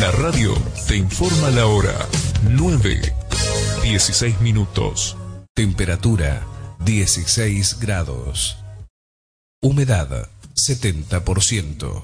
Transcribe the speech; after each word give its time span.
La 0.00 0.10
radio 0.12 0.54
te 0.88 0.96
informa 0.96 1.50
la 1.50 1.66
hora 1.66 1.94
9, 2.48 3.14
16 3.82 4.40
minutos. 4.40 5.14
Temperatura 5.54 6.46
16 6.86 7.78
grados. 7.80 8.56
Humedad 9.60 10.30
70%. 10.54 12.02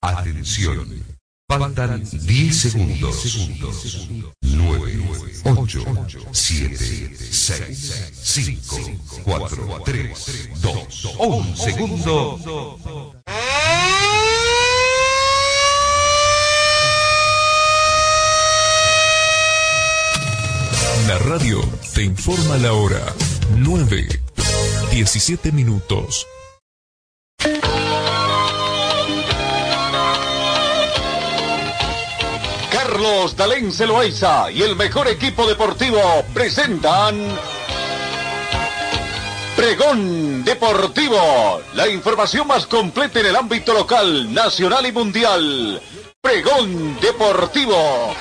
Atención. 0.00 1.04
Faltan 1.48 2.04
10 2.08 2.56
segundos. 2.56 4.36
9, 4.40 5.00
8, 5.42 5.84
7, 6.30 7.16
6, 7.32 8.12
5, 8.22 8.76
4, 9.24 9.82
3, 9.84 10.60
2, 10.62 11.04
1 11.18 11.56
segundo. 11.56 12.38
La 21.10 21.18
radio 21.18 21.60
te 21.92 22.04
informa 22.04 22.56
la 22.58 22.72
hora 22.72 23.00
9, 23.56 24.06
17 24.92 25.50
minutos. 25.50 26.24
Carlos 32.70 33.36
Dalén 33.36 33.72
Celoaiza 33.72 34.52
y 34.52 34.62
el 34.62 34.76
mejor 34.76 35.08
equipo 35.08 35.48
deportivo 35.48 35.98
presentan 36.32 37.16
Pregón 39.56 40.44
Deportivo, 40.44 41.60
la 41.74 41.88
información 41.88 42.46
más 42.46 42.68
completa 42.68 43.18
en 43.18 43.26
el 43.26 43.34
ámbito 43.34 43.72
local, 43.72 44.32
nacional 44.32 44.86
y 44.86 44.92
mundial. 44.92 45.82
Pregón 46.22 47.00
Deportivo. 47.00 48.14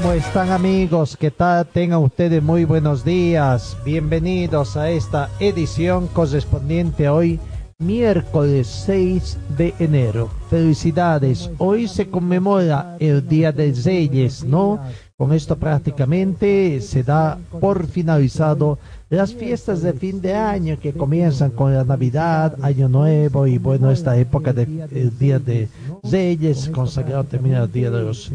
¿Cómo 0.00 0.14
están 0.14 0.48
amigos? 0.48 1.14
¿Qué 1.14 1.30
tal? 1.30 1.66
Tengan 1.66 2.02
ustedes 2.02 2.42
muy 2.42 2.64
buenos 2.64 3.04
días. 3.04 3.76
Bienvenidos 3.84 4.78
a 4.78 4.88
esta 4.88 5.28
edición 5.40 6.06
correspondiente 6.06 7.06
a 7.06 7.12
hoy, 7.12 7.38
miércoles 7.78 8.66
6 8.86 9.36
de 9.58 9.74
enero. 9.78 10.30
Felicidades. 10.48 11.50
Hoy 11.58 11.86
se 11.86 12.08
conmemora 12.08 12.96
el 12.98 13.28
Día 13.28 13.52
de 13.52 13.74
Reyes, 13.84 14.42
¿no? 14.42 14.80
Con 15.18 15.34
esto 15.34 15.56
prácticamente 15.56 16.80
se 16.80 17.02
da 17.02 17.38
por 17.60 17.86
finalizado 17.86 18.78
las 19.10 19.34
fiestas 19.34 19.82
de 19.82 19.92
fin 19.92 20.22
de 20.22 20.34
año 20.34 20.80
que 20.80 20.94
comienzan 20.94 21.50
con 21.50 21.74
la 21.74 21.84
Navidad, 21.84 22.56
Año 22.62 22.88
Nuevo 22.88 23.46
y 23.46 23.58
bueno, 23.58 23.90
esta 23.90 24.16
época 24.16 24.54
del 24.54 25.18
Día 25.18 25.38
de 25.38 25.68
Reyes, 26.02 26.70
consagrado 26.70 27.24
también 27.24 27.56
al 27.56 27.70
Día 27.70 27.90
de 27.90 28.02
los 28.02 28.32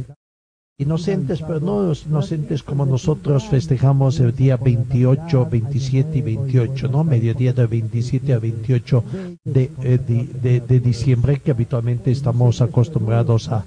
inocentes, 0.78 1.42
pero 1.42 1.60
no 1.60 1.94
inocentes 1.94 2.62
como 2.64 2.86
nosotros 2.86 3.46
festejamos 3.48 4.20
el 4.20 4.36
día 4.36 4.58
28, 4.58 5.48
27 5.50 6.18
y 6.18 6.22
28, 6.22 6.88
¿no? 6.90 7.04
Mediodía 7.04 7.54
del 7.54 7.68
27 7.68 8.34
al 8.34 8.40
28 8.42 9.04
de, 9.44 9.72
eh, 9.84 9.98
de, 9.98 10.60
de, 10.60 10.80
diciembre, 10.80 11.40
que 11.40 11.52
habitualmente 11.52 12.12
estamos 12.12 12.62
acostumbrados 12.62 13.50
a 13.50 13.64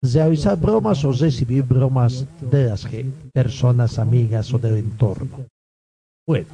realizar 0.00 0.58
bromas 0.58 1.04
o 1.04 1.12
recibir 1.12 1.64
bromas 1.64 2.26
de 2.40 2.66
las 2.66 2.86
personas 3.32 3.98
amigas 3.98 4.52
o 4.54 4.58
del 4.58 4.78
entorno. 4.78 5.46
Bueno, 6.26 6.46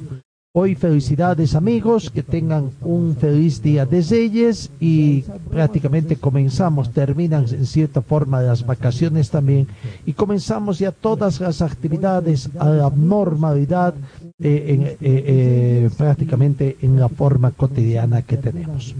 hoy 0.57 0.73
felicidades 0.73 1.53
amigos, 1.53 2.09
que 2.09 2.23
tengan 2.23 2.71
un 2.79 3.17
feliz 3.17 3.61
día 3.61 3.85
de 3.85 4.01
Reyes 4.01 4.71
y 4.79 5.23
prácticamente 5.51 6.15
comenzamos, 6.15 6.91
terminan 6.91 7.45
en 7.49 7.65
cierta 7.65 8.01
forma 8.01 8.41
las 8.41 8.65
vacaciones 8.65 9.29
también 9.29 9.67
y 10.05 10.13
comenzamos 10.13 10.79
ya 10.79 10.93
todas 10.93 11.41
las 11.41 11.61
actividades 11.61 12.49
a 12.57 12.69
la 12.69 12.89
normalidad 12.89 13.95
eh, 14.39 14.95
eh, 14.97 14.97
eh, 15.01 15.89
prácticamente 15.97 16.77
en 16.81 17.01
la 17.01 17.09
forma 17.09 17.51
cotidiana 17.51 18.21
que 18.21 18.37
tenemos. 18.37 18.95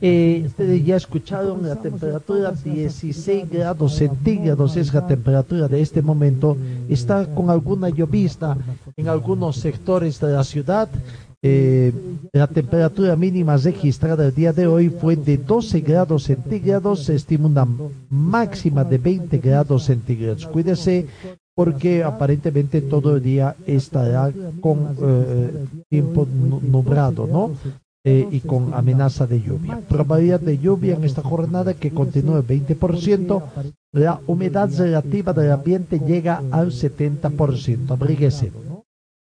Eh, 0.00 0.42
ustedes 0.46 0.84
ya 0.84 0.96
escucharon 0.96 1.66
la 1.66 1.76
temperatura 1.76 2.52
16 2.52 3.48
grados 3.50 3.94
centígrados 3.96 4.76
es 4.76 4.92
la 4.92 5.06
temperatura 5.06 5.68
de 5.68 5.80
este 5.80 6.02
momento. 6.02 6.56
Está 6.88 7.26
con 7.34 7.50
alguna 7.50 7.88
llovizna 7.88 8.56
en 8.96 9.08
algunos 9.08 9.56
sectores 9.56 10.20
de 10.20 10.32
la 10.32 10.44
ciudad. 10.44 10.88
Eh, 11.46 11.92
la 12.32 12.46
temperatura 12.46 13.16
mínima 13.16 13.56
registrada 13.56 14.26
el 14.26 14.34
día 14.34 14.52
de 14.52 14.66
hoy 14.66 14.88
fue 14.88 15.14
de 15.16 15.36
12 15.36 15.80
grados 15.80 16.24
centígrados. 16.24 17.04
Se 17.04 17.14
estima 17.14 17.46
una 17.46 17.66
máxima 18.10 18.82
de 18.84 18.98
20 18.98 19.38
grados 19.38 19.84
centígrados. 19.84 20.46
Cuídese 20.46 21.06
porque 21.54 22.02
aparentemente 22.02 22.80
todo 22.80 23.16
el 23.16 23.22
día 23.22 23.54
estará 23.66 24.32
con 24.60 24.96
eh, 25.00 25.50
tiempo 25.88 26.26
nu- 26.26 26.60
nublado, 26.60 27.26
¿no? 27.28 27.52
Eh, 28.04 28.28
y 28.30 28.40
con 28.40 28.74
amenaza 28.74 29.26
de 29.26 29.40
lluvia. 29.40 29.80
Probabilidad 29.88 30.40
de 30.40 30.58
lluvia 30.58 30.94
en 30.94 31.04
esta 31.04 31.22
jornada 31.22 31.74
que 31.74 31.90
continúa 31.90 32.38
el 32.38 32.46
20%. 32.46 33.42
La 33.92 34.20
humedad 34.26 34.70
relativa 34.76 35.32
del 35.32 35.50
ambiente 35.52 35.98
llega 35.98 36.42
al 36.50 36.70
70%. 36.70 37.90
Abríguese. 37.90 38.52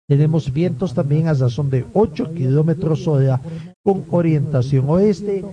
Tenemos 0.07 0.51
vientos 0.51 0.93
también 0.93 1.27
a 1.27 1.33
razón 1.33 1.69
de 1.69 1.85
8 1.93 2.33
kilómetros 2.33 3.07
hora 3.07 3.39
con 3.83 4.03
orientación 4.09 4.89
oeste. 4.89 5.45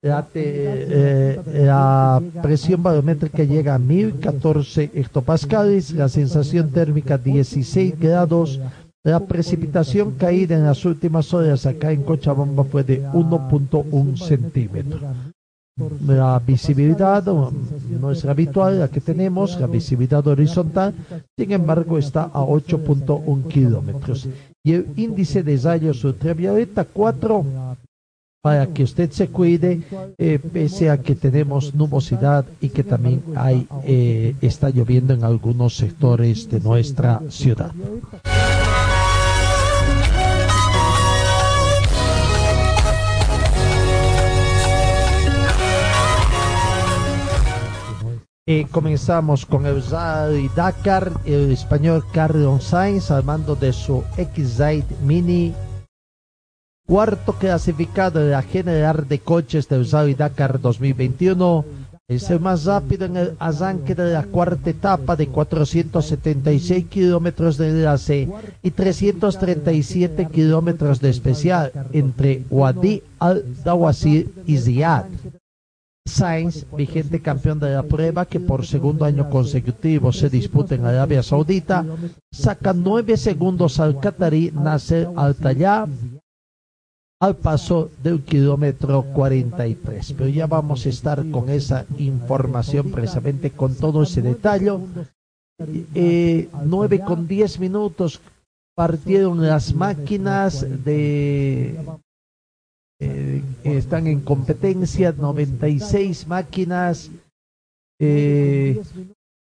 La, 0.00 0.22
te- 0.24 0.42
eh, 0.46 1.40
la 1.66 2.22
presión 2.40 2.80
barométrica 2.82 3.42
llega 3.42 3.74
a 3.74 3.78
1014 3.80 4.92
hectopascales, 4.94 5.90
la 5.92 6.08
sensación 6.08 6.70
térmica 6.70 7.18
16 7.18 7.98
grados, 7.98 8.60
la 9.04 9.20
precipitación 9.20 10.12
caída 10.12 10.56
en 10.56 10.64
las 10.64 10.84
últimas 10.84 11.32
horas 11.32 11.66
acá 11.66 11.92
en 11.92 12.02
Cochabamba 12.02 12.64
fue 12.64 12.84
de 12.84 13.02
1.1 13.02 14.16
centímetro. 14.16 15.00
La 16.06 16.40
visibilidad 16.44 17.26
um, 17.28 17.54
no 18.00 18.10
es 18.10 18.24
la 18.24 18.32
habitual, 18.32 18.80
la 18.80 18.88
que 18.88 19.00
tenemos, 19.00 19.60
la 19.60 19.68
visibilidad 19.68 20.26
horizontal, 20.26 20.92
sin 21.38 21.52
embargo 21.52 21.98
está 21.98 22.24
a 22.24 22.42
8.1 22.42 23.46
kilómetros. 23.46 24.28
Y 24.64 24.72
el 24.72 24.88
índice 24.96 25.44
de 25.44 25.56
rayos 25.56 26.02
ultravioleta 26.02 26.84
4 26.84 27.76
para 28.42 28.66
que 28.66 28.82
usted 28.82 29.10
se 29.12 29.28
cuide, 29.28 29.82
eh, 30.16 30.38
pese 30.38 30.90
a 30.90 30.98
que 30.98 31.14
tenemos 31.14 31.74
nubosidad 31.74 32.44
y 32.60 32.70
que 32.70 32.82
también 32.82 33.22
hay, 33.36 33.66
eh, 33.84 34.34
está 34.40 34.70
lloviendo 34.70 35.14
en 35.14 35.22
algunos 35.22 35.76
sectores 35.76 36.48
de 36.50 36.60
nuestra 36.60 37.20
ciudad. 37.28 37.72
Comenzamos 48.70 49.44
con 49.44 49.64
Rally 49.64 50.48
Dakar, 50.56 51.12
el 51.26 51.52
español 51.52 52.02
Carlos 52.14 52.64
Sainz 52.64 53.10
al 53.10 53.22
mando 53.22 53.54
de 53.54 53.74
su 53.74 54.02
X-Ride 54.16 54.86
Mini, 55.04 55.52
cuarto 56.86 57.34
clasificado 57.34 58.22
en 58.22 58.30
la 58.30 58.40
general 58.40 59.06
de 59.06 59.18
coches 59.18 59.68
del 59.68 59.86
Rally 59.90 60.14
Dakar 60.14 60.58
2021. 60.62 61.62
Es 62.08 62.30
el 62.30 62.40
más 62.40 62.64
rápido 62.64 63.04
en 63.04 63.18
el 63.18 63.36
arranque 63.38 63.94
de 63.94 64.14
la 64.14 64.22
cuarta 64.22 64.70
etapa 64.70 65.14
de 65.14 65.28
476 65.28 66.86
kilómetros 66.86 67.58
de 67.58 67.68
enlace 67.68 68.30
y 68.62 68.70
337 68.70 70.26
kilómetros 70.28 71.02
de 71.02 71.10
especial 71.10 71.70
entre 71.92 72.44
Wadi 72.48 73.02
al-Dawasir 73.18 74.32
y 74.46 74.58
Riyadh. 74.58 75.04
Sainz, 76.08 76.66
vigente 76.76 77.20
campeón 77.20 77.60
de 77.60 77.70
la 77.70 77.82
prueba 77.82 78.26
que 78.26 78.40
por 78.40 78.66
segundo 78.66 79.04
año 79.04 79.30
consecutivo 79.30 80.12
se 80.12 80.28
disputa 80.28 80.74
en 80.74 80.84
Arabia 80.84 81.22
Saudita, 81.22 81.84
saca 82.32 82.72
nueve 82.72 83.16
segundos 83.16 83.78
al 83.78 84.00
catarí 84.00 84.50
Nasser 84.52 85.08
Al-Tayab 85.14 85.88
al 87.20 87.36
paso 87.36 87.90
del 88.02 88.22
kilómetro 88.22 89.02
43. 89.02 90.12
Pero 90.12 90.28
ya 90.28 90.46
vamos 90.46 90.86
a 90.86 90.88
estar 90.88 91.28
con 91.30 91.50
esa 91.50 91.84
información 91.98 92.90
precisamente 92.90 93.50
con 93.50 93.74
todo 93.74 94.02
ese 94.02 94.22
detalle. 94.22 94.72
Eh, 95.94 96.48
9 96.64 97.00
con 97.00 97.26
10 97.26 97.58
minutos 97.58 98.20
partieron 98.76 99.44
las 99.44 99.74
máquinas 99.74 100.64
de 100.84 101.76
eh, 103.00 103.42
están 103.64 104.06
en 104.06 104.20
competencia 104.20 105.12
96 105.12 106.26
máquinas. 106.26 107.10
Eh, 108.00 108.80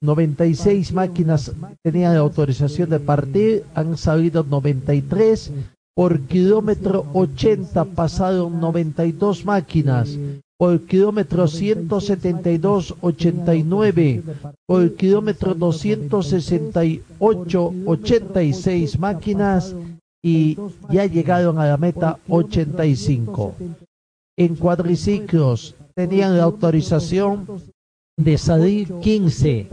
96 0.03 0.93
máquinas 0.93 1.53
tenían 1.83 2.17
autorización 2.17 2.91
de 2.91 3.01
partir, 3.01 3.65
han 3.75 3.97
salido 3.97 4.45
93. 4.45 5.53
Por 5.97 6.23
kilómetro 6.23 7.07
80 7.15 7.85
pasaron 7.85 8.61
92 8.61 9.45
máquinas. 9.45 10.19
Por 10.59 10.81
kilómetro 10.87 11.47
172, 11.47 12.97
89. 13.01 14.23
Por 14.67 14.93
kilómetro 14.95 15.55
268, 15.55 17.75
86 17.87 18.99
máquinas. 18.99 19.77
Y 20.27 20.57
ya 20.91 21.05
llegaron 21.05 21.59
a 21.59 21.67
la 21.67 21.77
meta 21.77 22.19
85. 22.31 23.55
En 24.39 24.57
cuadriciclos 24.57 25.77
tenían 25.95 26.39
la 26.39 26.45
autorización 26.45 27.47
de 28.17 28.39
salir 28.39 28.91
15. 29.01 29.69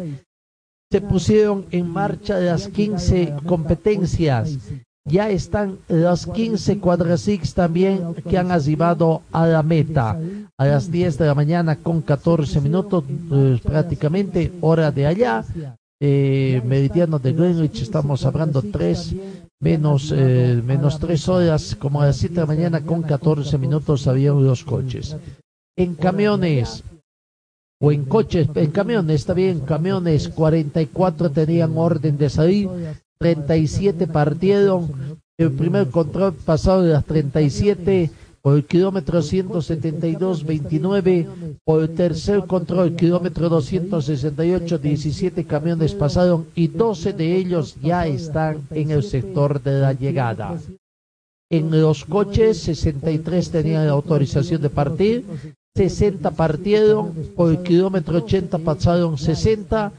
Se 0.91 0.99
pusieron 0.99 1.67
en 1.71 1.87
marcha 1.89 2.37
las 2.37 2.67
15 2.67 3.35
competencias. 3.47 4.57
Ya 5.07 5.29
están 5.29 5.79
las 5.87 6.27
15 6.27 6.79
cuadricics 6.79 7.53
también 7.53 8.13
que 8.13 8.37
han 8.37 8.51
arribado 8.51 9.21
a 9.31 9.47
la 9.47 9.63
meta. 9.63 10.19
A 10.59 10.65
las 10.65 10.91
10 10.91 11.17
de 11.17 11.27
la 11.27 11.33
mañana 11.33 11.77
con 11.77 12.01
14 12.01 12.59
minutos, 12.59 13.05
pues, 13.29 13.61
prácticamente 13.61 14.51
hora 14.59 14.91
de 14.91 15.07
allá. 15.07 15.45
Eh, 16.03 16.63
meridiano 16.65 17.19
de 17.19 17.31
Greenwich, 17.31 17.83
estamos 17.83 18.25
hablando 18.25 18.63
3 18.63 19.13
menos, 19.59 20.11
eh, 20.11 20.59
menos 20.65 20.97
3 20.97 21.29
horas, 21.29 21.75
como 21.75 22.01
a 22.01 22.07
las 22.07 22.17
7 22.17 22.33
de 22.33 22.41
la 22.41 22.47
mañana 22.47 22.81
con 22.83 23.03
14 23.03 23.59
minutos 23.59 24.07
habían 24.07 24.43
los 24.43 24.63
coches. 24.63 25.15
En 25.77 25.93
camiones, 25.93 26.83
o 27.79 27.91
en 27.91 28.05
coches, 28.05 28.47
en 28.55 28.71
camiones, 28.71 29.21
está 29.21 29.35
bien, 29.35 29.59
camiones 29.59 30.29
44 30.29 31.29
tenían 31.29 31.77
orden 31.77 32.17
de 32.17 32.31
salir, 32.31 32.67
37 33.19 34.07
partieron, 34.07 35.19
el 35.37 35.51
primer 35.51 35.91
control 35.91 36.33
pasado 36.33 36.81
de 36.81 36.93
las 36.93 37.05
37 37.05 38.09
por 38.41 38.63
kilómetro 38.65 39.21
172, 39.21 40.43
29, 40.45 41.27
por 41.63 41.87
tercer 41.89 42.45
control, 42.47 42.95
kilómetro 42.95 43.49
268, 43.49 44.77
17 44.77 45.45
camiones 45.45 45.93
pasaron 45.93 46.47
y 46.55 46.67
12 46.67 47.13
de 47.13 47.35
ellos 47.35 47.75
ya 47.81 48.07
están 48.07 48.67
en 48.71 48.91
el 48.91 49.03
sector 49.03 49.61
de 49.61 49.79
la 49.79 49.93
llegada. 49.93 50.57
En 51.51 51.69
los 51.81 52.05
coches, 52.05 52.59
63 52.59 53.51
tenían 53.51 53.87
autorización 53.87 54.61
de 54.61 54.69
partir, 54.69 55.25
60 55.75 56.31
partieron, 56.31 57.13
por 57.35 57.61
kilómetro 57.63 58.17
80 58.17 58.57
pasaron 58.57 59.17
60, 59.17 59.91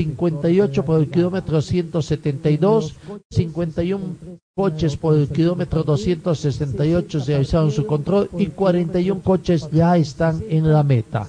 58 0.00 0.82
por 0.82 0.98
el 0.98 1.10
kilómetro 1.10 1.60
172, 1.60 2.94
51 3.30 4.16
coches 4.56 4.96
por 4.96 5.14
el 5.14 5.28
kilómetro 5.28 5.82
268 5.82 7.20
se 7.20 7.32
realizaron 7.32 7.70
su 7.70 7.84
control 7.86 8.30
y 8.38 8.46
41 8.46 9.20
coches 9.22 9.68
ya 9.70 9.98
están 9.98 10.42
en 10.48 10.72
la 10.72 10.82
meta. 10.82 11.28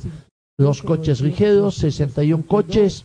Los 0.57 0.81
coches 0.81 1.19
ligeros, 1.19 1.75
61 1.75 2.45
coches 2.47 3.03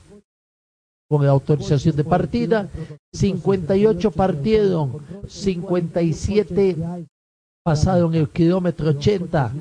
con 1.08 1.24
la 1.24 1.32
autorización 1.32 1.96
de 1.96 2.04
partida, 2.04 2.68
58 3.12 4.10
partieron, 4.12 5.00
57 5.26 6.76
pasaron 7.64 8.14
el 8.14 8.28
kilómetro 8.28 8.90
80, 8.90 9.52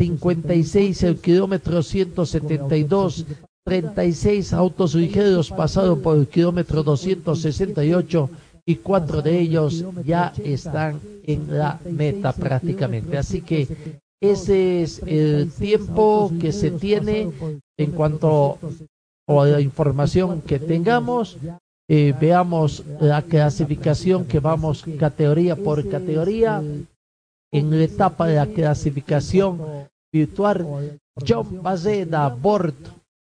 56 0.00 1.02
el 1.04 1.20
kilómetro 1.20 1.82
172, 1.84 3.26
36 3.64 4.52
autos 4.52 4.94
ligeros 4.94 5.50
pasaron 5.50 6.02
por 6.02 6.16
el 6.18 6.26
kilómetro 6.26 6.82
268 6.82 8.30
y 8.66 8.76
cuatro 8.76 9.22
de 9.22 9.40
ellos 9.40 9.84
ya 10.04 10.32
están 10.44 11.00
en 11.24 11.58
la 11.58 11.80
meta 11.84 12.32
prácticamente. 12.32 13.18
Así 13.18 13.42
que 13.42 14.00
ese 14.20 14.82
es 14.82 15.00
el 15.04 15.50
tiempo 15.52 16.30
que 16.40 16.52
se 16.52 16.70
tiene 16.70 17.30
en 17.76 17.90
cuanto 17.92 18.58
a 19.26 19.44
la 19.46 19.60
información 19.60 20.42
que 20.42 20.58
tengamos. 20.58 21.38
Eh, 21.88 22.14
veamos 22.18 22.84
la 23.00 23.22
clasificación 23.22 24.24
que 24.26 24.38
vamos 24.38 24.84
categoría 24.98 25.56
por 25.56 25.88
categoría. 25.88 26.62
En 27.52 27.70
la 27.70 27.84
etapa 27.84 28.26
de 28.26 28.36
la 28.36 28.46
clasificación 28.46 29.60
virtual, 30.12 30.98
John 31.26 31.62
Bazeda 31.62 32.28
Bord, 32.28 32.74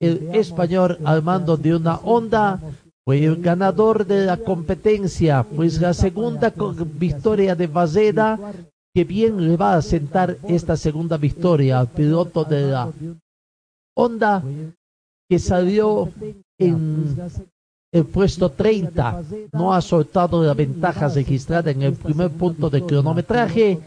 el 0.02 0.36
español 0.36 1.00
al 1.04 1.24
mando 1.24 1.58
de 1.58 1.76
una 1.76 1.96
onda, 1.98 2.60
fue 3.06 3.24
el 3.24 3.42
ganador 3.42 4.06
de 4.06 4.26
la 4.26 4.38
competencia, 4.38 5.44
pues 5.44 5.80
la 5.80 5.94
segunda 5.94 6.52
victoria 7.00 7.56
de 7.56 7.68
Bazeda, 7.68 8.40
que 8.96 9.04
bien 9.04 9.48
le 9.48 9.58
va 9.58 9.76
a 9.76 9.82
sentar 9.82 10.38
esta 10.48 10.76
segunda 10.76 11.18
victoria 11.18 11.80
al 11.80 11.88
piloto 11.90 12.44
de 12.44 12.62
la 12.68 12.92
Honda, 13.96 14.44
que 15.30 15.38
salió 15.38 16.12
en 16.60 17.16
el 17.94 18.06
puesto 18.06 18.50
30, 18.50 19.24
no 19.54 19.74
ha 19.74 19.82
soltado 19.82 20.44
la 20.44 20.54
ventaja 20.54 21.08
registrada 21.08 21.72
en 21.72 21.82
el 21.84 21.94
primer 21.94 22.32
punto 22.32 22.70
de 22.70 22.84
cronometraje. 22.84 23.80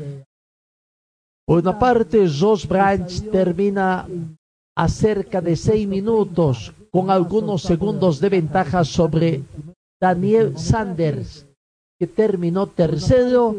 Por 1.46 1.61
una 1.61 1.78
parte, 1.78 2.28
Josh 2.28 2.66
Branch 2.66 3.31
termina 3.31 4.06
a 4.78 4.86
cerca 4.86 5.40
de 5.40 5.56
seis 5.56 5.88
minutos 5.88 6.72
con 6.92 7.10
algunos 7.10 7.62
segundos 7.62 8.20
de 8.20 8.28
ventaja 8.28 8.84
sobre 8.84 9.42
Daniel 10.00 10.56
Sanders, 10.56 11.46
que 11.98 12.06
terminó 12.06 12.69
tercero, 12.69 13.56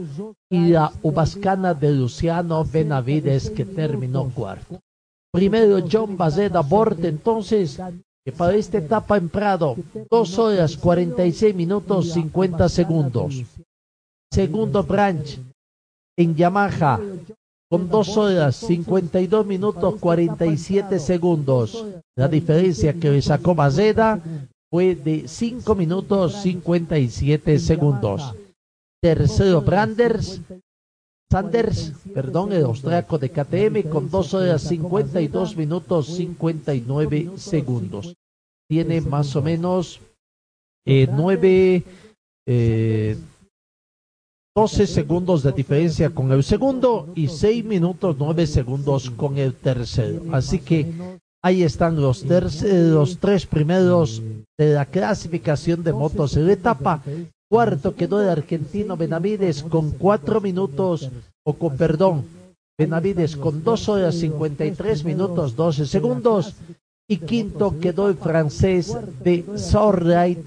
y 0.49 0.69
la 0.69 0.93
Ubascana 1.03 1.73
de 1.73 1.91
Luciano 1.91 2.63
Benavides, 2.63 3.49
que 3.49 3.65
terminó 3.65 4.31
cuarto. 4.33 4.79
Primero 5.33 5.85
John 5.91 6.15
Bazeda 6.15 6.61
Bort, 6.61 7.03
entonces, 7.03 7.77
que 8.23 8.31
para 8.31 8.55
esta 8.55 8.77
etapa 8.77 9.17
en 9.17 9.27
Prado, 9.27 9.75
dos 10.09 10.39
horas 10.39 10.77
46 10.77 11.53
minutos 11.53 12.13
50 12.13 12.69
segundos. 12.69 13.43
Segundo 14.31 14.83
Branch, 14.83 15.37
en 16.17 16.33
Yamaha, 16.33 17.01
con 17.69 17.87
dos 17.87 18.17
horas 18.17 18.55
52 18.55 19.45
minutos 19.45 19.95
47 19.99 20.99
segundos. 20.99 21.85
La 22.15 22.27
diferencia 22.27 22.93
que 22.93 23.21
sacó 23.21 23.53
Bazeda 23.53 24.21
fue 24.71 24.95
de 24.95 25.27
5 25.27 25.75
minutos 25.75 26.41
57 26.41 27.59
segundos. 27.59 28.35
Tercero 29.01 29.61
Branders, 29.61 30.41
Sanders, 31.31 31.93
perdón, 32.11 32.53
el 32.53 32.65
austriaco 32.65 33.19
de 33.19 33.29
KTM 33.29 33.89
con 33.89 34.09
dos 34.09 34.33
horas 34.33 34.63
52 34.63 35.55
minutos 35.55 36.07
59 36.07 37.31
segundos. 37.37 38.15
Tiene 38.67 38.99
más 39.01 39.35
o 39.35 39.41
menos 39.43 40.01
eh, 40.85 41.07
nueve, 41.11 41.83
eh, 42.47 43.15
12 44.59 44.87
segundos 44.87 45.41
de 45.41 45.53
diferencia 45.53 46.09
con 46.09 46.33
el 46.33 46.43
segundo 46.43 47.07
y 47.15 47.29
6 47.29 47.63
minutos 47.63 48.17
9 48.19 48.45
segundos 48.45 49.09
con 49.09 49.37
el 49.37 49.53
tercero. 49.53 50.21
Así 50.33 50.59
que 50.59 50.91
ahí 51.41 51.63
están 51.63 51.95
los, 51.95 52.25
los 52.25 53.19
tres 53.19 53.45
primeros 53.45 54.21
de 54.57 54.73
la 54.73 54.85
clasificación 54.85 55.81
de 55.81 55.93
motos 55.93 56.35
en 56.35 56.47
la 56.47 56.51
etapa. 56.51 57.01
Cuarto 57.49 57.95
quedó 57.95 58.21
el 58.21 58.27
argentino 58.27 58.97
Benavides 58.97 59.63
con 59.63 59.91
4 59.91 60.41
minutos, 60.41 61.09
o 61.45 61.53
con 61.53 61.77
perdón, 61.77 62.25
Benavides 62.77 63.37
con 63.37 63.63
2 63.63 63.87
horas 63.87 64.15
53 64.15 65.05
minutos 65.05 65.55
12 65.55 65.85
segundos. 65.85 66.53
Y 67.07 67.15
quinto 67.15 67.79
quedó 67.79 68.09
el 68.09 68.17
francés 68.17 68.93
de 69.23 69.45
Sorlight 69.55 70.45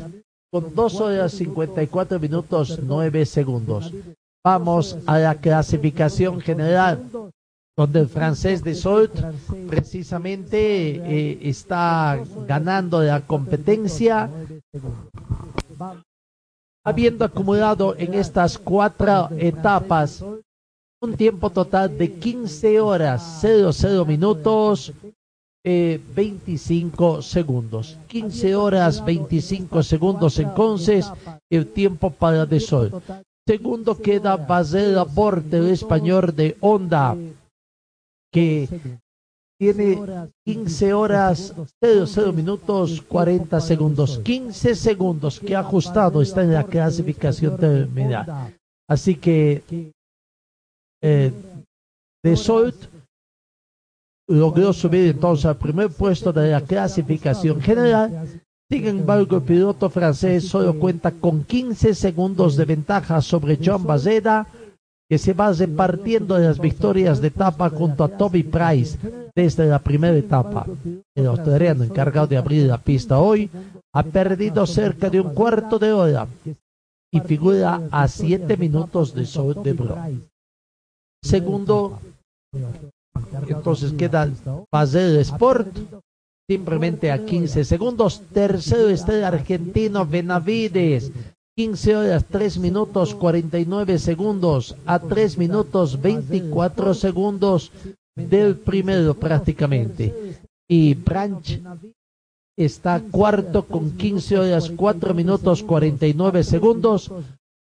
con 0.53 0.75
2 0.75 1.01
horas 1.01 1.33
54 1.33 2.21
minutos 2.21 2.79
9 2.83 3.25
segundos. 3.25 3.91
Vamos 4.45 4.99
a 5.07 5.19
la 5.19 5.35
clasificación 5.37 6.41
general, 6.41 7.09
donde 7.75 8.01
el 8.01 8.09
francés 8.09 8.63
de 8.63 8.75
Solt 8.75 9.15
precisamente 9.67 10.59
eh, 10.59 11.39
está 11.41 12.23
ganando 12.47 13.03
la 13.03 13.23
competencia, 13.27 14.29
habiendo 16.85 17.25
acumulado 17.25 17.97
en 17.97 18.13
estas 18.13 18.59
cuatro 18.59 19.31
etapas 19.39 20.23
un 21.01 21.17
tiempo 21.17 21.49
total 21.49 21.97
de 21.97 22.13
15 22.13 22.79
horas 22.79 23.41
00 23.41 24.05
minutos 24.05 24.93
eh, 25.65 26.01
25 26.15 27.23
segundos. 27.23 27.99
15 28.09 28.57
horas 28.57 29.05
25 29.05 29.83
segundos 29.83 30.39
entonces 30.39 31.11
el 31.51 31.69
tiempo 31.69 32.11
para 32.11 32.47
de 32.47 32.61
sol. 32.61 33.03
Segundo 33.47 33.97
queda 33.97 34.37
Basel 34.37 34.97
Porte, 35.15 35.59
el 35.59 35.69
español 35.71 36.35
de 36.35 36.57
Honda, 36.61 37.17
que 38.33 38.69
tiene 39.59 40.29
15 40.45 40.93
horas 40.93 41.55
00 41.81 42.33
minutos 42.33 43.01
40 43.03 43.61
segundos. 43.61 44.19
15 44.19 44.75
segundos 44.75 45.39
que 45.39 45.55
ha 45.55 45.61
ajustado 45.61 46.23
está 46.23 46.43
en 46.43 46.53
la 46.53 46.65
clasificación 46.65 47.57
terminal. 47.57 48.53
Así 48.89 49.15
que 49.17 49.63
eh, 51.03 51.33
de 52.25 52.37
Solt 52.37 52.77
logró 54.33 54.73
subir 54.73 55.09
entonces 55.09 55.47
al 55.47 55.57
primer 55.57 55.91
puesto 55.91 56.33
de 56.33 56.51
la 56.51 56.63
clasificación 56.63 57.61
general. 57.61 58.27
Sin 58.71 58.87
embargo, 58.87 59.37
el 59.37 59.43
piloto 59.43 59.91
francés 59.91 60.49
solo 60.49 60.79
cuenta 60.79 61.11
con 61.11 61.45
15 61.45 61.95
segundos 61.95 62.57
de 62.57 62.65
ventaja 62.65 63.21
sobre 63.21 63.59
John 63.63 63.85
Bazeda, 63.85 64.47
que 65.11 65.19
se 65.19 65.35
va 65.35 65.53
repartiendo 65.53 66.39
las 66.39 66.59
victorias 66.59 67.21
de 67.21 67.29
etapa 67.29 67.69
junto 67.69 68.03
a 68.03 68.09
Toby 68.09 68.45
Price 68.45 68.99
desde 69.37 69.67
la 69.67 69.79
primera 69.79 70.17
etapa. 70.17 70.67
El 71.15 71.27
australiano 71.27 71.85
encargado 71.85 72.27
de 72.27 72.39
abrir 72.39 72.67
la 72.67 72.79
pista 72.79 73.19
hoy 73.19 73.51
ha 73.95 74.03
perdido 74.03 74.67
cerca 74.67 75.11
de 75.11 75.21
un 75.21 75.35
cuarto 75.35 75.79
de 75.79 75.93
hora 75.93 76.27
y 77.13 77.21
figura 77.21 77.83
a 77.91 78.09
7 78.09 78.57
minutos 78.57 79.15
de 79.15 79.27
Sol 79.27 79.63
de 79.63 79.75
Bro. 79.75 79.99
Segundo, 81.23 82.01
entonces 83.49 83.93
queda 83.93 84.31
Basel 84.71 85.17
Sport, 85.19 85.69
simplemente 86.49 87.11
a 87.11 87.25
15 87.25 87.65
segundos. 87.65 88.23
Tercero 88.33 88.89
está 88.89 89.15
el 89.15 89.25
argentino 89.25 90.07
Benavides, 90.07 91.13
15 91.57 91.97
horas 91.97 92.25
3 92.31 92.59
minutos 92.59 93.15
49 93.15 93.99
segundos 93.99 94.77
a 94.87 94.99
3 94.99 95.39
minutos 95.39 96.01
24 96.01 96.95
segundos 96.95 97.71
del 98.17 98.57
primero 98.57 99.15
prácticamente. 99.15 100.39
Y 100.69 100.95
Branch 100.95 101.61
está 102.57 103.01
cuarto 103.01 103.67
con 103.67 103.97
15 103.97 104.39
horas 104.39 104.73
4 104.75 105.15
minutos 105.15 105.63
49 105.63 106.45
segundos 106.45 107.11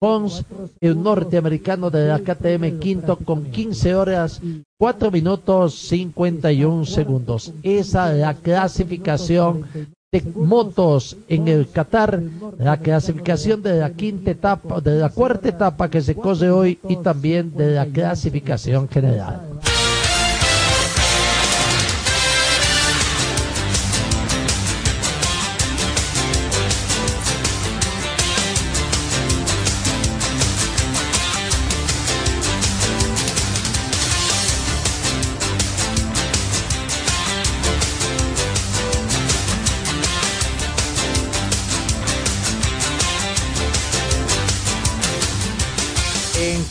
Pons, 0.02 0.46
el 0.80 1.04
norteamericano 1.04 1.90
de 1.90 2.08
la 2.08 2.20
KTM 2.20 2.80
quinto 2.80 3.18
con 3.18 3.52
15 3.52 3.96
horas, 3.96 4.42
4 4.78 5.12
minutos 5.12 5.76
51 5.76 6.86
segundos. 6.86 7.52
Esa 7.64 8.14
es 8.14 8.20
la 8.20 8.34
clasificación 8.34 9.66
de 10.10 10.24
motos 10.36 11.18
en 11.28 11.50
el 11.50 11.70
Qatar, 11.70 12.24
la 12.58 12.78
clasificación 12.78 13.62
de 13.62 13.78
la 13.78 13.90
quinta 13.90 14.32
etapa, 14.32 14.80
de 14.80 15.00
la 15.00 15.10
cuarta 15.10 15.50
etapa 15.50 15.90
que 15.90 16.00
se 16.00 16.16
cose 16.16 16.50
hoy 16.50 16.80
y 16.88 16.96
también 16.96 17.54
de 17.58 17.72
la 17.72 17.86
clasificación 17.86 18.88
general. 18.88 19.42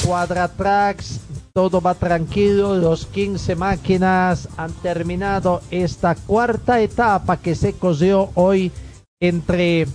Quadratrax, 0.08 1.20
todo 1.52 1.82
va 1.82 1.94
tranquilo, 1.94 2.74
los 2.74 3.04
15 3.04 3.54
máquinas 3.56 4.48
han 4.56 4.72
terminado 4.80 5.60
esta 5.70 6.14
cuarta 6.14 6.80
etapa 6.80 7.36
que 7.36 7.54
se 7.54 7.74
cosió 7.74 8.30
hoy 8.34 8.72
entre 9.20 9.86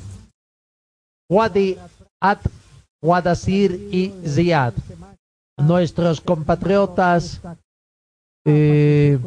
Wadi 1.27 1.79
At 2.21 2.41
Wadasir 3.01 3.89
y 3.91 4.13
Ziad. 4.23 4.75
Nuestros 5.57 6.21
compatriotas 6.21 7.41
eh, 8.45 9.17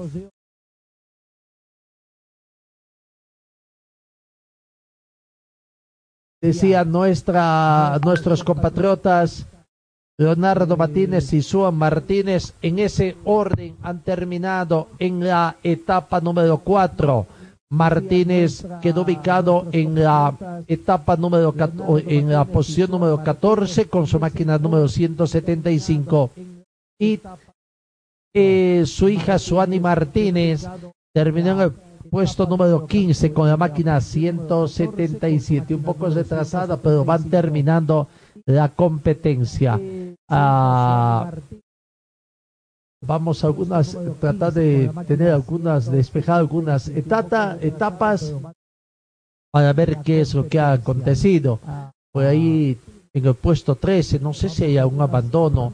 decía 6.41 6.85
nuestra, 6.85 7.99
nuestros 8.05 8.45
compatriotas 8.45 9.49
Leonardo 10.19 10.79
Martínez 10.79 11.31
y 11.35 11.43
Suan 11.43 11.75
Martínez 11.75 12.55
en 12.63 12.79
ese 12.79 13.17
orden 13.25 13.77
han 13.83 14.01
terminado 14.01 14.89
en 14.99 15.21
la 15.21 15.57
etapa 15.63 16.21
número 16.23 16.59
4. 16.59 17.27
Martínez 17.69 18.65
quedó 18.81 19.03
ubicado 19.03 19.67
en 19.73 19.95
la 19.97 20.65
etapa 20.69 21.17
número 21.17 21.55
en 22.07 22.31
la 22.31 22.45
posición 22.45 22.93
número 22.93 23.23
14 23.23 23.89
con 23.89 24.07
su 24.07 24.19
máquina 24.19 24.57
número 24.57 24.89
175 24.89 26.31
y 26.99 27.21
eh, 28.33 28.85
su 28.87 29.09
hija 29.09 29.39
Suani 29.39 29.81
Martínez 29.81 30.67
terminó 31.13 31.51
en 31.51 31.61
el 31.61 31.73
puesto 32.09 32.47
número 32.47 32.87
15 32.87 33.33
con 33.33 33.49
la 33.49 33.57
máquina 33.57 34.01
177 34.01 35.75
un 35.75 35.83
poco 35.83 36.09
retrasada 36.09 36.77
pero 36.79 37.05
van 37.05 37.29
terminando 37.29 38.09
la 38.47 38.69
competencia. 38.69 39.79
Ah, 40.29 41.33
vamos 43.05 43.43
a 43.43 43.49
algunas, 43.49 43.97
tratar 44.21 44.53
de 44.53 44.91
tener 45.07 45.31
algunas, 45.33 45.91
despejar 45.91 46.39
algunas 46.39 46.89
etapa, 46.89 47.59
etapas 47.61 48.35
para 49.53 49.73
ver 49.73 49.99
qué 50.05 50.21
es 50.21 50.35
lo 50.35 50.49
que 50.49 50.59
ha 50.59 50.73
acontecido. 50.73 51.59
Por 52.13 52.25
ahí 52.25 52.79
en 53.13 53.27
el 53.27 53.35
puesto 53.35 53.75
13, 53.75 54.21
no 54.21 54.33
sé 54.33 54.49
si 54.49 54.65
hay 54.65 54.79
un 54.79 55.01
abandono. 55.01 55.73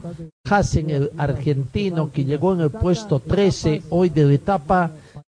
Hassen, 0.49 0.89
el 0.89 1.11
argentino, 1.17 2.11
que 2.11 2.25
llegó 2.25 2.53
en 2.53 2.61
el 2.61 2.71
puesto 2.71 3.19
13 3.19 3.83
hoy 3.89 4.09
de 4.09 4.25
la 4.25 4.33
etapa, 4.33 4.91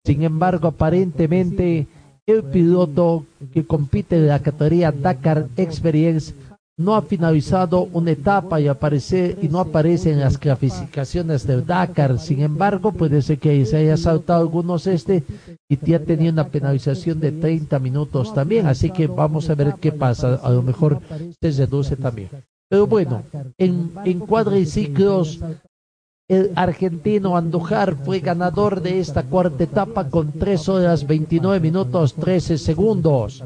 sin 0.05 0.23
embargo, 0.23 0.69
aparentemente 0.69 1.87
el 2.25 2.43
piloto 2.43 3.25
que 3.53 3.65
compite 3.65 4.17
en 4.17 4.27
la 4.27 4.39
categoría 4.39 4.91
Dakar 4.91 5.47
Experience 5.57 6.33
no 6.77 6.95
ha 6.95 7.01
finalizado 7.01 7.89
una 7.91 8.11
etapa 8.11 8.61
y 8.61 8.67
y 8.67 9.47
no 9.49 9.59
aparece 9.59 10.11
en 10.11 10.19
las 10.19 10.37
clasificaciones 10.37 11.47
del 11.47 11.65
Dakar. 11.65 12.19
Sin 12.19 12.41
embargo, 12.41 12.91
puede 12.91 13.23
ser 13.23 13.39
que 13.39 13.65
se 13.65 13.77
haya 13.77 13.97
saltado 13.97 14.41
algunos 14.41 14.85
este 14.85 15.23
y 15.67 15.77
ya 15.83 15.99
tenía 15.99 16.31
una 16.31 16.47
penalización 16.47 17.19
de 17.19 17.31
30 17.31 17.79
minutos 17.79 18.31
también. 18.33 18.67
Así 18.67 18.91
que 18.91 19.07
vamos 19.07 19.49
a 19.49 19.55
ver 19.55 19.75
qué 19.81 19.91
pasa. 19.91 20.35
A 20.35 20.51
lo 20.51 20.61
mejor 20.61 21.01
se 21.41 21.51
reduce 21.51 21.95
también. 21.95 22.29
Pero 22.69 22.85
bueno, 22.85 23.23
en, 23.57 23.91
en 24.05 24.19
cuadriciclos, 24.19 25.39
el 26.29 26.51
argentino 26.55 27.37
Andújar 27.37 27.95
fue 27.95 28.19
ganador 28.19 28.81
de 28.81 28.99
esta 28.99 29.23
cuarta 29.23 29.63
etapa 29.63 30.09
con 30.09 30.31
3 30.31 30.69
horas 30.69 31.07
29 31.07 31.59
minutos 31.59 32.13
13 32.13 32.57
segundos. 32.59 33.43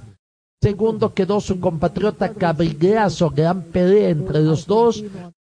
Segundo 0.61 1.11
quedó 1.11 1.41
su 1.41 1.59
compatriota 1.59 2.33
Cabrigazo, 2.33 3.31
gran 3.31 3.63
pelea 3.63 4.09
entre 4.09 4.41
los 4.41 4.67
dos. 4.67 5.03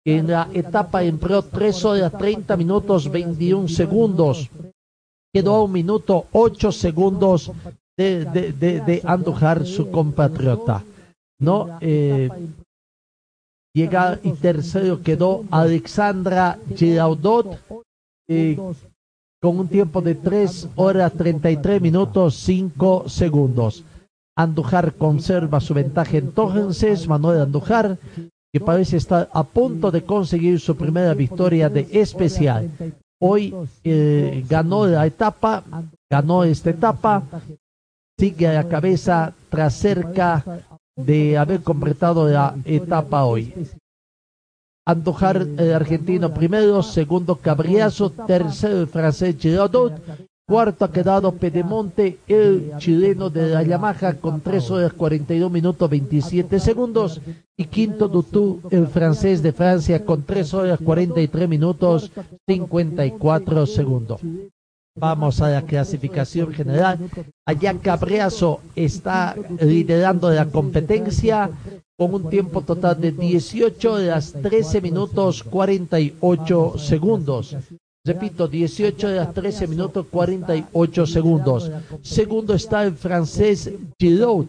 En 0.05 0.29
la 0.29 0.49
etapa 0.53 1.03
empleó 1.03 1.43
3 1.43 1.85
horas 1.87 2.13
30 2.13 2.57
minutos 2.59 3.11
21 3.11 3.69
segundos. 3.69 4.51
Quedó 5.33 5.55
a 5.57 5.63
un 5.65 5.73
minuto 5.73 6.27
8 6.33 6.73
segundos 6.73 7.51
de, 7.97 8.27
de, 8.27 8.53
de, 8.53 9.03
Andujar, 9.05 9.67
su 9.67 9.91
compatriota. 9.91 10.85
¿No? 11.41 11.79
Eh, 11.81 12.29
llega 13.75 14.19
y 14.23 14.33
tercero 14.33 15.03
quedó 15.03 15.45
Alexandra 15.51 16.59
Giraudot 16.75 17.59
eh, 18.29 18.59
con 19.41 19.59
un 19.59 19.69
tiempo 19.69 20.03
de 20.03 20.17
3 20.17 20.69
horas 20.77 21.13
33 21.15 21.81
minutos 21.81 22.35
5 22.35 23.09
segundos. 23.09 23.85
Andujar 24.39 24.95
conserva 24.95 25.59
su 25.59 25.75
ventaja 25.75 26.17
entonces, 26.17 27.09
Manuel 27.09 27.41
Andujar, 27.41 27.99
que 28.53 28.61
parece 28.61 28.97
estar 28.97 29.29
a 29.33 29.43
punto 29.43 29.91
de 29.91 30.05
conseguir 30.05 30.61
su 30.61 30.77
primera 30.77 31.13
victoria 31.13 31.69
de 31.69 31.89
especial. 31.91 32.71
Hoy 33.21 33.53
eh, 33.83 34.45
ganó 34.49 34.87
la 34.87 35.05
etapa, 35.07 35.65
ganó 36.09 36.45
esta 36.45 36.71
etapa, 36.71 37.25
sigue 38.17 38.47
a 38.47 38.53
la 38.53 38.69
cabeza 38.69 39.35
tras 39.51 39.75
cerca 39.75 40.45
de 40.97 41.37
haber 41.37 41.65
completado 41.65 42.29
la 42.29 42.55
etapa 42.65 43.25
hoy. 43.25 43.53
Andujar, 44.87 45.37
el 45.37 45.75
argentino 45.75 46.33
primero, 46.33 46.85
segundo 46.85 47.35
Cabriazo, 47.35 48.11
tercero 48.11 48.87
francés 48.87 49.35
Girardot 49.37 50.01
Cuarto 50.49 50.87
ha 50.87 50.91
quedado 50.91 51.33
Pedemonte, 51.33 52.21
el 52.27 52.73
chileno 52.79 53.29
de 53.29 53.51
la 53.51 53.63
Yamaha, 53.63 54.15
con 54.15 54.41
3 54.41 54.71
horas 54.71 54.93
42 54.95 55.53
minutos 55.53 55.91
27 55.91 56.59
segundos. 56.59 57.21
Y 57.55 57.67
quinto 57.67 58.09
Dutu, 58.09 58.63
el 58.71 58.87
francés 58.87 59.43
de 59.43 59.53
Francia, 59.53 60.03
con 60.07 60.23
3 60.23 60.55
horas 60.55 60.81
43 60.83 61.47
minutos 61.47 62.11
54 62.47 63.67
segundos. 63.67 64.23
Vamos 64.97 65.43
a 65.43 65.51
la 65.51 65.61
clasificación 65.61 66.51
general. 66.55 66.99
Allá 67.45 67.75
Cabreazo 67.75 68.61
está 68.75 69.37
liderando 69.61 70.31
la 70.31 70.47
competencia 70.47 71.51
con 71.95 72.15
un 72.15 72.31
tiempo 72.31 72.63
total 72.63 72.99
de 72.99 73.13
18 73.13 73.93
horas 73.93 74.33
13 74.33 74.81
minutos 74.81 75.43
48 75.43 76.79
segundos. 76.79 77.55
Repito, 78.09 78.49
18 78.49 79.07
horas 79.07 79.35
13 79.35 79.67
minutos 79.67 80.07
48 80.11 81.07
segundos. 81.07 81.71
Segundo 82.01 82.55
está 82.55 82.83
el 82.85 82.95
francés 82.95 83.71
Giroud 84.01 84.47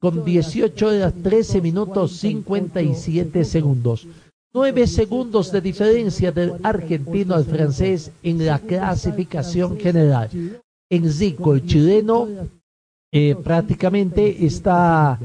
con 0.00 0.24
18 0.24 0.86
horas 0.86 1.12
13 1.22 1.60
minutos 1.60 2.12
57 2.12 3.44
segundos. 3.44 4.06
9 4.54 4.86
segundos 4.86 5.52
de 5.52 5.60
diferencia 5.60 6.32
del 6.32 6.54
argentino 6.62 7.34
al 7.34 7.44
francés 7.44 8.10
en 8.22 8.46
la 8.46 8.58
clasificación 8.58 9.78
general. 9.78 10.30
En 10.90 11.12
Zico, 11.12 11.52
el 11.52 11.66
chileno 11.66 12.26
eh, 13.12 13.36
prácticamente 13.36 14.46
está 14.46 15.20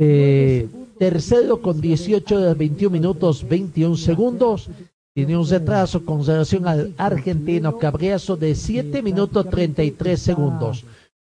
eh, 0.00 0.66
tercero 0.98 1.62
con 1.62 1.80
18 1.80 2.36
horas 2.36 2.58
21 2.58 2.90
minutos 2.90 3.48
21 3.48 3.96
segundos. 3.96 4.68
Tiene 5.12 5.36
un 5.36 5.48
retraso 5.48 6.04
con 6.04 6.24
relación 6.24 6.68
al 6.68 6.94
argentino 6.96 7.76
Cabriazo 7.78 8.36
de 8.36 8.54
7 8.54 9.02
minutos 9.02 9.48
33 9.50 10.20
segundos. 10.20 10.84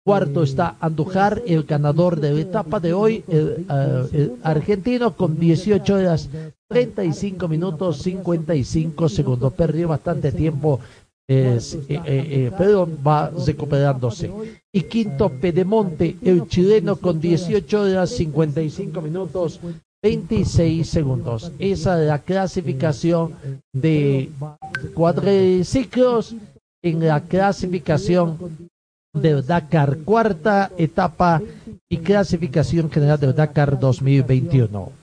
Cuarto 0.04 0.42
está 0.42 0.76
Andujar, 0.80 1.42
el 1.46 1.64
ganador 1.64 2.20
de 2.20 2.32
la 2.32 2.40
etapa 2.40 2.78
de 2.78 2.92
hoy, 2.92 3.24
el, 3.28 3.66
el, 4.12 4.36
argentino 4.42 5.16
con 5.16 5.38
18 5.38 5.94
horas 5.94 6.28
35 6.68 7.48
minutos 7.48 7.98
55 7.98 9.08
segundos. 9.08 9.52
Perdió 9.54 9.88
bastante 9.88 10.32
tiempo, 10.32 10.80
eh, 11.26 11.58
eh, 11.88 12.00
eh, 12.06 12.52
pero 12.58 12.88
va 13.06 13.30
recuperándose. 13.46 14.30
Y 14.72 14.82
quinto, 14.82 15.30
Pedemonte, 15.30 16.16
el 16.22 16.46
chileno 16.48 16.96
con 16.96 17.20
18 17.20 17.80
horas 17.80 18.10
55 18.10 19.00
minutos 19.00 19.60
26 20.02 20.88
segundos. 20.88 21.52
Esa 21.58 22.00
es 22.00 22.08
la 22.08 22.18
clasificación 22.20 23.34
de 23.72 24.30
cuadriciclos 24.94 26.34
en 26.82 27.06
la 27.06 27.20
clasificación 27.20 28.70
del 29.12 29.44
Dakar, 29.46 29.98
cuarta 29.98 30.70
etapa 30.78 31.42
y 31.88 31.98
clasificación 31.98 32.90
general 32.90 33.20
del 33.20 33.34
Dakar 33.34 33.78
2021. 33.78 34.99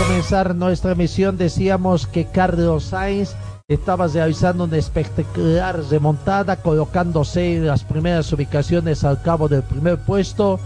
Comenzar 0.00 0.54
nuestra 0.54 0.92
emisión 0.92 1.36
decíamos 1.36 2.06
que 2.06 2.24
Carlos 2.24 2.84
Sainz 2.84 3.34
estaba 3.68 4.06
realizando 4.06 4.64
una 4.64 4.78
espectacular 4.78 5.78
remontada, 5.90 6.56
colocándose 6.56 7.56
en 7.56 7.66
las 7.66 7.84
primeras 7.84 8.32
ubicaciones 8.32 9.04
al 9.04 9.20
cabo 9.20 9.46
del 9.46 9.62
primer 9.62 9.98
puesto. 9.98 10.58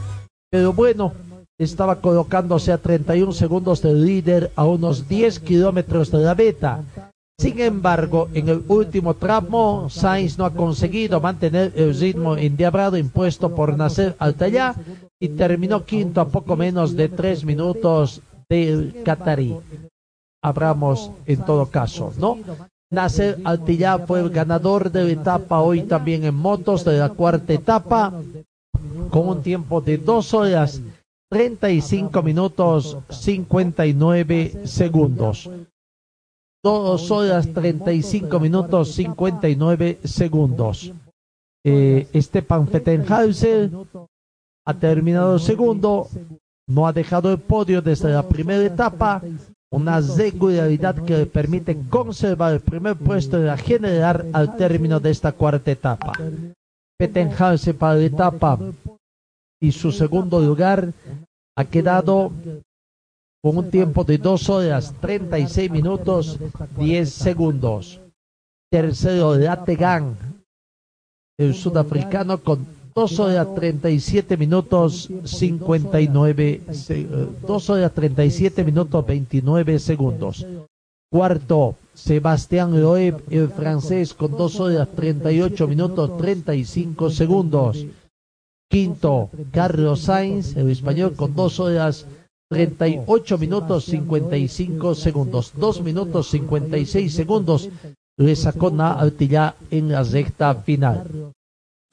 Pero 0.50 0.72
bueno, 0.72 1.14
estaba 1.58 2.00
colocándose 2.00 2.70
a 2.70 2.78
31 2.78 3.32
segundos 3.32 3.82
del 3.82 4.06
líder 4.06 4.52
a 4.54 4.66
unos 4.66 5.08
10 5.08 5.40
kilómetros 5.40 6.12
de 6.12 6.18
la 6.18 6.34
meta. 6.36 6.84
Sin 7.38 7.58
embargo, 7.60 8.28
en 8.34 8.48
el 8.48 8.62
último 8.68 9.14
tramo, 9.14 9.88
Sainz 9.90 10.38
no 10.38 10.44
ha 10.44 10.54
conseguido 10.54 11.20
mantener 11.20 11.72
el 11.74 11.98
ritmo 11.98 12.36
endiabrado 12.36 12.96
impuesto 12.96 13.52
por 13.52 13.76
Nasser 13.76 14.14
Altayá 14.20 14.76
y 15.20 15.30
terminó 15.30 15.84
quinto 15.84 16.20
a 16.20 16.28
poco 16.28 16.54
menos 16.56 16.94
de 16.94 17.08
tres 17.08 17.44
minutos 17.44 18.23
del 18.49 19.02
Qatarí. 19.04 19.57
Hablamos 20.43 21.11
en 21.26 21.45
todo 21.45 21.67
caso, 21.67 22.13
¿no? 22.19 22.39
Nasser 22.91 23.41
Altillá 23.45 23.99
fue 23.99 24.21
el 24.21 24.30
ganador 24.30 24.91
de 24.91 25.04
la 25.04 25.11
etapa 25.11 25.61
hoy 25.61 25.83
también 25.83 26.25
en 26.25 26.35
motos 26.35 26.85
de 26.85 26.99
la 26.99 27.09
cuarta 27.09 27.52
etapa 27.52 28.13
con 29.11 29.28
un 29.28 29.43
tiempo 29.43 29.80
de 29.80 29.99
dos 29.99 30.35
horas 30.35 30.80
35 31.30 32.23
minutos 32.23 32.99
59 33.09 34.67
segundos. 34.67 35.50
Dos 36.63 37.11
horas 37.11 37.52
35 37.52 38.41
minutos 38.41 38.93
59 38.95 39.99
segundos. 40.04 40.93
Eh, 41.65 42.07
Stepan 42.15 42.69
Fettenhauser 42.69 43.71
ha 44.67 44.75
terminado 44.75 45.39
segundo, 45.39 46.09
no 46.66 46.86
ha 46.86 46.92
dejado 46.92 47.30
el 47.30 47.38
podio 47.38 47.82
desde 47.82 48.10
la 48.10 48.26
primera 48.28 48.62
etapa, 48.64 49.22
una 49.70 50.00
regularidad 50.00 51.04
que 51.04 51.18
le 51.18 51.26
permite 51.26 51.76
conservar 51.88 52.54
el 52.54 52.60
primer 52.60 52.96
puesto 52.96 53.38
de 53.38 53.46
la 53.46 53.56
general 53.56 54.30
al 54.32 54.56
término 54.56 55.00
de 55.00 55.10
esta 55.10 55.32
cuarta 55.32 55.70
etapa. 55.70 56.12
Pettenhausen 56.98 57.76
para 57.76 57.96
la 57.96 58.04
etapa 58.04 58.58
y 59.60 59.72
su 59.72 59.90
segundo 59.90 60.40
lugar 60.40 60.92
ha 61.56 61.64
quedado 61.64 62.30
con 63.42 63.58
un 63.58 63.70
tiempo 63.70 64.04
de 64.04 64.18
2 64.18 64.48
horas 64.48 64.94
36 65.00 65.70
minutos 65.70 66.38
10 66.78 67.10
segundos. 67.10 68.00
Tercero, 68.70 69.36
Lategan, 69.36 70.16
el 71.38 71.54
sudafricano 71.54 72.38
con 72.38 72.64
2 72.95 73.19
horas 73.19 73.54
37 73.54 74.37
minutos 74.37 75.11
59, 75.25 76.63
2 77.47 77.71
horas 77.71 77.93
37 77.93 78.65
minutos 78.65 79.04
29 79.04 79.78
segundos. 79.80 80.47
Cuarto, 81.11 81.75
Sebastián 81.93 82.80
Loeb, 82.80 83.23
el 83.30 83.49
francés, 83.49 84.15
con 84.15 84.37
2 84.37 84.61
horas 84.61 84.89
38 84.95 85.67
minutos 85.67 86.17
35 86.19 87.11
segundos. 87.11 87.85
Quinto, 88.71 89.30
Carlos 89.50 90.02
Sainz, 90.02 90.57
el 90.57 90.71
español, 90.71 91.15
con 91.15 91.35
2 91.35 91.61
horas 91.61 92.07
38 92.49 93.39
minutos 93.39 93.85
55 93.87 94.95
segundos. 94.95 95.52
2 95.57 95.83
minutos 95.83 96.28
56 96.30 97.13
segundos 97.13 97.69
le 98.17 98.37
sacó 98.37 98.73
Altillá 98.80 99.57
en 99.71 99.91
la 99.91 100.04
recta 100.04 100.54
final. 100.54 101.33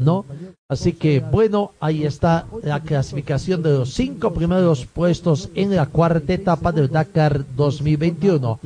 ¿No? 0.02 0.26
Así 0.70 0.94
que 0.94 1.20
bueno, 1.20 1.72
ahí 1.80 2.04
está 2.04 2.46
la 2.64 2.82
clasificación 2.82 3.62
de 3.62 3.72
los 3.72 3.94
cinco 3.94 4.34
primeros 4.34 4.86
puestos 4.86 5.50
en 5.56 5.76
la 5.76 5.86
cuarta 5.86 6.34
etapa 6.34 6.72
del 6.72 6.90
Dakar 6.90 7.46
2021 7.56 8.60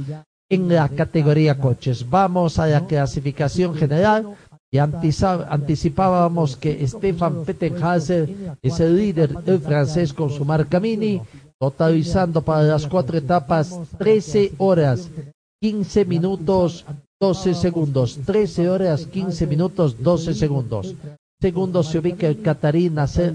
en 0.49 0.67
la 0.69 0.89
categoría 0.89 1.57
coches. 1.57 2.07
Vamos 2.09 2.59
a 2.59 2.67
la 2.67 2.85
clasificación 2.85 3.75
general. 3.75 4.35
Y 4.71 4.77
anticipábamos 4.77 6.57
que 6.57 6.85
Stefan 6.85 7.45
Pettenhauser 7.45 8.57
es 8.61 8.79
el 8.81 8.97
líder 8.97 9.29
del 9.43 9.61
francés 9.61 10.11
con 10.11 10.29
su 10.29 10.43
marca 10.43 10.81
Mini, 10.81 11.21
totalizando 11.57 12.41
para 12.41 12.63
las 12.63 12.85
cuatro 12.85 13.17
etapas 13.17 13.79
13 13.97 14.53
horas, 14.57 15.09
15 15.61 16.03
minutos, 16.05 16.85
12 17.21 17.53
segundos. 17.53 18.19
13 18.25 18.69
horas, 18.69 19.05
15 19.05 19.47
minutos, 19.47 20.03
12 20.03 20.33
segundos. 20.33 20.93
Segundo 21.45 21.83
se 21.83 21.99
ubica 21.99 22.25
el 22.25 22.41
Catarí 22.41 22.91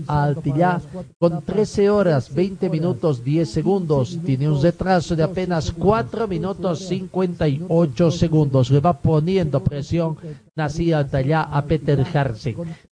Altillá 0.08 0.82
con 1.16 1.42
13 1.42 1.90
horas 1.90 2.34
20 2.34 2.68
minutos 2.68 3.22
10 3.22 3.48
segundos. 3.48 4.18
Tiene 4.26 4.50
un 4.50 4.60
retraso 4.60 5.14
de 5.14 5.22
apenas 5.22 5.70
4 5.70 6.26
minutos 6.26 6.88
58 6.88 8.10
segundos. 8.10 8.68
Le 8.72 8.80
va 8.80 8.98
poniendo 8.98 9.62
presión 9.62 10.16
Nasser 10.56 10.96
Altillá 10.96 11.42
a 11.42 11.64
Peter 11.64 12.04
Harse. 12.12 12.56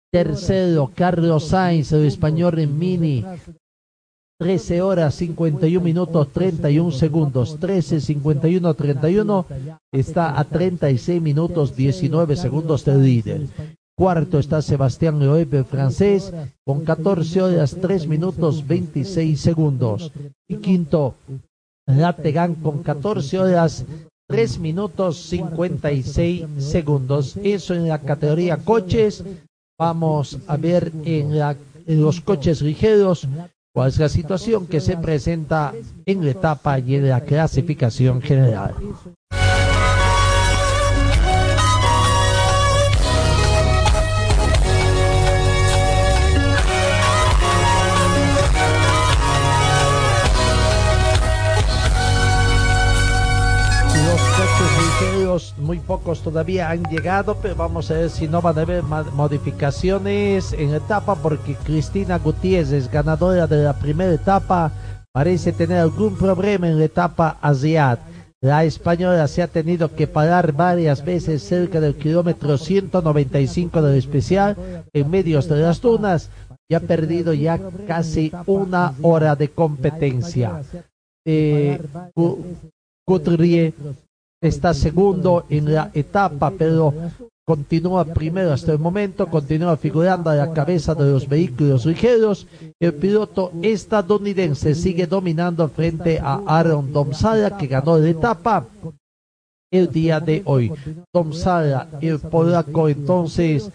Tercero, 0.10 0.89
Carlos 0.95 1.43
Sainz, 1.43 1.91
el 1.91 2.06
español 2.06 2.60
en 2.60 2.80
mini. 2.80 3.26
13 4.39 4.82
horas 4.82 5.13
51 5.15 5.84
minutos 5.84 6.30
31 6.32 6.89
segundos. 6.91 7.60
13, 7.60 8.00
51, 8.00 8.74
31. 8.74 9.45
Está 9.91 10.39
a 10.39 10.45
36 10.45 11.21
minutos 11.21 11.76
19 11.76 12.38
segundos 12.38 12.86
del 12.86 13.04
líder. 13.04 13.41
Cuarto 13.97 14.39
está 14.39 14.62
Sebastián 14.62 15.19
Loeb, 15.25 15.65
francés, 15.65 16.34
con 16.65 16.84
14 16.84 17.41
horas 17.41 17.77
3 17.80 18.08
minutos 18.08 18.65
26 18.65 19.39
segundos. 19.39 20.12
Y 20.47 20.58
quinto, 20.58 21.15
Lategan 21.88 22.56
con 22.56 22.84
14 22.84 23.39
horas 23.39 23.86
3 24.27 24.60
minutos 24.60 25.17
56 25.17 26.45
segundos. 26.58 27.38
Eso 27.43 27.73
en 27.73 27.88
la 27.88 27.99
categoría 27.99 28.58
coches. 28.58 29.23
Vamos 29.77 30.38
a 30.47 30.58
ver 30.58 30.91
en, 31.06 31.38
la, 31.38 31.56
en 31.86 32.01
los 32.01 32.21
coches 32.21 32.62
ligeros 32.62 33.27
cuál 33.73 33.89
es 33.89 33.97
la 33.97 34.10
situación 34.10 34.67
que 34.67 34.80
se 34.80 34.95
presenta 34.97 35.73
en 36.06 36.23
la 36.23 36.32
etapa 36.32 36.80
y 36.80 36.95
en 36.95 37.10
la 37.10 37.21
clasificación 37.21 38.21
general. 38.21 38.75
Pocos 55.88 56.22
todavía 56.22 56.70
han 56.70 56.84
llegado, 56.84 57.38
pero 57.41 57.56
vamos 57.56 57.89
a 57.91 57.96
ver 57.96 58.10
si 58.10 58.28
no 58.28 58.41
van 58.41 58.58
a 58.58 58.62
haber 58.62 58.84
modificaciones 58.84 60.54
en 60.54 60.74
etapa 60.74 61.15
porque 61.15 61.56
Cristina 61.56 62.17
Gutiérrez, 62.17 62.89
ganadora 62.91 63.48
de 63.48 63.63
la 63.63 63.74
primera 63.74 64.13
etapa, 64.13 64.72
parece 65.12 65.52
tener 65.52 65.80
algún 65.80 66.15
problema 66.15 66.67
en 66.67 66.80
la 66.80 66.86
etapa 66.86 67.38
Asiat. 67.41 68.00
La 68.44 68.63
española 68.63 69.28
se 69.28 69.44
ha 69.44 69.48
tenido 69.48 69.94
que 69.96 70.08
parar 70.08 70.52
varias 70.54 71.06
veces 71.06 71.44
cerca 71.44 71.80
del 71.80 71.96
kilómetro 71.96 72.58
195 72.58 73.82
del 73.82 73.98
especial 73.98 74.58
en 74.94 75.10
medios 75.12 75.48
de 75.48 75.58
las 75.58 75.80
dunas 75.80 76.30
y 76.67 76.74
ha 76.74 76.80
perdido 76.80 77.34
ya 77.34 77.60
casi 77.86 78.32
una 78.48 78.96
hora 79.02 79.36
de 79.36 79.50
competencia. 79.50 80.63
Eh, 81.26 81.80
está 84.41 84.73
segundo 84.73 85.45
en 85.49 85.73
la 85.73 85.91
etapa, 85.93 86.51
pero 86.58 86.93
continúa 87.45 88.06
primero 88.06 88.51
hasta 88.51 88.71
el 88.71 88.80
momento, 88.80 89.27
continúa 89.27 89.77
figurando 89.77 90.30
a 90.30 90.36
la 90.36 90.51
cabeza 90.51 90.95
de 90.95 91.12
los 91.12 91.27
vehículos 91.27 91.86
ligeros. 91.86 92.47
El 92.80 92.93
piloto 92.95 93.51
estadounidense 93.62 94.73
sigue 94.73 95.06
dominando 95.06 95.67
frente 95.69 96.19
a 96.19 96.41
Aaron 96.47 96.91
Domsala, 96.91 97.58
que 97.58 97.67
ganó 97.67 97.97
la 97.97 98.10
etapa 98.10 98.65
el 99.71 99.91
día 99.91 100.19
de 100.19 100.41
hoy. 100.45 100.71
Domsala, 101.13 101.88
el 102.01 102.19
polaco, 102.19 102.89
entonces 102.89 103.69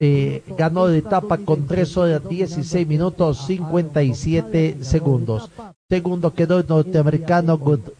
eh, 0.00 0.42
ganó 0.56 0.88
la 0.88 0.96
etapa 0.96 1.38
con 1.38 1.66
3 1.66 1.96
horas 1.96 2.28
16 2.28 2.86
minutos 2.86 3.46
57 3.46 4.78
segundos. 4.80 5.50
Segundo 5.90 6.32
quedó 6.34 6.58
el 6.58 6.66
norteamericano 6.66 7.58
Gut- 7.58 7.92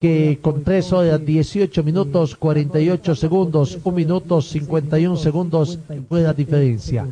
que 0.00 0.38
con 0.42 0.62
3 0.62 0.92
horas 0.92 1.24
18 1.24 1.82
minutos 1.82 2.36
48 2.36 3.14
segundos, 3.14 3.78
1 3.82 3.96
minuto 3.96 4.42
51 4.42 5.16
segundos 5.16 5.78
fue 6.08 6.22
la 6.22 6.34
diferencia. 6.34 7.08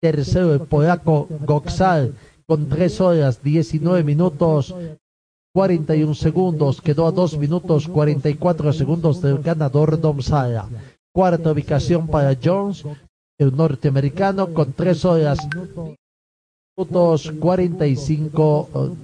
Tercero 0.00 0.54
el 0.54 0.60
polaco 0.60 1.26
Goxal 1.44 2.14
con 2.46 2.68
3 2.68 3.00
horas 3.00 3.42
19 3.42 4.04
minutos 4.04 4.74
41 5.52 6.14
segundos, 6.14 6.80
quedó 6.80 7.06
a 7.08 7.12
2 7.12 7.38
minutos 7.38 7.88
44 7.88 8.72
segundos 8.72 9.20
del 9.20 9.38
ganador 9.38 10.00
Domsala. 10.00 10.68
Cuarta 11.12 11.50
ubicación 11.50 12.06
para 12.06 12.36
Jones, 12.42 12.84
el 13.38 13.56
norteamericano, 13.56 14.54
con 14.54 14.72
3 14.72 15.04
horas 15.04 15.38
minutos 16.76 17.32
45 17.40 18.96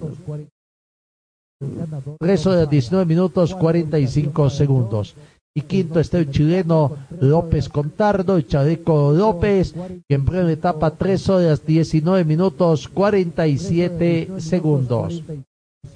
3 2.19 2.47
horas 2.47 2.71
19 2.71 3.07
minutos 3.07 3.55
45 3.55 4.51
segundos. 4.51 5.15
Y 5.57 5.63
quinto 5.63 6.01
está 6.01 6.19
el 6.19 6.31
chileno 6.31 6.97
López 7.21 7.69
Contardo, 7.69 8.37
el 8.37 8.49
chaleco 8.49 9.13
López, 9.13 9.73
que 10.09 10.15
en 10.15 10.25
primera 10.25 10.51
etapa 10.51 10.91
3 10.91 11.29
horas 11.29 11.65
19 11.65 12.25
minutos 12.25 12.89
47 12.89 14.31
segundos. 14.39 15.23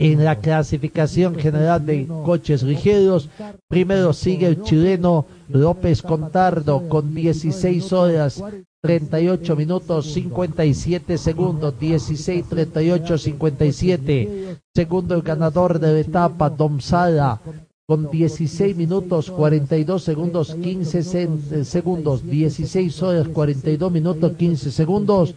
En 0.00 0.24
la 0.24 0.36
clasificación 0.36 1.34
general 1.34 1.84
de 1.84 2.06
coches 2.24 2.62
ligeros, 2.62 3.28
primero 3.68 4.12
sigue 4.12 4.46
el 4.46 4.62
chileno 4.62 5.26
López 5.48 6.02
Contardo 6.02 6.88
con 6.88 7.14
16 7.14 7.92
horas 7.92 8.42
38 8.80 9.56
minutos 9.56 10.12
57 10.12 11.18
segundos, 11.18 11.80
16, 11.80 12.44
38, 12.48 13.18
57. 13.18 14.56
Segundo 14.72 15.16
el 15.16 15.22
ganador 15.22 15.80
de 15.80 15.92
la 15.94 15.98
etapa, 16.00 16.48
Domsala, 16.48 17.40
con 17.88 18.08
16 18.08 18.76
minutos 18.76 19.30
42 19.32 20.04
segundos, 20.04 20.54
15 20.54 21.02
se- 21.02 21.64
segundos, 21.64 22.24
16 22.24 23.02
horas 23.02 23.26
42 23.28 23.90
minutos, 23.90 24.32
15 24.36 24.70
segundos. 24.70 25.34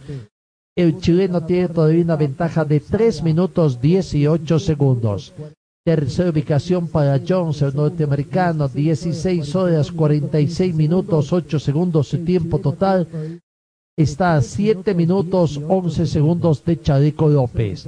El 0.74 1.00
chileno 1.00 1.44
tiene 1.44 1.68
todavía 1.68 2.02
una 2.02 2.16
ventaja 2.16 2.64
de 2.64 2.80
3 2.80 3.22
minutos 3.22 3.78
18 3.80 4.58
segundos. 4.58 5.34
Tercera 5.84 6.30
ubicación 6.30 6.88
para 6.88 7.20
Jones, 7.26 7.60
el 7.60 7.74
norteamericano, 7.74 8.68
16 8.68 9.54
horas 9.54 9.92
46 9.92 10.74
minutos 10.74 11.30
8 11.30 11.58
segundos 11.58 12.08
su 12.08 12.24
tiempo 12.24 12.58
total. 12.58 13.06
Está 13.98 14.36
a 14.36 14.40
7 14.40 14.94
minutos 14.94 15.60
11 15.68 16.06
segundos 16.06 16.64
de 16.64 16.80
Chaleco 16.80 17.28
López. 17.28 17.86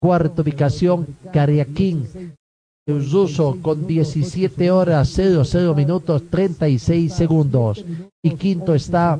Cuarta 0.00 0.42
ubicación, 0.42 1.06
Cariaquín, 1.32 2.08
el 2.86 3.08
ruso 3.08 3.56
con 3.62 3.86
17 3.86 4.70
horas 4.72 5.10
00 5.10 5.74
minutos 5.76 6.24
36 6.28 7.12
segundos. 7.12 7.84
Y 8.20 8.30
quinto 8.32 8.74
está 8.74 9.16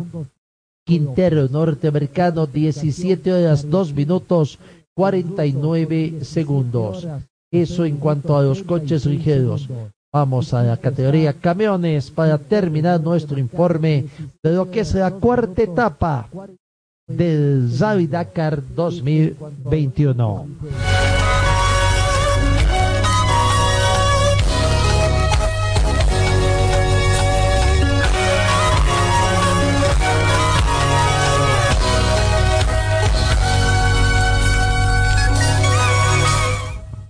Quintero, 0.87 1.49
norteamericano, 1.49 2.47
17 2.47 3.33
horas 3.33 3.69
2 3.69 3.93
minutos 3.93 4.57
49 4.95 6.25
segundos. 6.25 7.07
Eso 7.51 7.85
en 7.85 7.97
cuanto 7.97 8.37
a 8.37 8.43
los 8.43 8.63
coches 8.63 9.05
ligeros. 9.05 9.69
Vamos 10.13 10.55
a 10.55 10.63
la 10.63 10.77
categoría 10.77 11.33
camiones 11.33 12.13
para 12.13 12.39
terminar 12.39 13.01
nuestro 13.01 13.39
informe 13.39 14.07
de 14.43 14.53
lo 14.53 14.71
que 14.71 14.81
es 14.81 14.95
la 14.95 15.11
cuarta 15.11 15.63
etapa 15.63 16.29
del 17.09 17.69
Rally 17.79 18.07
Dakar 18.07 18.63
2021. 18.75 20.47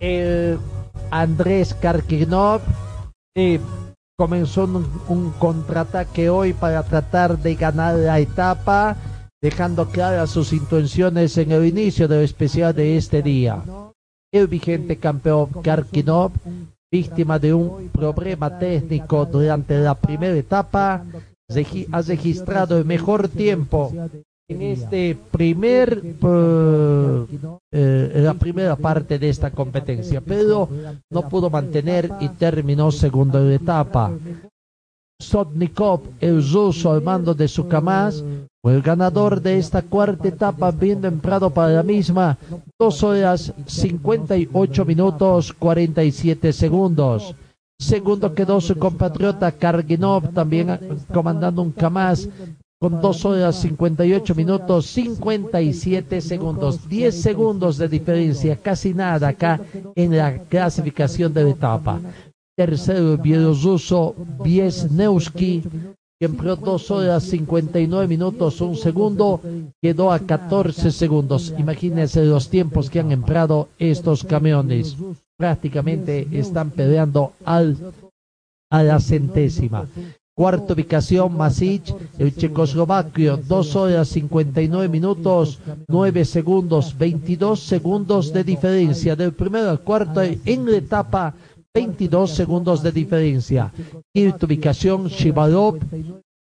El 0.06 0.58
Andrés 1.10 1.74
Karkinov 1.74 2.60
comenzó 4.18 4.64
un, 4.64 4.86
un 5.08 5.30
contraataque 5.32 6.30
hoy 6.30 6.52
para 6.52 6.82
tratar 6.82 7.38
de 7.38 7.54
ganar 7.54 7.96
la 7.96 8.18
etapa, 8.18 8.96
dejando 9.42 9.88
claras 9.90 10.30
sus 10.30 10.52
intenciones 10.52 11.36
en 11.36 11.52
el 11.52 11.66
inicio 11.66 12.08
del 12.08 12.24
especial 12.24 12.74
de 12.74 12.96
este 12.96 13.20
día. 13.22 13.62
El 14.32 14.46
vigente 14.46 14.96
campeón 14.96 15.50
Karkinov, 15.62 16.32
víctima 16.90 17.38
de 17.38 17.52
un 17.52 17.88
problema 17.88 18.58
técnico 18.58 19.26
durante 19.26 19.78
la 19.78 19.94
primera 19.94 20.36
etapa, 20.36 21.04
ha 21.92 22.02
registrado 22.02 22.78
el 22.78 22.84
mejor 22.84 23.28
tiempo 23.28 23.92
en 24.48 24.62
este 24.62 25.18
primer 25.32 26.02
eh, 26.04 27.26
eh, 27.72 28.20
la 28.22 28.34
primera 28.34 28.76
parte 28.76 29.18
de 29.18 29.28
esta 29.28 29.50
competencia, 29.50 30.20
pero 30.20 30.68
no 31.10 31.28
pudo 31.28 31.50
mantener 31.50 32.10
y 32.20 32.28
terminó 32.28 32.92
segundo 32.92 33.38
en 33.38 33.48
la 33.48 33.54
etapa. 33.56 34.12
Sotnikov, 35.20 36.02
el 36.20 36.48
ruso 36.48 36.92
al 36.92 37.02
mando 37.02 37.34
de 37.34 37.48
su 37.48 37.66
Kamaz, 37.66 38.22
fue 38.62 38.74
el 38.74 38.82
ganador 38.82 39.40
de 39.40 39.58
esta 39.58 39.82
cuarta 39.82 40.28
etapa, 40.28 40.68
habiendo 40.68 41.08
entrado 41.08 41.50
para 41.50 41.72
la 41.72 41.82
misma 41.82 42.38
dos 42.78 43.02
horas 43.02 43.52
58 43.66 44.84
minutos 44.84 45.52
47 45.54 46.52
segundos. 46.52 47.34
Segundo 47.78 48.32
quedó 48.34 48.60
su 48.60 48.76
compatriota 48.76 49.50
Karginov, 49.52 50.32
también 50.32 50.78
comandando 51.12 51.62
un 51.62 51.72
Kamaz 51.72 52.28
con 52.78 53.00
dos 53.00 53.24
horas 53.24 53.56
58 53.56 54.34
minutos 54.34 54.86
57 54.86 56.20
segundos, 56.20 56.88
10 56.88 57.14
segundos 57.14 57.78
de 57.78 57.88
diferencia, 57.88 58.56
casi 58.56 58.92
nada 58.92 59.28
acá 59.28 59.60
en 59.94 60.16
la 60.16 60.42
clasificación 60.44 61.32
de 61.32 61.44
la 61.44 61.50
etapa. 61.50 62.00
Tercero, 62.56 63.12
el 63.12 63.18
bielorruso 63.18 64.14
Biesnewski, 64.42 65.62
que 66.18 66.26
empleó 66.26 66.56
dos 66.56 66.90
horas 66.90 67.24
59 67.24 68.08
minutos 68.08 68.60
un 68.60 68.76
segundo, 68.76 69.40
quedó 69.82 70.12
a 70.12 70.18
14 70.18 70.90
segundos. 70.90 71.54
Imagínense 71.58 72.24
los 72.24 72.48
tiempos 72.48 72.88
que 72.88 73.00
han 73.00 73.12
empleado 73.12 73.68
estos 73.78 74.24
camiones. 74.24 74.96
Prácticamente 75.38 76.26
están 76.32 76.70
peleando 76.70 77.32
al, 77.44 77.76
a 78.70 78.82
la 78.82 79.00
centésima. 79.00 79.86
Cuarta 80.36 80.74
ubicación, 80.74 81.34
Masic, 81.34 81.94
el 82.18 82.36
checoslovaquio, 82.36 83.38
2 83.38 83.76
horas 83.76 84.08
59 84.08 84.86
minutos, 84.86 85.58
9 85.88 86.26
segundos, 86.26 86.94
22 86.98 87.58
segundos 87.58 88.34
de 88.34 88.44
diferencia. 88.44 89.16
Del 89.16 89.32
primero 89.32 89.70
al 89.70 89.80
cuarto 89.80 90.20
en 90.20 90.70
la 90.70 90.76
etapa, 90.76 91.34
22 91.72 92.30
segundos 92.30 92.82
de 92.82 92.92
diferencia. 92.92 93.72
Quinta 94.12 94.44
ubicación, 94.44 95.06
Shivalov, 95.06 95.78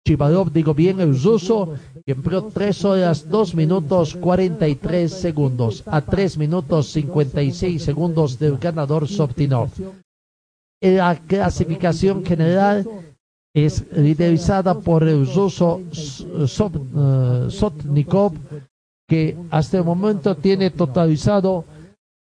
Shivalov, 0.05 0.51
digo 0.51 0.73
bien, 0.73 0.99
el 0.99 1.17
ruso, 1.17 1.75
que 2.05 2.11
empleó 2.11 2.49
3 2.53 2.83
horas 2.83 3.29
2 3.29 3.55
minutos 3.55 4.13
43 4.15 5.09
segundos, 5.09 5.83
a 5.85 6.01
3 6.01 6.37
minutos 6.37 6.91
56 6.91 7.81
segundos 7.81 8.37
del 8.37 8.57
ganador 8.57 9.07
Sobtinov. 9.07 9.69
En 10.81 10.97
la 10.97 11.15
clasificación 11.15 12.25
general, 12.25 12.85
es 13.55 13.85
liderizada 13.93 14.81
por 14.81 15.07
el 15.07 15.25
ruso 15.33 15.81
eh, 15.91 17.47
Sotnikov, 17.49 18.33
que 19.07 19.37
hasta 19.49 19.77
el 19.77 19.85
momento 19.85 20.35
tiene 20.35 20.71
totalizado 20.71 21.63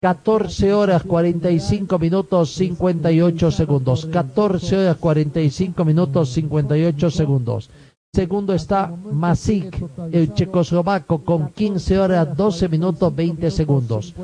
14 0.02 0.74
horas 0.74 1.04
45 1.04 2.00
minutos 2.00 2.56
58 2.56 3.52
segundos. 3.52 4.08
14 4.08 4.78
horas 4.78 4.98
45 4.98 5.86
minutos 5.86 6.30
58 6.30 7.12
segundos. 7.12 7.70
Segundo 8.14 8.54
está 8.54 8.88
Masik, 8.88 9.78
el 10.12 10.34
checoslovaco, 10.34 11.24
con 11.24 11.52
15 11.52 12.00
horas 12.00 12.36
12 12.36 12.68
minutos 12.68 13.16
20 13.16 13.52
segundos. 13.52 14.16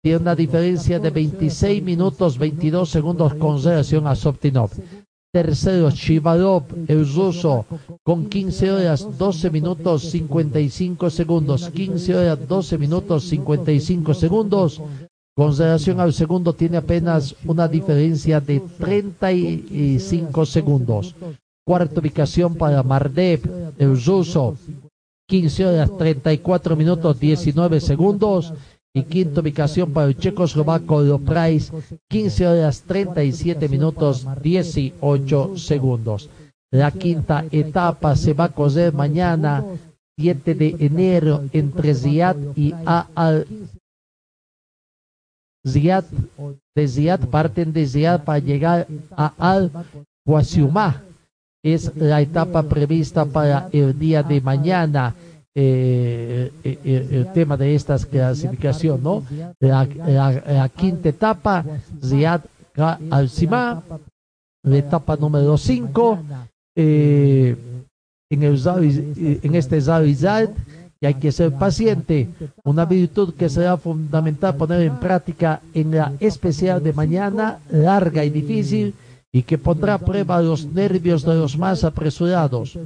Tiene 0.00 0.18
una 0.20 0.36
diferencia 0.36 1.00
de 1.00 1.10
26 1.10 1.82
minutos 1.82 2.38
22 2.38 2.88
segundos 2.88 3.34
con 3.34 3.60
relación 3.60 4.06
a 4.06 4.14
Soptinov. 4.14 4.70
Tercero, 5.32 5.90
Shivalov, 5.90 6.64
el 6.88 7.06
con 8.02 8.26
15 8.26 8.72
horas 8.72 9.18
12 9.18 9.50
minutos 9.50 10.02
55 10.10 11.10
segundos. 11.10 11.68
15 11.68 12.16
horas 12.16 12.48
12 12.48 12.78
minutos 12.78 13.24
55 13.24 14.14
segundos. 14.14 14.80
Con 15.36 15.54
relación 15.54 16.00
al 16.00 16.14
segundo 16.14 16.54
tiene 16.54 16.78
apenas 16.78 17.36
una 17.44 17.68
diferencia 17.68 18.40
de 18.40 18.60
35 18.60 20.46
segundos. 20.46 21.14
Cuarta 21.66 22.00
ubicación 22.00 22.54
para 22.54 22.82
Mardev, 22.82 23.74
el 23.76 24.02
ruso, 24.02 24.56
15 25.28 25.66
horas 25.66 25.90
34 25.98 26.76
minutos 26.76 27.20
19 27.20 27.80
segundos. 27.80 28.54
Y 28.96 29.02
quinta 29.02 29.42
ubicación 29.42 29.92
para 29.92 30.06
el 30.06 30.16
checoslovaco 30.16 31.18
Price, 31.18 31.70
15 32.08 32.48
horas 32.48 32.80
37 32.80 33.68
minutos 33.68 34.26
18 34.42 35.58
segundos. 35.58 36.30
La 36.72 36.90
quinta 36.90 37.44
etapa 37.50 38.16
se 38.16 38.32
va 38.32 38.44
a 38.44 38.52
correr 38.52 38.94
mañana, 38.94 39.62
7 40.18 40.54
de 40.54 40.76
enero, 40.80 41.44
entre 41.52 41.94
Ziad 41.94 42.36
y 42.56 42.72
Al 42.86 43.46
Ziad, 45.68 46.04
de 46.74 46.88
Ziad 46.88 47.20
parten 47.28 47.74
de 47.74 47.86
Ziad 47.86 48.24
para 48.24 48.38
llegar 48.38 48.86
a 49.10 49.34
Al 49.36 49.70
Wasiumah. 50.26 51.02
Es 51.62 51.94
la 51.96 52.22
etapa 52.22 52.62
prevista 52.62 53.26
para 53.26 53.68
el 53.72 53.98
día 53.98 54.22
de 54.22 54.40
mañana. 54.40 55.14
Eh, 55.58 56.52
eh, 56.64 56.78
eh, 56.84 57.08
el 57.12 57.32
tema 57.32 57.56
de 57.56 57.74
esta 57.74 57.96
clasificación, 57.98 59.02
¿no? 59.02 59.24
La, 59.58 60.68
quinta 60.68 61.08
etapa, 61.08 61.64
Ziad 62.04 62.42
al 62.76 63.30
la 64.62 64.76
etapa 64.76 65.16
número 65.16 65.56
5, 65.56 66.18
en, 66.74 67.56
el 68.28 69.38
en 69.42 69.54
este 69.54 69.78
y 71.00 71.06
hay 71.06 71.14
que 71.14 71.32
ser 71.32 71.52
paciente, 71.52 72.28
una 72.62 72.84
virtud 72.84 73.32
que 73.32 73.48
será 73.48 73.78
fundamental 73.78 74.56
poner 74.56 74.82
en 74.82 75.00
práctica 75.00 75.62
en 75.72 75.92
la 75.92 76.12
especial 76.20 76.82
de 76.82 76.92
mañana, 76.92 77.60
larga 77.70 78.22
y 78.26 78.28
difícil, 78.28 78.94
y 79.32 79.42
que 79.42 79.56
pondrá 79.56 79.94
a 79.94 79.98
prueba 79.98 80.42
los 80.42 80.66
nervios 80.66 81.24
de 81.24 81.34
los 81.34 81.56
más 81.56 81.82
apresurados. 81.82 82.78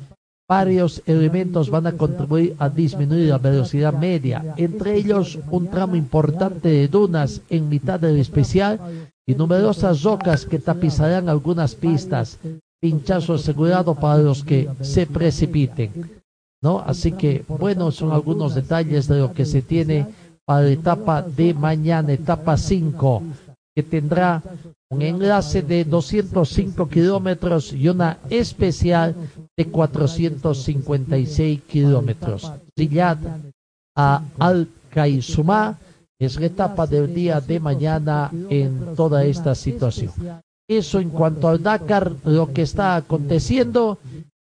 Varios 0.50 1.00
elementos 1.06 1.70
van 1.70 1.86
a 1.86 1.92
contribuir 1.92 2.56
a 2.58 2.68
disminuir 2.68 3.28
la 3.28 3.38
velocidad 3.38 3.94
media, 3.94 4.54
entre 4.56 4.96
ellos 4.96 5.38
un 5.48 5.68
tramo 5.68 5.94
importante 5.94 6.68
de 6.68 6.88
dunas 6.88 7.40
en 7.50 7.68
mitad 7.68 8.00
del 8.00 8.18
especial 8.18 8.80
y 9.24 9.36
numerosas 9.36 10.02
rocas 10.02 10.44
que 10.44 10.58
tapizarán 10.58 11.28
algunas 11.28 11.76
pistas, 11.76 12.40
pinchazo 12.80 13.34
asegurado 13.34 13.94
para 13.94 14.18
los 14.18 14.42
que 14.42 14.68
se 14.80 15.06
precipiten. 15.06 16.20
¿no? 16.60 16.80
Así 16.80 17.12
que, 17.12 17.44
bueno, 17.46 17.92
son 17.92 18.10
algunos 18.10 18.56
detalles 18.56 19.06
de 19.06 19.20
lo 19.20 19.32
que 19.32 19.46
se 19.46 19.62
tiene 19.62 20.04
para 20.44 20.62
la 20.62 20.70
etapa 20.70 21.22
de 21.22 21.54
mañana, 21.54 22.12
etapa 22.12 22.56
5, 22.56 23.22
que 23.80 24.00
tendrá 24.00 24.42
un 24.90 25.00
enlace 25.00 25.62
de 25.62 25.84
205 25.84 26.88
kilómetros 26.88 27.72
y 27.72 27.88
una 27.88 28.18
especial 28.28 29.14
de 29.56 29.64
456 29.64 31.62
kilómetros. 31.62 32.52
Riyadh 32.76 33.24
a 33.96 34.22
Al 34.38 34.68
Kaisumá 34.90 35.78
es 36.18 36.38
la 36.38 36.46
etapa 36.46 36.86
del 36.86 37.14
día 37.14 37.40
de 37.40 37.58
mañana 37.58 38.30
en 38.50 38.94
toda 38.94 39.24
esta 39.24 39.54
situación. 39.54 40.12
Eso 40.68 41.00
en 41.00 41.08
cuanto 41.08 41.48
al 41.48 41.62
Dakar, 41.62 42.12
lo 42.24 42.52
que 42.52 42.62
está 42.62 42.96
aconteciendo 42.96 43.98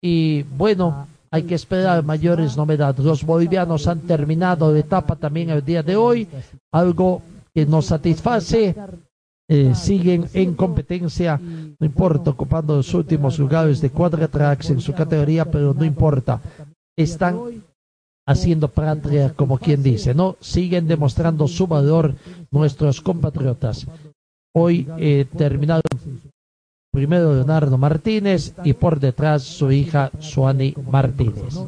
y 0.04 0.44
bueno, 0.44 1.08
hay 1.32 1.44
que 1.44 1.56
esperar 1.56 2.04
mayores 2.04 2.58
novedades. 2.58 3.06
Los 3.06 3.24
bolivianos 3.24 3.88
han 3.88 4.02
terminado 4.02 4.74
la 4.74 4.80
etapa 4.80 5.16
también 5.16 5.52
el 5.52 5.64
día 5.64 5.84
de 5.84 5.96
hoy, 5.96 6.28
algo 6.74 7.22
que 7.54 7.66
nos 7.66 7.86
satisface. 7.86 8.76
Eh, 9.54 9.76
siguen 9.76 10.30
en 10.34 10.54
competencia, 10.56 11.38
no 11.38 11.86
importa, 11.86 12.30
ocupando 12.30 12.78
los 12.78 12.94
últimos 12.94 13.38
lugares 13.38 13.82
de 13.82 13.90
Quadratrax 13.90 14.70
en 14.70 14.80
su 14.80 14.94
categoría, 14.94 15.44
pero 15.44 15.74
no 15.74 15.84
importa. 15.84 16.40
Están 16.98 17.38
haciendo 18.26 18.70
patria, 18.70 19.34
como 19.34 19.58
quien 19.58 19.84
dice, 19.84 20.14
¿no? 20.14 20.38
Siguen 20.40 20.88
demostrando 20.88 21.50
su 21.50 21.68
valor 21.68 22.16
nuestros 22.50 23.02
compatriotas. 23.02 23.86
Hoy 24.56 24.88
eh, 24.98 25.26
terminaron 25.38 25.82
primero 26.94 27.36
Leonardo 27.36 27.78
Martínez 27.78 28.54
y 28.64 28.72
por 28.72 29.02
detrás 29.02 29.44
su 29.44 29.70
hija 29.70 30.12
Suani 30.20 30.74
Martínez. 30.90 31.60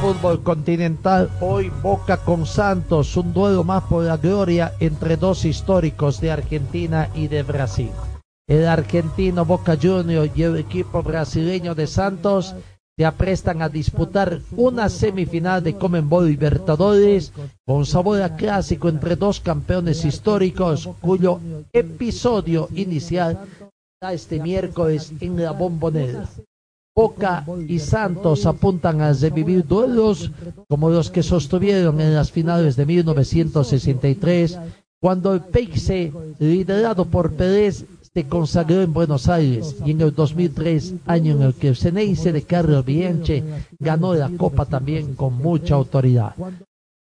Fútbol 0.00 0.42
continental, 0.42 1.28
hoy 1.42 1.70
Boca 1.82 2.16
con 2.16 2.46
Santos, 2.46 3.18
un 3.18 3.34
duelo 3.34 3.64
más 3.64 3.84
por 3.84 4.02
la 4.02 4.16
gloria 4.16 4.72
entre 4.80 5.18
dos 5.18 5.44
históricos 5.44 6.22
de 6.22 6.30
Argentina 6.30 7.10
y 7.14 7.28
de 7.28 7.42
Brasil. 7.42 7.90
El 8.48 8.66
argentino 8.66 9.44
Boca 9.44 9.76
Junior 9.80 10.30
y 10.34 10.42
el 10.42 10.56
equipo 10.56 11.02
brasileño 11.02 11.74
de 11.74 11.86
Santos 11.86 12.54
se 12.96 13.04
aprestan 13.04 13.60
a 13.60 13.68
disputar 13.68 14.40
una 14.56 14.88
semifinal 14.88 15.62
de 15.62 15.76
Comenbol 15.76 16.28
Libertadores 16.28 17.34
con 17.66 17.84
sabor 17.84 18.22
a 18.22 18.36
clásico 18.36 18.88
entre 18.88 19.16
dos 19.16 19.40
campeones 19.40 20.06
históricos 20.06 20.88
cuyo 21.02 21.40
episodio 21.74 22.68
inicial 22.74 23.38
da 24.00 24.14
este 24.14 24.40
miércoles 24.40 25.12
en 25.20 25.42
la 25.42 25.50
bombonera. 25.50 26.26
Boca 26.94 27.46
y 27.68 27.78
Santos 27.78 28.46
apuntan 28.46 29.00
a 29.00 29.12
revivir 29.12 29.66
duelos 29.66 30.30
como 30.68 30.90
los 30.90 31.10
que 31.10 31.22
sostuvieron 31.22 32.00
en 32.00 32.14
las 32.14 32.32
finales 32.32 32.76
de 32.76 32.84
1963, 32.84 34.58
cuando 35.00 35.32
el 35.32 35.40
Peixe, 35.40 36.12
liderado 36.38 37.04
por 37.06 37.32
Pérez, 37.32 37.86
se 38.12 38.24
consagró 38.26 38.82
en 38.82 38.92
Buenos 38.92 39.28
Aires 39.28 39.76
y 39.86 39.92
en 39.92 40.00
el 40.00 40.12
2003, 40.12 40.94
año 41.06 41.36
en 41.36 41.42
el 41.42 41.54
que 41.54 41.68
el 41.68 41.76
Ceneice 41.76 42.32
de 42.32 42.42
Carlos 42.42 42.84
Bianche 42.84 43.44
ganó 43.78 44.14
la 44.14 44.28
Copa 44.36 44.66
también 44.66 45.14
con 45.14 45.34
mucha 45.34 45.76
autoridad. 45.76 46.34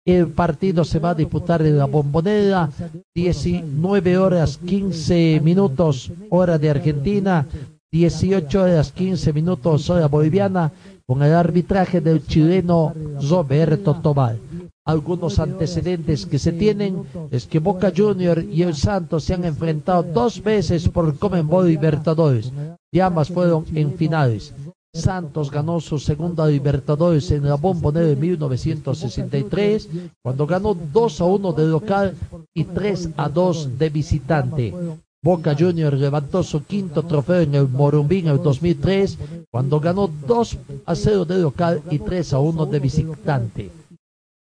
El 0.06 0.28
partido 0.28 0.84
se 0.84 1.00
va 1.00 1.12
a 1.12 1.16
disputar 1.16 1.62
en 1.62 1.78
la 1.78 1.86
bombonera, 1.86 2.70
19 3.16 4.18
horas 4.18 4.58
15 4.58 5.40
minutos 5.42 6.12
hora 6.30 6.58
de 6.58 6.70
Argentina, 6.70 7.48
18 7.92 8.62
horas 8.62 8.92
15 8.92 9.34
minutos 9.34 9.90
hora 9.90 10.08
boliviana, 10.08 10.72
con 11.08 11.24
el 11.24 11.34
arbitraje 11.34 12.02
del 12.02 12.24
chileno 12.26 12.94
Roberto 13.28 13.96
Tobal. 13.96 14.40
Algunos 14.86 15.40
antecedentes 15.40 16.28
que 16.28 16.38
se 16.38 16.52
tienen 16.52 17.04
es 17.32 17.48
que 17.48 17.58
Boca 17.58 17.92
Junior 17.96 18.44
y 18.44 18.62
el 18.62 18.76
Santos 18.76 19.24
se 19.24 19.34
han 19.34 19.44
enfrentado 19.44 20.04
dos 20.04 20.44
veces 20.44 20.88
por 20.88 21.18
Comenbol 21.18 21.68
Libertadores 21.68 22.52
y 22.92 23.00
ambas 23.00 23.30
fueron 23.30 23.66
en 23.74 23.94
finales. 23.94 24.54
Santos 24.94 25.50
ganó 25.50 25.80
su 25.80 25.98
segunda 25.98 26.48
Libertadores 26.48 27.32
en 27.32 27.48
la 27.48 27.56
Bombonera 27.56 28.08
de 28.08 28.16
1963, 28.16 29.90
cuando 30.24 30.46
ganó 30.48 30.76
2 30.76 31.22
a 31.22 31.26
1 31.26 31.54
de 31.54 31.66
local 31.66 32.16
y 32.56 32.64
3 32.64 33.10
a 33.18 33.30
2 33.30 33.78
de 33.78 33.90
visitante. 33.90 34.74
Boca 35.22 35.54
Junior 35.58 35.94
levantó 35.94 36.44
su 36.44 36.64
quinto 36.64 37.04
trofeo 37.04 37.42
en 37.42 37.54
el 37.54 37.68
Morumbí 37.68 38.20
en 38.20 38.28
el 38.28 38.42
2003, 38.42 39.18
cuando 39.52 39.82
ganó 39.82 40.08
2 40.08 40.58
a 40.86 40.96
0 40.96 41.26
de 41.26 41.40
local 41.40 41.82
y 41.92 42.00
3 42.00 42.34
a 42.34 42.40
1 42.40 42.66
de 42.68 42.80
visitante. 42.80 43.70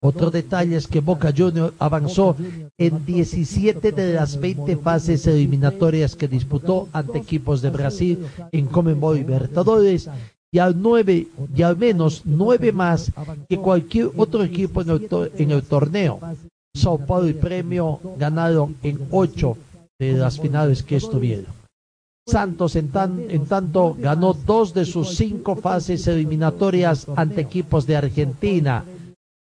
Otro 0.05 0.31
detalle 0.31 0.77
es 0.77 0.87
que 0.87 1.01
Boca 1.01 1.33
Junior 1.37 1.75
avanzó 1.81 2.37
en 2.79 3.05
17 3.05 3.91
de 3.91 4.15
las 4.15 4.39
20 4.39 4.77
fases 4.77 5.27
eliminatorias 5.27 6.15
que 6.15 6.29
disputó 6.29 6.89
ante 6.93 7.19
equipos 7.19 7.61
de 7.61 7.71
Brasil 7.71 8.27
en 8.53 8.67
Comembol 8.67 9.17
Libertadores 9.17 10.09
y 10.53 10.59
al 10.59 10.81
nueve 10.81 11.27
y 11.57 11.63
al 11.63 11.77
menos 11.77 12.23
nueve 12.25 12.73
más 12.73 13.11
que 13.49 13.57
cualquier 13.57 14.11
otro 14.17 14.45
equipo 14.45 14.83
en 14.83 15.51
el, 15.51 15.63
torneo. 15.63 16.21
Sao 16.75 16.99
Paulo 16.99 17.29
y 17.29 17.35
Premio 17.35 18.01
ganaron 18.17 18.77
en 18.83 19.07
ocho 19.11 19.57
de 20.01 20.13
las 20.15 20.41
finales 20.41 20.83
que 20.83 20.97
estuvieron. 20.97 21.53
Santos, 22.29 22.77
en, 22.77 22.89
tan- 22.91 23.31
en 23.31 23.47
tanto, 23.47 23.97
ganó 23.99 24.33
dos 24.33 24.73
de 24.75 24.85
sus 24.85 25.17
cinco 25.17 25.57
fases 25.57 26.07
eliminatorias 26.07 27.07
ante 27.17 27.41
equipos 27.41 27.87
de 27.87 27.97
Argentina 27.97 28.85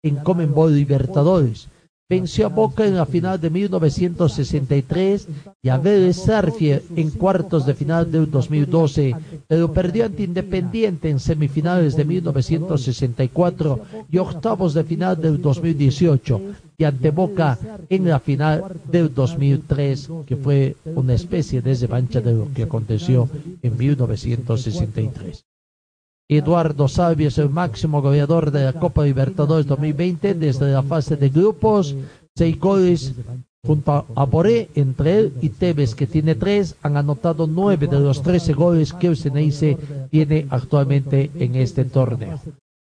en 0.04 0.16
Comenbol 0.18 0.76
Libertadores. 0.76 1.68
Venció 2.12 2.48
a 2.48 2.50
Boca 2.50 2.86
en 2.86 2.98
la 2.98 3.06
final 3.06 3.40
de 3.40 3.50
1963 3.50 5.30
y 5.64 5.70
a 5.70 5.78
Vélez 5.78 6.18
Sarsfield 6.18 6.82
en 6.98 7.10
cuartos 7.12 7.66
de 7.66 7.74
final 7.74 8.12
del 8.12 8.30
2012, 8.30 9.16
pero 9.48 9.72
perdió 9.72 10.04
ante 10.04 10.24
Independiente 10.24 11.10
en 11.10 11.22
semifinales 11.22 11.96
de 11.96 12.04
1964 12.04 13.80
y 14.12 14.18
octavos 14.18 14.74
de 14.74 14.84
final 14.84 15.22
del 15.22 15.42
2018 15.42 16.42
y 16.78 16.84
ante 16.84 17.12
Boca 17.12 17.58
en 17.88 18.10
la 18.10 18.20
final 18.20 18.66
del 18.92 19.14
2003, 19.14 20.10
que 20.26 20.36
fue 20.36 20.76
una 20.84 21.14
especie 21.14 21.62
de 21.62 21.76
revancha 21.76 22.20
de 22.20 22.34
lo 22.34 22.50
que 22.54 22.64
aconteció 22.64 23.30
en 23.62 23.78
1963. 23.78 25.46
Eduardo 26.32 26.88
Salvi 26.88 27.26
es 27.26 27.38
el 27.40 27.50
máximo 27.50 28.02
goleador 28.02 28.52
de 28.52 28.64
la 28.64 28.72
Copa 28.72 29.04
Libertadores 29.04 29.68
2020 29.68 30.34
desde 30.36 30.72
la 30.72 30.82
fase 30.82 31.18
de 31.18 31.28
grupos. 31.28 31.94
Seis 32.34 32.58
goles 32.58 33.14
junto 33.68 34.06
a 34.16 34.26
Boré, 34.26 34.70
entre 34.76 35.20
él 35.20 35.34
y 35.42 35.50
Tevez, 35.50 35.94
que 35.94 36.08
tiene 36.08 36.36
tres, 36.36 36.78
han 36.84 36.96
anotado 36.96 37.48
nueve 37.48 37.88
de 37.88 38.00
los 38.00 38.24
trece 38.24 38.54
goles 38.54 38.94
que 38.94 39.08
el 39.08 39.18
Ceneice 39.18 39.78
tiene 40.10 40.48
actualmente 40.50 41.30
en 41.36 41.56
este 41.56 41.84
torneo. 41.84 42.40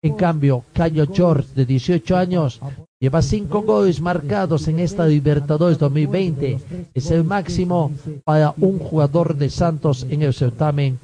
En 0.03 0.15
cambio, 0.17 0.65
Cayo 0.75 1.07
George, 1.11 1.49
de 1.55 1.65
18 1.65 2.17
años, 2.19 2.61
lleva 3.01 3.23
cinco 3.23 3.63
goles 3.63 4.03
marcados 4.03 4.69
en 4.69 4.81
esta 4.81 5.07
Libertadores 5.07 5.79
2020. 5.79 6.59
Es 6.93 7.11
el 7.11 7.25
máximo 7.25 7.91
para 8.23 8.53
un 8.59 8.79
jugador 8.79 9.35
de 9.35 9.49
Santos 9.49 10.07
en 10.11 10.21
el 10.21 10.35
certamen 10.35 10.99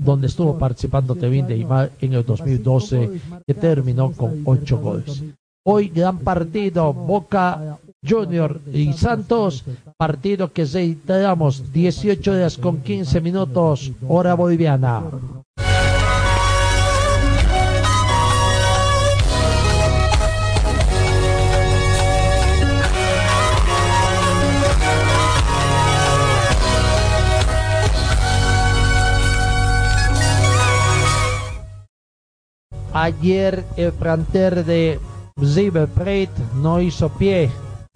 donde 0.00 0.26
estuvo 0.28 0.58
participando 0.58 1.14
Tevin 1.14 1.46
de 1.46 1.56
Imar 1.56 1.92
en 2.00 2.14
el 2.14 2.24
2012, 2.24 3.20
que 3.46 3.54
terminó 3.54 4.12
con 4.12 4.42
ocho 4.44 4.78
goles. 4.78 5.22
Hoy 5.62 5.88
gran 5.88 6.18
partido 6.18 6.92
Boca 6.92 7.78
Junior 8.02 8.60
y 8.72 8.94
Santos, 8.94 9.64
partido 9.98 10.52
que 10.52 10.64
reiteramos 10.64 11.70
18 11.70 12.32
horas 12.32 12.56
con 12.56 12.78
15 12.80 13.20
minutos, 13.20 13.92
hora 14.08 14.34
boliviana. 14.34 15.02
Ayer 32.92 33.64
el 33.76 33.92
planter 33.92 34.64
de 34.64 34.98
Plate 35.36 36.30
no 36.56 36.80
hizo 36.80 37.08
pie 37.08 37.50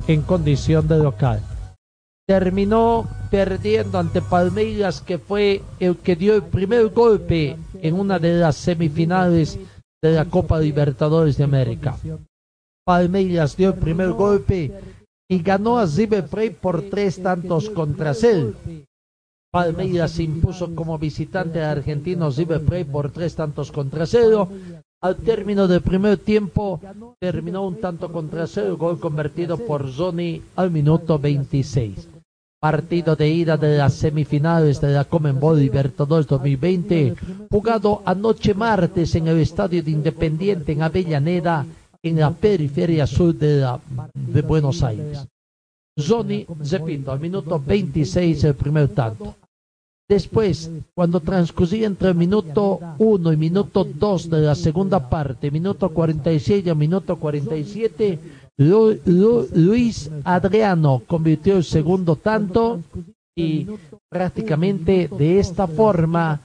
en 0.07 0.23
condición 0.23 0.87
de 0.87 0.99
local. 0.99 1.43
Terminó 2.27 3.07
perdiendo 3.31 3.99
ante 3.99 4.23
Palmeiras, 4.23 5.01
que 5.01 5.19
fue 5.19 5.63
el 5.81 5.97
que 5.97 6.17
dio 6.17 6.37
el 6.37 6.45
primer 6.45 6.89
golpe 6.89 7.57
en 7.83 7.95
una 7.95 8.19
de 8.19 8.35
las 8.35 8.57
semifinales 8.57 9.59
de 10.03 10.13
la 10.13 10.27
Copa 10.27 10.59
Libertadores 10.61 11.37
de 11.37 11.45
América. 11.45 11.99
Palmeiras 12.87 13.57
dio 13.57 13.71
el 13.71 13.75
primer 13.75 14.13
golpe 14.13 14.73
y 15.29 15.43
ganó 15.43 15.79
a 15.79 15.87
Plate 15.87 16.53
por 16.53 16.83
tres 16.83 17.21
tantos 17.23 17.69
contra 17.69 18.15
cero. 18.15 18.53
Palmeiras 19.51 20.19
impuso 20.19 20.75
como 20.75 20.99
visitante 20.99 21.63
a 21.63 21.71
Argentinos 21.71 22.37
River 22.37 22.87
por 22.91 23.11
tres 23.11 23.35
tantos 23.35 23.71
contra 23.71 24.07
cero. 24.07 24.49
Al 25.05 25.17
término 25.17 25.69
del 25.69 25.83
primer 25.83 26.17
tiempo, 26.17 26.81
terminó 27.21 27.67
un 27.67 27.79
tanto 27.79 28.11
contra 28.11 28.47
cero, 28.47 28.79
gol 28.79 28.99
convertido 28.99 29.59
por 29.59 29.93
Zoni 29.93 30.41
al 30.57 30.71
minuto 30.71 31.19
26. 31.19 32.09
Partido 32.59 33.15
de 33.15 33.29
ida 33.29 33.59
de 33.59 33.77
las 33.77 33.93
semifinales 33.93 34.81
de 34.81 34.95
la 34.95 35.05
Comenbol 35.05 35.61
Libertadores 35.61 36.27
2020, 36.27 37.17
jugado 37.51 38.01
anoche 38.07 38.55
martes 38.55 39.15
en 39.15 39.29
el 39.29 39.41
Estadio 39.41 39.83
de 39.83 39.91
Independiente 39.91 40.73
en 40.73 40.83
Avellaneda, 40.83 41.67
en 42.03 42.21
la 42.21 42.31
periferia 42.31 43.07
sur 43.07 43.35
de, 43.35 43.77
Buenos 44.41 44.83
Aires. 44.83 45.29
Zoni, 46.01 46.47
repito, 46.71 47.13
al 47.13 47.21
minuto 47.21 47.61
26 47.61 48.43
el 48.45 48.55
primer 48.55 48.89
tanto. 48.89 49.35
Después, 50.09 50.71
cuando 50.95 51.21
transcurría 51.21 51.87
entre 51.87 52.13
minuto 52.13 52.79
1 52.99 53.33
y 53.33 53.37
minuto 53.39 53.85
2 53.85 54.29
de 54.29 54.41
la 54.43 54.55
segunda 54.55 55.09
parte, 55.09 55.51
minuto 55.51 55.89
46 55.89 56.67
y 56.67 56.75
minuto 56.75 57.17
47, 57.17 58.19
Lu- 58.59 58.99
Lu- 59.07 59.49
Luis 59.55 60.11
Adriano 60.25 61.03
convirtió 61.07 61.57
el 61.57 61.65
segundo 61.65 62.17
tanto 62.17 62.81
y 63.35 63.67
prácticamente 64.11 65.09
de 65.09 65.39
esta 65.41 65.67
forma 65.67 66.41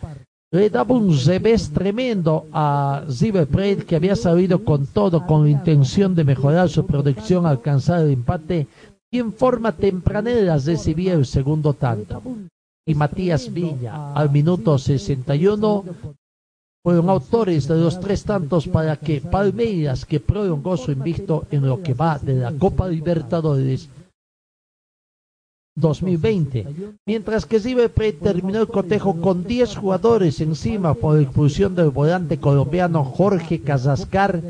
le 0.52 0.70
daba 0.70 0.96
un 0.96 1.16
revés 1.24 1.70
tremendo 1.70 2.48
a 2.54 3.04
Plate 3.52 3.86
que 3.86 3.96
había 3.98 4.16
salido 4.16 4.64
con 4.64 4.88
todo 4.88 5.28
con 5.28 5.48
intención 5.48 6.16
de 6.16 6.24
mejorar 6.24 6.70
su 6.70 6.86
producción, 6.86 7.46
alcanzar 7.46 8.02
el 8.02 8.14
empate 8.14 8.68
y 9.12 9.20
en 9.20 9.34
forma 9.34 9.74
tempranera 9.74 10.58
recibía 10.58 11.14
el 11.14 11.26
segundo 11.26 11.74
tanto 11.74 12.24
y 12.90 12.96
Matías 12.96 13.54
Viña. 13.54 14.14
al 14.14 14.32
minuto 14.32 14.80
61 14.80 15.86
fueron 16.84 17.10
autores 17.10 17.68
de 17.68 17.76
los 17.76 18.00
tres 18.00 18.24
tantos 18.24 18.68
para 18.68 18.96
que 18.96 19.22
Palmeiras, 19.22 20.06
que 20.06 20.20
prolongó 20.20 20.76
su 20.76 20.92
invicto 20.92 21.46
en 21.52 21.68
lo 21.68 21.84
que 21.84 21.94
va 21.94 22.18
de 22.18 22.36
la 22.36 22.52
Copa 22.52 22.88
Libertadores 22.88 23.90
2020, 25.76 26.66
mientras 27.06 27.46
que 27.46 27.60
River 27.60 27.92
terminó 28.20 28.62
el 28.62 28.68
cotejo 28.68 29.22
con 29.22 29.44
10 29.44 29.78
jugadores 29.78 30.42
encima 30.42 30.96
por 30.96 31.20
expulsión 31.20 31.76
del 31.76 31.92
volante 31.92 32.40
colombiano 32.40 33.04
Jorge 33.04 33.62
Casascar 33.62 34.42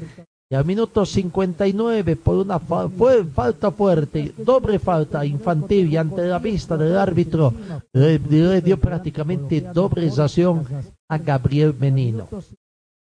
y 0.52 0.56
al 0.56 0.66
minuto 0.66 1.06
59 1.06 2.16
por 2.16 2.38
una 2.38 2.58
falta 2.60 3.70
fuerte, 3.70 4.34
doble 4.36 4.80
falta 4.80 5.24
infantil 5.24 5.94
y 5.94 5.98
ante 5.98 6.24
la 6.28 6.40
vista 6.40 6.76
del 6.76 6.98
árbitro 6.98 7.54
le, 7.94 8.18
le 8.18 8.62
dio 8.62 8.80
prácticamente 8.80 9.62
doble 9.62 10.10
sanción 10.10 10.66
a 11.08 11.20
Gabriel 11.20 11.76
Menino. 11.80 12.28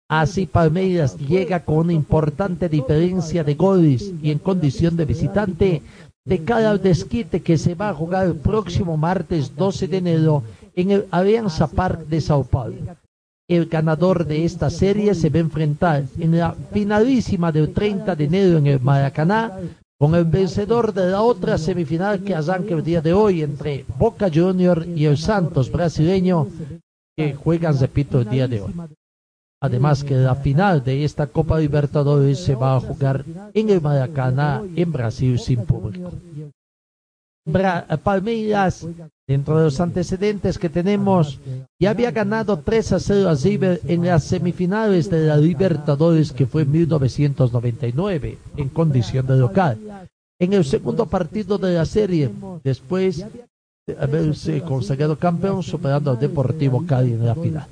Así 0.08 0.46
Palmeiras 0.46 1.18
llega 1.18 1.66
con 1.66 1.78
una 1.80 1.94
importante 1.94 2.70
diferencia 2.70 3.44
de 3.44 3.56
goles 3.56 4.14
y 4.22 4.32
en 4.32 4.40
condición 4.40 4.96
de 4.96 5.04
visitante 5.04 5.82
de 6.24 6.44
cara 6.46 6.70
al 6.70 6.82
desquite 6.82 7.42
que 7.42 7.58
se 7.58 7.76
va 7.76 7.90
a 7.90 7.94
jugar 7.94 8.26
el 8.26 8.36
próximo 8.36 8.96
martes 8.96 9.54
12 9.54 9.90
de 9.90 9.98
enero 9.98 10.44
en 10.76 10.92
el 10.92 11.08
Alianza 11.12 11.68
Park 11.68 12.08
de 12.08 12.22
Sao 12.22 12.46
Paulo. 12.46 13.03
El 13.50 13.66
ganador 13.66 14.26
de 14.26 14.46
esta 14.46 14.70
serie 14.70 15.14
se 15.16 15.30
va 15.30 15.38
a 15.38 15.42
enfrentar 15.42 16.04
en 16.18 16.38
la 16.38 16.54
finalísima 16.72 17.52
del 17.52 17.74
30 17.74 18.16
de 18.16 18.24
enero 18.24 18.58
en 18.58 18.68
el 18.68 18.80
Maracaná 18.80 19.60
con 20.00 20.16
el 20.16 20.24
vencedor 20.24 20.94
de 20.94 21.12
la 21.12 21.22
otra 21.22 21.58
semifinal 21.58 22.24
que 22.24 22.36
arranca 22.36 22.74
el 22.74 22.84
día 22.84 23.02
de 23.02 23.14
hoy 23.14 23.42
entre 23.42 23.86
Boca 23.98 24.30
Junior 24.34 24.86
y 24.96 25.06
el 25.06 25.18
Santos 25.18 25.72
brasileño 25.72 26.48
que 27.18 27.34
juegan, 27.34 27.78
repito, 27.80 28.22
el 28.22 28.30
día 28.30 28.48
de 28.48 28.62
hoy. 28.62 28.74
Además 29.62 30.04
que 30.04 30.16
la 30.16 30.36
final 30.36 30.84
de 30.84 31.04
esta 31.04 31.28
Copa 31.28 31.60
Libertadores 31.60 32.40
se 32.40 32.56
va 32.56 32.76
a 32.76 32.80
jugar 32.80 33.24
en 33.54 33.70
el 33.70 33.82
Maracaná, 33.82 34.62
en 34.76 34.92
Brasil, 34.92 35.40
sin 35.40 35.66
público. 35.66 36.12
Palmeiras, 38.04 38.88
dentro 39.28 39.58
de 39.58 39.66
los 39.66 39.80
antecedentes 39.82 40.58
que 40.58 40.70
tenemos, 40.70 41.40
ya 41.80 41.90
había 41.90 42.12
ganado 42.12 42.60
3 42.60 42.94
a 42.94 43.00
0 43.00 43.30
a 43.30 43.36
River 43.36 43.82
en 43.86 44.06
las 44.06 44.24
semifinales 44.24 45.10
de 45.10 45.28
la 45.28 45.36
Libertadores 45.36 46.32
que 46.32 46.46
fue 46.46 46.62
en 46.62 46.72
1999, 46.72 48.38
en 48.56 48.70
condición 48.70 49.28
de 49.28 49.38
local. 49.38 49.78
En 50.40 50.54
el 50.54 50.64
segundo 50.64 51.06
partido 51.06 51.58
de 51.58 51.74
la 51.74 51.86
serie, 51.86 52.30
después 52.64 53.26
de 53.86 53.98
haberse 54.00 54.62
consagrado 54.62 55.18
campeón, 55.18 55.64
superando 55.64 56.12
al 56.12 56.20
Deportivo 56.20 56.86
Cali 56.86 57.14
en 57.14 57.26
la 57.26 57.36
final. 57.36 57.68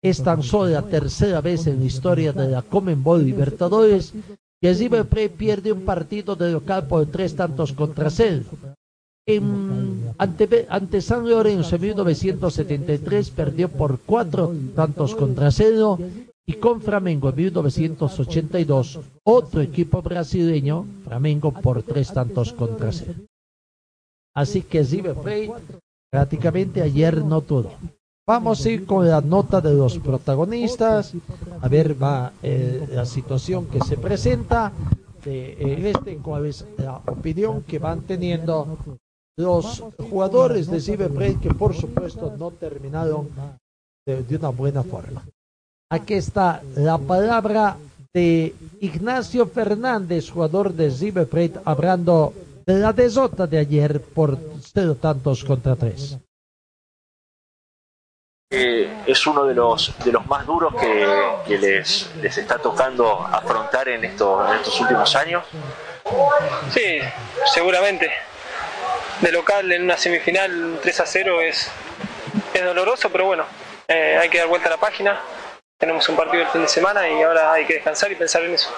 Es 0.00 0.22
tan 0.22 0.44
solo 0.44 0.70
la 0.70 0.82
tercera 0.82 1.40
vez 1.40 1.66
en 1.66 1.80
la 1.80 1.86
historia 1.86 2.32
de 2.32 2.48
la 2.48 2.62
Comenbol 2.62 3.24
Libertadores 3.24 4.12
que 4.60 4.72
River 4.72 5.06
Plate 5.06 5.30
pierde 5.30 5.72
un 5.72 5.84
partido 5.84 6.36
de 6.36 6.52
local 6.52 6.86
por 6.86 7.06
tres 7.06 7.34
tantos 7.34 7.72
contra 7.72 8.08
cero. 8.10 8.44
Ante, 10.18 10.66
ante 10.68 11.00
San 11.00 11.28
Lorenzo 11.28 11.74
en 11.74 11.82
1973 11.82 13.30
perdió 13.30 13.68
por 13.68 13.98
cuatro 13.98 14.54
tantos 14.76 15.16
contra 15.16 15.50
cero 15.50 15.98
y 16.46 16.52
con 16.52 16.80
Flamengo 16.80 17.30
en 17.30 17.34
1982 17.34 19.00
otro 19.24 19.62
equipo 19.62 20.00
brasileño, 20.00 20.86
Flamengo 21.02 21.50
por 21.50 21.82
tres 21.82 22.12
tantos 22.12 22.52
contra 22.52 22.92
cero. 22.92 23.14
Así 24.32 24.62
que 24.62 24.84
Plate 24.84 25.52
prácticamente 26.08 26.80
ayer 26.80 27.24
no 27.24 27.40
tuvo. 27.40 27.72
Vamos 28.28 28.64
a 28.64 28.70
ir 28.70 28.86
con 28.86 29.08
la 29.08 29.20
nota 29.20 29.60
de 29.60 29.74
los 29.74 29.98
protagonistas, 29.98 31.14
a 31.60 31.66
ver 31.66 32.00
va 32.00 32.32
eh, 32.44 32.86
la 32.92 33.04
situación 33.04 33.66
que 33.66 33.80
se 33.80 33.96
presenta 33.96 34.72
de 35.24 35.48
eh, 35.54 35.90
este, 35.90 36.16
cuál 36.18 36.46
es 36.46 36.64
la 36.78 36.98
opinión 36.98 37.62
que 37.62 37.80
van 37.80 38.02
teniendo 38.02 38.78
los 39.36 39.82
jugadores 40.10 40.70
de 40.70 40.78
River 40.78 41.10
Plate 41.10 41.40
que 41.40 41.54
por 41.54 41.74
supuesto 41.74 42.34
no 42.38 42.50
terminaron 42.50 43.28
de, 44.06 44.22
de 44.22 44.36
una 44.36 44.48
buena 44.48 44.82
forma. 44.82 45.22
Aquí 45.90 46.14
está 46.14 46.62
la 46.74 46.98
palabra 46.98 47.76
de 48.14 48.54
Ignacio 48.80 49.46
Fernández, 49.46 50.30
jugador 50.30 50.72
de 50.72 50.88
River 50.88 51.28
Plate, 51.28 51.60
hablando 51.64 52.32
de 52.66 52.78
la 52.78 52.92
desota 52.92 53.46
de 53.46 53.58
ayer 53.58 54.00
por 54.00 54.38
cero 54.60 54.96
tantos 55.00 55.44
contra 55.44 55.76
tres. 55.76 56.18
Eh, 58.50 59.02
es 59.06 59.26
uno 59.26 59.44
de 59.44 59.54
los 59.54 59.92
de 60.04 60.12
los 60.12 60.24
más 60.26 60.46
duros 60.46 60.74
que, 60.74 61.04
que 61.46 61.58
les, 61.58 62.10
les 62.22 62.38
está 62.38 62.58
tocando 62.58 63.20
afrontar 63.20 63.88
en 63.88 64.04
estos, 64.04 64.48
en 64.48 64.56
estos 64.56 64.80
últimos 64.80 65.14
años. 65.14 65.44
Sí, 66.70 66.98
seguramente. 67.52 68.08
De 69.20 69.32
local 69.32 69.72
en 69.72 69.82
una 69.82 69.96
semifinal 69.96 70.52
un 70.52 70.80
3 70.80 71.00
a 71.00 71.06
0 71.06 71.40
es, 71.40 71.70
es 72.52 72.64
doloroso, 72.64 73.10
pero 73.10 73.24
bueno, 73.24 73.46
eh, 73.88 74.18
hay 74.20 74.28
que 74.28 74.38
dar 74.38 74.46
vuelta 74.46 74.68
a 74.68 74.72
la 74.72 74.76
página. 74.76 75.20
Tenemos 75.78 76.08
un 76.08 76.16
partido 76.16 76.42
el 76.42 76.48
fin 76.48 76.62
de 76.62 76.68
semana 76.68 77.08
y 77.08 77.22
ahora 77.22 77.52
hay 77.52 77.64
que 77.64 77.74
descansar 77.74 78.12
y 78.12 78.14
pensar 78.14 78.42
en 78.42 78.54
eso. 78.54 78.70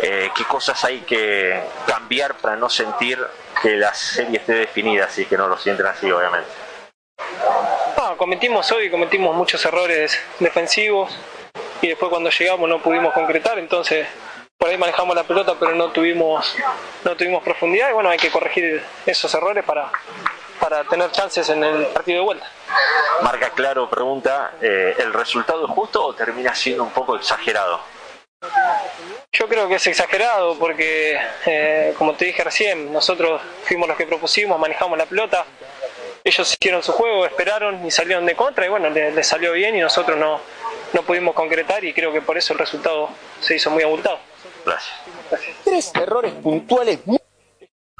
Eh, 0.00 0.30
¿Qué 0.36 0.44
cosas 0.44 0.84
hay 0.84 1.00
que 1.00 1.60
cambiar 1.86 2.34
para 2.34 2.54
no 2.54 2.68
sentir 2.70 3.18
que 3.60 3.70
la 3.76 3.92
serie 3.94 4.38
esté 4.38 4.52
definida, 4.52 5.06
es 5.06 5.26
que 5.26 5.36
no 5.36 5.48
lo 5.48 5.58
sienten 5.58 5.86
así, 5.86 6.10
obviamente? 6.10 6.48
No, 7.96 8.16
cometimos 8.16 8.70
hoy, 8.70 8.90
cometimos 8.90 9.34
muchos 9.34 9.64
errores 9.64 10.20
defensivos 10.38 11.16
y 11.82 11.88
después 11.88 12.10
cuando 12.10 12.30
llegamos 12.30 12.68
no 12.68 12.80
pudimos 12.80 13.12
concretar, 13.12 13.58
entonces 13.58 14.06
por 14.58 14.68
ahí 14.68 14.76
manejamos 14.76 15.14
la 15.14 15.22
pelota 15.22 15.54
pero 15.58 15.74
no 15.74 15.92
tuvimos 15.92 16.56
no 17.04 17.16
tuvimos 17.16 17.42
profundidad 17.44 17.90
y 17.90 17.92
bueno 17.92 18.10
hay 18.10 18.18
que 18.18 18.30
corregir 18.30 18.82
esos 19.06 19.32
errores 19.32 19.64
para, 19.64 19.90
para 20.58 20.84
tener 20.84 21.10
chances 21.12 21.48
en 21.48 21.62
el 21.62 21.86
partido 21.86 22.18
de 22.18 22.24
vuelta. 22.24 22.50
Marca 23.22 23.50
Claro 23.50 23.88
pregunta, 23.88 24.52
eh, 24.60 24.94
¿el 24.98 25.12
resultado 25.12 25.64
es 25.64 25.70
justo 25.70 26.04
o 26.04 26.14
termina 26.14 26.54
siendo 26.54 26.82
un 26.82 26.90
poco 26.90 27.16
exagerado? 27.16 27.80
Yo 29.32 29.48
creo 29.48 29.68
que 29.68 29.76
es 29.76 29.86
exagerado 29.86 30.56
porque, 30.58 31.18
eh, 31.46 31.94
como 31.98 32.14
te 32.14 32.26
dije 32.26 32.44
recién, 32.44 32.92
nosotros 32.92 33.40
fuimos 33.64 33.88
los 33.88 33.96
que 33.96 34.06
propusimos, 34.06 34.58
manejamos 34.58 34.96
la 34.96 35.06
pelota, 35.06 35.44
ellos 36.22 36.56
hicieron 36.60 36.82
su 36.82 36.92
juego, 36.92 37.26
esperaron 37.26 37.84
y 37.84 37.90
salieron 37.90 38.26
de 38.26 38.36
contra 38.36 38.66
y 38.66 38.68
bueno, 38.68 38.90
les, 38.90 39.14
les 39.14 39.26
salió 39.26 39.52
bien 39.52 39.76
y 39.76 39.80
nosotros 39.80 40.16
no, 40.18 40.40
no 40.92 41.02
pudimos 41.02 41.34
concretar 41.34 41.84
y 41.84 41.92
creo 41.92 42.12
que 42.12 42.22
por 42.22 42.38
eso 42.38 42.52
el 42.52 42.58
resultado 42.58 43.10
se 43.40 43.56
hizo 43.56 43.70
muy 43.70 43.82
abultado. 43.82 44.18
Gracias. 44.64 44.94
Tres 45.64 45.92
errores 45.94 46.32
puntuales 46.34 47.00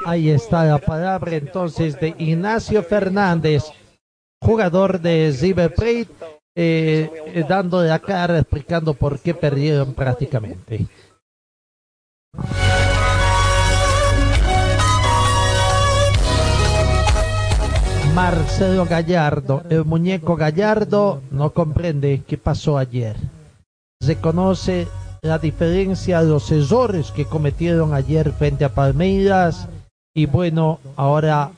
Ahí 0.05 0.31
está 0.31 0.65
la 0.65 0.79
palabra 0.79 1.35
entonces 1.35 1.99
de 2.01 2.15
Ignacio 2.19 2.83
Fernández, 2.83 3.65
jugador 4.41 5.01
de 5.01 5.37
River 5.39 5.75
Plate, 5.75 6.09
eh, 6.55 7.11
eh, 7.27 7.45
dando 7.49 7.83
la 7.83 7.99
cara, 7.99 8.39
explicando 8.39 8.95
por 8.95 9.19
qué 9.19 9.35
perdieron 9.35 9.95
prácticamente. 9.95 10.87
Marcelo 18.15 18.85
Gallardo, 18.87 19.63
el 19.69 19.85
muñeco 19.85 20.37
Gallardo, 20.37 21.23
no 21.31 21.51
comprende 21.51 22.23
qué 22.27 22.39
pasó 22.39 22.79
ayer. 22.79 23.17
Reconoce 24.01 24.89
la 25.23 25.39
diferencia, 25.39 26.23
los 26.23 26.51
errores 26.53 27.11
que 27.11 27.25
cometieron 27.25 27.95
ayer 27.95 28.33
frente 28.33 28.65
a 28.65 28.75
Palmeiras 28.75 29.69
y 30.15 30.27
bueno, 30.27 30.81
ahora 30.97 31.53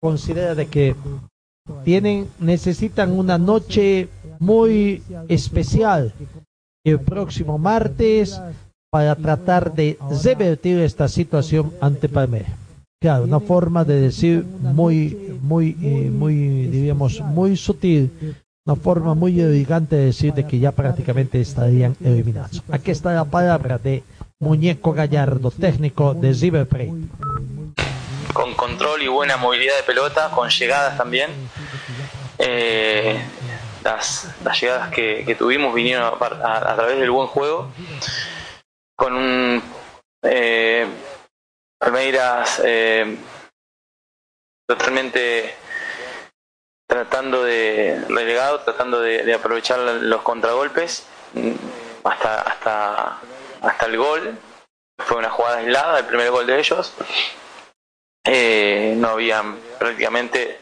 considera 0.00 0.54
de 0.54 0.66
que 0.66 0.94
tienen 1.84 2.28
necesitan 2.40 3.12
una 3.12 3.38
noche 3.38 4.08
muy 4.38 5.02
especial 5.28 6.12
el 6.84 7.00
próximo 7.00 7.56
martes 7.58 8.40
para 8.90 9.16
tratar 9.16 9.74
de 9.74 9.98
revertir 10.22 10.78
esta 10.80 11.08
situación 11.08 11.72
ante 11.80 12.08
Palmeiras. 12.08 12.52
Claro, 13.00 13.24
una 13.24 13.40
forma 13.40 13.84
de 13.84 14.00
decir 14.00 14.44
muy, 14.44 15.36
muy, 15.42 15.76
eh, 15.82 16.10
muy, 16.10 16.66
diríamos, 16.68 17.20
muy 17.20 17.56
sutil, 17.56 18.10
una 18.66 18.76
forma 18.76 19.14
muy 19.14 19.38
elegante 19.40 19.94
de 19.96 20.06
decir 20.06 20.32
de 20.32 20.46
que 20.46 20.58
ya 20.58 20.72
prácticamente 20.72 21.38
estarían 21.40 21.94
eliminados. 22.02 22.62
Aquí 22.72 22.90
está 22.90 23.12
la 23.12 23.26
palabra 23.26 23.76
de 23.76 24.02
Muñeco 24.40 24.92
Gallardo, 24.94 25.50
técnico 25.50 26.14
de 26.14 26.32
River 26.32 26.66
con 28.32 28.54
control 28.54 29.02
y 29.02 29.06
buena 29.08 29.36
movilidad 29.36 29.76
de 29.76 29.82
pelota, 29.84 30.30
con 30.30 30.48
llegadas 30.48 30.96
también. 30.96 31.30
Eh, 32.38 33.22
las, 33.84 34.28
llegadas 34.60 34.90
que, 34.90 35.36
tuvimos 35.38 35.72
vinieron 35.74 36.02
a, 36.04 36.08
a- 36.26 36.72
a 36.72 36.74
través 36.74 36.98
del 36.98 37.10
buen 37.10 37.28
juego, 37.28 37.70
con 38.96 39.12
un 39.14 39.62
eh, 40.22 40.86
Palmeiras 41.78 42.60
eh, 42.64 43.16
totalmente 44.66 45.54
tratando 46.86 47.42
de 47.42 48.04
relegado, 48.08 48.60
tratando 48.60 49.00
de, 49.00 49.32
aprovechar 49.34 49.78
los 49.78 50.22
contragolpes 50.22 51.06
mm, 51.32 51.52
hasta 52.04 52.40
hasta 52.42 53.18
hasta 53.62 53.86
el 53.86 53.96
gol. 53.96 54.38
Fue 54.98 55.16
una 55.16 55.30
jugada 55.30 55.58
aislada, 55.58 55.98
el 55.98 56.04
primer 56.06 56.30
gol 56.30 56.46
de 56.46 56.58
ellos. 56.58 56.94
Eh, 58.26 58.94
no 58.96 59.08
habían 59.08 59.58
prácticamente 59.78 60.58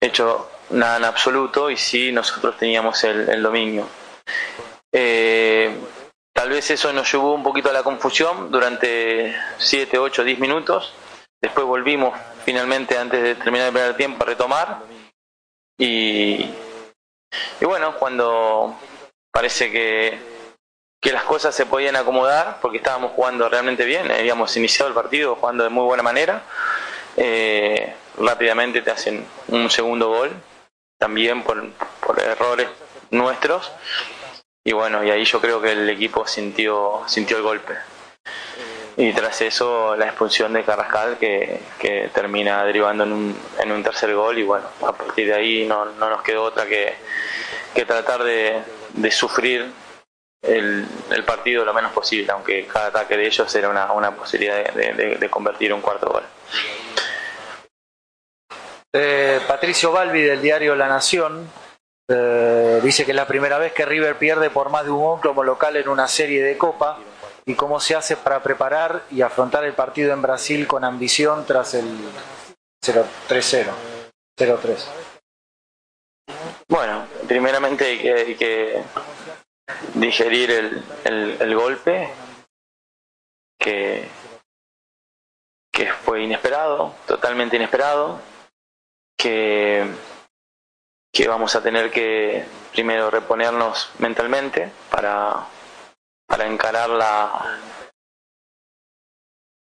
hecho 0.00 0.50
nada 0.70 0.96
en 0.98 1.04
absoluto 1.04 1.70
y 1.70 1.76
sí 1.76 2.12
nosotros 2.12 2.56
teníamos 2.58 3.02
el, 3.04 3.28
el 3.28 3.42
dominio. 3.42 3.88
Eh, 4.92 5.74
tal 6.32 6.50
vez 6.50 6.70
eso 6.70 6.92
nos 6.92 7.10
llevó 7.10 7.34
un 7.34 7.42
poquito 7.42 7.70
a 7.70 7.72
la 7.72 7.82
confusión 7.82 8.50
durante 8.50 9.36
7, 9.58 9.98
8, 9.98 10.24
10 10.24 10.38
minutos. 10.38 10.92
Después 11.40 11.66
volvimos 11.66 12.18
finalmente 12.46 12.96
antes 12.96 13.20
de 13.20 13.34
terminar 13.34 13.66
el 13.66 13.72
primer 13.72 13.96
tiempo 13.96 14.22
a 14.22 14.26
retomar. 14.26 14.82
Y, 15.76 16.48
y 17.60 17.64
bueno, 17.64 17.96
cuando 17.98 18.78
parece 19.32 19.70
que, 19.72 20.16
que 21.02 21.12
las 21.12 21.24
cosas 21.24 21.56
se 21.56 21.66
podían 21.66 21.96
acomodar, 21.96 22.58
porque 22.62 22.78
estábamos 22.78 23.10
jugando 23.12 23.48
realmente 23.48 23.84
bien, 23.84 24.10
habíamos 24.12 24.56
iniciado 24.56 24.88
el 24.88 24.94
partido 24.94 25.34
jugando 25.34 25.64
de 25.64 25.70
muy 25.70 25.84
buena 25.84 26.04
manera, 26.04 26.44
eh, 27.16 27.92
rápidamente 28.16 28.80
te 28.80 28.92
hacen 28.92 29.26
un 29.48 29.68
segundo 29.68 30.08
gol, 30.08 30.30
también 30.98 31.42
por, 31.42 31.68
por 32.00 32.20
errores 32.20 32.68
nuestros, 33.10 33.72
y 34.64 34.72
bueno, 34.72 35.02
y 35.02 35.10
ahí 35.10 35.24
yo 35.24 35.40
creo 35.40 35.60
que 35.60 35.72
el 35.72 35.90
equipo 35.90 36.26
sintió, 36.28 37.02
sintió 37.06 37.38
el 37.38 37.42
golpe. 37.42 37.74
Y 38.98 39.12
tras 39.12 39.42
eso 39.42 39.94
la 39.96 40.06
expulsión 40.06 40.54
de 40.54 40.64
Carrascal 40.64 41.18
que, 41.18 41.60
que 41.78 42.08
termina 42.14 42.64
derivando 42.64 43.04
en 43.04 43.12
un, 43.12 43.38
en 43.58 43.70
un 43.72 43.82
tercer 43.82 44.14
gol 44.14 44.38
y 44.38 44.42
bueno, 44.42 44.66
a 44.86 44.92
partir 44.92 45.26
de 45.26 45.34
ahí 45.34 45.66
no, 45.66 45.84
no 45.84 46.08
nos 46.08 46.22
quedó 46.22 46.44
otra 46.44 46.64
que, 46.64 46.94
que 47.74 47.84
tratar 47.84 48.22
de, 48.24 48.62
de 48.94 49.10
sufrir 49.10 49.70
el, 50.42 50.86
el 51.10 51.24
partido 51.24 51.64
lo 51.64 51.74
menos 51.74 51.92
posible, 51.92 52.32
aunque 52.32 52.66
cada 52.66 52.86
ataque 52.86 53.18
de 53.18 53.26
ellos 53.26 53.54
era 53.54 53.68
una, 53.68 53.92
una 53.92 54.12
posibilidad 54.16 54.72
de, 54.72 55.16
de- 55.18 55.28
convertir 55.28 55.74
un 55.74 55.82
cuarto 55.82 56.08
gol. 56.08 56.22
Eh, 58.94 59.40
Patricio 59.46 59.92
Balbi 59.92 60.22
del 60.22 60.40
diario 60.40 60.74
La 60.74 60.88
Nación 60.88 61.50
eh, 62.08 62.80
dice 62.82 63.04
que 63.04 63.10
es 63.10 63.16
la 63.16 63.26
primera 63.26 63.58
vez 63.58 63.72
que 63.72 63.84
River 63.84 64.16
pierde 64.16 64.48
por 64.48 64.70
más 64.70 64.84
de 64.84 64.90
un 64.90 65.00
gol 65.00 65.20
como 65.20 65.44
local 65.44 65.76
en 65.76 65.88
una 65.88 66.08
serie 66.08 66.42
de 66.42 66.56
Copa 66.56 66.98
y 67.46 67.54
cómo 67.54 67.78
se 67.80 67.94
hace 67.94 68.16
para 68.16 68.42
preparar 68.42 69.04
y 69.10 69.22
afrontar 69.22 69.64
el 69.64 69.72
partido 69.74 70.12
en 70.12 70.20
Brasil 70.22 70.66
con 70.66 70.84
ambición 70.84 71.46
tras 71.46 71.74
el 71.74 71.86
0-3-0. 72.84 73.70
0-3. 74.38 74.84
Bueno, 76.68 77.06
primeramente 77.28 77.84
hay 77.86 77.98
que, 78.00 78.12
hay 78.12 78.34
que 78.34 78.82
digerir 79.94 80.50
el, 80.50 80.84
el- 81.04 81.36
el 81.40 81.54
golpe 81.54 82.10
que, 83.58 84.08
que 85.72 85.92
fue 85.92 86.22
inesperado, 86.22 86.94
totalmente 87.06 87.56
inesperado, 87.56 88.20
que, 89.16 89.86
que 91.12 91.28
vamos 91.28 91.54
a 91.54 91.62
tener 91.62 91.90
que 91.92 92.44
primero 92.72 93.08
reponernos 93.10 93.90
mentalmente 94.00 94.70
para, 94.90 95.46
para 96.26 96.46
encarar 96.46 96.90
la, 96.90 97.58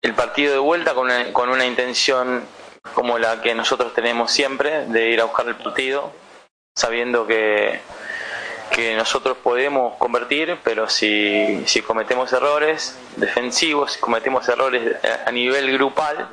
el 0.02 0.14
partido 0.14 0.54
de 0.54 0.60
vuelta 0.60 0.94
con 0.94 1.06
una, 1.06 1.34
con 1.34 1.50
una 1.50 1.66
intención 1.66 2.46
como 2.94 3.18
la 3.18 3.42
que 3.42 3.54
nosotros 3.54 3.94
tenemos 3.94 4.32
siempre, 4.32 4.86
de 4.86 5.10
ir 5.10 5.22
a 5.22 5.26
buscar 5.26 5.48
el 5.48 5.56
partido, 5.56 6.14
sabiendo 6.76 7.28
que, 7.28 7.82
que 8.72 8.96
nosotros 8.96 9.38
podemos 9.38 9.96
convertir, 9.98 10.58
pero 10.64 10.90
si, 10.90 11.64
si 11.66 11.82
cometemos 11.82 12.32
errores 12.34 12.98
defensivos, 13.16 13.94
si 13.94 14.00
cometemos 14.00 14.48
errores 14.48 14.96
a 15.26 15.32
nivel 15.32 15.72
grupal, 15.74 16.30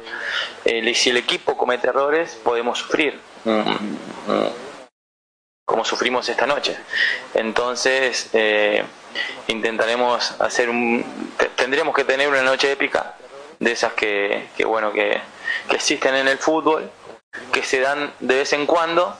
eh, 0.64 0.94
si 0.94 1.10
el 1.10 1.16
equipo 1.16 1.56
comete 1.56 1.88
errores, 1.88 2.38
podemos 2.42 2.78
sufrir, 2.78 3.18
mm, 3.44 3.50
mm, 3.50 4.48
como 5.66 5.84
sufrimos 5.84 6.28
esta 6.28 6.46
noche. 6.46 6.76
Entonces, 7.34 8.30
eh, 8.32 8.84
intentaremos 9.48 10.40
hacer 10.40 10.68
un... 10.68 11.04
Tendremos 11.56 11.94
que 11.94 12.04
tener 12.04 12.28
una 12.28 12.42
noche 12.42 12.72
épica, 12.72 13.14
de 13.58 13.72
esas 13.72 13.92
que, 13.94 14.48
que 14.56 14.64
bueno, 14.64 14.92
que, 14.92 15.20
que 15.68 15.76
existen 15.76 16.14
en 16.14 16.28
el 16.28 16.38
fútbol, 16.38 16.90
que 17.52 17.62
se 17.62 17.80
dan 17.80 18.12
de 18.20 18.36
vez 18.36 18.52
en 18.52 18.66
cuando, 18.66 19.16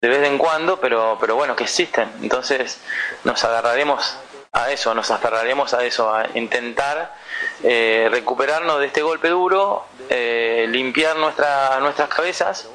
de 0.00 0.08
vez 0.08 0.26
en 0.26 0.38
cuando, 0.38 0.80
pero, 0.80 1.16
pero 1.20 1.34
bueno, 1.34 1.56
que 1.56 1.64
existen. 1.64 2.10
Entonces 2.22 2.80
nos 3.24 3.42
agarraremos 3.44 4.16
a 4.52 4.70
eso, 4.70 4.94
nos 4.94 5.10
aferraremos 5.10 5.74
a 5.74 5.84
eso, 5.84 6.12
a 6.14 6.26
intentar 6.34 7.14
eh, 7.62 8.08
recuperarnos 8.10 8.80
de 8.80 8.86
este 8.86 9.02
golpe 9.02 9.28
duro, 9.28 9.84
eh, 10.08 10.66
limpiar 10.68 11.16
nuestra, 11.16 11.78
nuestras 11.80 12.08
cabezas, 12.08 12.68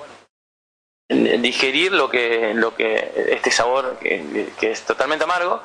digerir 1.10 1.92
lo 1.92 2.10
que, 2.10 2.54
lo 2.56 2.76
que 2.76 3.28
este 3.30 3.52
sabor 3.52 3.98
que, 4.00 4.52
que 4.60 4.72
es 4.72 4.82
totalmente 4.84 5.26
amargo 5.26 5.62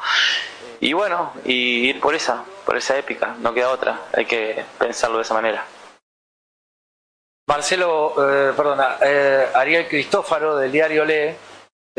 y 0.80 0.92
bueno, 0.92 1.32
y 1.44 1.88
ir 1.88 2.00
por 2.00 2.14
esa, 2.14 2.44
por 2.64 2.76
esa 2.76 2.96
épica, 2.96 3.36
no 3.40 3.52
queda 3.52 3.70
otra, 3.70 4.00
hay 4.12 4.26
que 4.26 4.64
pensarlo 4.78 5.16
de 5.16 5.22
esa 5.22 5.34
manera. 5.34 5.64
Marcelo, 7.48 8.14
eh, 8.18 8.52
perdona, 8.56 8.98
eh, 9.00 9.48
Ariel 9.54 9.88
Cristófaro 9.88 10.56
del 10.56 10.70
diario 10.70 11.04
Le 11.04 11.36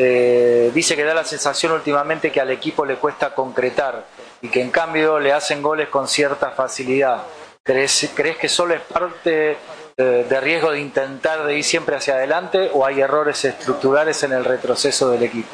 eh, 0.02 0.72
dice 0.74 0.96
que 0.96 1.04
da 1.04 1.14
la 1.14 1.26
sensación 1.26 1.74
últimamente 1.74 2.32
que 2.32 2.40
al 2.40 2.52
equipo 2.52 2.86
le 2.86 2.96
cuesta 2.96 3.36
concretar 3.36 4.06
y 4.42 4.48
que 4.48 4.62
en 4.62 4.72
cambio 4.72 5.20
le 5.20 5.34
hacen 5.34 5.62
goles 5.62 5.90
con 5.90 6.08
cierta 6.08 6.52
facilidad. 6.52 7.24
¿Crees, 7.62 8.10
¿crees 8.16 8.38
que 8.38 8.48
solo 8.48 8.76
es 8.76 8.80
parte 8.80 9.58
eh, 9.98 10.26
de 10.30 10.40
riesgo 10.40 10.72
de 10.72 10.80
intentar 10.80 11.46
de 11.46 11.58
ir 11.58 11.66
siempre 11.66 11.98
hacia 11.98 12.14
adelante 12.14 12.70
o 12.74 12.86
hay 12.86 13.02
errores 13.02 13.44
estructurales 13.44 14.24
en 14.24 14.32
el 14.32 14.46
retroceso 14.46 15.10
del 15.10 15.24
equipo? 15.24 15.50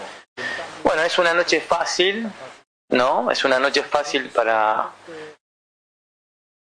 Bueno, 0.84 1.02
es 1.02 1.18
una 1.18 1.34
noche 1.34 1.60
fácil, 1.60 2.32
¿no? 2.96 3.30
Es 3.30 3.44
una 3.44 3.60
noche 3.60 3.84
fácil 3.84 4.30
para, 4.30 4.90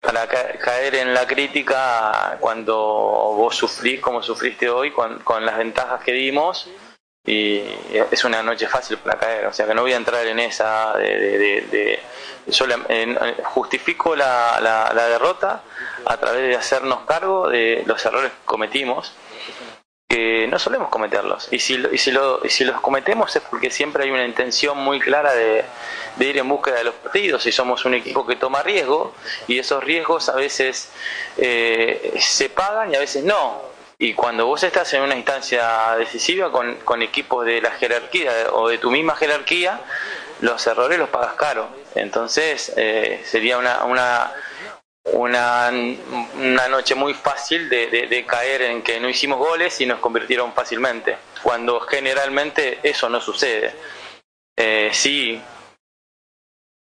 para 0.01 0.27
ca- 0.27 0.53
caer 0.59 0.97
en 0.97 1.15
la 1.15 1.27
crítica 1.27 2.37
cuando 2.41 2.77
vos 2.77 3.55
sufrís 3.57 4.01
como 4.01 4.23
sufriste 4.23 4.69
hoy 4.69 4.91
con, 4.91 5.21
con 5.21 5.45
las 5.47 5.57
ventajas 5.57 6.03
que 6.03 6.13
dimos 6.13 6.69
y 7.25 7.63
es 8.11 8.25
una 8.25 8.43
noche 8.43 8.69
fácil 8.69 8.99
para 8.99 9.19
caer, 9.19 9.47
o 9.47 9.53
sea 9.53 9.67
que 9.67 9.75
no 9.75 9.83
voy 9.83 9.93
a 9.93 9.97
entrar 9.97 10.25
en 10.27 10.39
esa 10.39 10.97
de, 10.97 11.19
de- 11.19 11.39
de- 11.39 11.61
de- 11.67 12.03
eh, 12.89 13.37
justifico 13.45 14.15
la, 14.15 14.61
la- 14.61 14.93
la 14.95 15.07
derrota 15.09 15.63
a 16.05 16.17
través 16.19 16.43
de 16.49 16.55
hacernos 16.57 17.01
cargo 17.05 17.49
de 17.49 17.83
los 17.87 18.05
errores 18.05 18.31
que 18.31 18.45
cometimos 18.45 19.13
que 20.09 20.47
no 20.47 20.59
solemos 20.59 20.89
cometerlos. 20.89 21.49
Y 21.51 21.59
si, 21.59 21.77
lo- 21.79 21.93
y 21.93 21.99
si, 21.99 22.11
los 22.65 22.81
cometemos 22.81 23.35
es 23.35 23.43
porque 23.43 23.71
siempre 23.71 24.05
hay 24.05 24.11
una 24.11 24.25
intención 24.25 24.79
muy 24.79 25.01
clara 25.01 25.33
de, 25.35 25.65
ir 26.21 26.39
en 26.39 26.49
búsqueda 26.49 26.77
de 26.77 26.85
los 26.85 26.95
partidos 26.95 27.45
y 27.47 27.53
somos 27.53 27.85
un 27.85 27.95
equipo 27.95 28.27
que 28.27 28.37
toma 28.37 28.63
riesgo 28.63 29.15
y 29.49 29.59
esos 29.59 29.83
riesgos 29.83 30.29
a 30.29 30.37
veces 30.37 30.91
eh, 31.37 32.15
se 32.21 32.49
pagan 32.49 32.93
y 32.93 32.97
a 32.97 33.01
veces 33.01 33.25
no. 33.25 33.61
Y 33.99 34.13
cuando 34.15 34.47
vos 34.47 34.63
estás 34.63 34.93
en 34.95 35.03
una 35.03 35.17
instancia 35.17 35.97
decisiva 35.99 36.53
con, 36.53 36.77
con 36.85 37.03
equipos 37.03 37.45
de 37.47 37.61
la 37.63 37.71
jerarquía 37.73 38.31
o 38.53 38.69
de 38.69 38.79
tu 38.79 38.91
misma 38.91 39.17
jerarquía 39.17 39.81
los 40.41 40.67
errores 40.67 40.99
los 40.99 41.09
pagas 41.09 41.33
caro. 41.35 41.69
Entonces 41.95 42.73
eh, 42.77 43.23
sería 43.25 43.57
una, 43.59 43.85
una 43.85 44.33
una, 45.13 45.71
una 46.35 46.69
noche 46.69 46.95
muy 46.95 47.15
fácil 47.15 47.69
de, 47.69 47.87
de- 48.09 48.27
caer 48.27 48.63
en 48.63 48.83
que 48.83 48.99
no 49.01 49.09
hicimos 49.09 49.39
goles 49.39 49.81
y 49.81 49.87
nos 49.87 50.01
convirtieron 50.01 50.53
fácilmente, 50.53 51.17
cuando 51.43 51.81
generalmente 51.81 52.81
eso 52.83 53.09
no 53.09 53.21
sucede. 53.21 53.75
Eh, 54.59 54.91
sí, 54.93 55.41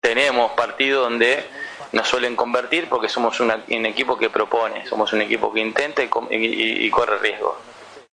tenemos 0.03 0.53
partidos 0.53 1.09
donde 1.11 1.45
nos 1.93 2.09
suelen 2.09 2.35
convertir 2.37 2.89
porque 2.89 3.09
somos 3.09 3.39
una- 3.41 3.63
un 3.69 3.87
equipo 3.87 4.17
que 4.19 4.31
propone, 4.31 4.87
somos 4.87 5.13
un 5.13 5.21
equipo 5.23 5.53
que 5.53 5.61
intenta 5.61 6.03
y, 6.03 6.09
y- 6.31 6.87
y- 6.87 6.91
corre 6.91 7.19
riesgo. 7.19 7.61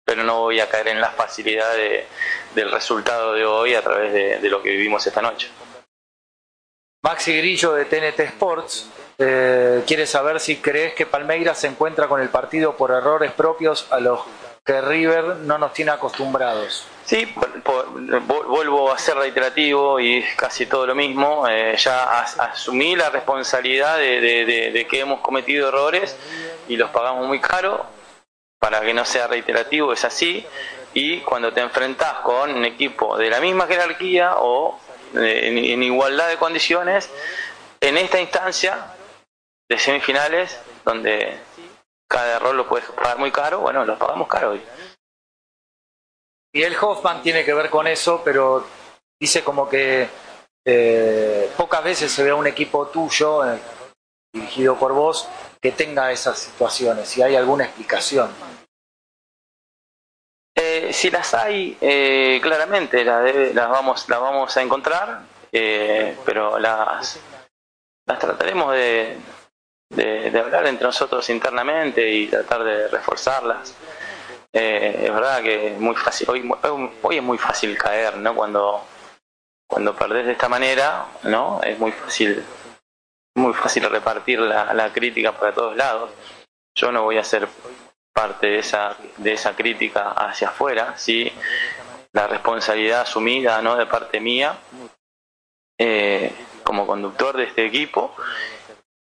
Pero 0.04 0.24
no 0.24 0.40
voy 0.40 0.58
a 0.60 0.68
caer 0.70 0.88
en 0.88 1.00
la 1.02 1.10
facilidad 1.10 1.74
de- 1.74 2.06
del 2.54 2.70
resultado 2.72 3.34
de 3.34 3.44
hoy 3.44 3.74
a 3.74 3.82
través 3.82 4.12
de 4.40 4.48
lo 4.48 4.62
que 4.62 4.70
vivimos 4.70 5.06
esta 5.06 5.20
noche. 5.20 5.50
Maxi 7.04 7.36
Grillo 7.36 7.74
de 7.74 7.84
TNT 7.84 8.20
Sports 8.24 8.88
eh, 9.18 9.82
quiere 9.86 10.06
saber 10.06 10.40
si 10.40 10.56
crees 10.58 10.94
que 10.94 11.06
Palmeiras 11.06 11.58
se 11.58 11.66
encuentra 11.66 12.06
con 12.08 12.20
el 12.20 12.28
partido 12.28 12.76
por 12.76 12.90
errores 12.92 13.32
propios 13.32 13.86
a 13.90 13.98
los 14.00 14.20
que 14.64 14.80
River 14.80 15.24
no 15.36 15.58
nos 15.58 15.72
tiene 15.72 15.90
acostumbrados. 15.92 16.86
Sí, 17.04 17.24
por- 17.26 17.62
por- 17.62 17.86
vu- 17.90 18.44
vuelvo 18.46 18.92
a 18.92 18.98
ser 18.98 19.16
reiterativo 19.16 19.98
y 19.98 20.22
casi 20.36 20.66
todo 20.66 20.86
lo 20.86 20.94
mismo. 20.94 21.48
Eh, 21.48 21.74
ya 21.78 22.20
as- 22.20 22.38
asumí 22.38 22.94
la 22.94 23.08
responsabilidad 23.10 23.96
de- 23.96 24.20
de 24.72 24.86
que 24.86 25.00
hemos 25.00 25.20
cometido 25.20 25.68
errores 25.68 26.14
y 26.68 26.76
los 26.76 26.90
pagamos 26.90 27.26
muy 27.26 27.40
caro. 27.40 27.86
Para 28.60 28.80
que 28.80 28.92
no 28.92 29.04
sea 29.04 29.26
reiterativo, 29.28 29.92
es 29.92 30.04
así. 30.04 30.44
Y 30.92 31.20
cuando 31.20 31.52
te 31.52 31.60
enfrentás 31.60 32.14
con 32.24 32.50
un 32.54 32.64
equipo 32.64 33.16
de 33.16 33.30
la 33.30 33.40
misma 33.40 33.66
jerarquía 33.66 34.34
o 34.38 34.78
eh, 35.16 35.40
en, 35.44 35.56
en 35.58 35.82
igualdad 35.82 36.28
de 36.28 36.36
condiciones, 36.36 37.08
en 37.80 37.96
esta 37.96 38.20
instancia 38.20 38.94
de 39.68 39.78
semifinales, 39.78 40.58
donde 40.84 41.38
cada 42.08 42.36
error 42.36 42.54
lo 42.54 42.68
puedes 42.68 42.88
pagar 42.90 43.18
muy 43.18 43.30
caro, 43.30 43.60
bueno, 43.60 43.84
los 43.84 43.98
pagamos 43.98 44.28
caro 44.28 44.50
hoy. 44.52 44.62
Y 46.54 46.62
el 46.62 46.76
Hoffman 46.80 47.22
tiene 47.22 47.44
que 47.44 47.52
ver 47.52 47.68
con 47.68 47.86
eso, 47.86 48.22
pero 48.24 48.66
dice 49.20 49.44
como 49.44 49.68
que 49.68 50.08
eh, 50.66 51.52
pocas 51.56 51.84
veces 51.84 52.10
se 52.10 52.24
ve 52.24 52.30
a 52.30 52.34
un 52.34 52.46
equipo 52.46 52.86
tuyo, 52.88 53.44
eh, 53.50 53.58
dirigido 54.32 54.76
por 54.78 54.92
vos, 54.92 55.28
que 55.60 55.72
tenga 55.72 56.10
esas 56.12 56.38
situaciones. 56.38 57.08
Si 57.08 57.20
hay 57.22 57.36
alguna 57.36 57.64
explicación. 57.64 58.32
Eh, 60.56 60.92
si 60.92 61.10
las 61.10 61.34
hay, 61.34 61.76
eh, 61.80 62.40
claramente 62.42 63.04
las, 63.04 63.22
debe- 63.24 63.52
las 63.54 63.68
vamos 63.68 64.08
las 64.08 64.20
vamos 64.20 64.56
a 64.56 64.62
encontrar, 64.62 65.22
eh, 65.52 66.16
pero 66.24 66.58
las 66.58 67.20
las 68.06 68.18
trataremos 68.18 68.72
de, 68.74 69.18
de, 69.90 70.38
hablar 70.38 70.66
entre 70.66 70.86
nosotros 70.86 71.28
internamente 71.30 72.08
y 72.08 72.26
tratar 72.26 72.64
de 72.64 72.88
reforzarlas. 72.88 73.74
Eh, 74.52 75.02
es 75.04 75.12
verdad 75.12 75.42
que 75.42 75.74
es 75.74 75.80
muy 75.80 75.94
fácil, 75.94 76.30
hoy, 76.30 76.50
hoy 77.02 77.16
es 77.16 77.22
muy 77.22 77.38
fácil 77.38 77.76
caer, 77.76 78.16
¿no? 78.16 78.34
Cuando 78.34 78.84
cuando 79.66 79.94
perdés 79.94 80.24
de 80.24 80.32
esta 80.32 80.48
manera, 80.48 81.06
¿no? 81.24 81.60
Es 81.62 81.78
muy 81.78 81.92
fácil 81.92 82.42
muy 83.34 83.52
fácil 83.52 83.88
repartir 83.88 84.40
la, 84.40 84.72
la 84.74 84.92
crítica 84.92 85.32
para 85.32 85.52
todos 85.52 85.76
lados. 85.76 86.10
Yo 86.74 86.90
no 86.90 87.04
voy 87.04 87.18
a 87.18 87.24
ser 87.24 87.48
parte 88.12 88.48
de 88.48 88.58
esa, 88.58 88.96
de 89.18 89.32
esa 89.32 89.54
crítica 89.54 90.10
hacia 90.10 90.48
afuera, 90.48 90.94
sí, 90.96 91.30
la 92.12 92.26
responsabilidad 92.26 93.02
asumida 93.02 93.62
¿no? 93.62 93.76
de 93.76 93.86
parte 93.86 94.18
mía 94.18 94.58
eh, 95.78 96.32
como 96.64 96.84
conductor 96.84 97.36
de 97.36 97.44
este 97.44 97.64
equipo 97.64 98.14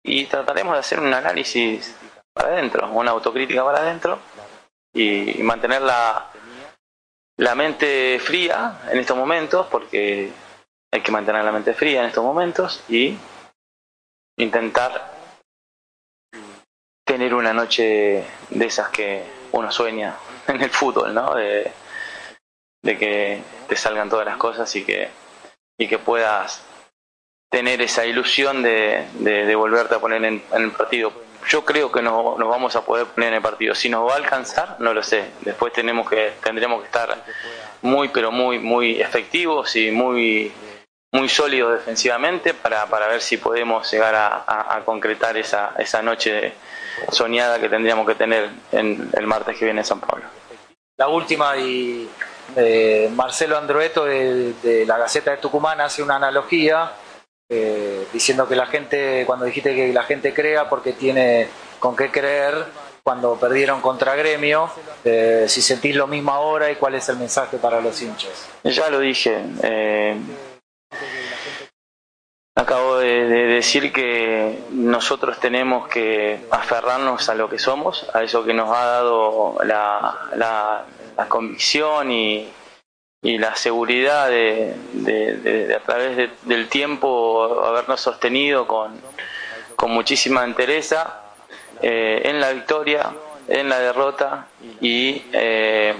y 0.03 0.25
trataremos 0.25 0.73
de 0.73 0.79
hacer 0.79 0.99
un 0.99 1.13
análisis 1.13 1.95
para 2.33 2.49
adentro, 2.49 2.89
una 2.91 3.11
autocrítica 3.11 3.63
para 3.63 3.79
adentro 3.79 4.19
y, 4.93 5.41
mantener 5.43 5.81
la, 5.81 6.29
la 7.37 7.55
mente 7.55 8.19
fría 8.19 8.81
en 8.91 8.99
estos 8.99 9.17
momentos 9.17 9.67
porque 9.67 10.31
hay 10.91 11.01
que 11.01 11.11
mantener 11.11 11.43
la 11.43 11.51
mente 11.51 11.73
fría 11.73 12.01
en 12.01 12.07
estos 12.07 12.23
momentos 12.23 12.83
y 12.89 13.17
intentar 14.37 15.13
tener 17.05 17.33
una 17.33 17.53
noche 17.53 18.25
de 18.49 18.65
esas 18.65 18.89
que 18.89 19.23
uno 19.51 19.71
sueña 19.71 20.15
en 20.47 20.61
el 20.61 20.69
fútbol, 20.69 21.13
¿no? 21.13 21.35
De, 21.35 21.71
de 22.83 22.97
que 22.97 23.41
te 23.67 23.75
salgan 23.75 24.09
todas 24.09 24.25
las 24.25 24.37
cosas 24.37 24.75
y 24.75 24.83
que, 24.83 25.09
y 25.79 25.87
que 25.87 25.97
puedas 25.97 26.63
tener 27.53 27.83
esa 27.83 28.03
ilusión 28.03 28.63
de, 28.63 29.05
de, 29.19 29.53
volverte 29.55 29.93
a 29.93 29.99
poner 29.99 30.25
en, 30.25 30.41
en 30.51 30.61
el 30.63 30.71
partido 30.71 31.13
yo 31.47 31.63
creo 31.63 31.91
que 31.91 32.01
no- 32.01 32.35
nos 32.39 32.49
vamos 32.49 32.75
a 32.75 32.81
poder 32.83 33.05
poner 33.07 33.29
en 33.29 33.35
el 33.35 33.41
partido. 33.41 33.75
Si 33.75 33.89
nos 33.89 34.07
va 34.09 34.13
a 34.13 34.15
alcanzar, 34.15 34.77
no 34.79 34.93
lo 34.93 35.03
sé. 35.03 35.25
Después 35.41 35.71
tenemos 35.73 36.09
que, 36.09 36.31
tendremos 36.41 36.79
que 36.79 36.85
estar 36.85 37.21
muy, 37.81 38.07
pero 38.07 38.31
muy, 38.31 38.59
muy 38.59 39.01
efectivos 39.01 39.75
y 39.75 39.91
muy, 39.91 40.51
muy 41.11 41.27
sólidos 41.27 41.73
defensivamente 41.73 42.53
para, 42.53 42.85
para 42.87 43.07
ver 43.07 43.21
si 43.21 43.35
podemos 43.37 43.91
llegar 43.91 44.15
a, 44.15 44.27
a- 44.47 44.77
a 44.77 44.85
concretar 44.85 45.35
esa, 45.37 45.73
esa 45.77 46.01
noche 46.01 46.53
soñada 47.11 47.59
que 47.59 47.67
tendríamos 47.69 48.07
que 48.07 48.15
tener 48.15 48.49
en 48.71 49.09
el 49.13 49.27
martes 49.27 49.57
que 49.57 49.65
viene 49.65 49.81
en 49.81 49.85
San 49.85 49.99
Pablo. 49.99 50.23
La 50.97 51.09
última 51.09 51.57
y 51.57 52.09
eh, 52.55 53.09
Marcelo 53.13 53.57
Androeto 53.57 54.05
de, 54.05 54.53
de 54.63 54.85
la 54.85 54.97
Gaceta 54.97 55.31
de 55.31 55.37
Tucumán 55.37 55.81
hace 55.81 56.01
una 56.01 56.15
analogía 56.15 56.89
eh, 57.55 58.07
diciendo 58.11 58.47
que 58.47 58.55
la 58.55 58.65
gente, 58.65 59.23
cuando 59.27 59.45
dijiste 59.45 59.75
que 59.75 59.93
la 59.93 60.03
gente 60.03 60.33
crea 60.33 60.69
porque 60.69 60.93
tiene 60.93 61.47
con 61.79 61.95
qué 61.95 62.09
creer, 62.09 62.65
cuando 63.03 63.35
perdieron 63.35 63.81
contra 63.81 64.15
Gremio, 64.15 64.69
eh, 65.03 65.45
si 65.47 65.61
sentís 65.61 65.95
lo 65.95 66.07
mismo 66.07 66.31
ahora 66.31 66.71
y 66.71 66.75
cuál 66.75 66.95
es 66.95 67.07
el 67.09 67.17
mensaje 67.17 67.57
para 67.57 67.81
los 67.81 68.01
hinchas. 68.01 68.47
Ya 68.63 68.89
lo 68.89 68.99
dije. 68.99 69.43
eh, 69.61 70.15
acabo 72.55 72.97
de, 72.97 73.27
de 73.27 73.43
decir 73.47 73.91
que 73.91 74.63
nosotros 74.71 75.39
tenemos 75.39 75.87
que 75.89 76.45
aferrarnos 76.51 77.27
a 77.29 77.35
lo 77.35 77.49
que 77.49 77.59
somos, 77.59 78.07
a 78.13 78.23
eso 78.23 78.43
que 78.45 78.53
nos 78.53 78.69
ha 78.69 78.85
dado 78.85 79.57
la, 79.63 80.29
la- 80.35 80.85
la 81.17 81.27
convicción 81.29 82.09
y, 82.11 82.49
y 83.23 83.37
la 83.37 83.55
seguridad 83.55 84.27
de, 84.29 84.75
de- 84.93 85.73
a 85.75 85.79
través 85.79 86.17
de- 86.17 86.29
del 86.43 86.67
tiempo 86.67 87.63
habernos 87.65 88.01
sostenido 88.01 88.67
con, 88.67 88.99
con 89.77 89.91
muchísima 89.91 90.43
entereza 90.43 91.21
eh, 91.81 92.21
en 92.25 92.39
la 92.41 92.51
victoria, 92.51 93.11
en 93.47 93.69
la 93.69 93.79
derrota 93.79 94.47
y 94.81 95.23
eh, 95.31 95.95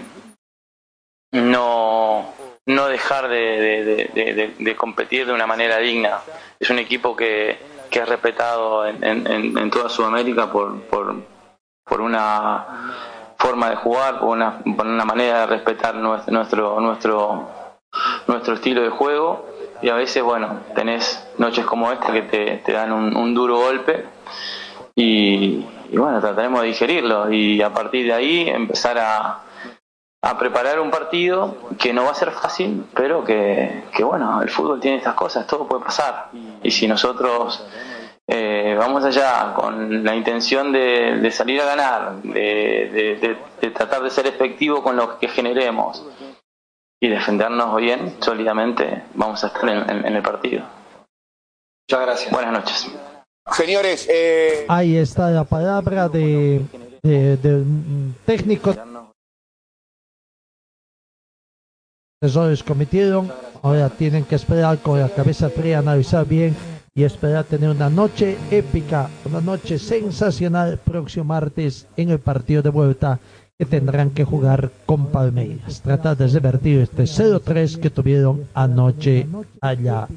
no, 1.32 2.34
no 2.66 2.88
dejar 2.88 3.28
de, 3.30 4.76
competir 4.78 5.26
de 5.26 5.34
una 5.34 5.48
manera 5.48 5.78
digna. 5.78 6.20
Es 6.60 6.70
un 6.70 6.80
equipo 6.80 7.16
que, 7.16 7.58
que 7.90 8.00
es 8.00 8.08
respetado 8.08 8.86
en- 8.86 9.04
en- 9.04 9.58
en 9.58 9.70
toda 9.72 9.90
Sudamérica 9.90 10.52
por, 10.52 10.82
por, 10.84 11.16
por 11.86 12.02
una 12.02 13.13
forma 13.44 13.70
de 13.70 13.76
jugar, 13.76 14.20
por 14.20 14.30
una, 14.30 14.60
por 14.78 14.88
una 14.88 15.04
manera 15.04 15.42
de 15.42 15.46
respetar 15.48 15.96
nuestro, 15.96 16.32
nuestro, 16.32 16.80
nuestro, 16.80 17.50
nuestro 18.28 18.54
estilo 18.54 18.82
de 18.82 18.90
juego. 18.90 19.46
Y 19.82 19.90
a 19.90 19.96
veces, 19.96 20.24
bueno, 20.24 20.62
tenés 20.74 21.28
noches 21.38 21.66
como 21.66 21.92
esta 21.92 22.14
que 22.14 22.22
te, 22.22 22.62
te 22.66 22.72
dan 22.72 22.94
un, 22.94 23.16
un 23.18 23.34
duro 23.34 23.58
golpe 23.58 24.06
y, 24.96 25.66
y 25.92 25.98
bueno, 25.98 26.22
trataremos 26.22 26.62
de 26.62 26.68
digerirlo 26.68 27.34
y 27.34 27.62
a 27.62 27.74
partir 27.74 28.06
de 28.06 28.14
ahí 28.14 28.48
empezar 28.48 28.98
a, 28.98 29.42
a 30.22 30.38
preparar 30.38 30.80
un 30.80 30.90
partido 30.90 31.58
que 31.78 31.92
no 31.92 32.06
va 32.06 32.12
a 32.12 32.16
ser 32.16 32.32
fácil, 32.32 32.86
pero 32.96 33.26
que, 33.26 33.84
que 33.94 34.06
bueno, 34.06 34.42
el 34.42 34.50
fútbol 34.50 34.80
tiene 34.80 34.98
estas 34.98 35.16
cosas, 35.16 35.46
todo 35.46 35.68
puede 35.68 35.84
pasar. 35.84 36.30
Y 36.64 36.72
si 36.72 36.88
nosotros 36.88 37.68
eh, 38.30 38.76
vamos 38.78 39.04
allá 39.04 39.54
con 39.56 40.04
la 40.04 40.16
intención 40.16 40.72
de, 40.72 41.18
de 41.22 41.32
salir 41.32 41.60
a 41.62 41.66
ganar, 41.66 42.22
de, 42.24 42.90
de- 42.94 43.16
de- 43.18 43.38
de 43.62 43.72
tratar 43.72 44.02
de 44.04 44.10
ser 44.10 44.28
efectivo 44.28 44.82
con 44.84 44.96
lo 44.96 45.18
que 45.20 45.28
generemos 45.28 46.06
y 47.02 47.10
defendernos 47.10 47.76
bien, 47.78 48.16
sólidamente, 48.22 49.04
vamos 49.14 49.44
a 49.44 49.48
estar 49.48 49.68
en, 49.70 49.90
en- 49.90 50.06
en 50.06 50.16
el 50.16 50.22
partido. 50.24 50.64
Muchas 51.90 52.06
gracias. 52.06 52.32
Buenas 52.32 52.54
noches. 52.54 52.92
Señores, 53.52 54.08
eh, 54.10 54.66
Ahí 54.70 54.96
está 54.96 55.30
la 55.30 55.44
palabra 55.44 56.08
de, 56.08 56.62
de- 57.04 57.36
del 57.38 58.14
técnico. 58.26 58.74
Asesores 62.22 62.64
cometieron, 62.64 63.30
ahora 63.62 63.90
tienen 63.90 64.24
que 64.24 64.36
esperar 64.36 64.78
con 64.80 64.98
la 64.98 65.10
cabeza 65.10 65.50
fría, 65.50 65.80
analizar 65.80 66.26
bien 66.26 66.56
y 66.96 67.04
esperar 67.04 67.46
tener 67.46 67.70
una 67.70 67.90
noche 67.90 68.38
épica, 68.52 69.10
una 69.26 69.42
noche 69.42 69.80
sensacional 69.80 70.78
próximo 70.78 71.26
martes 71.26 71.88
en 71.98 72.12
el 72.12 72.20
partido 72.20 72.62
de 72.62 72.70
vuelta 72.70 73.20
que 73.58 73.66
tendrán 73.66 74.12
que 74.12 74.24
jugar 74.24 74.72
con 74.86 75.08
Palmeiras. 75.08 75.82
Tratar 75.82 76.18
de 76.18 76.28
revertir 76.28 76.80
este 76.80 77.04
0-3 77.04 77.80
que 77.80 77.90
tuvieron 77.90 78.48
anoche 78.54 79.28
allá 79.62 80.08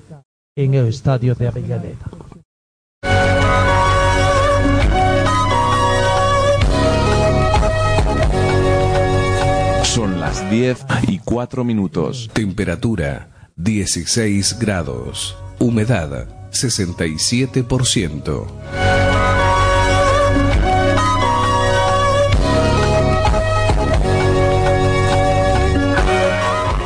en 0.55 0.75
el 0.75 0.89
estadio 0.89 1.35
de 1.35 1.49
Avellaneda. 1.49 2.11
Son 9.83 10.21
las 10.21 10.51
10 10.51 10.87
y 11.09 11.19
4 11.21 11.65
minutos. 11.65 12.29
Temperatura 12.35 13.51
16 13.57 14.59
grados. 14.59 15.39
Humedad 15.59 16.46
67%. 16.63 18.47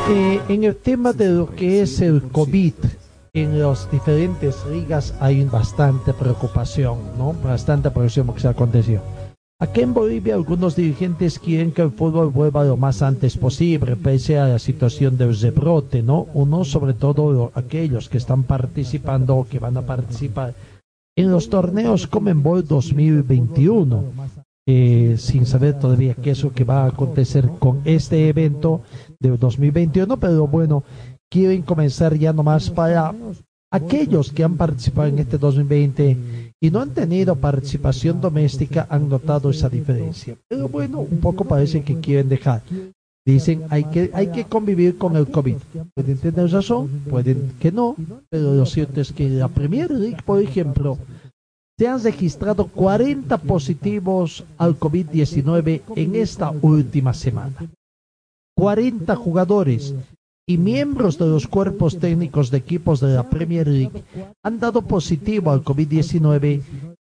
Eh, 0.09 0.41
en 0.49 0.63
el 0.65 0.75
tema 0.75 1.13
de 1.13 1.29
lo 1.29 1.49
que 1.55 1.81
es 1.81 2.01
el 2.01 2.21
COVID, 2.31 2.73
en 3.33 3.61
las 3.61 3.89
diferentes 3.89 4.57
ligas 4.69 5.13
hay 5.21 5.45
bastante 5.45 6.11
preocupación, 6.13 7.17
¿no? 7.17 7.31
Bastante 7.31 7.89
preocupación 7.89 8.33
que 8.33 8.41
se 8.41 8.49
aconteció. 8.49 9.01
Aquí 9.61 9.81
en 9.81 9.93
Bolivia 9.93 10.33
algunos 10.33 10.75
dirigentes 10.75 11.37
quieren 11.37 11.71
que 11.71 11.83
el 11.83 11.91
fútbol 11.91 12.29
vuelva 12.29 12.63
lo 12.63 12.77
más 12.77 13.03
antes 13.03 13.37
posible, 13.37 13.95
pese 13.95 14.39
a 14.39 14.47
la 14.47 14.57
situación 14.57 15.17
del 15.17 15.39
rebrote, 15.39 16.01
¿no? 16.01 16.25
Uno, 16.33 16.65
sobre 16.65 16.95
todo 16.95 17.31
lo- 17.31 17.51
aquellos 17.53 18.09
que 18.09 18.17
están 18.17 18.41
participando 18.41 19.35
o 19.37 19.45
que 19.47 19.59
van 19.59 19.77
a 19.77 19.83
participar 19.83 20.55
en 21.15 21.29
los 21.29 21.47
torneos 21.49 22.07
Comenbol 22.07 22.65
2021, 22.67 24.03
eh, 24.67 25.15
sin 25.19 25.45
saber 25.45 25.77
todavía 25.77 26.15
qué 26.15 26.31
es 26.31 26.43
lo 26.43 26.51
que 26.53 26.63
va 26.63 26.83
a 26.83 26.87
acontecer 26.87 27.47
con 27.59 27.81
este 27.85 28.29
evento 28.29 28.81
del 29.19 29.37
2021, 29.37 30.17
pero 30.17 30.47
bueno, 30.47 30.83
quieren 31.29 31.61
comenzar 31.61 32.17
ya 32.17 32.33
nomás 32.33 32.71
para 32.71 33.13
aquellos 33.71 34.31
que 34.31 34.43
han 34.43 34.57
participado 34.57 35.07
en 35.07 35.19
este 35.19 35.37
2020 35.37 36.53
y 36.59 36.69
no 36.69 36.81
han 36.81 36.93
tenido 36.93 37.35
participación 37.35 38.19
doméstica 38.19 38.85
han 38.89 39.07
notado 39.09 39.49
esa 39.49 39.69
diferencia. 39.69 40.35
Pero 40.47 40.67
bueno, 40.67 40.99
un 40.99 41.19
poco 41.19 41.45
parece 41.45 41.81
que 41.83 41.99
quieren 41.99 42.29
dejar. 42.29 42.61
Dicen 43.25 43.63
hay 43.69 43.85
que 43.85 44.11
hay 44.13 44.27
que 44.27 44.45
convivir 44.45 44.97
con 44.97 45.15
el 45.15 45.27
COVID. 45.27 45.55
Pueden 45.93 46.17
tener 46.17 46.51
razón, 46.51 46.89
pueden 47.09 47.53
que 47.59 47.71
no, 47.71 47.95
pero 48.29 48.53
lo 48.53 48.65
cierto 48.65 48.99
es 48.99 49.11
que 49.11 49.29
la 49.29 49.47
Premier 49.47 49.91
League, 49.91 50.21
por 50.25 50.41
ejemplo, 50.41 50.97
se 51.77 51.87
han 51.87 52.03
registrado 52.03 52.65
40 52.67 53.37
positivos 53.37 54.43
al 54.57 54.77
COVID-19 54.79 55.81
en 55.95 56.15
esta 56.15 56.51
última 56.61 57.13
semana. 57.13 57.55
40 58.55 59.15
jugadores 59.15 59.95
y 60.47 60.57
miembros 60.57 61.17
de 61.17 61.27
los 61.27 61.47
cuerpos 61.47 61.99
técnicos 61.99 62.51
de 62.51 62.57
equipos 62.57 62.99
de 62.99 63.13
la 63.13 63.29
Premier 63.29 63.67
League 63.67 64.03
han 64.43 64.59
dado 64.59 64.81
positivo 64.81 65.51
al 65.51 65.63
COVID-19 65.63 66.61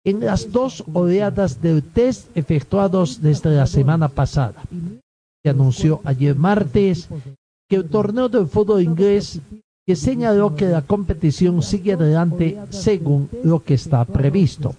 en 0.06 0.20
las 0.20 0.52
dos 0.52 0.84
oleadas 0.94 1.62
del 1.62 1.84
test 1.84 2.36
efectuados 2.36 3.22
desde 3.22 3.52
la 3.52 3.68
semana 3.68 4.08
pasada. 4.08 4.64
Se 5.44 5.50
anunció 5.50 6.02
ayer 6.04 6.36
martes 6.36 7.10
que 7.70 7.76
el 7.78 7.90
torneo 7.90 8.30
del 8.30 8.48
fútbol 8.48 8.82
inglés 8.82 9.40
que 9.86 9.96
señaló 9.96 10.56
que 10.56 10.68
la 10.68 10.82
competición 10.82 11.62
sigue 11.64 11.94
adelante 11.94 12.58
según 12.70 13.30
lo 13.44 13.64
que 13.64 13.74
está 13.76 14.06
previsto. 14.06 14.76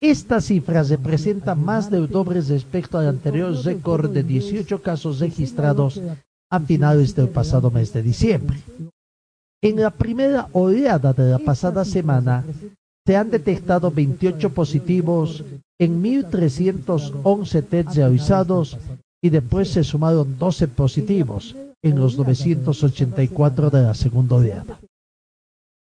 Esta 0.00 0.40
cifra 0.40 0.82
representa 0.82 1.54
más 1.54 1.90
del 1.90 2.08
doble 2.08 2.40
respecto 2.40 2.98
al 2.98 3.08
anterior 3.08 3.52
récord 3.64 4.10
de 4.10 4.22
18 4.22 4.80
casos 4.82 5.18
registrados 5.18 6.00
a 6.50 6.60
finales 6.60 7.14
del 7.14 7.28
pasado 7.28 7.70
mes 7.70 7.92
de 7.92 8.02
diciembre. 8.02 8.58
En 9.62 9.80
la 9.80 9.90
primera 9.90 10.48
oleada 10.52 11.12
de 11.12 11.30
la 11.30 11.38
pasada 11.38 11.84
semana 11.84 12.44
se 13.06 13.16
han 13.16 13.30
detectado 13.30 13.90
28 13.90 14.50
positivos 14.50 15.44
en 15.80 16.02
1.311 16.02 17.64
tests 17.64 17.96
realizados 17.96 18.78
y 19.22 19.30
después 19.30 19.70
se 19.70 19.82
sumaron 19.82 20.38
12 20.38 20.68
positivos 20.68 21.56
en 21.82 21.98
los 21.98 22.16
984 22.16 23.70
de 23.70 23.82
la 23.82 23.94
segunda 23.94 24.36
oleada. 24.36 24.78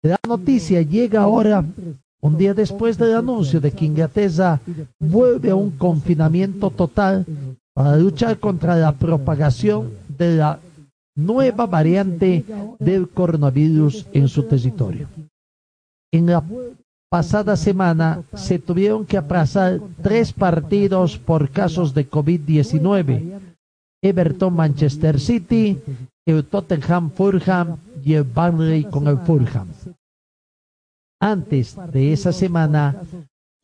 La 0.02 0.18
noticia 0.26 0.82
llega 0.82 1.22
ahora 1.22 1.64
un 2.20 2.36
día 2.36 2.54
después 2.54 2.98
del 2.98 3.14
anuncio 3.14 3.60
de 3.60 3.72
que 3.72 3.84
Inglaterra 3.84 4.60
vuelve 4.98 5.50
a 5.50 5.54
un 5.54 5.70
confinamiento 5.72 6.70
total 6.70 7.26
para 7.74 7.96
luchar 7.96 8.38
contra 8.38 8.76
la 8.76 8.92
propagación 8.92 9.92
de 10.16 10.36
la 10.36 10.60
nueva 11.16 11.66
variante 11.66 12.44
del 12.78 13.08
coronavirus 13.08 14.06
en 14.12 14.28
su 14.28 14.42
territorio. 14.44 15.08
En 16.12 16.26
la 16.26 16.42
pasada 17.10 17.56
semana 17.56 18.22
se 18.34 18.58
tuvieron 18.58 19.06
que 19.06 19.16
aplazar 19.16 19.80
tres 20.02 20.32
partidos 20.32 21.18
por 21.18 21.50
casos 21.50 21.94
de 21.94 22.08
COVID-19. 22.08 23.40
Everton 24.02 24.54
Manchester 24.54 25.18
City, 25.18 25.78
el 26.26 26.44
Tottenham 26.44 27.10
Fulham 27.10 27.78
y 28.04 28.14
el 28.14 28.24
Burnley 28.24 28.84
con 28.84 29.08
el 29.08 29.18
Fulham. 29.18 29.68
Antes 31.20 31.76
de 31.92 32.12
esa 32.12 32.32
semana, 32.32 33.02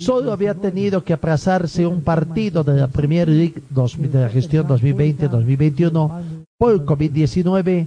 solo 0.02 0.32
había 0.32 0.54
tenido 0.54 1.04
que 1.04 1.12
aplazarse 1.12 1.86
un 1.86 2.02
partido 2.02 2.64
de 2.64 2.74
la 2.74 2.88
Premier 2.88 3.28
League 3.28 3.62
de 3.70 4.20
la 4.20 4.28
gestión 4.28 4.66
2020-2021 4.66 6.44
por 6.58 6.84
COVID-19 6.84 7.86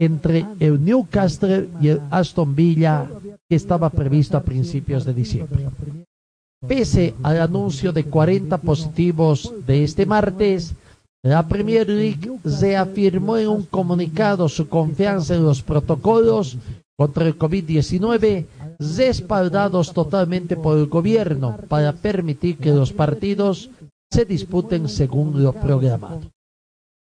entre 0.00 0.46
el 0.60 0.82
Newcastle 0.82 1.68
y 1.80 1.88
el 1.88 2.00
Aston 2.10 2.54
Villa 2.54 3.06
que 3.48 3.56
estaba 3.56 3.90
previsto 3.90 4.36
a 4.36 4.42
principios 4.42 5.04
de 5.04 5.12
diciembre. 5.12 5.66
Pese 6.66 7.14
al 7.22 7.40
anuncio 7.40 7.92
de 7.92 8.04
40 8.04 8.58
positivos 8.58 9.52
de 9.66 9.84
este 9.84 10.06
martes, 10.06 10.74
la 11.22 11.46
Premier 11.46 11.88
League 11.88 12.30
se 12.46 12.76
afirmó 12.76 13.36
en 13.36 13.48
un 13.48 13.62
comunicado 13.64 14.48
su 14.48 14.68
confianza 14.68 15.34
en 15.34 15.44
los 15.44 15.62
protocolos 15.62 16.56
contra 17.00 17.26
el 17.26 17.38
COVID-19 17.38 18.44
respaldados 18.78 19.94
totalmente 19.94 20.54
por 20.54 20.76
el 20.76 20.86
gobierno 20.86 21.56
para 21.66 21.94
permitir 21.94 22.58
que 22.58 22.72
los 22.72 22.92
partidos 22.92 23.70
se 24.12 24.26
disputen 24.26 24.86
según 24.86 25.42
lo 25.42 25.54
programado. 25.54 26.20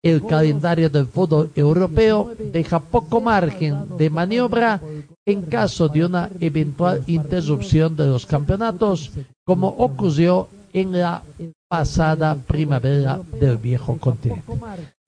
El 0.04 0.24
calendario 0.24 0.88
del 0.88 1.08
fútbol 1.08 1.50
europeo 1.56 2.32
deja 2.54 2.80
poco 2.80 3.22
margen 3.22 3.98
de 3.98 4.12
maniobra 4.12 4.80
en 5.26 5.42
caso 5.42 5.88
de 5.88 6.06
una 6.06 6.30
eventual 6.40 7.04
interrupción 7.08 7.96
de 7.96 8.06
los 8.06 8.28
campeonatos, 8.28 9.10
como 9.44 9.68
ocurrió 9.68 10.48
en 10.74 10.92
la 10.92 11.24
pasada 11.68 12.36
primavera 12.36 13.20
del 13.40 13.58
viejo 13.58 13.98
continente. 13.98 14.44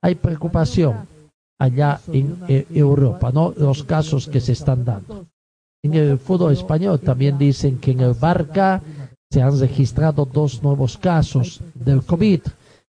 Hay 0.01 0.15
preocupación 0.15 1.13
allá 1.63 1.99
en 2.11 2.37
eh, 2.47 2.65
Europa, 2.73 3.31
¿no? 3.31 3.53
Los 3.55 3.83
casos 3.83 4.27
que 4.27 4.41
se 4.41 4.53
están 4.53 4.83
dando. 4.85 5.25
En 5.83 5.93
el 5.93 6.17
fútbol 6.17 6.53
español 6.53 6.99
también 6.99 7.37
dicen 7.37 7.77
que 7.77 7.91
en 7.91 8.01
el 8.01 8.13
Barca 8.13 8.81
se 9.31 9.41
han 9.41 9.59
registrado 9.59 10.25
dos 10.25 10.61
nuevos 10.63 10.97
casos 10.97 11.61
del 11.73 12.03
COVID 12.03 12.41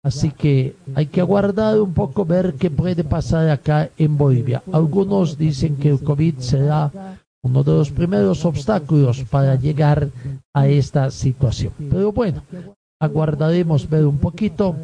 Así 0.05 0.29
que 0.29 0.75
hay 0.93 1.07
que 1.07 1.19
aguardar 1.19 1.81
un 1.81 1.91
poco, 1.91 2.25
ver 2.25 2.53
qué 2.59 2.69
puede 2.69 3.03
pasar 3.03 3.49
acá 3.49 3.89
en 3.97 4.15
Bolivia. 4.15 4.61
Algunos 4.71 5.35
dicen 5.35 5.77
que 5.77 5.89
el 5.89 5.99
COVID 5.99 6.37
será 6.37 6.91
uno 7.43 7.63
de 7.63 7.71
los 7.71 7.89
primeros 7.89 8.45
obstáculos 8.45 9.23
para 9.23 9.55
llegar 9.55 10.09
a 10.53 10.67
esta 10.67 11.09
situación. 11.09 11.73
Pero 11.89 12.11
bueno, 12.11 12.43
aguardaremos 13.01 13.89
ver 13.89 14.05
un 14.05 14.19
poquito 14.19 14.75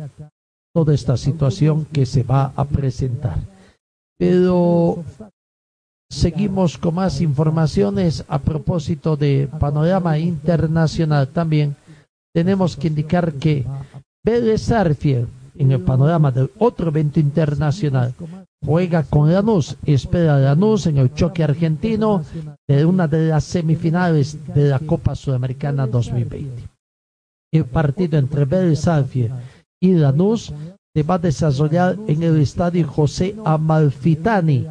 toda 0.74 0.92
esta 0.96 1.16
situación 1.18 1.86
que 1.86 2.08
se 2.08 2.24
va 2.24 2.52
a 2.56 2.66
presentar. 2.66 3.38
Pero 4.22 5.04
seguimos 6.12 6.78
con 6.78 6.94
más 6.94 7.22
informaciones 7.22 8.24
a 8.28 8.38
propósito 8.38 9.18
de 9.18 9.50
panorama 9.60 10.20
internacional 10.20 11.30
también. 11.30 11.76
Tenemos 12.32 12.78
que 12.78 12.90
indicar 12.90 13.34
que 13.34 13.66
Vélez 14.24 14.70
en 14.70 15.72
el 15.72 15.82
panorama 15.82 16.30
del 16.30 16.52
otro 16.60 16.90
evento 16.90 17.20
internacional, 17.20 18.14
juega 18.64 19.02
con 19.02 19.34
Lanús, 19.34 19.76
espera 19.88 20.36
a 20.36 20.40
Lanús 20.40 20.86
en 20.86 21.00
el 21.00 21.16
choque 21.16 21.44
argentino 21.44 22.24
de 22.68 22.86
una 22.86 23.08
de 23.08 23.30
las 23.30 23.44
semifinales 23.46 24.38
de 24.54 24.70
la 24.70 24.78
Copa 24.78 25.16
Sudamericana 25.16 25.88
2020. 25.88 26.70
El 27.52 27.66
partido 27.66 28.20
entre 28.20 28.46
Vélez 28.46 28.86
y 29.82 29.94
Lanús 29.94 30.54
se 30.94 31.04
va 31.04 31.16
a 31.16 31.20
desarrollar 31.20 31.98
en 32.08 32.24
el 32.24 32.42
estadio 32.42 32.86
José 32.88 33.36
Amalfitani 33.46 34.68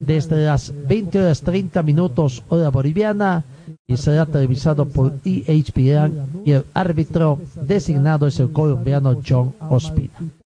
desde 0.00 0.46
las 0.46 0.72
20 0.88 1.20
horas 1.20 1.42
30 1.42 1.82
minutos 1.82 2.42
hora 2.48 2.70
boliviana 2.70 3.44
y 3.86 3.96
será 3.96 4.26
televisado 4.26 4.88
por 4.88 5.12
EHPN 5.24 6.42
y 6.44 6.52
el 6.52 6.64
árbitro 6.74 7.38
designado 7.62 8.26
es 8.26 8.40
el 8.40 8.50
colombiano 8.50 9.20
John 9.26 9.54
Ospina. 9.68 10.39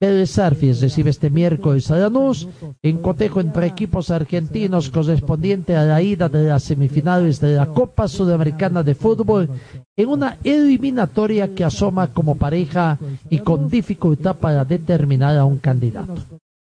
Vélez 0.00 0.30
Sarfies 0.30 0.80
recibe 0.80 1.10
este 1.10 1.28
miércoles 1.28 1.90
a 1.90 1.98
Lanús 1.98 2.46
en 2.82 2.98
cotejo 2.98 3.40
entre 3.40 3.66
equipos 3.66 4.12
argentinos 4.12 4.90
correspondiente 4.90 5.74
a 5.74 5.82
la 5.82 6.00
ida 6.00 6.28
de 6.28 6.46
las 6.46 6.62
semifinales 6.62 7.40
de 7.40 7.56
la 7.56 7.66
Copa 7.66 8.06
Sudamericana 8.06 8.84
de 8.84 8.94
Fútbol 8.94 9.50
en 9.96 10.08
una 10.08 10.38
eliminatoria 10.44 11.52
que 11.52 11.64
asoma 11.64 12.12
como 12.12 12.36
pareja 12.36 12.96
y 13.28 13.40
con 13.40 13.68
dificultad 13.68 14.36
para 14.36 14.64
determinar 14.64 15.36
a 15.36 15.44
un 15.44 15.58
candidato. 15.58 16.14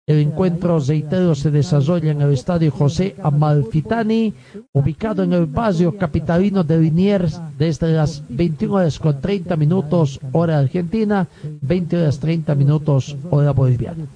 El 0.10 0.18
encuentro 0.18 0.80
reitero 0.80 1.36
se 1.36 1.52
desarrolla 1.52 2.10
en 2.10 2.22
el 2.24 2.34
estadio 2.34 2.72
José 2.72 3.16
Amalfitani, 3.22 4.34
ubicado 4.74 5.22
en 5.22 5.34
el 5.34 5.46
barrio 5.46 5.96
capitalino 5.96 6.64
de 6.64 6.80
Liniers, 6.80 7.40
desde 7.60 7.94
las 7.94 8.24
21 8.28 8.74
horas 8.74 8.98
con 8.98 9.22
30 9.22 9.56
minutos 9.56 10.20
hora 10.32 10.58
argentina, 10.58 11.28
20 11.62 11.98
horas 11.98 12.20
30 12.20 12.56
minutos 12.56 13.16
hora 13.30 13.52
boliviana. 13.52 14.08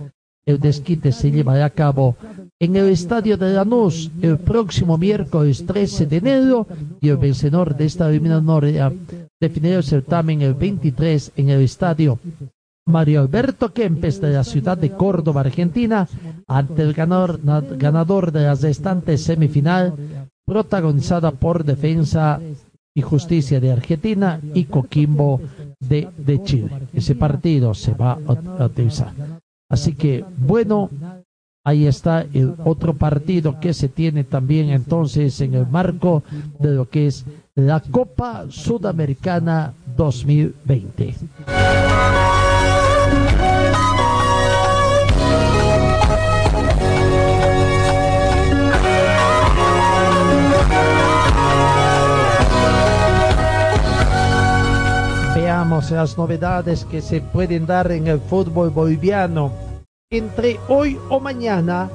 El 0.47 0.59
desquite 0.59 1.11
se 1.11 1.29
llevará 1.29 1.65
a 1.65 1.69
cabo 1.69 2.17
en 2.59 2.75
el 2.75 2.89
estadio 2.89 3.37
de 3.37 3.53
Lanús 3.53 4.09
el 4.23 4.39
próximo 4.39 4.97
miércoles 4.97 5.63
13 5.63 6.07
de 6.07 6.17
enero 6.17 6.65
y 7.01 7.09
el 7.09 7.17
vencedor 7.17 7.77
de 7.77 7.85
esta 7.85 8.09
eliminatoria 8.09 8.91
definirá 9.39 9.77
el 9.77 9.83
certamen 9.83 10.41
el 10.41 10.55
23 10.55 11.33
en 11.37 11.49
el 11.49 11.61
estadio 11.61 12.17
Mario 12.85 13.21
Alberto 13.21 13.73
Kempes 13.73 14.19
de 14.19 14.31
la 14.31 14.43
ciudad 14.43 14.77
de 14.77 14.91
Córdoba, 14.91 15.41
Argentina, 15.41 16.07
ante 16.47 16.81
el 16.81 16.93
ganador, 16.93 18.31
de 18.31 18.43
la 18.43 18.55
restante 18.55 19.17
semifinal, 19.17 19.93
protagonizada 20.45 21.31
por 21.31 21.63
Defensa 21.63 22.41
y 22.93 23.01
Justicia 23.01 23.59
de 23.59 23.71
Argentina 23.71 24.39
y 24.53 24.65
Coquimbo 24.65 25.41
de, 25.79 26.09
de 26.17 26.43
Chile. 26.43 26.71
Ese 26.93 27.15
partido 27.15 27.73
se 27.73 27.93
va 27.93 28.19
a, 28.27 28.65
utilizar. 28.65 29.13
Así 29.69 29.95
que, 29.95 30.25
bueno, 30.37 30.89
ahí 31.63 31.87
está 31.87 32.25
el 32.33 32.53
otro 32.65 32.95
partido 32.95 33.59
que 33.61 33.73
se 33.73 33.87
tiene 33.87 34.25
también 34.25 34.69
entonces 34.69 35.39
en 35.39 35.53
el 35.55 35.67
marco 35.67 36.23
de 36.59 36.71
lo 36.71 36.89
que 36.89 37.07
es 37.07 37.25
la 37.55 37.79
Copa 37.79 38.45
Sudamericana 38.49 39.73
2020. 39.95 41.15
Veamos 55.63 55.91
las 55.91 56.17
novedades 56.17 56.83
que 56.83 57.01
se 57.01 57.21
pueden 57.21 57.65
dar 57.65 57.89
en 57.93 58.07
el 58.07 58.19
fútbol 58.19 58.69
boliviano. 58.69 59.53
Entre 60.11 60.59
hoy 60.67 60.99
o 61.09 61.21
mañana 61.21 61.89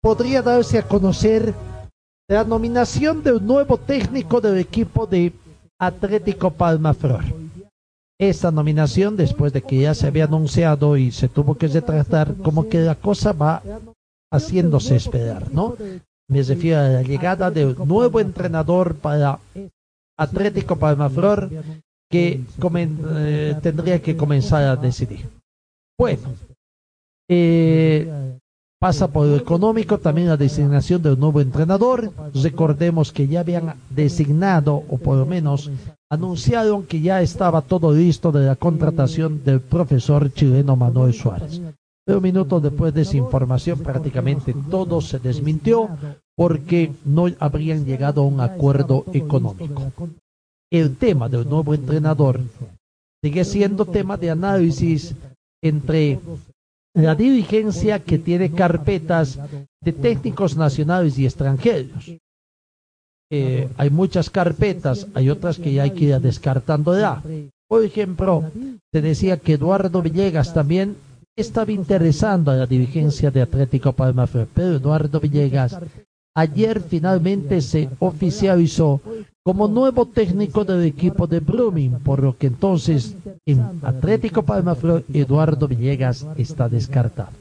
podría 0.00 0.40
darse 0.40 0.78
a 0.78 0.88
conocer 0.88 1.52
la 2.26 2.42
nominación 2.42 3.22
de 3.22 3.32
un 3.34 3.46
nuevo 3.46 3.76
técnico 3.76 4.40
del 4.40 4.56
equipo 4.56 5.04
de 5.06 5.34
Atlético 5.78 6.52
Palmaflor. 6.52 7.22
Esta 8.18 8.50
nominación, 8.50 9.14
después 9.14 9.52
de 9.52 9.60
que 9.60 9.80
ya 9.80 9.94
se 9.94 10.06
había 10.06 10.24
anunciado 10.24 10.96
y 10.96 11.12
se 11.12 11.28
tuvo 11.28 11.56
que 11.56 11.68
retratar, 11.68 12.34
como 12.36 12.66
que 12.70 12.78
la 12.78 12.94
cosa 12.94 13.34
va 13.34 13.62
haciéndose 14.32 14.96
esperar, 14.96 15.52
¿no? 15.52 15.76
Me 16.30 16.42
refiero 16.42 16.80
a 16.80 16.88
la 16.88 17.02
llegada 17.02 17.50
de 17.50 17.66
un 17.66 17.86
nuevo 17.86 18.20
entrenador 18.20 18.94
para 18.94 19.38
Atlético 20.18 20.76
Palmaflor 20.76 21.50
que 22.10 22.40
eh, 22.42 23.56
tendría 23.62 24.02
que 24.02 24.16
comenzar 24.16 24.64
a 24.64 24.76
decidir. 24.76 25.28
Bueno, 25.96 26.34
eh, 27.28 28.38
pasa 28.80 29.06
por 29.08 29.26
lo 29.26 29.36
económico 29.36 29.98
también 29.98 30.28
la 30.28 30.36
designación 30.36 31.00
de 31.02 31.12
un 31.12 31.20
nuevo 31.20 31.40
entrenador. 31.40 32.10
Recordemos 32.34 33.12
que 33.12 33.28
ya 33.28 33.40
habían 33.40 33.74
designado, 33.90 34.82
o 34.88 34.98
por 34.98 35.18
lo 35.18 35.26
menos 35.26 35.70
anunciaron 36.10 36.84
que 36.84 37.00
ya 37.00 37.22
estaba 37.22 37.62
todo 37.62 37.92
listo 37.92 38.32
de 38.32 38.46
la 38.46 38.56
contratación 38.56 39.44
del 39.44 39.60
profesor 39.60 40.32
chileno 40.32 40.74
Manuel 40.74 41.14
Suárez. 41.14 41.60
Pero 42.04 42.20
minutos 42.20 42.60
después 42.60 42.92
de 42.92 43.02
esa 43.02 43.18
información 43.18 43.78
prácticamente 43.78 44.52
todo 44.68 45.00
se 45.00 45.20
desmintió 45.20 45.88
porque 46.34 46.92
no 47.04 47.26
habrían 47.38 47.84
llegado 47.84 48.22
a 48.22 48.26
un 48.26 48.40
acuerdo 48.40 49.04
económico. 49.12 49.92
El 50.72 50.96
tema 50.96 51.28
del 51.28 51.48
nuevo 51.48 51.74
entrenador 51.74 52.40
sigue 53.22 53.44
siendo 53.44 53.84
tema 53.84 54.16
de 54.16 54.30
análisis 54.30 55.14
entre 55.62 56.20
la 56.94 57.14
dirigencia 57.14 57.98
que 57.98 58.18
tiene 58.18 58.52
carpetas 58.52 59.38
de 59.82 59.92
técnicos 59.92 60.56
nacionales 60.56 61.18
y 61.18 61.26
extranjeros. 61.26 62.08
eh, 63.32 63.68
hay 63.76 63.90
muchas 63.90 64.28
carpetas, 64.28 65.06
hay 65.14 65.30
otras 65.30 65.58
que 65.58 65.72
ya 65.72 65.84
hay 65.84 65.92
que 65.92 66.06
ir 66.06 66.20
descartando 66.20 66.98
ya. 66.98 67.22
Por 67.68 67.84
ejemplo, 67.84 68.50
se 68.92 69.00
decía 69.00 69.36
que 69.36 69.54
Eduardo 69.54 70.02
Villegas 70.02 70.52
también 70.52 70.96
estaba 71.36 71.70
interesando 71.70 72.50
a 72.50 72.56
la 72.56 72.66
dirigencia 72.66 73.30
de 73.30 73.42
Atlético 73.42 73.92
Palma 73.92 74.26
pero 74.26 74.76
Eduardo 74.76 75.20
Villegas 75.20 75.78
ayer 76.34 76.80
finalmente 76.80 77.60
se 77.60 77.88
oficializó 77.98 79.00
como 79.42 79.68
nuevo 79.68 80.06
técnico 80.06 80.64
del 80.64 80.84
equipo 80.84 81.26
de 81.26 81.40
Blooming, 81.40 82.00
por 82.00 82.22
lo 82.22 82.36
que 82.36 82.46
entonces 82.46 83.16
en 83.46 83.60
Atlético 83.82 84.42
Palma 84.42 84.76
Eduardo 85.12 85.66
Villegas 85.66 86.26
está 86.36 86.68
descartado. 86.68 87.32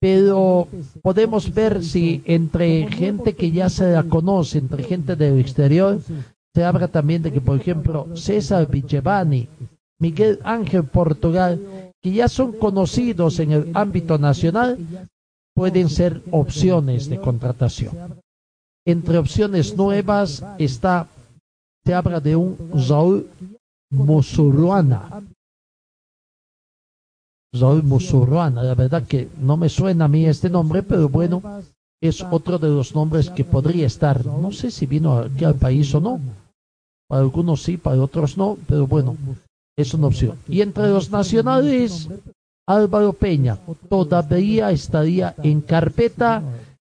Pero 0.00 0.68
podemos 1.02 1.52
ver 1.52 1.82
si 1.82 2.22
entre 2.26 2.86
gente 2.88 3.34
que 3.34 3.50
ya 3.50 3.68
se 3.68 3.92
la 3.92 4.04
conoce, 4.04 4.58
entre 4.58 4.84
gente 4.84 5.16
del 5.16 5.40
exterior, 5.40 5.98
se 6.54 6.64
habla 6.64 6.88
también 6.88 7.22
de 7.22 7.32
que, 7.32 7.40
por 7.40 7.58
ejemplo, 7.58 8.06
César 8.14 8.68
Vichevani, 8.68 9.48
Miguel 9.98 10.38
Ángel 10.44 10.84
Portugal, 10.84 11.60
que 12.02 12.12
ya 12.12 12.28
son 12.28 12.52
conocidos 12.52 13.40
en 13.40 13.52
el 13.52 13.70
ámbito 13.74 14.16
nacional, 14.18 14.78
pueden 15.56 15.88
ser 15.88 16.22
opciones 16.30 17.08
de 17.08 17.18
contratación. 17.18 18.20
Entre 18.86 19.16
opciones 19.16 19.74
nuevas 19.74 20.44
está, 20.58 21.08
se 21.84 21.94
habla 21.94 22.20
de 22.20 22.36
un 22.36 22.56
Saúl 22.78 23.26
Musurruana. 23.90 25.24
Saúl 27.54 27.82
Musurruana, 27.84 28.62
la 28.62 28.74
verdad 28.74 29.06
que 29.06 29.30
no 29.40 29.56
me 29.56 29.70
suena 29.70 30.04
a 30.04 30.08
mí 30.08 30.26
este 30.26 30.50
nombre, 30.50 30.82
pero 30.82 31.08
bueno, 31.08 31.42
es 32.02 32.22
otro 32.22 32.58
de 32.58 32.68
los 32.68 32.94
nombres 32.94 33.30
que 33.30 33.44
podría 33.44 33.86
estar. 33.86 34.26
No 34.26 34.52
sé 34.52 34.70
si 34.70 34.84
vino 34.84 35.16
aquí 35.18 35.46
al 35.46 35.54
país 35.54 35.92
o 35.94 36.00
no. 36.00 36.20
Para 37.08 37.22
algunos 37.22 37.62
sí, 37.62 37.78
para 37.78 38.02
otros 38.02 38.36
no, 38.36 38.58
pero 38.68 38.86
bueno, 38.86 39.16
es 39.78 39.94
una 39.94 40.08
opción. 40.08 40.36
Y 40.48 40.60
entre 40.60 40.88
los 40.88 41.10
nacionales, 41.10 42.08
Álvaro 42.66 43.12
Peña 43.12 43.58
todavía 43.88 44.70
estaría 44.70 45.34
en 45.42 45.60
carpeta. 45.60 46.42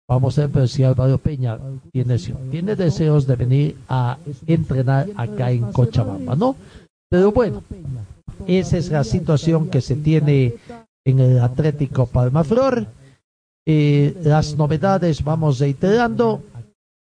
Vamos 0.07 0.37
a 0.37 0.47
ver 0.47 0.67
si 0.67 0.83
Álvaro 0.83 1.17
Peña 1.17 1.57
tiene, 1.91 2.75
deseos 2.75 3.25
de 3.27 3.35
venir 3.35 3.77
a 3.87 4.17
entrenar 4.47 5.07
acá 5.15 5.51
en 5.51 5.71
Cochabamba, 5.71 6.35
¿no? 6.35 6.55
Pero 7.09 7.31
bueno, 7.31 7.63
esa 8.47 8.77
es 8.77 8.89
la 8.89 9.03
situación 9.03 9.69
que 9.69 9.81
se 9.81 9.95
tiene 9.95 10.55
en 11.05 11.19
el 11.19 11.39
Atlético 11.39 12.07
Palmaflor. 12.07 12.87
Eh, 13.65 14.17
las 14.23 14.57
novedades 14.57 15.23
vamos 15.23 15.59
reiterando. 15.59 16.43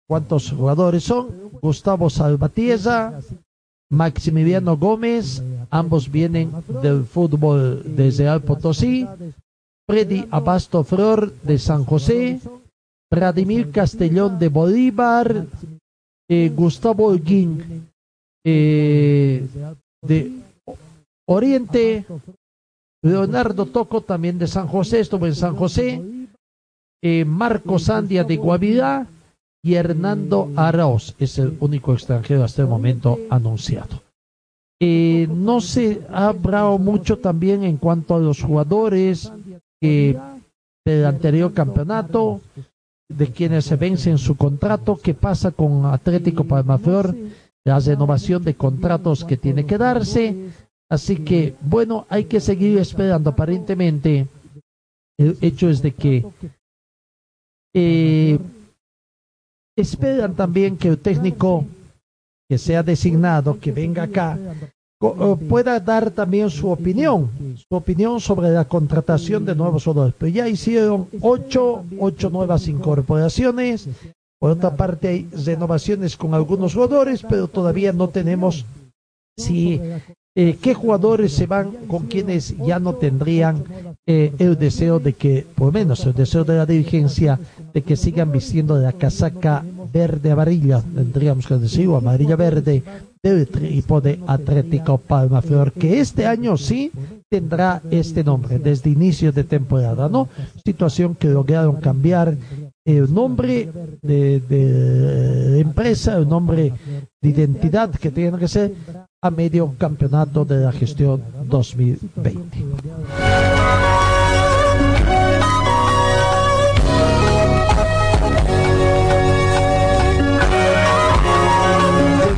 ¿Cuántos 0.07 0.51
jugadores 0.51 1.03
son? 1.03 1.51
Gustavo 1.62 2.09
Salvatierra, 2.09 3.22
Maximiliano 3.91 4.77
Gómez, 4.77 5.43
ambos 5.69 6.09
vienen 6.09 6.51
del 6.81 7.03
fútbol 7.03 7.83
de 7.95 8.09
Real 8.11 8.41
Potosí, 8.41 9.05
Freddy 9.87 10.25
Abasto 10.31 10.85
Flor 10.85 11.33
de 11.43 11.59
San 11.59 11.83
José, 11.83 12.39
Vladimir 13.11 13.69
Castellón 13.71 14.39
de 14.39 14.47
Bolívar, 14.47 15.45
eh, 16.29 16.49
Gustavo 16.55 17.07
Holguín 17.07 17.89
eh, 18.45 19.45
de 20.01 20.31
Oriente, 21.27 22.05
Leonardo 23.03 23.65
Toco 23.65 23.99
también 23.99 24.39
de 24.39 24.47
San 24.47 24.67
José, 24.67 25.01
estuvo 25.01 25.27
en 25.27 25.35
San 25.35 25.57
José, 25.57 26.01
eh, 27.03 27.25
Marco 27.25 27.77
Sandia 27.77 28.23
de 28.23 28.37
Guavirá, 28.37 29.05
y 29.64 29.76
Hernando 29.76 30.51
Arauz 30.55 31.16
es 31.20 31.38
el 31.38 31.55
único 31.59 31.93
extranjero 31.93 32.43
hasta 32.43 32.64
el 32.64 32.68
momento 32.68 33.20
anunciado. 33.30 34.01
Eh, 34.80 35.28
no 35.30 35.62
se 35.62 36.01
ha 36.12 36.30
hablado 36.30 36.80
mucho 36.80 37.20
también 37.20 37.64
en 37.64 37.78
cuanto 37.78 38.16
a 38.16 38.20
los 38.20 38.41
jugadores 38.41 39.32
del 39.80 41.05
anterior 41.05 41.53
campeonato, 41.53 42.41
de 43.07 43.28
quienes 43.28 43.66
se 43.66 43.76
vencen 43.76 44.18
su 44.18 44.36
contrato, 44.36 44.99
qué 45.01 45.14
pasa 45.14 45.51
con 45.51 45.86
Atlético 45.86 46.45
Palmaflor, 46.45 47.16
la 47.64 47.80
renovación 47.80 48.43
de 48.43 48.55
contratos 48.55 49.24
que 49.24 49.38
tiene 49.38 49.66
que 49.66 49.78
darse. 49.78 50.49
Así 50.89 51.18
que, 51.18 51.55
bueno, 51.62 52.05
hay 52.09 52.26
que 52.26 52.39
seguir 52.39 52.80
esperando. 52.80 53.30
Aparentemente, 53.30 54.28
el 55.20 55.38
hecho 55.41 55.70
es 55.70 55.82
de 55.82 55.91
que 55.91 56.26
eh, 57.74 58.39
esperan 59.82 60.36
también 60.36 60.77
que 60.77 60.88
el 60.88 60.97
técnico 60.97 61.65
que 62.49 62.57
sea 62.57 62.84
designado, 62.84 63.59
que 63.59 63.71
venga 63.71 64.03
acá, 64.03 64.38
eh, 65.01 65.36
pueda 65.49 65.79
dar 65.79 66.11
también 66.11 66.49
su 66.49 66.69
opinión, 66.69 67.29
su 67.57 67.75
opinión 67.75 68.19
sobre 68.19 68.49
la 68.49 68.65
contratación 68.65 69.45
de 69.45 69.55
nuevos 69.55 69.84
jugadores. 69.84 70.15
Pero 70.17 70.32
ya 70.32 70.47
hicieron 70.47 71.07
ocho, 71.21 71.84
ocho 71.99 72.29
nuevas 72.29 72.67
incorporaciones. 72.67 73.88
Por 74.39 74.51
otra 74.51 74.75
parte, 74.75 75.07
hay 75.07 75.29
renovaciones 75.45 76.17
con 76.17 76.34
algunos 76.34 76.73
jugadores, 76.73 77.23
pero 77.27 77.47
todavía 77.47 77.93
no 77.93 78.09
tenemos 78.09 78.65
si 79.38 79.79
eh, 80.34 80.57
qué 80.61 80.73
jugadores 80.73 81.34
se 81.34 81.45
van 81.45 81.71
con 81.88 82.07
quienes 82.07 82.55
ya 82.57 82.79
no 82.79 82.95
tendrían 82.95 83.63
eh, 84.05 84.34
el 84.39 84.57
deseo 84.57 84.99
de 84.99 85.13
que, 85.13 85.45
por 85.55 85.67
lo 85.67 85.71
menos 85.73 86.05
el 86.05 86.13
deseo 86.13 86.43
de 86.43 86.55
la 86.55 86.65
dirigencia, 86.65 87.39
de 87.73 87.82
que 87.82 87.97
sigan 87.97 88.32
vistiendo 88.32 88.77
la 88.77 88.93
casaca 88.93 89.63
verde 89.91 90.32
amarilla, 90.32 90.82
tendríamos 90.95 91.47
que 91.47 91.55
decir, 91.55 91.88
o 91.88 91.97
amarilla 91.97 92.36
verde, 92.36 92.84
del 93.23 93.41
equipo 93.41 94.01
de 94.01 94.19
Atlético 94.25 94.97
Palma 94.97 95.43
Flor, 95.43 95.71
que 95.73 95.99
este 95.99 96.25
año 96.25 96.57
sí 96.57 96.91
tendrá 97.29 97.82
este 97.91 98.23
nombre 98.23 98.57
desde 98.57 98.89
inicio 98.89 99.32
de 99.32 99.43
temporada, 99.43 100.09
¿no? 100.09 100.27
Situación 100.65 101.13
que 101.13 101.27
lograron 101.27 101.75
cambiar 101.75 102.36
el 102.86 103.13
nombre 103.13 103.69
de, 104.01 104.39
de 104.39 105.59
empresa, 105.59 106.17
el 106.17 106.27
nombre 106.27 106.73
de 107.21 107.29
identidad 107.29 107.91
que 107.91 108.11
tiene 108.11 108.38
que 108.38 108.47
ser 108.47 108.73
a 109.21 109.29
medio 109.29 109.75
campeonato 109.77 110.45
de 110.45 110.57
la 110.65 110.71
gestión 110.71 111.23
2020. 111.45 112.57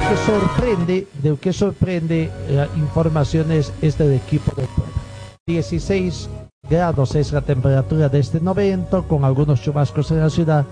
que 0.10 0.18
sorprende, 0.18 1.08
de 1.24 1.38
que 1.38 1.54
sorprende 1.54 2.30
eh, 2.48 2.68
informaciones 2.76 3.74
este 3.82 4.04
del 4.04 4.18
equipo 4.18 4.54
de 4.56 4.68
Puebla. 4.68 4.94
16 5.48 6.30
grados 6.74 7.14
es 7.14 7.32
la 7.32 7.42
temperatura 7.42 8.10
de 8.10 8.18
este 8.18 8.40
momento, 8.40 9.08
con 9.08 9.24
algunos 9.24 9.62
chubascos 9.62 10.10
en 10.10 10.20
la 10.22 10.30
ciudad, 10.32 10.66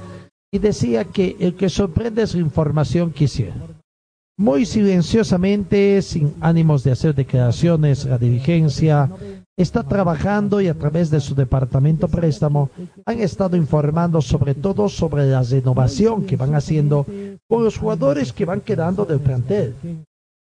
y 0.51 0.57
decía 0.57 1.05
que 1.05 1.37
el 1.39 1.53
que 1.55 1.69
sorprende 1.69 2.23
es 2.23 2.33
la 2.33 2.41
información 2.41 3.11
que 3.11 3.25
hicieron. 3.25 3.79
Muy 4.35 4.65
silenciosamente, 4.65 6.01
sin 6.01 6.33
ánimos 6.41 6.83
de 6.83 6.91
hacer 6.91 7.13
declaraciones, 7.13 8.05
la 8.05 8.17
dirigencia 8.17 9.11
está 9.55 9.83
trabajando 9.83 10.59
y 10.59 10.69
a 10.69 10.73
través 10.73 11.11
de 11.11 11.19
su 11.19 11.35
departamento 11.35 12.07
préstamo 12.07 12.71
han 13.05 13.19
estado 13.19 13.55
informando 13.55 14.21
sobre 14.23 14.55
todo 14.55 14.89
sobre 14.89 15.27
la 15.27 15.43
renovación 15.43 16.25
que 16.25 16.35
van 16.35 16.55
haciendo 16.55 17.05
con 17.47 17.63
los 17.63 17.77
jugadores 17.77 18.33
que 18.33 18.45
van 18.45 18.61
quedando 18.61 19.05
del 19.05 19.19
plantel, 19.19 19.75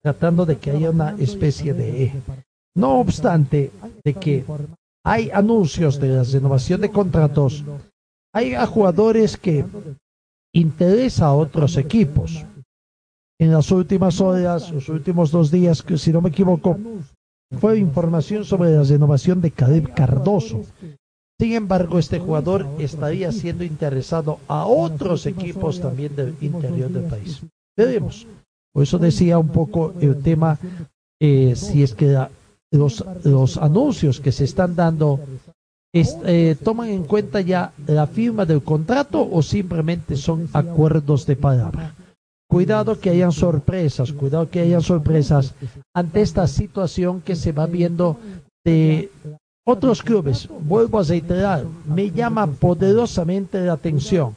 tratando 0.04 0.46
de 0.46 0.58
que 0.58 0.70
haya 0.70 0.92
una 0.92 1.16
especie 1.18 1.74
de... 1.74 2.12
No 2.76 3.00
obstante 3.00 3.72
de 4.04 4.14
que 4.14 4.46
hay 5.04 5.30
anuncios 5.32 6.00
de 6.00 6.10
la 6.10 6.24
renovación 6.24 6.82
de 6.82 6.92
contratos, 6.92 7.64
hay 8.34 8.54
a 8.54 8.66
jugadores 8.66 9.38
que 9.38 9.66
interesa 10.54 11.28
a 11.28 11.34
otros 11.34 11.78
equipos 11.78 12.46
en 13.40 13.52
las 13.52 13.72
últimas 13.72 14.22
horas, 14.22 14.72
los 14.72 14.88
últimos 14.90 15.32
dos 15.32 15.50
días, 15.50 15.84
si 15.98 16.12
no 16.12 16.22
me 16.22 16.30
equivoco, 16.30 16.78
fue 17.60 17.80
información 17.80 18.46
sobre 18.46 18.72
la 18.72 18.84
renovación 18.84 19.42
de 19.42 19.50
Caleb 19.50 19.94
Cardoso. 19.96 20.62
Sin 21.40 21.54
embargo, 21.54 21.98
este 21.98 22.20
jugador 22.20 22.68
estaría 22.78 23.32
siendo 23.32 23.64
interesado 23.64 24.40
a 24.48 24.68
otros 24.68 25.26
equipos 25.26 25.82
también 25.82 26.16
del 26.16 26.36
interior 26.40 26.92
del 26.92 27.06
país. 27.06 27.42
Veremos. 27.76 28.28
Por 28.72 28.84
eso 28.84 29.00
decía 29.00 29.40
un 29.40 29.50
poco 29.50 29.96
el 30.00 30.22
tema, 30.22 30.60
eh, 31.20 31.56
si 31.56 31.82
es 31.82 31.96
que 31.96 32.16
los, 32.72 33.58
anuncios 33.58 34.20
que 34.20 34.32
se 34.32 34.46
están 34.46 34.76
dando 34.76 35.20
eh, 35.94 36.56
toman 36.64 36.90
en 36.90 37.04
cuenta 37.04 37.42
ya 37.42 37.74
la 37.86 38.08
firma 38.08 38.46
del 38.46 38.64
contrato 38.64 39.28
o 39.30 39.42
simplemente 39.42 40.16
son 40.16 40.50
acuerdos 40.54 41.26
de 41.26 41.36
palabra. 41.36 41.96
Cuidado 42.50 43.00
que 43.00 43.10
hayan 43.10 43.32
sorpresas, 43.32 44.12
cuidado 44.12 44.50
que 44.50 44.62
hayan 44.62 44.82
sorpresas 44.82 45.54
ante 45.94 46.22
esta 46.22 46.48
situación 46.48 47.22
que 47.22 47.36
se 47.36 47.52
va 47.52 47.66
viendo 47.66 48.18
de 48.66 49.10
otros 49.66 50.02
clubes. 50.02 50.50
Vuelvo 50.62 51.00
a 51.00 51.04
reiterar, 51.04 51.66
me 51.86 52.12
llama 52.12 52.48
poderosamente 52.48 53.60
la 53.62 53.74
atención 53.74 54.34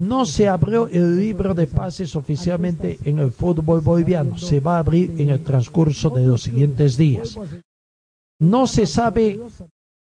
no 0.00 0.26
se 0.26 0.46
abrió 0.46 0.86
el 0.86 1.16
libro 1.16 1.54
de 1.54 1.66
pases 1.66 2.14
oficialmente 2.14 2.98
en 3.02 3.18
el 3.18 3.32
fútbol 3.32 3.80
boliviano. 3.80 4.38
Se 4.38 4.60
va 4.60 4.76
a 4.76 4.78
abrir 4.78 5.20
en 5.20 5.30
el 5.30 5.42
transcurso 5.42 6.10
de 6.10 6.24
los 6.24 6.42
siguientes 6.42 6.96
días. 6.96 7.36
No 8.40 8.66
se 8.66 8.86
sabe 8.86 9.40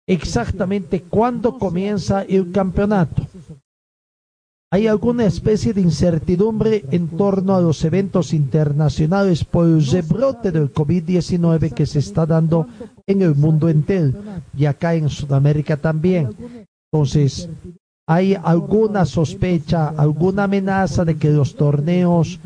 exactamente 0.07 1.01
cuándo 1.03 1.57
comienza 1.57 2.21
el 2.23 2.51
campeonato. 2.51 3.27
Hay 4.69 4.87
alguna 4.87 5.25
especie 5.25 5.73
de 5.73 5.79
incertidumbre 5.79 6.83
en 6.91 7.07
torno 7.07 7.55
a 7.55 7.61
los 7.61 7.83
eventos 7.85 8.33
internacionales 8.33 9.45
por 9.45 9.65
el 9.65 9.85
rebrote 9.85 10.51
del 10.51 10.73
COVID-19 10.73 11.73
que 11.73 11.85
se 11.85 11.99
está 11.99 12.25
dando 12.25 12.67
en 13.05 13.21
el 13.21 13.33
mundo 13.33 13.69
entero 13.69 14.19
y 14.57 14.65
acá 14.65 14.93
en 14.93 15.09
Sudamérica 15.09 15.77
también. 15.77 16.35
Entonces, 16.91 17.49
hay 18.05 18.35
alguna 18.35 19.05
sospecha, 19.05 19.87
alguna 19.89 20.43
amenaza 20.43 21.05
de 21.05 21.17
que 21.17 21.29
los 21.29 21.55
torneos 21.55 22.39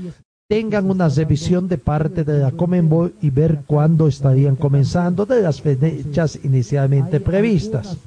tengan 0.52 0.92
una 0.92 1.08
revisión 1.08 1.70
de 1.70 1.78
parte 1.78 2.26
de 2.26 2.40
la 2.40 2.52
Comenbol 2.52 3.14
y 3.22 3.30
ver 3.30 3.62
cuándo 3.66 4.10
estarían 4.10 4.58
comenzando 4.58 5.26
de 5.26 5.42
las 5.42 5.62
fechas 5.62 6.38
inicialmente 6.44 7.22
previstas. 7.22 7.98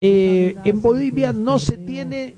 Eh, 0.00 0.54
en 0.64 0.80
Bolivia 0.80 1.32
no 1.32 1.58
se 1.58 1.76
tiene 1.76 2.36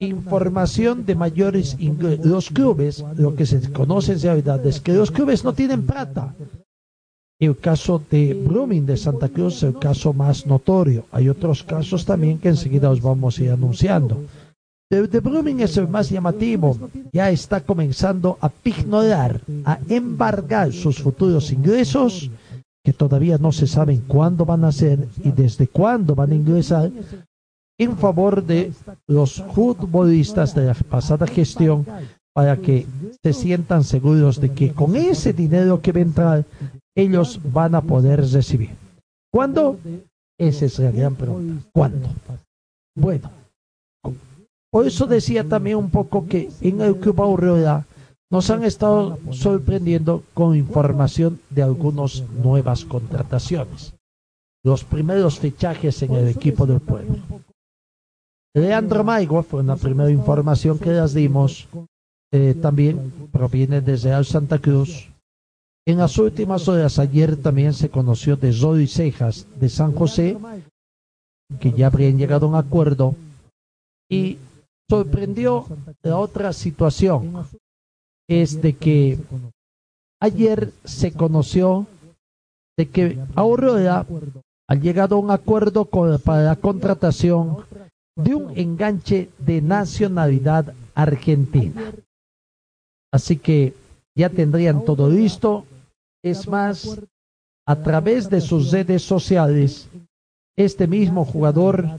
información 0.00 1.06
de 1.06 1.14
mayores. 1.14 1.76
Los 2.24 2.50
clubes, 2.50 3.04
lo 3.16 3.36
que 3.36 3.46
se 3.46 3.70
conoce 3.70 4.14
en 4.14 4.20
realidad 4.22 4.66
es 4.66 4.80
que 4.80 4.92
los 4.92 5.12
clubes 5.12 5.44
no 5.44 5.52
tienen 5.52 5.86
plata. 5.86 6.34
El 7.38 7.56
caso 7.58 8.02
de 8.10 8.34
Blooming 8.34 8.86
de 8.86 8.96
Santa 8.96 9.28
Cruz 9.28 9.58
es 9.58 9.62
el 9.62 9.78
caso 9.78 10.12
más 10.12 10.48
notorio. 10.48 11.04
Hay 11.12 11.28
otros 11.28 11.62
casos 11.62 12.04
también 12.04 12.40
que 12.40 12.48
enseguida 12.48 12.90
os 12.90 13.00
vamos 13.00 13.38
a 13.38 13.44
ir 13.44 13.50
anunciando. 13.52 14.24
El 14.92 15.08
de 15.08 15.20
Blooming 15.20 15.60
es 15.60 15.78
el 15.78 15.88
más 15.88 16.10
llamativo. 16.10 16.76
Ya 17.14 17.30
está 17.30 17.62
comenzando 17.62 18.36
a 18.42 18.50
pignorar, 18.50 19.40
a 19.64 19.78
embargar 19.88 20.70
sus 20.70 20.98
futuros 20.98 21.50
ingresos, 21.50 22.30
que 22.84 22.92
todavía 22.92 23.38
no 23.38 23.52
se 23.52 23.66
saben 23.66 24.02
cuándo 24.06 24.44
van 24.44 24.64
a 24.64 24.72
ser 24.72 25.08
y 25.24 25.30
desde 25.30 25.66
cuándo 25.66 26.14
van 26.14 26.32
a 26.32 26.34
ingresar, 26.34 26.90
en 27.78 27.96
favor 27.96 28.44
de 28.44 28.70
los 29.08 29.42
futbolistas 29.54 30.54
de 30.54 30.66
la 30.66 30.74
pasada 30.74 31.26
gestión 31.26 31.86
para 32.34 32.58
que 32.58 32.86
se 33.22 33.32
sientan 33.32 33.84
seguros 33.84 34.42
de 34.42 34.52
que 34.52 34.72
con 34.74 34.94
ese 34.94 35.32
dinero 35.32 35.80
que 35.80 35.92
va 35.92 36.00
a 36.00 36.02
entrar 36.02 36.44
ellos 36.94 37.40
van 37.50 37.74
a 37.74 37.80
poder 37.80 38.20
recibir. 38.20 38.76
¿Cuándo? 39.32 39.78
Esa 40.38 40.66
es 40.66 40.78
la 40.78 40.90
gran 40.90 41.14
pregunta. 41.14 41.66
¿Cuándo? 41.72 42.08
Bueno, 42.94 43.30
por 44.72 44.86
eso 44.86 45.06
decía 45.06 45.46
también 45.46 45.76
un 45.76 45.90
poco 45.90 46.26
que 46.26 46.50
en 46.62 46.80
el 46.80 46.96
Club 46.96 47.20
Aurora 47.20 47.84
nos 48.30 48.48
han 48.48 48.64
estado 48.64 49.18
sorprendiendo 49.30 50.22
con 50.32 50.56
información 50.56 51.38
de 51.50 51.62
algunas 51.62 52.22
nuevas 52.42 52.86
contrataciones. 52.86 53.92
Los 54.64 54.82
primeros 54.82 55.38
fichajes 55.38 56.02
en 56.02 56.14
el 56.14 56.28
equipo 56.28 56.64
del 56.64 56.80
pueblo. 56.80 57.18
Leandro 58.54 59.04
Maigo 59.04 59.42
fue 59.42 59.60
una 59.60 59.76
primera 59.76 60.10
información 60.10 60.78
que 60.78 60.90
les 60.90 61.12
dimos. 61.12 61.68
Eh, 62.32 62.54
también 62.54 63.12
proviene 63.30 63.82
desde 63.82 64.08
Real 64.08 64.24
Santa 64.24 64.58
Cruz. 64.58 65.10
En 65.86 65.98
las 65.98 66.16
últimas 66.16 66.66
horas, 66.68 66.98
ayer 66.98 67.36
también 67.36 67.74
se 67.74 67.90
conoció 67.90 68.36
de 68.36 68.54
Zoe 68.54 68.86
Cejas 68.86 69.46
de 69.60 69.68
San 69.68 69.92
José, 69.92 70.38
que 71.60 71.72
ya 71.72 71.88
habrían 71.88 72.16
llegado 72.16 72.46
a 72.46 72.48
un 72.48 72.54
acuerdo, 72.54 73.14
y 74.08 74.38
sorprendió 74.92 75.64
la 76.02 76.18
otra 76.18 76.52
situación, 76.52 77.46
es 78.28 78.60
de 78.60 78.74
que 78.76 79.18
ayer 80.20 80.70
se 80.84 81.14
conoció 81.14 81.86
de 82.76 82.90
que 82.90 83.18
Aurora 83.34 84.04
ha 84.68 84.74
llegado 84.74 85.16
a 85.16 85.18
un 85.18 85.30
acuerdo 85.30 85.86
para 85.86 86.42
la 86.42 86.56
contratación 86.56 87.64
de 88.16 88.34
un 88.34 88.52
enganche 88.54 89.30
de 89.38 89.62
nacionalidad 89.62 90.74
argentina. 90.94 91.90
Así 93.10 93.38
que 93.38 93.72
ya 94.14 94.28
tendrían 94.28 94.84
todo 94.84 95.08
listo 95.08 95.64
es 96.22 96.46
más, 96.46 97.00
a 97.66 97.76
través 97.76 98.28
de 98.28 98.42
sus 98.42 98.70
redes 98.70 99.02
sociales, 99.02 99.88
este 100.54 100.86
mismo 100.86 101.24
jugador 101.24 101.98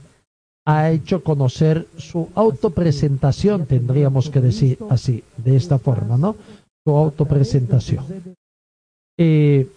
ha 0.66 0.92
hecho 0.92 1.24
conocer 1.24 1.88
su 1.98 2.30
autopresentación, 2.36 3.66
tendríamos 3.66 4.30
que 4.30 4.40
decir 4.40 4.78
así, 4.90 5.24
de 5.38 5.56
esta 5.56 5.78
forma, 5.78 6.18
¿no? 6.18 6.36
Su 6.86 6.96
autopresentación. 6.96 8.06
Eh, 9.18 9.68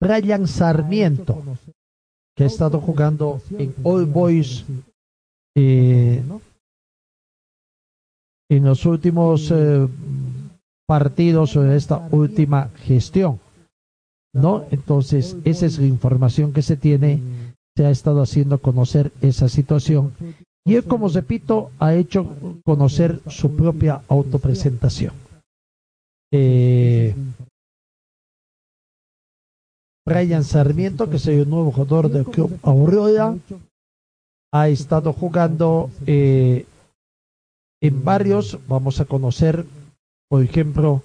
Brian 0.00 0.46
Sarmiento, 0.46 1.42
que 2.36 2.44
ha 2.44 2.46
estado 2.46 2.80
jugando 2.80 3.40
en 3.58 3.74
All 3.82 4.06
Boys 4.06 4.64
eh, 5.56 6.22
en 8.50 8.64
los 8.64 8.84
últimos 8.86 9.50
eh, 9.50 9.88
partidos 10.86 11.56
en 11.56 11.72
esta 11.72 12.08
última 12.10 12.68
gestión. 12.84 13.40
¿No? 14.34 14.64
Entonces, 14.72 15.36
esa 15.44 15.66
es 15.66 15.78
la 15.78 15.86
información 15.86 16.52
que 16.52 16.62
se 16.62 16.76
tiene. 16.76 17.20
Se 17.76 17.84
ha 17.84 17.90
estado 17.90 18.22
haciendo 18.22 18.58
conocer 18.58 19.12
esa 19.20 19.48
situación. 19.48 20.12
Y 20.64 20.76
él, 20.76 20.84
como 20.84 21.08
repito, 21.08 21.70
ha 21.78 21.94
hecho 21.94 22.26
conocer 22.64 23.20
su 23.28 23.54
propia 23.54 24.02
autopresentación. 24.08 25.12
Eh, 26.32 27.14
Brian 30.06 30.44
Sarmiento, 30.44 31.08
que 31.08 31.16
es 31.16 31.26
el 31.26 31.48
nuevo 31.48 31.72
jugador 31.72 32.10
del 32.10 32.24
club 32.24 32.58
Aurora, 32.62 33.36
ha 34.52 34.68
estado 34.68 35.12
jugando 35.12 35.90
eh, 36.06 36.66
en 37.82 38.04
varios, 38.04 38.58
vamos 38.68 39.00
a 39.00 39.04
conocer 39.04 39.66
por 40.34 40.42
ejemplo, 40.42 41.00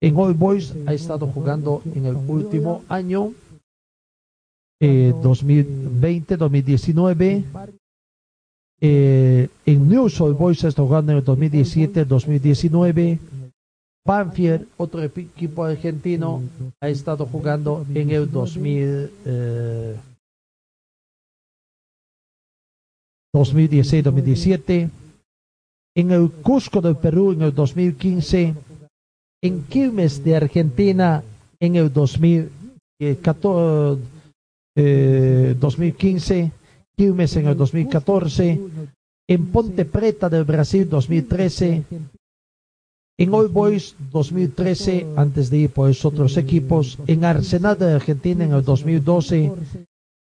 en 0.00 0.16
All 0.16 0.34
Boys 0.34 0.74
ha 0.86 0.92
estado 0.92 1.26
jugando 1.26 1.82
en 1.94 2.06
el 2.06 2.14
último 2.14 2.84
año, 2.88 3.32
eh, 4.80 5.12
2020-2019. 5.22 7.44
Eh, 8.78 9.48
en 9.64 9.88
News 9.88 10.20
All 10.20 10.36
estado 10.52 10.86
jugando 10.86 11.12
en 11.12 11.18
el 11.18 11.24
2017-2019. 11.24 13.18
Banfield, 14.06 14.68
otro 14.76 15.02
equipo 15.02 15.64
argentino, 15.64 16.42
ha 16.80 16.88
estado 16.88 17.26
jugando 17.26 17.84
en 17.92 18.10
el 18.10 18.30
2000, 18.30 19.10
2016-2017 23.34 24.90
en 25.96 26.10
el 26.10 26.30
Cusco 26.30 26.82
del 26.82 26.96
Perú 26.96 27.32
en 27.32 27.42
el 27.42 27.54
2015, 27.54 28.54
en 29.42 29.62
Quilmes 29.64 30.22
de 30.22 30.36
Argentina 30.36 31.24
en 31.58 31.76
el 31.76 31.90
2014, 31.90 34.02
eh, 34.76 35.56
2015, 35.58 36.52
Quilmes 36.96 37.36
en 37.36 37.48
el 37.48 37.56
2014, 37.56 38.60
en 39.28 39.46
Ponte 39.46 39.84
Preta 39.84 40.28
del 40.28 40.44
Brasil 40.44 40.88
2013, 40.88 41.82
en 43.18 43.34
All 43.34 43.48
Boys 43.48 43.96
2013, 44.12 45.06
antes 45.16 45.50
de 45.50 45.56
ir 45.58 45.70
por 45.70 45.90
esos 45.90 46.04
otros 46.04 46.36
equipos, 46.36 46.98
en 47.06 47.24
Arsenal 47.24 47.76
de 47.78 47.92
Argentina 47.92 48.44
en 48.44 48.52
el 48.52 48.62
2012, 48.62 49.52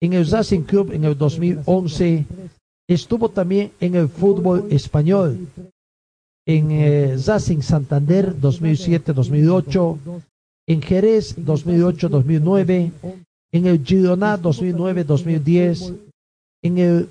en 0.02 0.14
el 0.14 0.26
Racing 0.26 0.62
Club 0.62 0.92
en 0.94 1.04
el 1.04 1.18
2011, 1.18 2.26
Estuvo 2.90 3.30
también 3.30 3.72
en 3.80 3.94
el 3.94 4.10
fútbol 4.10 4.66
español, 4.72 5.48
en 6.48 6.72
eh, 6.72 7.20
Santander 7.20 8.36
2007-2008, 8.36 10.24
en 10.68 10.82
Jerez 10.82 11.38
2008-2009, 11.38 12.92
en 13.52 13.66
el 13.66 13.84
Girona 13.84 14.39
2009-2010, 14.39 15.97
en 16.64 16.78
el 16.78 17.10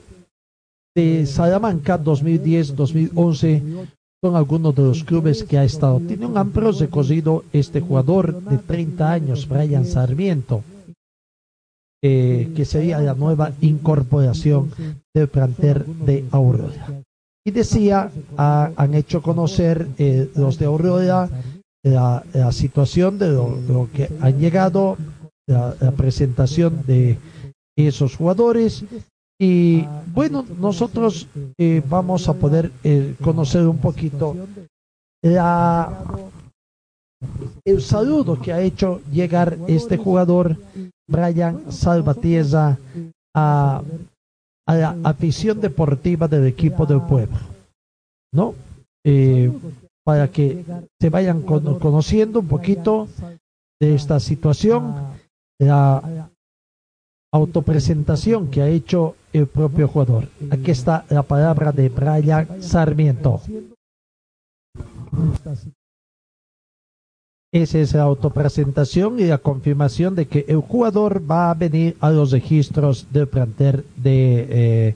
de 0.95 1.27
Salamanca 1.27 2.03
2010-2011, 2.03 3.87
son 4.23 4.37
algunos 4.37 4.75
de 4.75 4.83
los 4.83 5.05
clubes 5.05 5.45
que 5.45 5.59
ha 5.59 5.65
estado. 5.65 6.01
Tiene 6.01 6.27
un 6.27 6.37
amplio 6.37 6.73
recorrido 6.73 7.45
este 7.53 7.81
jugador 7.81 8.43
de 8.43 8.59
30 8.59 9.13
años, 9.13 9.49
Brian 9.49 9.85
Sarmiento 9.85 10.63
eh, 12.01 12.53
que 12.55 12.65
sería 12.65 13.01
la 13.01 13.15
nueva 13.15 13.51
incorporación 13.61 14.71
del 15.13 15.27
planter 15.27 15.85
de 15.85 16.25
Aurora. 16.31 17.03
Y 17.45 17.51
decía, 17.51 18.13
han 18.37 18.95
hecho 18.95 19.21
conocer 19.21 19.89
eh, 19.99 20.31
los 20.37 20.61
de 20.61 20.67
Aurora 20.67 21.29
la, 21.83 22.23
situación 22.53 23.19
de 23.19 23.31
lo, 23.33 23.89
que 23.93 24.09
han 24.21 24.39
llegado, 24.39 24.97
la, 25.49 25.75
presentación 25.97 26.85
de 26.87 27.19
esos 27.77 28.15
jugadores 28.17 28.85
Y 29.41 29.85
bueno, 30.13 30.45
nosotros 30.61 31.29
eh, 31.59 31.81
vamos 31.89 32.29
a 32.29 32.35
poder 32.35 32.73
eh, 32.83 33.15
conocer 33.23 33.67
un 33.67 33.79
poquito 33.79 34.35
la, 35.23 36.05
el 37.65 37.81
saludo 37.81 38.41
que 38.41 38.53
ha 38.53 38.61
hecho 38.61 39.01
llegar 39.13 39.57
este 39.69 39.97
jugador, 39.97 40.57
Brian 41.09 41.71
Salvatierra, 41.73 42.79
a, 43.35 43.83
a 44.67 44.75
la 44.75 44.97
afición 45.05 45.61
deportiva 45.61 46.27
del 46.29 46.47
equipo 46.47 46.85
del 46.87 47.03
pueblo. 47.03 47.39
¿No? 48.35 48.55
Eh, 49.07 49.51
para 50.05 50.29
que 50.29 50.65
se 51.01 51.11
vayan 51.11 51.43
cono- 51.43 51.79
conociendo 51.79 52.41
un 52.41 52.49
poquito 52.49 53.09
de 53.81 53.95
esta 53.95 54.19
situación, 54.21 54.95
la 55.59 56.31
autopresentación 57.33 58.49
que 58.51 58.63
ha 58.63 58.69
hecho 58.69 59.17
el 59.33 59.47
propio 59.47 59.89
jugador. 59.89 60.29
Aquí 60.51 60.71
está 60.71 61.05
la 61.11 61.23
palabra 61.23 61.73
de 61.73 61.89
Brian 61.89 62.63
Sarmiento. 62.63 63.41
Esa 67.53 67.79
es 67.79 67.95
la 67.95 68.03
autopresentación 68.03 69.21
y 69.21 69.25
la 69.25 69.39
confirmación 69.39 70.15
de 70.15 70.27
que 70.27 70.45
el 70.49 70.59
jugador 70.59 71.23
va 71.31 71.51
a 71.51 71.55
venir 71.55 71.97
a 72.01 72.11
los 72.11 72.31
registros 72.31 73.07
del 73.11 73.27
plantel 73.27 73.87
de, 73.97 74.47
eh, 74.51 74.95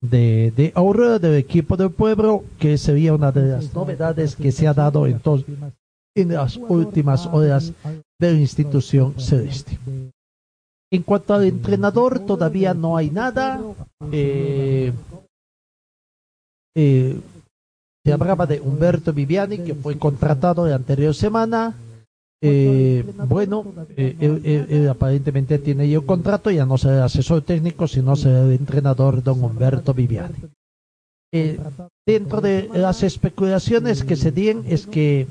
de, 0.00 0.52
de 0.56 0.72
Aurora 0.74 1.20
del 1.20 1.36
equipo 1.36 1.76
del 1.76 1.90
pueblo, 1.90 2.44
que 2.58 2.78
sería 2.78 3.14
una 3.14 3.30
de 3.30 3.48
las 3.48 3.72
novedades 3.72 4.34
que 4.34 4.50
se 4.50 4.66
ha 4.66 4.74
dado 4.74 5.06
en, 5.06 5.20
en 6.14 6.32
las 6.32 6.56
últimas 6.56 7.26
horas 7.26 7.72
de 8.20 8.32
la 8.32 8.38
institución 8.38 9.14
celeste. 9.18 9.78
En 10.92 11.02
cuanto 11.02 11.34
al 11.34 11.44
entrenador, 11.44 12.20
todavía 12.20 12.72
no 12.72 12.96
hay 12.96 13.10
nada. 13.10 13.60
Eh, 14.12 14.92
eh, 16.76 17.20
se 18.04 18.12
hablaba 18.12 18.46
de 18.46 18.60
Humberto 18.60 19.12
Viviani, 19.12 19.58
que 19.58 19.74
fue 19.74 19.98
contratado 19.98 20.66
la 20.68 20.76
anterior 20.76 21.14
semana. 21.14 21.74
Eh, 22.42 23.02
bueno, 23.26 23.64
eh, 23.96 24.88
aparentemente 24.90 25.58
tiene 25.58 25.88
ya 25.88 25.98
un 25.98 26.06
contrato, 26.06 26.50
ya 26.50 26.66
no 26.66 26.76
será 26.76 27.06
asesor 27.06 27.42
técnico, 27.42 27.88
sino 27.88 28.14
será 28.14 28.42
el 28.42 28.52
entrenador 28.52 29.22
don 29.22 29.42
Humberto 29.42 29.94
Viviani. 29.94 30.36
Dentro 32.06 32.40
de 32.40 32.68
las 32.74 33.02
especulaciones 33.02 34.04
que 34.04 34.14
se 34.14 34.30
dieron 34.30 34.64
es 34.68 34.86
que 34.86 35.26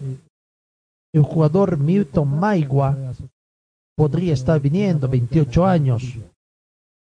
el 1.14 1.22
jugador 1.22 1.78
Milton 1.78 2.40
Maigua 2.40 2.98
podría 3.96 4.34
estar 4.34 4.60
viniendo, 4.60 5.08
28 5.08 5.66
años. 5.66 6.04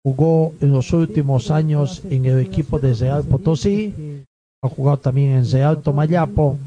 Jugó 0.04 0.54
en 0.60 0.72
los 0.72 0.92
últimos 0.92 1.50
años 1.50 2.02
en 2.10 2.24
el 2.24 2.40
equipo 2.40 2.78
de 2.78 2.94
Real 2.94 3.22
Potosí, 3.24 4.24
ha 4.62 4.68
jugado 4.68 4.98
también 4.98 5.30
en 5.30 5.50
Real 5.50 5.80
Tomayapo 5.80 6.58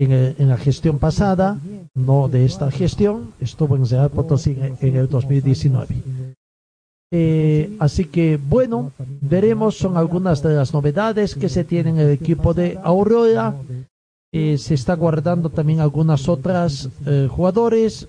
en, 0.00 0.48
la 0.48 0.56
gestión 0.56 0.98
pasada, 0.98 1.58
no 1.94 2.28
de 2.28 2.44
esta 2.44 2.70
gestión, 2.70 3.32
estuvo 3.40 3.76
en 3.76 3.86
Real 3.86 4.10
Potosí 4.10 4.50
en, 4.50 4.76
en 4.80 4.96
el 4.96 5.08
2019. 5.08 5.96
Eh, 7.10 7.74
así 7.78 8.04
que 8.04 8.36
bueno, 8.36 8.92
veremos, 8.98 9.78
son 9.78 9.96
algunas 9.96 10.42
de 10.42 10.54
las 10.54 10.74
novedades 10.74 11.34
que 11.34 11.48
se 11.48 11.64
tienen 11.64 11.98
en 11.98 12.06
el 12.06 12.12
equipo 12.12 12.52
de 12.52 12.78
Aurora. 12.82 13.54
Eh, 14.32 14.58
se 14.58 14.74
está 14.74 14.94
guardando 14.94 15.48
también 15.48 15.80
algunas 15.80 16.28
otras 16.28 16.90
eh, 17.06 17.28
jugadores. 17.30 18.08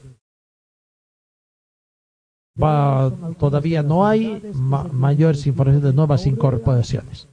Va, 2.62 3.10
todavía 3.40 3.82
no 3.84 4.06
hay 4.06 4.42
ma- 4.54 4.84
mayores 4.84 5.48
informaciones 5.48 5.84
de 5.84 5.94
nuevas 5.94 6.26
incorporaciones. 6.26 7.28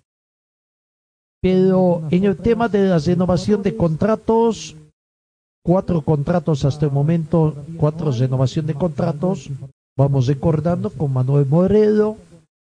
Pero 1.43 2.03
en 2.11 2.25
el 2.25 2.37
tema 2.37 2.69
de 2.69 2.89
la 2.89 2.99
renovación 2.99 3.63
de 3.63 3.77
contratos, 3.77 4.77
cuatro 5.65 6.01
contratos 6.03 6.65
hasta 6.65 6.87
el 6.87 6.93
momento, 6.93 7.55
cuatro 7.77 8.13
renovación 8.13 8.67
de 8.67 8.75
contratos. 8.75 9.51
Vamos 9.99 10.27
recordando 10.27 10.91
con 10.91 11.13
Manuel 11.13 11.47
Moreno, 11.47 12.19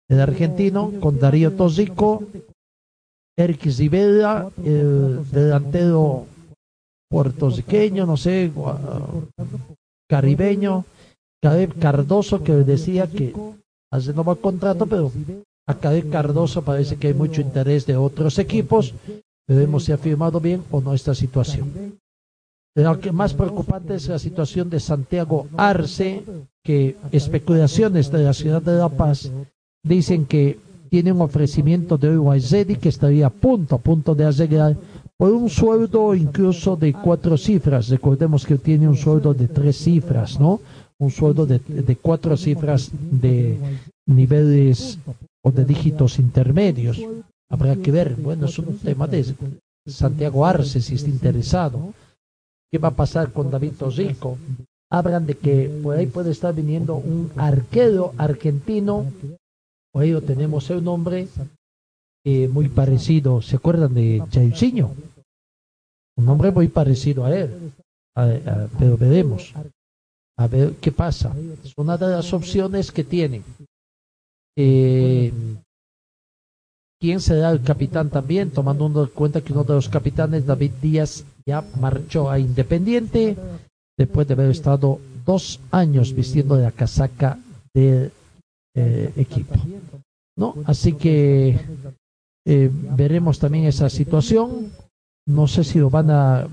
el 0.10 0.20
argentino, 0.20 0.92
con 1.00 1.20
Darío 1.20 1.54
Tosico, 1.54 2.24
Eric 3.40 3.64
Rivera, 3.78 4.50
el 4.66 5.24
delantero 5.32 6.26
puertorriqueño, 7.10 8.06
no 8.06 8.18
sé, 8.18 8.52
caribeño, 10.10 10.84
Caleb 11.42 11.80
Cardoso, 11.80 12.44
que 12.44 12.52
decía 12.52 13.08
que 13.08 13.34
hace 13.94 14.12
nuevo 14.12 14.36
contrato, 14.36 14.86
pero 14.88 15.10
a 15.70 15.74
Caleb 15.74 16.10
Cardoso 16.10 16.64
parece 16.64 16.98
que 16.98 17.08
hay 17.08 17.14
mucho 17.14 17.40
interés 17.40 17.86
de 17.86 17.96
otros 17.96 18.38
equipos. 18.40 18.94
Veremos 19.48 19.86
si 19.86 19.94
ha 19.94 19.98
firmado 19.98 20.42
bien 20.42 20.62
o 20.70 20.82
no 20.82 20.94
esta 20.94 21.16
situación. 21.16 21.98
Lo 22.76 23.00
que 23.00 23.14
más 23.14 23.34
preocupante 23.34 23.96
es 23.96 24.10
la 24.10 24.20
situación 24.20 24.70
de 24.70 24.82
Santiago 24.82 25.48
Arce, 25.56 26.24
que 26.62 26.98
especulaciones 27.14 28.12
de 28.12 28.24
la 28.24 28.34
ciudad 28.34 28.62
de 28.62 28.74
La 28.74 28.90
Paz 28.90 29.32
dicen 29.82 30.26
que 30.26 30.60
tiene 30.90 31.12
un 31.12 31.22
ofrecimiento 31.22 31.98
de 31.98 32.10
Ready 32.52 32.76
que 32.76 32.90
estaría 32.90 33.28
a 33.28 33.30
punto, 33.30 33.76
a 33.76 33.80
punto 33.80 34.16
de 34.16 34.26
arreglar 34.26 34.76
por 35.18 35.32
un 35.32 35.50
sueldo 35.50 36.16
incluso 36.16 36.76
de 36.76 36.94
cuatro 36.94 37.38
cifras. 37.38 37.90
Recordemos 37.90 38.46
que 38.46 38.58
tiene 38.58 38.88
un 38.88 38.96
sueldo 38.96 39.34
de 39.34 39.48
tres 39.48 39.78
cifras, 39.78 40.40
¿no? 40.40 40.62
Un 40.98 41.12
sueldo 41.12 41.46
de, 41.46 41.60
de 41.60 41.96
cuatro 41.96 42.36
cifras 42.36 42.92
de 42.94 43.58
niveles 44.08 44.98
o 45.44 45.52
de 45.52 45.66
dígitos 45.66 46.20
intermedios. 46.20 47.00
Habrá 47.50 47.76
que 47.76 47.92
ver, 47.92 48.16
bueno, 48.16 48.46
es 48.46 48.60
un 48.60 48.78
tema 48.78 49.08
de 49.08 49.26
Santiago 49.88 50.46
Arce, 50.46 50.82
si 50.82 50.96
está 50.96 51.10
interesado. 51.10 51.94
¿Qué 52.72 52.78
va 52.78 52.90
a 52.90 52.96
pasar 52.96 53.32
con 53.32 53.50
David 53.50 53.74
Tosico? 53.80 54.38
Hablan 54.92 55.26
de 55.26 55.36
que 55.36 55.80
por 55.84 55.98
ahí 55.98 56.06
puede 56.08 56.32
estar 56.32 56.54
viniendo 56.54 56.96
un 56.96 57.32
arquero 57.36 58.14
argentino, 58.18 59.06
lo 59.94 60.22
tenemos 60.22 60.70
el 60.70 60.84
nombre, 60.84 61.28
eh, 62.26 62.48
muy 62.48 62.70
parecido, 62.70 63.42
¿se 63.42 63.56
acuerdan 63.56 63.94
de 63.94 64.24
Jairzinho? 64.32 64.94
Un 66.18 66.26
nombre 66.26 66.52
muy 66.52 66.68
parecido 66.68 67.26
a 67.26 67.36
él, 67.36 67.72
pero 68.78 68.98
veremos, 68.98 69.54
a 70.38 70.48
ver 70.48 70.76
qué 70.82 70.92
pasa. 70.92 71.34
Es 71.64 71.74
una 71.78 71.98
de 71.98 72.08
las 72.08 72.34
opciones 72.34 72.92
que 72.92 73.04
tienen. 73.04 73.44
Eh, 74.58 75.32
¿Quién 77.02 77.22
será 77.22 77.52
el 77.52 77.64
capitán 77.64 78.10
también? 78.10 78.52
Tomando 78.52 79.04
en 79.04 79.10
cuenta 79.12 79.40
que 79.40 79.54
uno 79.54 79.64
de 79.64 79.76
los 79.76 79.88
capitanes, 79.88 80.46
David 80.46 80.74
Díaz, 80.82 81.24
ya 81.46 81.64
marchó 81.80 82.30
a 82.30 82.38
Independiente 82.40 83.38
después 83.98 84.28
de 84.28 84.34
haber 84.34 84.52
estado 84.52 85.00
dos 85.26 85.62
años 85.72 86.14
vistiendo 86.14 86.58
la 86.58 86.72
casaca 86.72 87.40
del 87.74 88.12
eh, 88.76 89.12
equipo. 89.16 89.56
¿no? 90.36 90.56
Así 90.66 90.94
que 90.94 91.60
eh, 92.46 92.70
veremos 92.72 93.40
también 93.40 93.66
esa 93.66 93.90
situación. 93.90 94.72
No 95.28 95.48
sé 95.48 95.64
si 95.64 95.80
lo 95.80 95.90
van 95.90 96.10
a. 96.10 96.48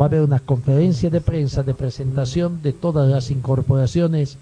Va 0.00 0.06
a 0.06 0.08
haber 0.08 0.22
una 0.22 0.40
conferencia 0.40 1.08
de 1.08 1.20
prensa 1.20 1.62
de 1.62 1.74
presentación 1.74 2.62
de 2.62 2.72
todas 2.72 3.08
las 3.08 3.30
incorporaciones 3.30 4.38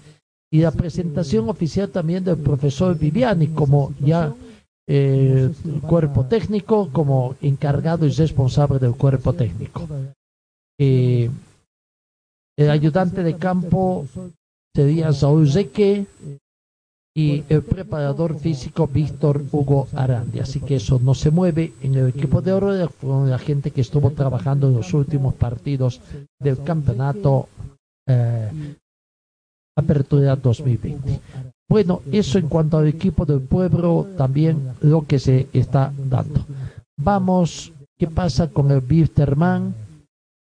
y 0.51 0.61
la 0.61 0.71
presentación 0.71 1.47
oficial 1.47 1.89
también 1.89 2.23
del 2.23 2.37
profesor 2.37 2.97
Viviani 2.97 3.47
como 3.49 3.93
ya 3.99 4.33
eh, 4.87 5.51
cuerpo 5.87 6.25
técnico, 6.25 6.89
como 6.91 7.35
encargado 7.41 8.05
y 8.05 8.11
responsable 8.11 8.79
del 8.79 8.95
cuerpo 8.95 9.33
técnico. 9.33 9.87
Eh, 10.79 11.29
el 12.57 12.69
ayudante 12.69 13.23
de 13.23 13.37
campo 13.37 14.05
sería 14.75 15.13
Saúl 15.13 15.51
Zeque 15.51 16.05
y 17.15 17.43
el 17.49 17.61
preparador 17.61 18.39
físico 18.39 18.87
Víctor 18.87 19.43
Hugo 19.51 19.87
Arandi. 19.93 20.39
Así 20.39 20.59
que 20.59 20.75
eso 20.77 20.99
no 20.99 21.13
se 21.13 21.29
mueve 21.29 21.73
en 21.81 21.95
el 21.95 22.09
equipo 22.09 22.41
de 22.41 22.53
oro 22.53 22.89
con 22.99 23.29
la 23.29 23.37
gente 23.37 23.71
que 23.71 23.81
estuvo 23.81 24.09
trabajando 24.11 24.67
en 24.67 24.75
los 24.75 24.93
últimos 24.93 25.35
partidos 25.35 26.01
del 26.39 26.63
campeonato 26.63 27.47
eh, 28.07 28.75
Apertura 29.77 30.35
2020. 30.35 31.19
Bueno, 31.69 32.01
eso 32.11 32.37
en 32.37 32.47
cuanto 32.47 32.77
al 32.77 32.87
equipo 32.87 33.25
del 33.25 33.41
pueblo, 33.41 34.07
también 34.17 34.73
lo 34.81 35.05
que 35.05 35.19
se 35.19 35.47
está 35.53 35.93
dando. 35.97 36.45
Vamos, 36.97 37.71
¿qué 37.97 38.07
pasa 38.07 38.49
con 38.49 38.71
el 38.71 38.81
Bisterman? 38.81 39.73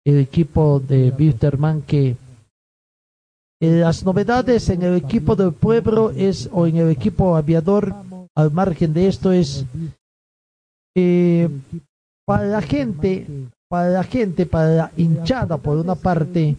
El 0.03 0.17
equipo 0.17 0.79
de 0.79 1.11
Bisterman 1.11 1.83
que 1.83 2.15
las 3.61 4.03
novedades 4.03 4.69
en 4.69 4.81
el 4.81 4.95
equipo 4.95 5.35
del 5.35 5.53
pueblo 5.53 6.09
es, 6.09 6.49
o 6.51 6.65
en 6.65 6.77
el 6.77 6.89
equipo 6.89 7.35
aviador, 7.35 7.93
al 8.35 8.51
margen 8.51 8.91
de 8.91 9.07
esto, 9.07 9.31
es 9.31 9.65
eh, 10.95 11.47
para 12.25 12.45
la 12.45 12.61
gente, 12.61 13.27
para 13.69 13.89
la 13.89 14.03
gente, 14.03 14.47
para 14.47 14.69
la 14.69 14.91
hinchada, 14.97 15.57
por 15.57 15.77
una 15.77 15.93
parte, 15.93 16.55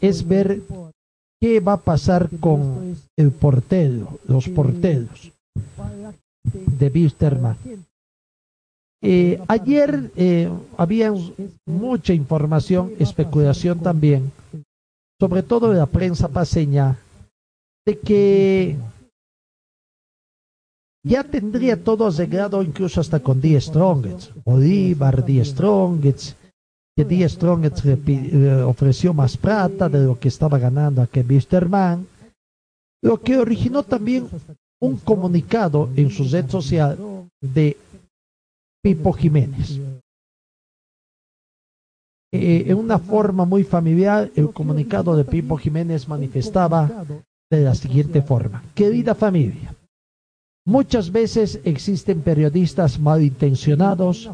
es 0.00 0.26
ver 0.26 0.62
qué 1.40 1.60
va 1.60 1.74
a 1.74 1.80
pasar 1.80 2.30
con 2.40 2.96
el 3.16 3.30
portero, 3.32 4.18
los 4.26 4.48
porteros. 4.48 5.32
de 6.78 6.88
Wisterman. 6.88 7.56
Eh, 9.02 9.42
ayer 9.46 10.10
eh, 10.16 10.50
había 10.76 11.12
mucha 11.66 12.14
información, 12.14 12.92
especulación 12.98 13.80
también, 13.80 14.32
sobre 15.20 15.42
todo 15.42 15.70
de 15.70 15.78
la 15.78 15.86
prensa 15.86 16.28
paseña, 16.28 16.98
de 17.86 17.98
que 17.98 18.76
ya 21.04 21.22
tendría 21.22 21.82
todo 21.82 22.08
arreglado 22.08 22.62
incluso 22.62 23.00
hasta 23.00 23.20
con 23.20 23.40
Die 23.40 23.60
Strongets. 23.60 24.32
Bolívar, 24.44 25.24
Die 25.24 25.44
Strongets, 25.44 26.36
que 26.96 27.04
Die 27.04 27.28
Strongets 27.28 27.82
ofreció 28.66 29.14
más 29.14 29.36
plata 29.36 29.88
de 29.88 30.04
lo 30.04 30.18
que 30.18 30.28
estaba 30.28 30.58
ganando 30.58 31.02
a 31.02 31.06
que 31.06 31.20
Wisterman, 31.20 32.06
lo 33.02 33.20
que 33.20 33.38
originó 33.38 33.82
también 33.84 34.28
un 34.80 34.96
comunicado 34.96 35.88
en 35.96 36.10
su 36.10 36.24
red 36.24 36.50
social 36.50 36.98
de 37.40 37.76
Pipo 38.82 39.12
Jiménez. 39.12 39.80
Eh, 42.32 42.64
en 42.66 42.76
una 42.76 42.98
forma 42.98 43.44
muy 43.44 43.64
familiar, 43.64 44.30
el 44.34 44.52
comunicado 44.52 45.16
de 45.16 45.24
Pipo 45.24 45.56
Jiménez 45.56 46.08
manifestaba 46.08 47.04
de 47.50 47.60
la 47.60 47.74
siguiente 47.74 48.22
forma. 48.22 48.62
Querida 48.74 49.14
familia, 49.14 49.74
muchas 50.66 51.12
veces 51.12 51.60
existen 51.64 52.22
periodistas 52.22 52.98
malintencionados 52.98 54.30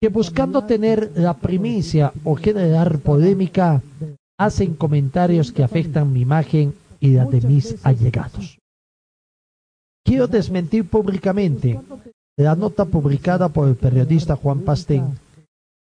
que 0.00 0.08
buscando 0.08 0.64
tener 0.64 1.12
la 1.14 1.34
primicia 1.34 2.12
o 2.24 2.34
generar 2.34 2.98
polémica, 3.00 3.82
hacen 4.38 4.74
comentarios 4.74 5.52
que 5.52 5.62
afectan 5.62 6.12
mi 6.12 6.22
imagen 6.22 6.74
y 7.00 7.10
la 7.10 7.26
de 7.26 7.42
mis 7.42 7.76
allegados. 7.84 8.58
Quiero 10.04 10.26
desmentir 10.26 10.88
públicamente 10.88 11.78
la 12.38 12.56
nota 12.56 12.86
publicada 12.86 13.50
por 13.50 13.68
el 13.68 13.76
periodista 13.76 14.36
Juan 14.36 14.60
Pastén, 14.60 15.18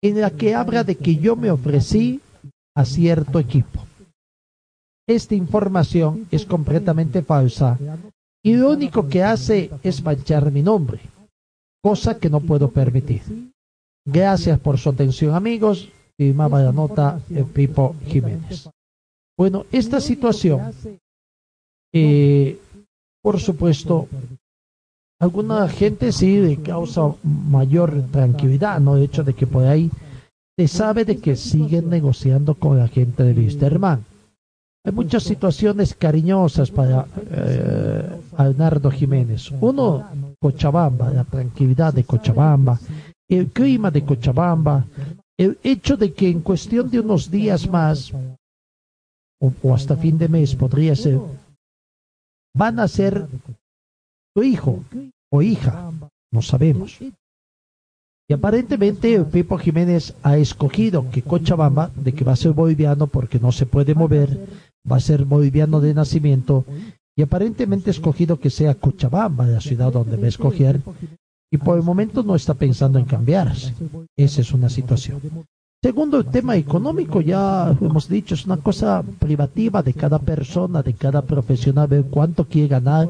en 0.08 0.20
la 0.20 0.30
que 0.30 0.54
habla 0.54 0.84
de 0.84 0.96
que 0.96 1.16
yo 1.16 1.36
me 1.36 1.50
ofrecí 1.50 2.20
a 2.74 2.84
cierto 2.84 3.38
equipo. 3.38 3.84
Esta 5.08 5.34
información 5.34 6.26
es 6.30 6.44
completamente 6.44 7.22
falsa 7.22 7.78
y 8.44 8.54
lo 8.54 8.70
único 8.70 9.08
que 9.08 9.22
hace 9.22 9.70
es 9.82 10.02
manchar 10.02 10.50
mi 10.50 10.62
nombre, 10.62 11.00
cosa 11.82 12.18
que 12.18 12.28
no 12.28 12.40
puedo 12.40 12.70
permitir. 12.70 13.22
Gracias 14.04 14.58
por 14.60 14.78
su 14.78 14.90
atención 14.90 15.34
amigos, 15.34 15.88
firmaba 16.16 16.62
la 16.62 16.72
nota 16.72 17.20
el 17.30 17.44
Pipo 17.44 17.94
Jiménez. 18.06 18.68
Bueno, 19.36 19.66
esta 19.70 20.00
situación, 20.00 20.72
eh, 21.92 22.58
por 23.22 23.38
supuesto, 23.38 24.08
alguna 25.20 25.68
gente 25.68 26.12
sí 26.12 26.38
le 26.38 26.56
causa 26.58 27.14
mayor 27.22 28.02
tranquilidad, 28.10 28.80
¿no? 28.80 28.96
El 28.96 29.04
hecho 29.04 29.24
de 29.24 29.34
que 29.34 29.46
por 29.46 29.64
ahí 29.64 29.90
se 30.58 30.68
sabe 30.68 31.04
de 31.04 31.18
que 31.18 31.36
siguen 31.36 31.90
negociando 31.90 32.54
con 32.54 32.78
la 32.78 32.88
gente 32.88 33.22
de 33.22 33.32
Wisterman. 33.32 34.04
Hay 34.84 34.92
muchas 34.92 35.24
situaciones 35.24 35.94
cariñosas 35.94 36.70
para 36.70 37.06
eh, 37.30 38.90
Jiménez. 38.92 39.50
Uno, 39.60 40.08
Cochabamba, 40.40 41.10
la 41.10 41.24
tranquilidad 41.24 41.92
de 41.92 42.04
Cochabamba, 42.04 42.78
el 43.28 43.48
clima 43.48 43.90
de 43.90 44.04
Cochabamba, 44.04 44.86
el 45.36 45.58
hecho 45.62 45.96
de 45.96 46.12
que 46.12 46.28
en 46.28 46.40
cuestión 46.40 46.88
de 46.88 47.00
unos 47.00 47.30
días 47.30 47.68
más, 47.68 48.12
o, 49.40 49.52
o 49.62 49.74
hasta 49.74 49.96
fin 49.96 50.16
de 50.16 50.28
mes 50.28 50.54
podría 50.54 50.94
ser, 50.94 51.18
van 52.54 52.78
a 52.78 52.86
ser 52.86 53.26
hijo 54.42 54.84
o 55.30 55.42
hija, 55.42 55.90
no 56.32 56.42
sabemos. 56.42 56.98
Y 58.28 58.32
aparentemente 58.32 59.22
Pipo 59.24 59.56
Jiménez 59.56 60.14
ha 60.22 60.36
escogido 60.36 61.10
que 61.10 61.22
Cochabamba, 61.22 61.90
de 61.94 62.12
que 62.12 62.24
va 62.24 62.32
a 62.32 62.36
ser 62.36 62.52
boliviano 62.52 63.06
porque 63.06 63.38
no 63.38 63.52
se 63.52 63.66
puede 63.66 63.94
mover, 63.94 64.48
va 64.90 64.96
a 64.96 65.00
ser 65.00 65.24
boliviano 65.24 65.80
de 65.80 65.94
nacimiento, 65.94 66.64
y 67.16 67.22
aparentemente 67.22 67.90
ha 67.90 67.92
escogido 67.92 68.40
que 68.40 68.50
sea 68.50 68.74
Cochabamba, 68.74 69.46
la 69.46 69.60
ciudad 69.60 69.92
donde 69.92 70.16
va 70.16 70.24
a 70.24 70.28
escoger, 70.28 70.80
y 71.52 71.58
por 71.58 71.78
el 71.78 71.84
momento 71.84 72.24
no 72.24 72.34
está 72.34 72.54
pensando 72.54 72.98
en 72.98 73.04
cambiarse. 73.04 73.72
Esa 74.16 74.40
es 74.40 74.52
una 74.52 74.68
situación. 74.68 75.20
Segundo, 75.82 76.18
el 76.18 76.26
tema 76.26 76.56
económico, 76.56 77.20
ya 77.20 77.76
hemos 77.80 78.08
dicho, 78.08 78.34
es 78.34 78.44
una 78.44 78.56
cosa 78.56 79.04
privativa 79.20 79.84
de 79.84 79.94
cada 79.94 80.18
persona, 80.18 80.82
de 80.82 80.94
cada 80.94 81.22
profesional, 81.22 81.86
ver 81.86 82.06
cuánto 82.10 82.46
quiere 82.46 82.68
ganar, 82.68 83.08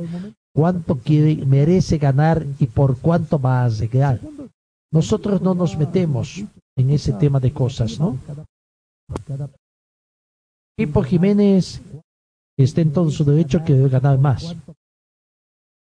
cuánto 0.56 0.96
quiere, 0.96 1.44
merece 1.44 1.98
ganar 1.98 2.46
y 2.58 2.66
por 2.66 2.98
cuánto 2.98 3.38
va 3.38 3.60
a 3.60 3.64
arreglar. 3.66 4.18
Nosotros 4.90 5.42
no 5.42 5.54
nos 5.54 5.76
metemos 5.76 6.42
en 6.78 6.90
ese 6.90 7.12
tema 7.12 7.38
de 7.40 7.52
cosas, 7.52 8.00
¿no? 8.00 8.16
Pipo 10.74 11.02
Jiménez 11.02 11.82
está 12.58 12.80
en 12.80 12.90
todo 12.90 13.10
su 13.10 13.22
derecho 13.22 13.58
de 13.58 13.88
ganar 13.90 14.18
más. 14.18 14.56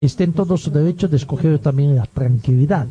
Está 0.02 0.24
en 0.24 0.34
todo 0.34 0.58
su 0.58 0.70
derecho 0.70 1.08
de 1.08 1.16
escoger 1.16 1.58
también 1.58 1.96
la 1.96 2.04
tranquilidad. 2.04 2.86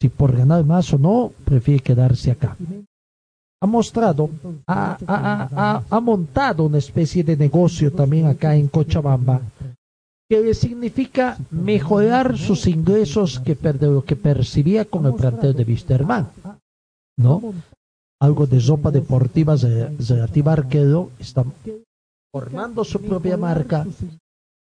Si 0.00 0.10
por 0.10 0.36
ganar 0.36 0.66
más 0.66 0.92
o 0.92 0.98
no, 0.98 1.32
prefiere 1.46 1.82
quedarse 1.82 2.30
acá. 2.30 2.58
Ha 3.62 3.66
mostrado, 3.66 4.28
ha 4.66 6.00
montado 6.02 6.64
una 6.64 6.78
especie 6.78 7.24
de 7.24 7.38
negocio 7.38 7.90
también 7.90 8.26
acá 8.26 8.54
en 8.54 8.68
Cochabamba, 8.68 9.40
que 10.28 10.54
significa 10.54 11.38
mejorar 11.50 12.36
sus 12.36 12.66
ingresos 12.66 13.40
que 13.40 13.56
que 13.56 14.16
percibía 14.16 14.84
con 14.84 15.06
el 15.06 15.14
plantel 15.14 15.54
de 15.54 15.64
Wisterman. 15.64 16.28
¿No? 17.18 17.54
Algo 18.20 18.46
de 18.46 18.60
ropa 18.60 18.90
deportiva 18.90 19.56
re- 19.56 19.90
relativa 19.96 20.52
arquero, 20.52 21.10
está 21.18 21.44
formando 22.32 22.84
su 22.84 23.00
propia 23.00 23.36
marca. 23.36 23.86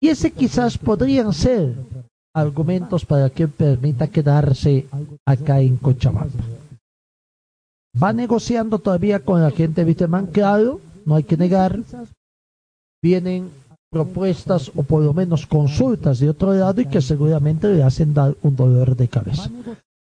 Y 0.02 0.08
ese 0.08 0.30
quizás 0.32 0.76
podrían 0.76 1.32
ser 1.32 1.74
argumentos 2.34 3.06
para 3.06 3.30
que 3.30 3.48
permita 3.48 4.08
quedarse 4.08 4.86
acá 5.26 5.60
en 5.60 5.76
Cochabamba. 5.76 6.44
Va 8.00 8.12
negociando 8.12 8.78
todavía 8.80 9.20
con 9.20 9.40
la 9.40 9.50
gente 9.50 9.80
de 9.80 9.86
Wisterman, 9.86 10.26
claro, 10.26 10.80
no 11.06 11.14
hay 11.14 11.22
que 11.24 11.36
negar. 11.36 11.80
Vienen 13.02 13.50
propuestas 13.94 14.72
o 14.74 14.82
por 14.82 15.00
lo 15.02 15.12
menos 15.14 15.46
consultas 15.46 16.18
de 16.18 16.28
otro 16.34 16.52
lado 16.52 16.80
y 16.80 16.86
que 16.86 17.00
seguramente 17.00 17.72
le 17.72 17.82
hacen 17.82 18.12
dar 18.12 18.34
un 18.42 18.56
dolor 18.56 18.96
de 18.96 19.06
cabeza. 19.08 19.48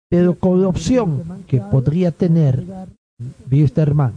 Pero 0.09 0.29
con 0.43 0.61
la 0.61 0.69
opción 0.69 1.43
que 1.45 1.59
podría 1.59 2.11
tener 2.11 2.63
Wisterman 3.51 4.13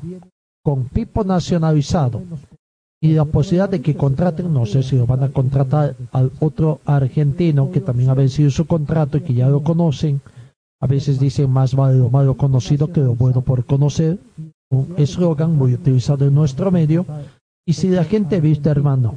con 0.65 0.85
Pipo 0.85 1.25
nacionalizado 1.25 2.23
y 3.01 3.15
la 3.15 3.25
posibilidad 3.25 3.69
de 3.69 3.81
que 3.81 3.97
contraten, 3.97 4.53
no 4.53 4.65
sé 4.67 4.83
si 4.83 4.97
lo 4.97 5.07
van 5.07 5.23
a 5.23 5.31
contratar 5.31 5.97
al 6.13 6.31
otro 6.41 6.81
argentino 6.85 7.71
que 7.73 7.81
también 7.81 8.11
ha 8.11 8.15
vencido 8.15 8.51
su 8.51 8.67
contrato 8.67 9.19
y 9.19 9.23
que 9.23 9.35
ya 9.35 9.49
lo 9.49 9.63
conocen. 9.63 10.21
A 10.81 10.87
veces 10.87 11.19
dicen 11.19 11.51
más 11.51 11.75
vale 11.75 11.99
lo 11.99 12.11
malo 12.11 12.35
conocido 12.35 12.93
que 12.93 13.01
lo 13.01 13.15
bueno 13.15 13.41
por 13.41 13.65
conocer. 13.65 14.19
Un 14.71 14.95
eslogan 14.99 15.57
muy 15.57 15.75
utilizado 15.75 16.27
en 16.27 16.35
nuestro 16.35 16.71
medio. 16.71 17.07
Y 17.67 17.73
si 17.75 17.89
la 17.89 18.05
gente 18.05 18.41
de 18.41 18.49
Wisterman 18.49 19.03
no. 19.03 19.15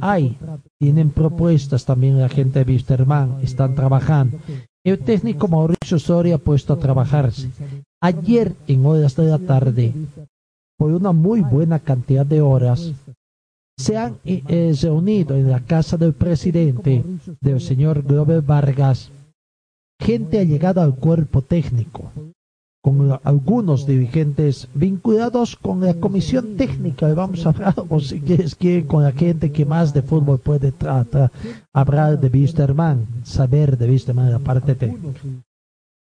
Hay, 0.00 0.36
tienen 0.78 1.10
propuestas 1.10 1.84
también 1.84 2.18
la 2.18 2.28
gente 2.28 2.64
de 2.64 2.72
Wisterman, 2.72 3.38
están 3.42 3.74
trabajando. 3.74 4.38
El 4.84 4.98
técnico 4.98 5.48
Mauricio 5.48 5.98
Soria 5.98 6.36
ha 6.36 6.38
puesto 6.38 6.72
a 6.72 6.78
trabajarse. 6.78 7.50
Ayer 8.02 8.54
en 8.66 8.84
horas 8.84 9.16
de 9.16 9.24
la 9.24 9.38
tarde, 9.38 9.94
por 10.76 10.92
una 10.92 11.12
muy 11.12 11.40
buena 11.40 11.78
cantidad 11.78 12.26
de 12.26 12.40
horas, 12.42 12.92
se 13.76 13.96
han 13.96 14.18
eh, 14.24 14.42
eh, 14.46 14.74
reunido 14.80 15.36
en 15.36 15.50
la 15.50 15.60
casa 15.60 15.96
del 15.96 16.12
presidente, 16.12 17.02
del 17.40 17.60
señor 17.60 18.02
Glover 18.02 18.42
Vargas, 18.42 19.10
gente 20.00 20.38
allegada 20.38 20.82
al 20.82 20.94
cuerpo 20.94 21.42
técnico, 21.42 22.12
con 22.84 23.18
algunos 23.24 23.86
dirigentes 23.86 24.68
vinculados 24.74 25.56
con 25.56 25.80
la 25.80 25.94
comisión 25.94 26.54
técnica, 26.58 27.14
vamos 27.14 27.46
a 27.46 27.48
hablar, 27.48 27.74
o 27.88 27.98
si 27.98 28.20
quieres, 28.20 28.54
quieren 28.54 28.86
con 28.86 29.02
la 29.02 29.12
gente 29.12 29.50
que 29.50 29.64
más 29.64 29.94
de 29.94 30.02
fútbol 30.02 30.38
puede 30.38 30.70
tratar, 30.70 31.32
hablar 31.72 32.20
de 32.20 32.28
Wisterman, 32.28 33.06
saber 33.22 33.78
de 33.78 33.88
Wisterman 33.88 34.30
la 34.30 34.38
parte 34.38 34.74
técnica. 34.74 35.18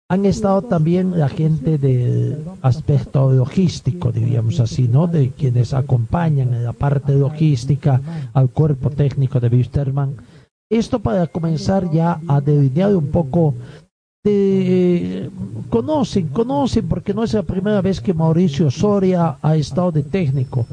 Han 0.07 0.27
estado 0.27 0.61
también 0.61 1.17
la 1.17 1.29
gente 1.29 1.79
del 1.79 2.43
aspecto 2.61 3.31
logístico, 3.31 4.11
diríamos 4.11 4.59
así, 4.59 4.87
¿no? 4.87 5.07
De 5.07 5.31
quienes 5.31 5.73
acompañan 5.73 6.53
en 6.53 6.63
la 6.63 6.73
parte 6.73 7.13
logística 7.13 8.29
al 8.33 8.51
cuerpo 8.51 8.91
técnico 8.91 9.39
de 9.39 9.47
Wisterman. 9.47 10.15
Esto 10.69 10.99
para 10.99 11.25
comenzar 11.25 11.89
ya 11.89 12.21
a 12.27 12.39
delinear 12.39 12.95
un 12.95 13.07
poco 13.07 13.55
de... 14.27 15.29
Conocen, 15.69 16.27
conocen, 16.29 16.87
porque 16.87 17.13
no 17.13 17.23
es 17.23 17.33
la 17.33 17.43
primera 17.43 17.81
vez 17.81 17.99
que 17.99 18.13
Mauricio 18.13 18.71
Soria 18.71 19.37
ha 19.41 19.55
estado 19.55 19.91
de 19.91 20.03
técnico. 20.03 20.65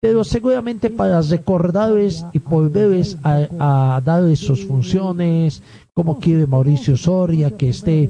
pero 0.00 0.22
seguramente 0.22 0.90
para 0.90 1.20
recordarles 1.22 2.24
y 2.32 2.38
volverles 2.38 3.18
a, 3.24 3.96
a 3.96 4.00
darles 4.00 4.38
sus 4.38 4.64
funciones, 4.64 5.62
como 5.98 6.20
quiere 6.20 6.46
Mauricio 6.46 6.96
Soria 6.96 7.50
que 7.50 7.70
esté 7.70 8.08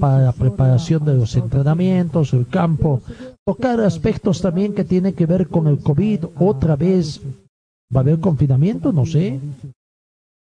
para 0.00 0.18
la 0.24 0.32
preparación 0.32 1.04
de 1.04 1.14
los 1.14 1.36
entrenamientos, 1.36 2.32
el 2.32 2.48
campo, 2.48 3.00
tocar 3.46 3.80
aspectos 3.80 4.40
también 4.40 4.74
que 4.74 4.84
tienen 4.84 5.14
que 5.14 5.26
ver 5.26 5.46
con 5.46 5.68
el 5.68 5.78
COVID, 5.78 6.24
otra 6.40 6.74
vez 6.74 7.20
va 7.94 8.00
a 8.00 8.02
haber 8.02 8.18
confinamiento, 8.18 8.92
no 8.92 9.06
sé, 9.06 9.38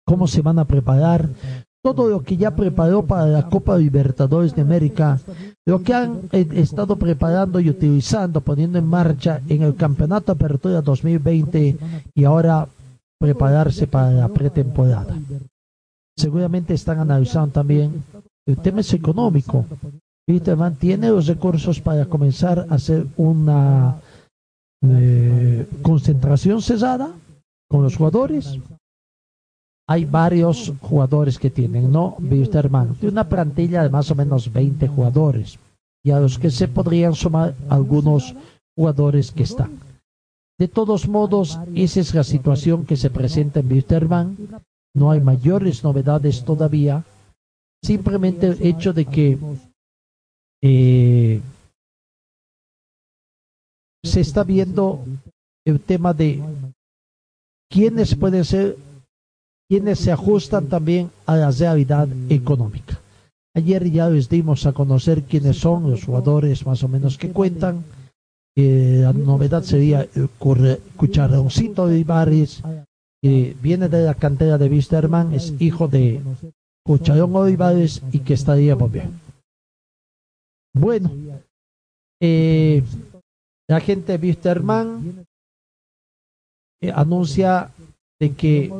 cómo 0.06 0.28
se 0.28 0.40
van 0.42 0.60
a 0.60 0.64
preparar, 0.64 1.28
todo 1.94 2.08
lo 2.08 2.20
que 2.20 2.36
ya 2.36 2.50
preparó 2.56 3.06
para 3.06 3.26
la 3.26 3.48
Copa 3.48 3.78
Libertadores 3.78 4.56
de 4.56 4.62
América, 4.62 5.20
lo 5.64 5.84
que 5.84 5.94
han 5.94 6.22
eh, 6.32 6.44
estado 6.54 6.96
preparando 6.96 7.60
y 7.60 7.70
utilizando, 7.70 8.40
poniendo 8.40 8.76
en 8.76 8.88
marcha 8.88 9.40
en 9.48 9.62
el 9.62 9.76
Campeonato 9.76 10.32
Apertura 10.32 10.82
2020 10.82 11.78
y 12.12 12.24
ahora 12.24 12.66
prepararse 13.20 13.86
para 13.86 14.10
la 14.10 14.28
pretemporada. 14.28 15.16
Seguramente 16.16 16.74
están 16.74 16.98
analizando 16.98 17.52
también 17.52 18.02
el 18.48 18.56
tema 18.56 18.80
es 18.80 18.92
económico. 18.92 19.64
Peterman 20.26 20.74
tiene 20.74 21.10
los 21.10 21.28
recursos 21.28 21.80
para 21.80 22.06
comenzar 22.06 22.66
a 22.68 22.74
hacer 22.74 23.06
una 23.16 24.00
eh, 24.82 25.68
concentración 25.82 26.60
cesada 26.62 27.12
con 27.68 27.84
los 27.84 27.96
jugadores 27.96 28.58
hay 29.88 30.04
varios 30.04 30.72
jugadores 30.80 31.38
que 31.38 31.50
tienen, 31.50 31.92
¿no? 31.92 32.16
Wisterman, 32.18 32.96
de 33.00 33.08
una 33.08 33.28
plantilla 33.28 33.82
de 33.82 33.88
más 33.88 34.10
o 34.10 34.14
menos 34.14 34.52
20 34.52 34.88
jugadores, 34.88 35.58
y 36.04 36.10
a 36.10 36.20
los 36.20 36.38
que 36.38 36.50
se 36.50 36.68
podrían 36.68 37.14
sumar 37.14 37.54
algunos 37.68 38.34
jugadores 38.76 39.30
que 39.30 39.44
están. 39.44 39.78
De 40.58 40.68
todos 40.68 41.06
modos, 41.06 41.58
esa 41.74 42.00
es 42.00 42.14
la 42.14 42.24
situación 42.24 42.86
que 42.86 42.96
se 42.96 43.10
presenta 43.10 43.60
en 43.60 43.70
Wisterman. 43.70 44.36
No 44.94 45.10
hay 45.10 45.20
mayores 45.20 45.84
novedades 45.84 46.44
todavía. 46.44 47.04
Simplemente 47.84 48.46
el 48.46 48.66
hecho 48.66 48.94
de 48.94 49.04
que 49.04 49.38
eh, 50.62 51.42
se 54.02 54.20
está 54.20 54.44
viendo 54.44 55.04
el 55.66 55.80
tema 55.80 56.14
de 56.14 56.42
quiénes 57.68 58.14
pueden 58.14 58.44
ser 58.44 58.78
quienes 59.68 59.98
se 59.98 60.12
ajustan 60.12 60.66
también 60.66 61.10
a 61.26 61.36
la 61.36 61.50
realidad 61.50 62.08
económica. 62.28 63.00
Ayer 63.54 63.90
ya 63.90 64.08
les 64.10 64.28
dimos 64.28 64.66
a 64.66 64.72
conocer 64.72 65.22
quiénes 65.22 65.56
son 65.56 65.90
los 65.90 66.04
jugadores 66.04 66.66
más 66.66 66.82
o 66.84 66.88
menos 66.88 67.16
que 67.16 67.30
cuentan. 67.30 67.84
Eh, 68.54 69.00
la 69.02 69.12
novedad 69.12 69.62
sería 69.62 70.06
el 70.14 70.28
Cucharoncito 70.96 71.86
de 71.86 71.98
Ibaris, 71.98 72.62
que 73.22 73.56
viene 73.60 73.88
de 73.88 74.04
la 74.04 74.14
cantera 74.14 74.58
de 74.58 74.68
Wisterman, 74.68 75.32
es 75.32 75.54
hijo 75.58 75.88
de 75.88 76.20
Cucharón 76.84 77.34
Olivares 77.34 78.02
y 78.12 78.20
que 78.20 78.34
estaría 78.34 78.76
muy 78.76 78.90
bien. 78.90 79.20
Bueno, 80.74 81.10
eh, 82.20 82.82
la 83.68 83.80
gente 83.80 84.16
de 84.16 84.26
Wisterman 84.26 85.26
eh, 86.82 86.92
anuncia 86.94 87.70
de 88.20 88.34
que 88.34 88.70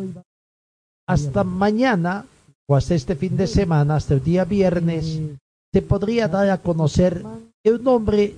hasta 1.07 1.45
mañana 1.45 2.27
o 2.69 2.77
hasta 2.77 2.95
este 2.95 3.15
fin 3.15 3.37
de 3.37 3.47
semana, 3.47 3.97
hasta 3.97 4.15
el 4.15 4.25
día 4.25 4.45
viernes, 4.45 5.21
se 5.73 5.83
podría 5.83 6.29
dar 6.29 6.51
a 6.51 6.59
conocer 6.59 7.23
el 7.65 7.83
nombre 7.83 8.35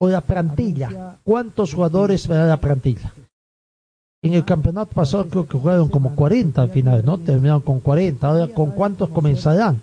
o 0.00 0.08
la 0.08 0.20
plantilla. 0.20 1.18
¿Cuántos 1.22 1.74
jugadores 1.74 2.26
verá 2.26 2.46
la 2.46 2.56
plantilla? 2.56 3.12
En 4.24 4.34
el 4.34 4.44
campeonato 4.44 4.94
pasado 4.94 5.28
creo 5.28 5.46
que 5.46 5.58
jugaron 5.58 5.88
como 5.88 6.14
40 6.14 6.62
al 6.62 6.70
final, 6.70 7.04
¿no? 7.04 7.18
Terminaron 7.18 7.60
con 7.60 7.80
40. 7.80 8.26
Ahora, 8.26 8.48
¿con 8.48 8.70
cuántos 8.70 9.08
comenzarán? 9.10 9.80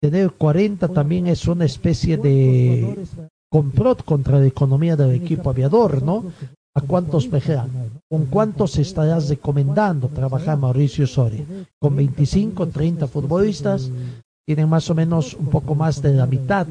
Tener 0.00 0.30
40 0.32 0.88
también 0.88 1.26
es 1.26 1.46
una 1.46 1.64
especie 1.64 2.16
de 2.16 3.04
complot 3.50 4.04
contra 4.04 4.38
la 4.38 4.46
economía 4.46 4.96
del 4.96 5.12
equipo 5.12 5.50
aviador, 5.50 6.02
¿no? 6.02 6.24
¿A 6.76 6.80
cuántos 6.80 7.28
pejean? 7.28 7.70
¿Con 8.10 8.26
cuántos 8.26 8.78
estarás 8.78 9.28
recomendando 9.28 10.08
trabajar 10.08 10.58
Mauricio 10.58 11.06
Soria? 11.06 11.44
¿Con 11.80 11.94
25, 11.94 12.66
30 12.66 13.06
futbolistas? 13.06 13.90
Tienen 14.44 14.68
más 14.68 14.90
o 14.90 14.94
menos 14.94 15.34
un 15.34 15.46
poco 15.46 15.76
más 15.76 16.02
de 16.02 16.14
la 16.14 16.26
mitad 16.26 16.66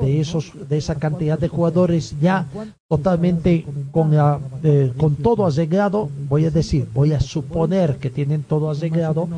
de 0.00 0.20
esos 0.20 0.52
de 0.68 0.78
esa 0.78 0.94
cantidad 0.94 1.38
de 1.38 1.48
jugadores 1.48 2.14
ya 2.20 2.46
totalmente 2.88 3.66
con 3.90 4.12
eh, 4.62 4.92
con 4.96 5.16
todo 5.16 5.44
arreglado 5.44 6.08
voy 6.28 6.46
a 6.46 6.50
decir 6.50 6.88
voy 6.94 7.12
a 7.12 7.20
suponer 7.20 7.98
que 7.98 8.08
tienen 8.08 8.44
todo 8.44 8.70
arreglado 8.70 9.28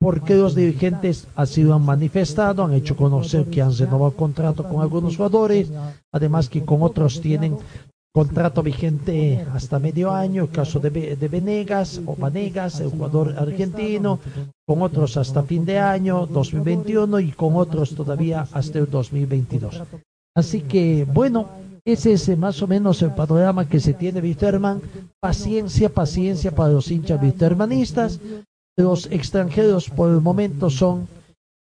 porque 0.00 0.34
los 0.34 0.54
dirigentes 0.54 1.26
así 1.36 1.62
lo 1.62 1.74
han 1.74 1.84
manifestado, 1.84 2.64
han 2.64 2.72
hecho 2.72 2.96
conocer 2.96 3.44
que 3.46 3.60
han 3.60 3.76
renovado 3.76 4.12
contrato 4.12 4.66
con 4.66 4.80
algunos 4.80 5.16
jugadores, 5.16 5.70
además 6.10 6.48
que 6.48 6.64
con 6.64 6.82
otros 6.82 7.20
tienen 7.20 7.58
Contrato 8.12 8.60
vigente 8.64 9.46
hasta 9.54 9.78
medio 9.78 10.10
año, 10.10 10.48
caso 10.50 10.80
de, 10.80 10.90
de 11.14 11.28
Venegas 11.28 12.00
o 12.06 12.16
Vanegas, 12.16 12.80
el 12.80 12.90
jugador 12.90 13.36
argentino, 13.38 14.18
con 14.66 14.82
otros 14.82 15.16
hasta 15.16 15.44
fin 15.44 15.64
de 15.64 15.78
año 15.78 16.26
2021 16.26 17.20
y 17.20 17.30
con 17.30 17.54
otros 17.54 17.94
todavía 17.94 18.48
hasta 18.50 18.80
el 18.80 18.90
2022. 18.90 19.82
Así 20.34 20.62
que, 20.62 21.04
bueno, 21.04 21.50
ese 21.84 22.12
es 22.14 22.36
más 22.36 22.60
o 22.62 22.66
menos 22.66 23.00
el 23.02 23.12
panorama 23.12 23.68
que 23.68 23.78
se 23.78 23.94
tiene 23.94 24.20
Wisterman. 24.20 24.82
Paciencia, 25.20 25.88
paciencia 25.88 26.50
para 26.50 26.72
los 26.72 26.90
hinchas 26.90 27.22
wistermanistas. 27.22 28.18
Los 28.76 29.06
extranjeros 29.06 29.88
por 29.88 30.10
el 30.10 30.20
momento 30.20 30.68
son 30.68 31.06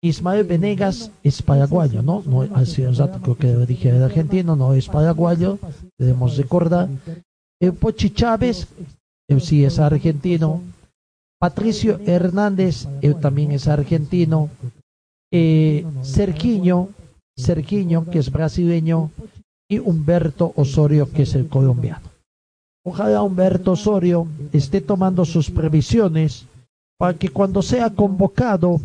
Ismael 0.02 0.44
Venegas 0.44 1.10
es 1.22 1.42
paraguayo, 1.42 2.02
¿no? 2.02 2.22
no 2.26 2.42
hace 2.54 2.88
un 2.88 2.96
rato 2.96 3.20
creo 3.20 3.36
que 3.36 3.66
dije 3.66 3.90
el 3.90 4.02
argentino, 4.02 4.56
no 4.56 4.72
es 4.72 4.88
paraguayo, 4.88 5.58
debemos 5.98 6.38
recordar. 6.38 6.88
El 7.60 7.74
Pochi 7.74 8.10
Chávez, 8.10 8.68
él 9.28 9.42
sí 9.42 9.64
es 9.64 9.78
argentino. 9.78 10.62
Patricio 11.38 12.00
Hernández, 12.06 12.86
él 13.02 13.16
también 13.20 13.52
es 13.52 13.68
argentino. 13.68 14.48
Eh, 15.30 15.84
Cerquiño, 16.02 16.88
que 18.10 18.18
es 18.18 18.32
brasileño. 18.32 19.10
Y 19.68 19.78
Humberto 19.78 20.52
Osorio, 20.56 21.12
que 21.12 21.22
es 21.22 21.34
el 21.34 21.48
colombiano. 21.48 22.10
Ojalá 22.84 23.22
Humberto 23.22 23.72
Osorio 23.72 24.26
esté 24.52 24.80
tomando 24.80 25.24
sus 25.24 25.50
previsiones 25.50 26.46
para 27.00 27.16
que 27.16 27.30
cuando 27.30 27.62
sea 27.62 27.88
convocado 27.88 28.78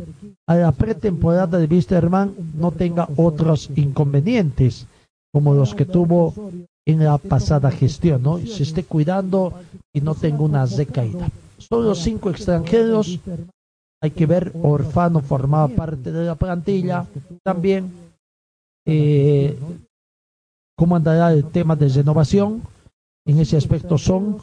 a 0.48 0.56
la 0.56 0.72
pretemporada 0.72 1.58
de 1.58 1.66
Wisterman 1.66 2.34
no 2.54 2.72
tenga 2.72 3.10
otros 3.18 3.70
inconvenientes 3.76 4.88
como 5.34 5.54
los 5.54 5.76
que 5.76 5.84
tuvo 5.84 6.34
en 6.88 7.04
la 7.04 7.18
pasada 7.18 7.70
gestión, 7.72 8.24
¿no? 8.24 8.38
Se 8.38 8.64
esté 8.64 8.86
cuidando 8.86 9.54
y 9.94 10.00
no 10.00 10.16
tenga 10.16 10.44
una 10.44 10.66
recaída. 10.66 11.30
Son 11.58 11.84
los 11.84 12.00
cinco 12.04 12.30
extranjeros. 12.30 13.20
Hay 14.02 14.12
que 14.12 14.26
ver, 14.26 14.54
Orfano 14.64 15.20
formaba 15.20 15.68
parte 15.68 16.10
de 16.10 16.24
la 16.24 16.36
plantilla. 16.36 17.06
También, 17.44 17.92
eh, 18.88 19.60
cómo 20.78 20.96
andará 20.96 21.34
el 21.34 21.44
tema 21.52 21.76
de 21.76 21.90
renovación. 21.90 22.62
En 23.28 23.40
ese 23.42 23.58
aspecto 23.58 23.98
son, 23.98 24.38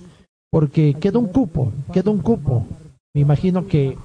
porque 0.51 0.93
queda 0.93 1.19
un 1.19 1.29
cupo, 1.29 1.73
queda 1.91 2.11
un 2.11 2.21
cupo. 2.21 2.67
Me 3.15 3.21
imagino 3.21 3.67
que 3.67 3.97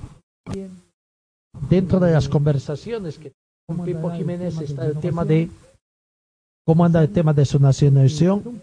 dentro 1.70 2.00
de 2.00 2.12
las 2.12 2.28
conversaciones 2.28 3.18
que 3.18 3.32
con 3.68 3.86
Pipo 3.86 4.12
Jiménez 4.12 4.60
está 4.62 4.86
el 4.86 5.00
tema 5.00 5.26
de 5.26 5.50
cómo 6.66 6.86
anda 6.86 7.02
el 7.02 7.12
tema 7.12 7.34
de 7.34 7.46
su 7.46 7.60
nacionalización, 7.60 8.62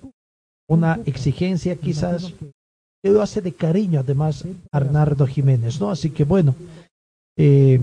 una 0.68 1.00
exigencia 1.06 1.76
quizás 1.76 2.32
que 3.02 3.10
lo 3.10 3.22
hace 3.22 3.40
de 3.42 3.52
cariño 3.52 4.00
además 4.00 4.44
Arnardo 4.72 5.26
Jiménez, 5.26 5.80
¿no? 5.80 5.90
Así 5.90 6.10
que 6.10 6.24
bueno, 6.24 6.54
eh, 7.36 7.80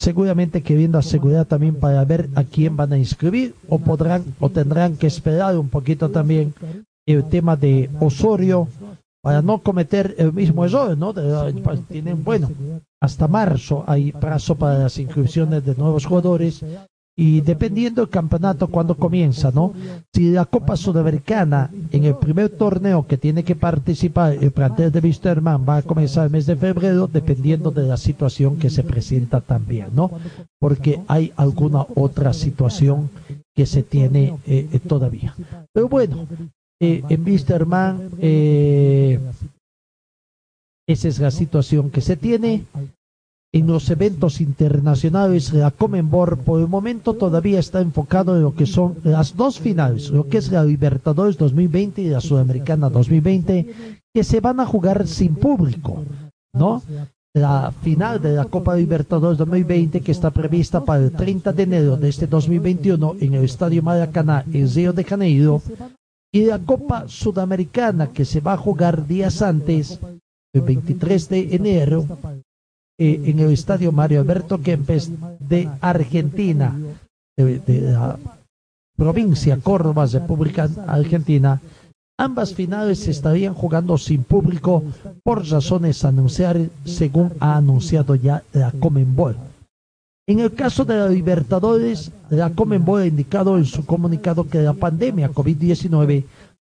seguramente 0.00 0.62
queriendo 0.62 0.98
asegurar 0.98 1.46
también 1.46 1.74
para 1.74 2.04
ver 2.04 2.28
a 2.34 2.44
quién 2.44 2.76
van 2.76 2.92
a 2.92 2.98
inscribir 2.98 3.54
o 3.68 3.78
podrán 3.78 4.24
o 4.40 4.50
tendrán 4.50 4.96
que 4.96 5.06
esperar 5.06 5.58
un 5.58 5.68
poquito 5.68 6.10
también 6.10 6.54
el 7.06 7.28
tema 7.28 7.56
de 7.56 7.88
Osorio 8.00 8.68
para 9.28 9.42
no 9.42 9.58
cometer 9.58 10.14
el 10.16 10.32
mismo 10.32 10.64
error, 10.64 10.96
¿no? 10.96 11.12
Pues, 11.12 11.80
tienen, 11.86 12.24
bueno, 12.24 12.48
hasta 12.98 13.28
marzo 13.28 13.84
hay 13.86 14.10
plazo 14.10 14.54
para 14.54 14.78
las 14.78 14.98
inscripciones 14.98 15.66
de 15.66 15.74
nuevos 15.74 16.06
jugadores 16.06 16.64
y 17.14 17.42
dependiendo 17.42 18.00
del 18.00 18.08
campeonato 18.08 18.68
cuando 18.68 18.96
comienza, 18.96 19.50
¿no? 19.50 19.74
Si 20.14 20.30
la 20.30 20.46
Copa 20.46 20.78
Sudamericana 20.78 21.70
en 21.90 22.04
el 22.04 22.16
primer 22.16 22.48
torneo 22.48 23.06
que 23.06 23.18
tiene 23.18 23.44
que 23.44 23.54
participar 23.54 24.32
el 24.32 24.50
plantel 24.50 24.90
de 24.92 25.00
Wisterman 25.00 25.66
va 25.68 25.76
a 25.76 25.82
comenzar 25.82 26.24
el 26.24 26.30
mes 26.30 26.46
de 26.46 26.56
febrero, 26.56 27.06
dependiendo 27.06 27.70
de 27.70 27.86
la 27.86 27.98
situación 27.98 28.56
que 28.56 28.70
se 28.70 28.82
presenta 28.82 29.42
también, 29.42 29.88
¿no? 29.92 30.10
Porque 30.58 31.02
hay 31.06 31.34
alguna 31.36 31.84
otra 31.96 32.32
situación 32.32 33.10
que 33.54 33.66
se 33.66 33.82
tiene 33.82 34.38
eh, 34.46 34.80
todavía. 34.88 35.34
Pero 35.74 35.86
bueno, 35.86 36.26
eh, 36.80 37.02
en 37.08 37.24
Wisterman, 37.24 38.10
eh, 38.20 39.18
esa 40.88 41.08
es 41.08 41.18
la 41.18 41.30
situación 41.30 41.90
que 41.90 42.00
se 42.00 42.16
tiene. 42.16 42.64
En 43.50 43.66
los 43.66 43.88
eventos 43.88 44.42
internacionales, 44.42 45.54
la 45.54 45.70
Comenbor 45.70 46.38
por 46.38 46.60
el 46.60 46.68
momento 46.68 47.14
todavía 47.14 47.58
está 47.58 47.80
enfocado 47.80 48.36
en 48.36 48.42
lo 48.42 48.54
que 48.54 48.66
son 48.66 48.96
las 49.04 49.36
dos 49.36 49.58
finales, 49.58 50.10
lo 50.10 50.28
que 50.28 50.36
es 50.36 50.52
la 50.52 50.64
Libertadores 50.64 51.38
2020 51.38 52.02
y 52.02 52.08
la 52.10 52.20
Sudamericana 52.20 52.90
2020, 52.90 53.74
que 54.14 54.24
se 54.24 54.40
van 54.40 54.60
a 54.60 54.66
jugar 54.66 55.06
sin 55.06 55.34
público, 55.34 56.04
¿no? 56.52 56.82
La 57.34 57.72
final 57.82 58.20
de 58.20 58.34
la 58.34 58.44
Copa 58.44 58.76
Libertadores 58.76 59.38
2020, 59.38 60.02
que 60.02 60.12
está 60.12 60.30
prevista 60.30 60.84
para 60.84 61.04
el 61.04 61.12
30 61.12 61.52
de 61.52 61.62
enero 61.62 61.96
de 61.96 62.10
este 62.10 62.26
2021 62.26 63.16
en 63.20 63.34
el 63.34 63.44
Estadio 63.44 63.82
Maracaná 63.82 64.44
en 64.52 64.70
Río 64.70 64.92
de 64.92 65.04
Janeiro, 65.04 65.62
y 66.32 66.44
la 66.44 66.58
Copa 66.58 67.08
Sudamericana, 67.08 68.08
que 68.08 68.24
se 68.24 68.40
va 68.40 68.54
a 68.54 68.58
jugar 68.58 69.06
días 69.06 69.42
antes, 69.42 69.98
el 70.52 70.62
23 70.62 71.28
de 71.28 71.54
enero, 71.54 72.06
eh, 72.98 73.22
en 73.24 73.38
el 73.38 73.52
estadio 73.52 73.92
Mario 73.92 74.20
Alberto 74.20 74.60
Kempes 74.60 75.10
de 75.38 75.68
Argentina, 75.80 76.76
de, 77.36 77.80
la 77.80 78.18
provincia 78.96 79.56
Córdoba, 79.58 80.06
República 80.06 80.68
Argentina. 80.86 81.60
Ambas 82.18 82.52
finales 82.52 82.98
se 82.98 83.12
estarían 83.12 83.54
jugando 83.54 83.96
sin 83.96 84.24
público 84.24 84.82
por 85.22 85.48
razones 85.48 86.04
anunciadas, 86.04 86.68
según 86.84 87.32
ha 87.38 87.56
anunciado 87.56 88.16
ya 88.16 88.42
la 88.52 88.72
Comenbol. 88.72 89.36
En 90.28 90.40
el 90.40 90.52
caso 90.52 90.84
de 90.84 90.94
la 90.94 91.08
Libertadores, 91.08 92.12
la 92.28 92.50
Comenbol 92.50 93.00
ha 93.00 93.06
indicado 93.06 93.56
en 93.56 93.64
su 93.64 93.86
comunicado 93.86 94.46
que 94.46 94.60
la 94.60 94.74
pandemia 94.74 95.32
COVID-19 95.32 96.24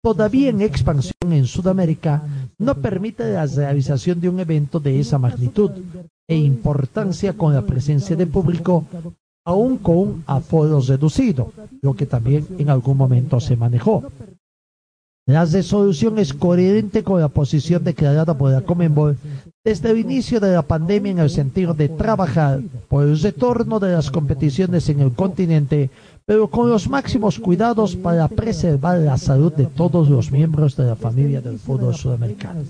todavía 0.04 0.50
en 0.50 0.62
expansión 0.62 1.34
en 1.34 1.48
Sudamérica 1.48 2.22
no 2.60 2.76
permite 2.76 3.34
la 3.34 3.48
realización 3.48 4.22
de 4.22 4.30
un 4.30 4.40
evento 4.40 4.80
de 4.80 5.00
esa 5.00 5.18
magnitud 5.18 5.72
e 6.30 6.36
importancia 6.36 7.34
con 7.34 7.56
la 7.56 7.64
presencia 7.64 8.16
de 8.16 8.28
público, 8.28 8.86
aún 9.44 9.80
con 9.80 9.98
un 9.98 10.24
aforo 10.28 10.80
reducido, 10.80 11.52
lo 11.82 11.96
que 11.96 12.06
también 12.06 12.46
en 12.60 12.70
algún 12.70 12.96
momento 12.96 13.40
se 13.40 13.58
manejó. 13.58 14.04
La 15.26 15.46
resolución 15.46 16.20
es 16.20 16.32
coherente 16.32 17.04
con 17.04 17.20
la 17.20 17.30
posición 17.30 17.84
declarada 17.84 18.38
por 18.38 18.52
la 18.52 18.62
Comenbol 18.62 19.18
desde 19.68 19.92
el 19.92 19.98
inicio 20.00 20.40
de 20.40 20.54
la 20.54 20.62
pandemia 20.62 21.12
en 21.12 21.20
el 21.20 21.30
sentido 21.30 21.74
de 21.74 21.90
trabajar 21.90 22.62
por 22.88 23.04
el 23.04 23.20
retorno 23.20 23.82
de 23.82 23.92
las 23.92 24.10
competiciones 24.10 24.88
en 24.88 25.02
el 25.02 25.12
continente, 25.12 25.90
pero 26.26 26.48
con 26.48 26.70
los 26.70 26.90
máximos 26.90 27.38
cuidados 27.38 27.98
para 27.98 28.30
preservar 28.30 29.00
la 29.00 29.18
salud 29.18 29.52
de 29.52 29.66
todos 29.66 30.10
los 30.10 30.32
miembros 30.32 30.78
de 30.78 30.86
la 30.86 30.96
familia 30.96 31.42
del 31.42 31.60
fútbol 31.60 31.94
sudamericano. 31.96 32.62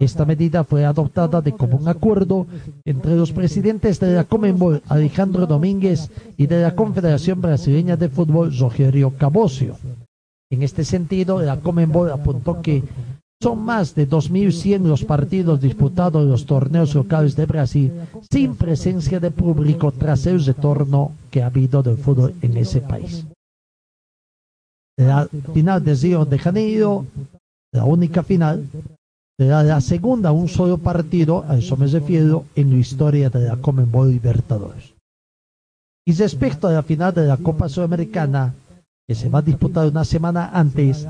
Esta 0.00 0.24
medida 0.24 0.64
fue 0.64 0.84
adoptada 0.84 1.40
de 1.42 1.52
común 1.52 1.86
acuerdo 1.86 2.48
entre 2.84 3.14
los 3.14 3.30
presidentes 3.30 4.00
de 4.00 4.12
la 4.12 4.24
Comenbol, 4.24 4.82
Alejandro 4.88 5.46
Domínguez, 5.46 6.10
y 6.36 6.48
de 6.48 6.62
la 6.62 6.74
Confederación 6.74 7.40
Brasileña 7.40 7.96
de 7.96 8.08
Fútbol, 8.08 8.52
Rogerio 8.58 9.12
Cabocio. 9.16 9.76
En 10.50 10.64
este 10.64 10.84
sentido, 10.84 11.40
la 11.40 11.60
Comenbol 11.60 12.10
apuntó 12.10 12.60
que 12.62 12.82
son 13.42 13.64
más 13.64 13.94
de 13.94 14.06
2.100 14.06 14.82
los 14.82 15.04
partidos 15.04 15.60
disputados 15.60 16.22
en 16.22 16.30
los 16.30 16.44
torneos 16.44 16.94
locales 16.94 17.36
de 17.36 17.46
Brasil 17.46 17.92
sin 18.30 18.54
presencia 18.54 19.18
de 19.18 19.30
público 19.30 19.92
tras 19.92 20.26
el 20.26 20.44
retorno 20.44 21.12
que 21.30 21.42
ha 21.42 21.46
habido 21.46 21.82
del 21.82 21.96
fútbol 21.96 22.34
en 22.42 22.56
ese 22.58 22.82
país. 22.82 23.24
La 24.98 25.26
final 25.54 25.82
de 25.82 25.94
Río 25.94 26.26
de 26.26 26.38
Janeiro, 26.38 27.06
la 27.72 27.86
única 27.86 28.22
final, 28.22 28.66
será 29.38 29.62
la 29.62 29.80
segunda 29.80 30.32
un 30.32 30.48
solo 30.48 30.76
partido, 30.76 31.46
a 31.48 31.56
eso 31.56 31.78
me 31.78 31.86
refiero, 31.86 32.44
en 32.54 32.70
la 32.70 32.76
historia 32.76 33.30
de 33.30 33.40
la 33.40 33.56
Comenbol 33.56 34.10
Libertadores. 34.10 34.92
Y 36.06 36.12
respecto 36.12 36.68
a 36.68 36.72
la 36.72 36.82
final 36.82 37.14
de 37.14 37.26
la 37.26 37.38
Copa 37.38 37.70
Sudamericana, 37.70 38.52
que 39.08 39.14
se 39.14 39.30
va 39.30 39.38
a 39.38 39.42
disputar 39.42 39.88
una 39.88 40.04
semana 40.04 40.50
antes, 40.52 41.08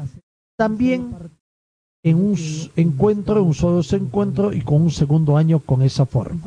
también 0.56 1.12
en 2.02 2.16
un 2.16 2.36
encuentro, 2.76 3.42
un 3.42 3.54
solo 3.54 3.82
encuentro 3.92 4.52
y 4.52 4.62
con 4.62 4.82
un 4.82 4.90
segundo 4.90 5.36
año 5.36 5.60
con 5.60 5.82
esa 5.82 6.06
forma. 6.06 6.40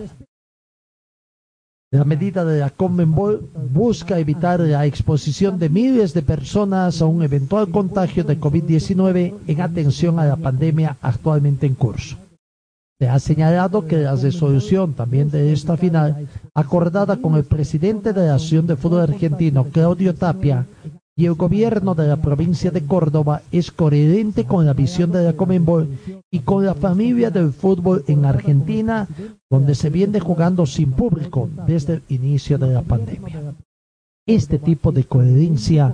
La 1.91 2.05
medida 2.05 2.43
de 2.43 2.59
la 2.59 2.71
Conmebol 2.71 3.51
busca 3.71 4.17
evitar 4.17 4.59
la 4.61 4.88
exposición 4.88 5.59
de 5.59 5.69
miles 5.69 6.15
de 6.15 6.23
personas 6.23 6.99
a 7.03 7.05
un 7.05 7.21
eventual 7.21 7.69
contagio 7.69 8.23
de 8.23 8.39
COVID-19 8.39 9.35
en 9.45 9.61
atención 9.61 10.17
a 10.17 10.25
la 10.25 10.35
pandemia 10.35 10.97
actualmente 11.01 11.67
en 11.67 11.75
curso. 11.75 12.17
Se 12.99 13.07
ha 13.07 13.19
señalado 13.19 13.85
que 13.85 13.97
la 13.97 14.15
resolución 14.15 14.93
también 14.93 15.30
de 15.30 15.53
esta 15.53 15.77
final, 15.77 16.27
acordada 16.55 17.17
con 17.17 17.35
el 17.35 17.43
presidente 17.43 18.11
de 18.11 18.25
la 18.25 18.35
Asociación 18.35 18.65
de 18.65 18.75
Fútbol 18.75 19.01
Argentino, 19.01 19.65
Claudio 19.65 20.15
Tapia, 20.15 20.65
y 21.15 21.26
el 21.26 21.35
gobierno 21.35 21.94
de 21.94 22.07
la 22.07 22.18
provincia 22.18 22.72
de 22.72 22.85
Córdoba 22.85 23.44
es 23.52 23.72
coherente 23.72 24.45
con 24.45 24.65
la 24.65 24.73
visión 24.73 25.11
de 25.11 25.23
la 25.23 25.34
Comenbol 25.34 25.88
y 26.31 26.40
con 26.40 26.65
la 26.65 26.73
familia 26.73 27.30
del 27.30 27.53
fútbol 27.53 28.03
en 28.07 28.26
Argentina, 28.26 29.07
donde 29.49 29.76
se 29.76 29.91
viene 29.91 30.19
jugando 30.19 30.65
sin 30.65 30.91
público 30.91 31.49
desde 31.68 31.95
el 31.95 32.03
inicio 32.10 32.57
de 32.57 32.73
la 32.73 32.81
pandemia. 32.81 33.53
Este 34.26 34.57
tipo 34.57 34.91
de 34.91 35.03
coherencia 35.03 35.94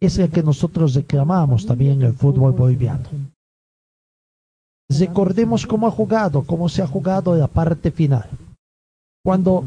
es 0.00 0.18
el 0.18 0.30
que 0.30 0.42
nosotros 0.42 0.94
reclamamos 0.94 1.64
también 1.64 2.00
en 2.00 2.02
el 2.02 2.14
fútbol 2.14 2.52
boliviano. 2.52 3.08
Recordemos 4.90 5.66
cómo 5.66 5.86
ha 5.86 5.90
jugado, 5.90 6.42
cómo 6.42 6.68
se 6.68 6.82
ha 6.82 6.86
jugado 6.86 7.36
la 7.36 7.46
parte 7.46 7.92
final. 7.92 8.28
Cuando 9.24 9.64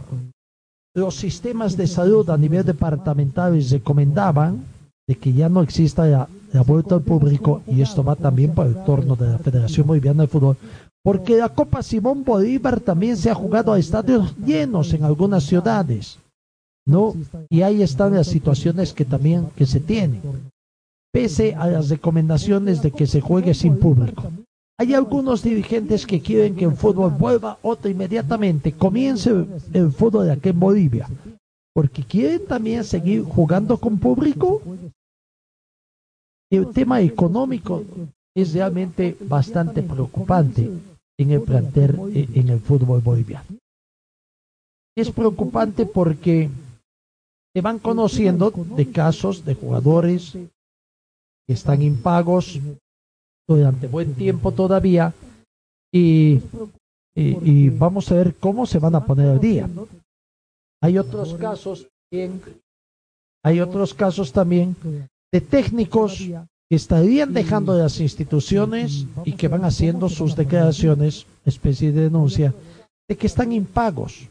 los 0.96 1.16
sistemas 1.16 1.76
de 1.76 1.88
salud 1.88 2.28
a 2.30 2.38
nivel 2.38 2.66
departamental 2.66 3.62
recomendaban 3.70 4.64
de 5.08 5.16
que 5.16 5.34
ya 5.34 5.50
no 5.50 5.62
exista 5.62 6.08
la, 6.08 6.28
vuelta 6.64 6.96
al 6.96 7.02
público 7.02 7.62
y 7.68 7.82
esto 7.82 8.02
va 8.02 8.16
también 8.16 8.56
para 8.56 8.70
el 8.70 8.84
torno 8.86 9.18
de 9.18 9.30
la 9.30 9.38
Federación 9.38 9.86
Boliviana 9.86 10.24
de 10.24 10.30
Fútbol 10.30 10.58
porque 11.04 11.36
la 11.36 11.50
Copa 11.50 11.84
Simón 11.84 12.24
Bolívar 12.24 12.80
también 12.80 13.18
se 13.18 13.30
ha 13.30 13.36
jugado 13.36 13.74
a 13.74 13.78
estadios 13.78 14.36
llenos 14.38 14.94
en 14.94 15.04
algunas 15.04 15.44
ciudades 15.44 16.18
no 16.88 17.14
y 17.50 17.62
ahí 17.62 17.84
están 17.84 18.16
las 18.16 18.28
situaciones 18.28 18.94
que 18.94 19.04
también 19.04 19.50
que 19.58 19.66
se 19.66 19.82
tienen 19.82 20.22
pese 21.12 21.56
a 21.56 21.68
las 21.68 21.90
recomendaciones 21.90 22.82
de 22.82 22.92
que 22.92 23.06
se 23.06 23.20
juegue 23.20 23.54
sin 23.54 23.78
público 23.78 24.32
hay 24.78 24.94
algunos 24.94 25.42
dirigentes 25.42 26.06
que 26.06 26.22
quieren 26.22 26.56
que 26.56 26.66
el 26.66 26.76
fútbol 26.76 27.12
vuelva 27.12 27.58
otra 27.62 27.90
inmediatamente, 27.90 28.74
comience 28.74 29.30
el, 29.74 29.92
fútbol 29.92 30.26
de 30.26 30.34
aquí 30.34 30.50
en 30.50 30.60
Bolivia, 30.60 31.10
porque 31.74 32.04
quieren 32.04 32.46
también 32.46 32.84
seguir 32.84 33.24
jugando 33.24 33.78
con 33.78 33.98
público. 33.98 34.62
El 36.52 36.72
tema 36.74 37.02
económico 37.02 37.84
es 38.36 38.54
realmente 38.54 39.18
bastante 39.22 39.82
preocupante 39.82 40.70
en 41.18 41.32
el 41.32 41.42
plantel, 41.42 41.98
eh, 42.14 42.28
en 42.34 42.50
el 42.50 42.60
fútbol 42.60 43.02
boliviano. 43.02 43.58
Es 44.98 45.10
preocupante 45.12 45.86
porque 45.86 46.50
se 47.54 47.62
van 47.62 47.80
conociendo 47.80 48.52
de 48.52 48.92
casos 48.92 49.46
de 49.46 49.56
jugadores 49.56 50.34
que 50.34 51.54
están 51.54 51.82
impagos, 51.82 52.60
durante 53.48 53.88
buen 53.88 54.16
tiempo 54.16 54.52
todavía 54.52 55.14
y, 55.94 56.42
y, 57.16 57.70
vamos 57.70 58.12
a 58.12 58.16
ver 58.16 58.36
cómo 58.36 58.66
se 58.66 58.80
van 58.80 58.96
a 58.96 59.06
poner 59.06 59.30
al 59.30 59.40
día. 59.40 59.70
Hay 60.82 60.98
otros 60.98 61.36
casos 61.36 61.88
hay 63.44 63.60
otros 63.60 63.94
casos 63.94 64.32
también 64.32 64.76
de 65.32 65.42
técnicos 65.42 66.18
que 66.18 66.76
estarían 66.76 67.34
dejando 67.34 67.78
las 67.78 68.00
instituciones 68.00 69.06
y 69.24 69.34
que 69.34 69.48
van 69.48 69.66
haciendo 69.66 70.10
sus 70.10 70.36
declaraciones, 70.36 71.28
especie 71.46 71.92
de 71.92 72.02
denuncia, 72.02 72.54
de 73.08 73.16
que 73.16 73.28
están 73.28 73.52
impagos. 73.52 74.28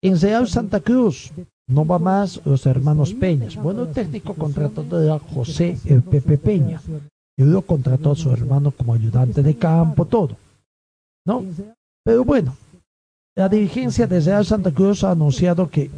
En 0.00 0.20
Real 0.20 0.46
Santa 0.46 0.80
Cruz 0.80 1.32
no 1.66 1.84
va 1.84 1.98
más 1.98 2.40
los 2.44 2.66
hermanos 2.66 3.14
Peñas. 3.14 3.56
Bueno, 3.56 3.82
el 3.82 3.92
técnico 3.92 4.34
contratado 4.34 5.12
a 5.12 5.18
José 5.18 5.78
el 5.86 6.02
Pepe 6.02 6.38
Peña. 6.38 6.80
Luego 7.36 7.62
contrató 7.62 8.12
a 8.12 8.16
su 8.16 8.30
hermano 8.30 8.70
como 8.70 8.94
ayudante 8.94 9.42
de 9.42 9.56
campo, 9.56 10.04
todo. 10.04 10.36
¿No? 11.26 11.44
Pero 12.04 12.24
bueno, 12.24 12.56
la 13.36 13.48
dirigencia 13.48 14.06
de 14.06 14.20
Real 14.20 14.44
Santa 14.44 14.72
Cruz 14.72 15.02
ha 15.02 15.10
anunciado 15.10 15.68
que 15.68 15.90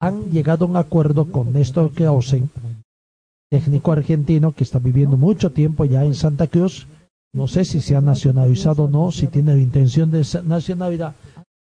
han 0.00 0.30
llegado 0.30 0.64
a 0.64 0.68
un 0.68 0.76
acuerdo 0.76 1.30
con 1.30 1.52
Néstor 1.52 1.92
Clausen, 1.92 2.50
técnico 3.50 3.90
argentino 3.90 4.52
que 4.52 4.64
está 4.64 4.78
viviendo 4.78 5.16
mucho 5.16 5.50
tiempo 5.50 5.84
ya 5.84 6.04
en 6.04 6.14
Santa 6.14 6.46
Cruz. 6.46 6.86
No 7.32 7.48
sé 7.48 7.64
si 7.64 7.80
se 7.80 7.96
ha 7.96 8.00
nacionalizado 8.00 8.84
o 8.84 8.88
no, 8.88 9.10
si 9.10 9.26
tiene 9.26 9.54
la 9.54 9.60
intención 9.60 10.10
de 10.10 10.24
nacionalidad, 10.44 11.16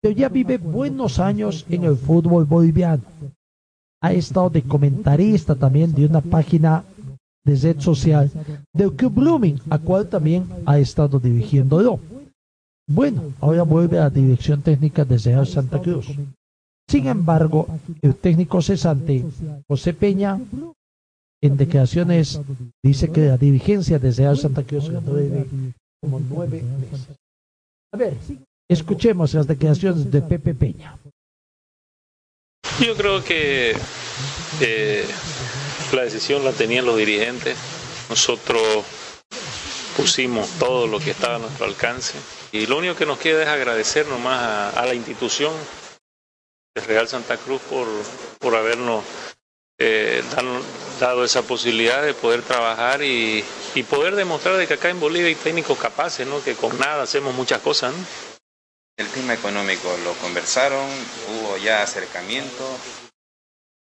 pero 0.00 0.14
ya 0.14 0.30
vive 0.30 0.56
buenos 0.56 1.18
años 1.18 1.66
en 1.68 1.84
el 1.84 1.96
fútbol 1.96 2.46
boliviano. 2.46 3.02
Ha 4.00 4.12
estado 4.12 4.48
de 4.48 4.62
comentarista 4.62 5.56
también 5.56 5.92
de 5.92 6.06
una 6.06 6.22
página 6.22 6.84
de 7.48 7.56
red 7.56 7.80
social 7.80 8.30
del 8.74 8.92
Club 8.92 9.14
Blooming, 9.14 9.60
a 9.70 9.78
cual 9.78 10.08
también 10.08 10.46
ha 10.66 10.78
estado 10.78 11.18
dirigiéndolo. 11.18 11.98
Bueno, 12.86 13.32
ahora 13.40 13.62
vuelve 13.62 13.98
a 13.98 14.04
la 14.04 14.10
dirección 14.10 14.62
técnica 14.62 15.04
de 15.04 15.18
Real 15.18 15.46
Santa 15.46 15.80
Cruz. 15.80 16.06
Sin 16.90 17.06
embargo, 17.06 17.66
el 18.02 18.14
técnico 18.14 18.62
cesante, 18.62 19.24
José 19.68 19.92
Peña, 19.92 20.40
en 21.42 21.56
declaraciones 21.56 22.40
dice 22.82 23.10
que 23.12 23.26
la 23.26 23.36
dirigencia 23.36 23.98
de 23.98 24.10
Real 24.10 24.36
Santa 24.36 24.62
Cruz 24.62 24.90
ganó 24.90 25.12
como 26.00 26.20
nueve 26.20 26.62
meses. 26.62 27.08
A 27.92 27.96
ver, 27.96 28.14
escuchemos 28.70 29.34
las 29.34 29.46
declaraciones 29.46 30.10
de 30.10 30.22
Pepe 30.22 30.54
Peña. 30.54 30.98
Yo 32.80 32.94
creo 32.96 33.22
que 33.22 33.72
eh, 34.60 35.04
la 35.92 36.02
decisión 36.02 36.44
la 36.44 36.52
tenían 36.52 36.86
los 36.86 36.96
dirigentes. 36.96 37.56
Nosotros 38.08 38.84
pusimos 39.96 40.48
todo 40.58 40.86
lo 40.86 41.00
que 41.00 41.10
estaba 41.10 41.36
a 41.36 41.38
nuestro 41.38 41.66
alcance. 41.66 42.14
Y 42.52 42.66
lo 42.66 42.78
único 42.78 42.94
que 42.94 43.06
nos 43.06 43.18
queda 43.18 43.42
es 43.42 43.48
agradecer 43.48 44.06
nomás 44.06 44.74
a, 44.76 44.86
la 44.86 44.94
institución 44.94 45.52
de 46.74 46.82
Real 46.82 47.08
Santa 47.08 47.36
Cruz 47.36 47.60
por, 47.62 47.88
por 48.38 48.54
habernos 48.54 49.04
eh, 49.78 50.22
dado 51.00 51.24
esa 51.24 51.42
posibilidad 51.42 52.02
de 52.02 52.14
poder 52.14 52.42
trabajar 52.42 53.02
y, 53.02 53.44
y, 53.74 53.82
poder 53.82 54.16
demostrar 54.16 54.56
de 54.56 54.66
que 54.66 54.74
acá 54.74 54.88
en 54.88 55.00
Bolivia 55.00 55.28
hay 55.28 55.34
técnicos 55.34 55.78
capaces, 55.78 56.26
¿no? 56.26 56.42
que 56.42 56.54
con 56.54 56.78
nada 56.78 57.02
hacemos 57.02 57.34
muchas 57.34 57.60
cosas. 57.60 57.92
El 58.96 59.08
tema 59.08 59.34
económico, 59.34 59.96
¿lo 60.02 60.12
conversaron? 60.14 60.88
¿Hubo 61.28 61.56
ya 61.58 61.82
acercamiento? 61.82 62.78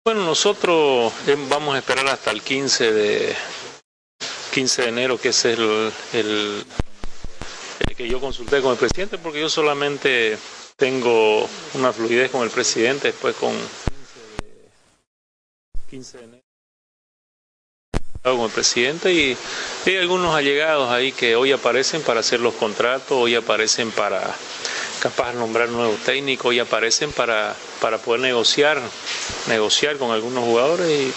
Bueno, 0.08 0.24
nosotros 0.24 1.12
eh, 1.26 1.36
vamos 1.50 1.74
a 1.74 1.80
esperar 1.80 2.08
hasta 2.08 2.30
el 2.30 2.44
15 2.44 2.92
de 2.92 3.36
15 4.54 4.84
de 4.84 4.88
enero, 4.90 5.18
que 5.18 5.30
es 5.30 5.46
el, 5.46 5.92
el, 6.14 6.64
que 7.98 8.08
yo 8.08 8.20
consulté 8.20 8.62
con 8.62 8.74
el 8.74 8.78
presidente, 8.78 9.18
porque 9.18 9.42
yo 9.42 9.50
solamente 9.50 10.38
tengo 10.76 11.50
una 11.74 11.92
fluidez 11.92 12.30
con 12.30 12.44
el 12.44 12.52
presidente, 12.52 13.08
después 13.08 13.36
con 13.38 13.54
15 15.90 16.18
de 16.20 16.24
enero 16.24 16.42
con 18.22 18.42
el 18.42 18.52
presidente 18.52 19.12
y 19.12 19.36
hay 19.88 19.98
algunos 19.98 20.36
allegados 20.36 20.92
ahí 20.92 21.12
que 21.14 21.36
hoy 21.36 21.52
aparecen 21.52 22.04
para 22.04 22.20
hacer 22.20 22.40
los 22.42 22.54
contratos, 22.54 23.12
hoy 23.12 23.34
aparecen 23.34 23.90
para 23.90 24.36
capaz 25.00 25.34
nombrar 25.34 25.70
nuevos 25.70 26.00
técnicos, 26.00 26.48
hoy 26.48 26.60
aparecen 26.60 27.12
para, 27.12 27.56
para 27.82 27.98
poder 27.98 28.22
negociar, 28.22 28.82
negociar 29.48 29.98
con 29.98 30.12
algunos 30.12 30.44
jugadores 30.44 30.90
y 30.90 31.14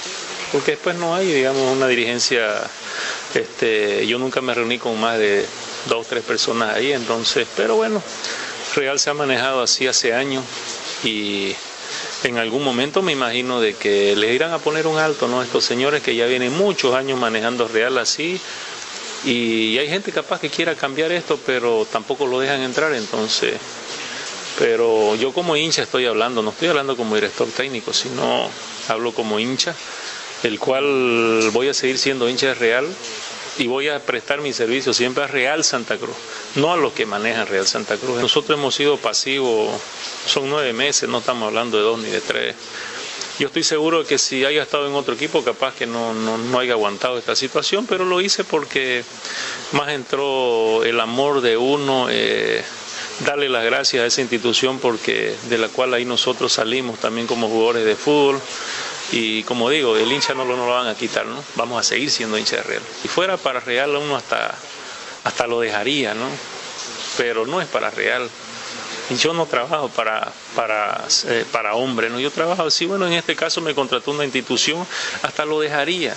porque 0.53 0.73
después 0.73 0.97
no 0.97 1.15
hay, 1.15 1.31
digamos, 1.31 1.77
una 1.77 1.87
dirigencia, 1.87 2.63
este, 3.35 4.07
yo 4.07 4.19
nunca 4.19 4.41
me 4.41 4.55
reuní 4.55 4.79
con 4.79 4.99
más 4.99 5.19
de 5.19 5.47
dos, 5.87 6.07
tres 6.07 6.25
personas 6.25 6.75
ahí, 6.77 6.93
entonces, 6.93 7.47
pero 7.57 7.77
bueno, 7.77 8.03
Real 8.75 8.99
se 8.99 9.11
ha 9.11 9.15
manejado 9.15 9.63
así 9.63 9.87
hace 9.87 10.15
años 10.15 10.45
y 11.05 11.55
en 12.25 12.39
algún 12.39 12.65
momento 12.65 13.03
me 13.03 13.13
imagino 13.13 13.61
de 13.61 13.75
que 13.75 14.17
les 14.17 14.35
irán 14.35 14.53
a 14.53 14.59
poner 14.59 14.87
un 14.87 14.99
alto, 14.99 15.29
¿no? 15.29 15.43
Estos 15.43 15.65
señores 15.65 16.03
que 16.03 16.15
ya 16.15 16.27
vienen 16.27 16.57
muchos 16.57 16.95
años 16.95 17.19
manejando 17.19 17.69
Real 17.69 17.99
así 17.99 18.41
y 19.25 19.79
hay 19.79 19.89
gente 19.89 20.13
capaz 20.13 20.41
que 20.41 20.51
quiera 20.51 20.75
cambiar 20.75 21.13
esto, 21.13 21.39
pero 21.45 21.87
tampoco 21.91 22.27
lo 22.27 22.41
dejan 22.41 22.63
entrar, 22.63 22.95
entonces, 22.95 23.55
pero 24.59 25.15
yo 25.17 25.33
como 25.33 25.57
hincha 25.57 25.83
estoy 25.83 26.07
hablando, 26.07 26.43
no 26.43 26.51
estoy 26.51 26.69
hablando 26.69 26.97
como 26.97 27.15
director 27.15 27.49
técnico, 27.49 27.93
sino 27.93 28.49
hablo 28.89 29.13
como 29.13 29.39
hincha, 29.39 29.75
el 30.43 30.59
cual 30.59 31.51
voy 31.53 31.69
a 31.69 31.75
seguir 31.75 31.99
siendo 31.99 32.29
hincha 32.29 32.49
de 32.49 32.55
Real 32.55 32.87
y 33.59 33.67
voy 33.67 33.89
a 33.89 33.99
prestar 34.01 34.41
mi 34.41 34.53
servicio 34.53 34.95
siempre 34.95 35.25
a 35.25 35.27
Real 35.27 35.65
Santa 35.65 35.97
Cruz, 35.97 36.15
no 36.55 36.73
a 36.73 36.77
los 36.77 36.93
que 36.93 37.07
manejan 37.07 37.47
Real 37.49 37.67
Santa 37.67 37.97
Cruz. 37.97 38.21
Nosotros 38.21 38.57
hemos 38.57 38.75
sido 38.75 38.97
pasivos, 38.99 39.81
son 40.27 40.49
nueve 40.49 40.73
meses, 40.73 41.09
no 41.09 41.19
estamos 41.19 41.49
hablando 41.49 41.77
de 41.77 41.83
dos 41.83 41.99
ni 41.99 42.09
de 42.09 42.21
tres. 42.21 42.55
Yo 43.39 43.47
estoy 43.47 43.63
seguro 43.63 44.05
que 44.05 44.19
si 44.19 44.45
haya 44.45 44.63
estado 44.63 44.89
en 44.89 44.95
otro 44.95 45.15
equipo, 45.15 45.45
capaz 45.45 45.75
que 45.75 45.87
no, 45.87 46.13
no, 46.13 46.39
no 46.39 46.59
haya 46.59 46.73
aguantado 46.73 47.19
esta 47.19 47.37
situación, 47.37 47.87
pero 47.87 48.05
lo 48.05 48.21
hice 48.21 48.43
porque 48.43 49.05
más 49.73 49.91
entró 49.91 50.83
el 50.83 50.99
amor 50.99 51.41
de 51.41 51.57
uno, 51.57 52.09
eh, 52.11 52.65
darle 53.21 53.49
las 53.49 53.65
gracias 53.65 54.03
a 54.03 54.07
esa 54.07 54.23
institución 54.23 54.81
porque 54.81 55.37
de 55.49 55.59
la 55.59 55.69
cual 55.69 55.95
ahí 55.95 56.05
nosotros 56.05 56.53
salimos 56.53 56.99
también 56.99 57.29
como 57.29 57.49
jugadores 57.49 57.85
de 57.85 57.95
fútbol 57.95 58.41
y 59.13 59.45
como 59.45 59.71
digo, 59.71 59.97
el 59.97 60.11
hincha 60.11 60.35
no 60.35 60.45
lo, 60.45 60.57
no 60.57 60.67
lo 60.67 60.73
van 60.73 60.89
a 60.89 60.97
quitar, 60.97 61.25
¿no? 61.27 61.43
Vamos 61.55 61.81
a 61.81 61.83
seguir 61.83 62.11
siendo 62.11 62.37
hincha 62.39 62.57
de 62.57 62.63
Real. 62.65 62.83
Si 63.03 63.07
fuera 63.07 63.37
para 63.37 63.61
Real 63.61 63.95
uno 63.97 64.17
hasta, 64.17 64.53
hasta 65.23 65.47
lo 65.47 65.61
dejaría, 65.61 66.13
¿no? 66.13 66.27
Pero 67.17 67.47
no 67.47 67.61
es 67.61 67.69
para 67.69 67.91
Real. 67.91 68.29
Yo 69.17 69.33
no 69.33 69.47
trabajo 69.47 69.89
para, 69.89 70.31
para, 70.55 71.05
eh, 71.27 71.45
para 71.51 71.75
hombre, 71.75 72.11
¿no? 72.11 72.21
Yo 72.21 72.31
trabajo 72.31 72.63
así, 72.65 72.87
bueno, 72.87 73.07
en 73.07 73.15
este 73.15 73.35
caso 73.35 73.61
me 73.61 73.75
contrató 73.75 74.11
una 74.11 74.25
institución, 74.25 74.87
hasta 75.23 75.45
lo 75.45 75.61
dejaría. 75.61 76.15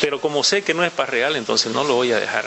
Pero 0.00 0.20
como 0.20 0.44
sé 0.44 0.62
que 0.62 0.74
no 0.74 0.84
es 0.84 0.92
para 0.92 1.10
Real, 1.10 1.36
entonces 1.36 1.72
no 1.72 1.84
lo 1.84 1.94
voy 1.94 2.12
a 2.12 2.20
dejar. 2.20 2.44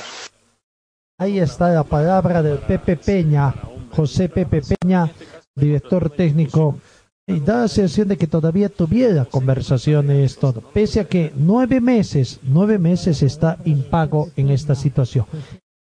Ahí 1.17 1.39
está 1.39 1.69
la 1.69 1.83
palabra 1.83 2.43
de 2.43 2.55
Pepe 2.57 2.97
Peña, 2.97 3.53
José 3.91 4.29
Pepe 4.29 4.61
Peña, 4.61 5.11
director 5.55 6.09
técnico 6.09 6.79
y 7.27 7.39
da 7.39 7.61
la 7.61 7.67
sensación 7.67 8.07
de 8.09 8.17
que 8.17 8.27
todavía 8.27 8.69
tuviera 8.69 9.25
conversaciones, 9.25 10.37
todo, 10.37 10.61
pese 10.61 10.99
a 10.99 11.05
que 11.05 11.31
nueve 11.35 11.81
meses, 11.81 12.39
nueve 12.43 12.77
meses 12.77 13.23
está 13.23 13.57
impago 13.65 14.29
en 14.35 14.51
esta 14.51 14.75
situación. 14.75 15.25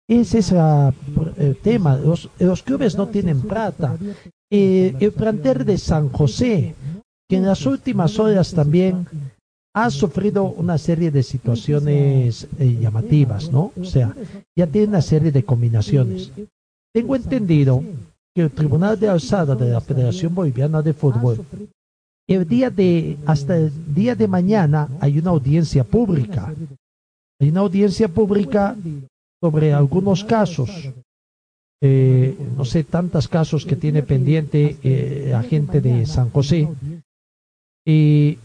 Ese 0.07 0.39
es 0.39 0.51
la, 0.51 0.93
el 1.37 1.57
tema, 1.57 1.97
los, 1.97 2.29
los, 2.37 2.61
clubes 2.61 2.95
no 2.95 3.07
tienen 3.07 3.41
plata. 3.41 3.97
Eh, 4.51 4.95
el 4.99 5.11
plantel 5.11 5.65
de 5.65 5.77
San 5.79 6.09
José, 6.09 6.75
que 7.27 7.37
en 7.37 7.45
las 7.45 7.65
últimas 7.65 8.19
horas 8.19 8.53
también 8.53 9.07
ha 9.73 9.89
sufrido 9.89 10.43
una 10.43 10.77
serie 10.77 11.09
de 11.09 11.23
situaciones 11.23 12.47
eh, 12.59 12.77
llamativas, 12.79 13.51
¿no? 13.51 13.71
O 13.79 13.83
sea, 13.83 14.15
ya 14.55 14.67
tiene 14.67 14.87
una 14.87 15.01
serie 15.01 15.31
de 15.31 15.43
combinaciones. 15.43 16.31
Tengo 16.93 17.15
entendido 17.15 17.83
que 18.33 18.43
el 18.43 18.51
Tribunal 18.51 18.99
de 18.99 19.09
Alzada 19.09 19.55
de 19.55 19.71
la 19.71 19.81
Federación 19.81 20.33
Boliviana 20.33 20.81
de 20.81 20.93
Fútbol, 20.93 21.43
el 22.27 22.47
día 22.47 22.69
de, 22.69 23.17
hasta 23.25 23.57
el 23.57 23.71
día 23.93 24.15
de 24.15 24.27
mañana 24.27 24.87
hay 24.99 25.19
una 25.19 25.31
audiencia 25.31 25.83
pública. 25.83 26.53
Hay 27.41 27.49
una 27.49 27.59
audiencia 27.61 28.07
pública 28.07 28.77
sobre 29.41 29.73
algunos 29.73 30.23
casos. 30.23 30.69
Eh, 31.81 32.35
no 32.55 32.65
sé, 32.65 32.83
tantos 32.83 33.27
casos 33.27 33.65
que 33.65 33.75
tiene 33.75 34.01
pendiente 34.01 34.77
eh, 34.81 35.27
la 35.31 35.43
gente 35.43 35.81
de 35.81 36.05
San 36.05 36.29
José. 36.31 36.67
Y 37.85 38.39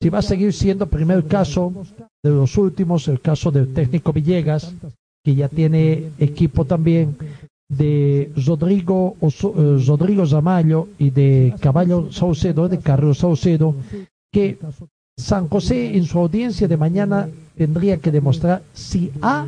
si 0.00 0.08
va 0.08 0.18
a 0.18 0.22
seguir 0.22 0.52
siendo 0.52 0.88
primer 0.88 1.26
caso 1.26 1.72
de 2.22 2.30
los 2.30 2.56
últimos, 2.56 3.08
el 3.08 3.20
caso 3.20 3.50
del 3.50 3.72
técnico 3.72 4.12
Villegas, 4.12 4.74
que 5.24 5.34
ya 5.34 5.48
tiene 5.48 6.10
equipo 6.18 6.64
también 6.64 7.16
de 7.68 8.32
Rodrigo, 8.46 9.16
uh, 9.20 9.30
Rodrigo 9.86 10.26
Zamallo 10.26 10.88
y 10.98 11.10
de 11.10 11.54
Caballo 11.60 12.10
Saucedo, 12.10 12.68
de 12.68 12.78
Carlos 12.78 13.18
Saucedo, 13.18 13.74
que 14.32 14.58
San 15.18 15.48
José 15.48 15.96
en 15.96 16.04
su 16.04 16.18
audiencia 16.18 16.68
de 16.68 16.76
mañana 16.76 17.28
tendría 17.58 17.98
que 17.98 18.12
demostrar 18.12 18.62
si 18.72 19.10
ha 19.20 19.46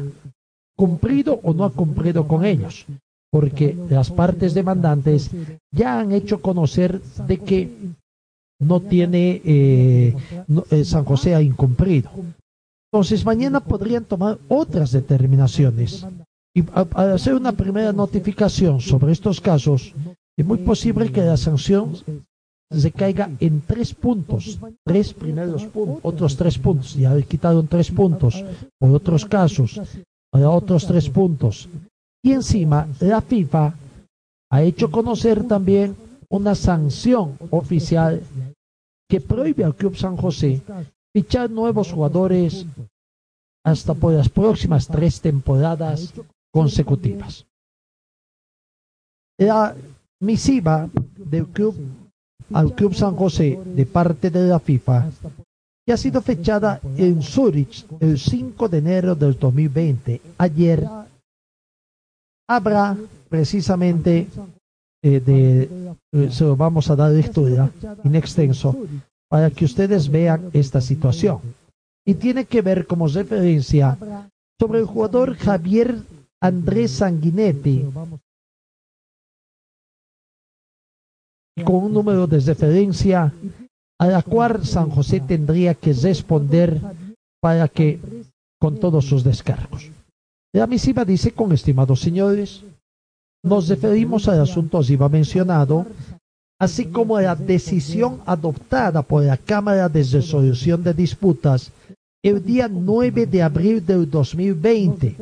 cumplido 0.77 1.41
o 1.43 1.55
no 1.55 1.65
ha 1.65 1.70
cumplido 1.70 2.27
con 2.27 2.45
ellos, 2.45 2.87
porque 3.31 3.77
las 3.89 4.11
partes 4.11 4.53
demandantes 4.53 5.31
ya 5.70 6.01
han 6.01 6.12
hecho 6.12 6.43
conocer 6.43 7.01
de 7.28 7.39
que 7.39 7.70
no 8.61 8.81
tiene, 8.81 9.41
eh, 9.45 10.16
eh, 10.70 10.85
San 10.85 11.05
José 11.05 11.35
ha 11.35 11.41
incumplido. 11.41 12.11
Entonces 12.93 13.24
mañana 13.24 13.61
podrían 13.61 14.05
tomar 14.05 14.39
otras 14.49 14.91
determinaciones 14.91 16.05
y 16.53 16.65
al 16.73 17.12
hacer 17.12 17.35
una 17.35 17.53
primera 17.53 17.93
notificación 17.93 18.81
sobre 18.81 19.12
estos 19.12 19.41
casos, 19.41 19.95
es 20.37 20.45
muy 20.45 20.59
posible 20.59 21.12
que 21.12 21.20
la 21.20 21.37
sanción 21.37 21.93
se 22.70 22.92
caiga 22.92 23.30
en 23.40 23.60
tres 23.62 23.92
puntos, 23.94 24.59
tres 24.84 25.12
primeros 25.12 25.66
puntos, 25.66 26.01
otros 26.02 26.36
tres 26.36 26.59
puntos, 26.59 26.94
ya 26.94 27.14
le 27.14 27.24
quitaron 27.24 27.66
tres 27.66 27.90
puntos 27.90 28.44
por 28.78 28.90
otros 28.90 29.24
casos, 29.26 29.80
para 30.30 30.51
otros 30.51 30.86
tres 30.86 31.09
puntos. 31.09 31.68
Y 32.22 32.32
encima 32.32 32.86
la 33.01 33.20
FIFA 33.20 33.74
ha 34.52 34.62
hecho 34.62 34.90
conocer 34.90 35.47
también 35.47 35.97
una 36.28 36.55
sanción 36.55 37.36
oficial 37.51 38.22
que 39.09 39.20
prohíbe 39.20 39.64
al 39.64 39.74
Club 39.74 39.97
San 39.97 40.16
José 40.16 40.62
fichar 41.12 41.51
nuevos 41.51 41.92
jugadores 41.92 42.66
hasta 43.64 43.94
por 43.94 44.12
las 44.12 44.28
próximas 44.28 44.86
tres 44.86 45.20
temporadas 45.20 46.14
consecutivas. 46.52 47.47
La 49.38 49.74
misiva 50.20 50.88
del 51.16 51.47
club 51.48 51.74
al 52.52 52.74
Club 52.74 52.94
San 52.94 53.14
José 53.14 53.59
de 53.64 53.86
parte 53.86 54.31
de 54.31 54.47
la 54.47 54.59
FIFA 54.59 55.10
que 55.86 55.93
ha 55.93 55.97
sido 55.97 56.20
fechada 56.20 56.81
en 56.97 57.22
Zurich 57.22 57.86
el 58.01 58.18
5 58.18 58.68
de 58.68 58.78
enero 58.78 59.14
del 59.14 59.39
2020. 59.39 60.20
Ayer 60.39 60.86
habrá 62.48 62.97
precisamente 63.28 64.28
eh, 65.02 65.20
de, 65.20 65.94
eh, 66.12 66.31
se 66.31 66.44
lo 66.44 66.56
vamos 66.56 66.90
a 66.90 66.97
dar 66.97 67.10
lectura 67.10 67.70
en 68.05 68.14
extenso 68.14 68.77
para 69.28 69.51
que 69.51 69.64
ustedes 69.64 70.09
vean 70.09 70.51
esta 70.52 70.81
situación. 70.81 71.40
Y 72.05 72.14
tiene 72.14 72.44
que 72.44 72.60
ver 72.60 72.86
como 72.86 73.06
referencia 73.06 73.97
sobre 74.59 74.81
el 74.81 74.86
jugador 74.86 75.36
Javier 75.36 75.97
Andrés 76.43 76.90
Sanguinetti, 76.93 77.86
con 81.65 81.77
un 81.77 81.93
número 81.93 82.27
de 82.27 82.41
referencia 82.41 83.32
a 83.99 84.07
la 84.07 84.23
cual 84.23 84.65
San 84.65 84.91
José 84.91 85.20
tendría 85.20 85.74
que 85.74 85.93
responder 85.93 86.81
para 87.41 87.69
que 87.69 88.01
con 88.59 88.78
todos 88.78 89.07
sus 89.07 89.24
descargos. 89.24 89.91
La 90.53 90.66
misiva 90.66 91.05
dice, 91.05 91.32
con 91.32 91.53
estimados 91.53 92.01
señores, 92.01 92.62
nos 93.43 93.69
referimos 93.69 94.28
al 94.28 94.41
asunto 94.41 94.78
arriba 94.78 95.09
mencionado, 95.09 95.87
así 96.59 96.87
como 96.87 97.16
a 97.16 97.23
la 97.23 97.37
decisión 97.37 98.20
adoptada 98.27 99.03
por 99.03 99.24
la 99.24 99.37
Cámara 99.37 99.89
de 99.89 100.03
Resolución 100.03 100.82
de 100.82 100.93
Disputas 100.93 101.73
el 102.23 102.45
día 102.45 102.69
9 102.69 103.27
de 103.27 103.43
abril 103.43 103.85
del 103.85 104.11
2020. 104.11 105.16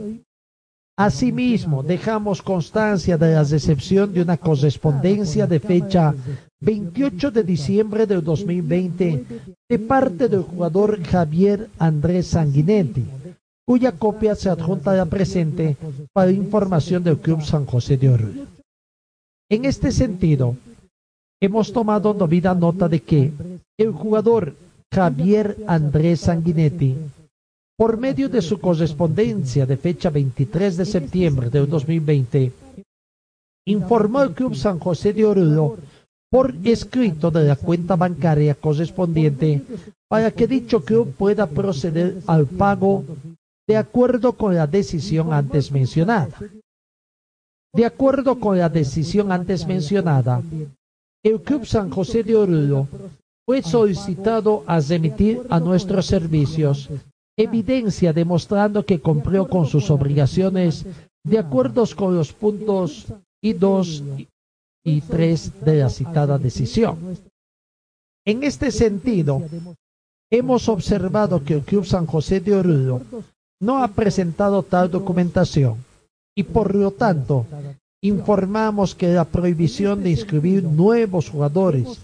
Asimismo, 0.99 1.85
dejamos 1.85 2.43
constancia 2.43 3.17
de 3.17 3.33
la 3.33 3.45
recepción 3.45 4.13
de 4.13 4.21
una 4.21 4.37
correspondencia 4.37 5.47
de 5.47 5.61
fecha 5.61 6.13
28 6.61 7.31
de 7.31 7.45
diciembre 7.45 8.05
del 8.05 8.25
2020 8.25 9.25
de 9.69 9.79
parte 9.79 10.27
del 10.27 10.43
jugador 10.43 11.01
Javier 11.05 11.71
Andrés 11.79 12.27
Sanguinetti, 12.27 13.05
cuya 13.65 13.93
copia 13.93 14.35
se 14.35 14.51
adjunta 14.51 14.91
a 14.91 14.97
la 14.97 15.07
presente 15.07 15.77
para 16.13 16.33
información 16.33 17.05
del 17.05 17.19
Club 17.19 17.43
San 17.43 17.65
José 17.65 17.97
de 17.97 18.09
Oro. 18.09 18.29
En 19.49 19.67
este 19.67 19.93
sentido, 19.93 20.57
hemos 21.41 21.73
tomado 21.73 22.13
debida 22.13 22.55
nota 22.55 22.89
de 22.89 22.99
que 22.99 23.33
el 23.79 23.93
jugador 23.93 24.57
Javier 24.93 25.59
Andrés 25.69 26.23
Sanguinetti, 26.23 26.97
por 27.79 27.97
medio 27.97 28.29
de 28.29 28.43
su 28.43 28.59
correspondencia 28.59 29.65
de 29.65 29.77
fecha 29.77 30.11
23 30.11 30.79
de 30.79 30.85
septiembre 30.85 31.49
de 31.49 31.65
2020, 31.65 32.53
informó 33.69 34.19
al 34.19 34.35
Club 34.35 34.57
San 34.57 34.81
José 34.81 35.13
de 35.13 35.25
Oruro 35.25 35.77
por 36.29 36.53
escrito 36.65 37.31
de 37.31 37.45
la 37.45 37.55
cuenta 37.55 37.95
bancaria 37.95 38.57
correspondiente 38.57 39.63
para 40.09 40.33
que 40.33 40.49
dicho 40.49 40.85
club 40.85 41.15
pueda 41.15 41.47
proceder 41.47 42.21
al 42.27 42.47
pago 42.47 43.05
de 43.69 43.77
acuerdo 43.77 44.33
con 44.33 44.57
la 44.57 44.67
decisión 44.67 45.33
antes 45.33 45.71
mencionada. 45.71 46.37
De 47.73 47.85
acuerdo 47.85 48.41
con 48.41 48.59
la 48.59 48.69
decisión 48.69 49.31
antes 49.31 49.67
mencionada, 49.69 50.43
el 51.23 51.41
Club 51.43 51.65
San 51.65 51.91
José 51.91 52.25
de 52.25 52.35
Oruro 52.35 52.89
fue 53.47 53.63
solicitado 53.63 54.65
a 54.67 54.81
remitir 54.81 55.43
a 55.49 55.61
nuestros 55.61 56.07
servicios 56.07 56.89
evidencia 57.39 58.13
demostrando 58.13 58.85
que 58.85 59.01
cumplió 59.01 59.49
con 59.49 59.67
sus 59.67 59.91
obligaciones 59.91 60.85
de 61.25 61.39
acuerdo 61.39 61.85
con 61.97 62.17
los 62.17 62.33
puntos 62.33 63.07
y 63.41 63.53
2 63.53 64.03
y 64.85 65.01
3 65.01 65.65
de 65.65 65.77
la 65.77 65.89
citada 65.89 66.37
decisión. 66.37 67.17
En 68.27 68.43
este 68.43 68.73
sentido, 68.73 69.43
hemos 70.31 70.69
observado 70.69 71.45
que 71.45 71.55
el 71.55 71.63
Club 71.63 71.87
San 71.87 72.07
José 72.07 72.41
de 72.41 72.57
Oruro 72.57 73.03
no 73.61 73.83
ha 73.83 73.89
presentado 73.89 74.63
tal 74.65 74.91
documentación 74.91 75.77
y 76.37 76.43
por 76.43 76.75
lo 76.75 76.91
tanto 76.91 77.47
informamos 78.03 78.95
que 78.95 79.09
la 79.09 79.25
prohibición 79.25 80.03
de 80.03 80.11
inscribir 80.11 80.65
nuevos 80.65 81.31
jugadores 81.31 82.01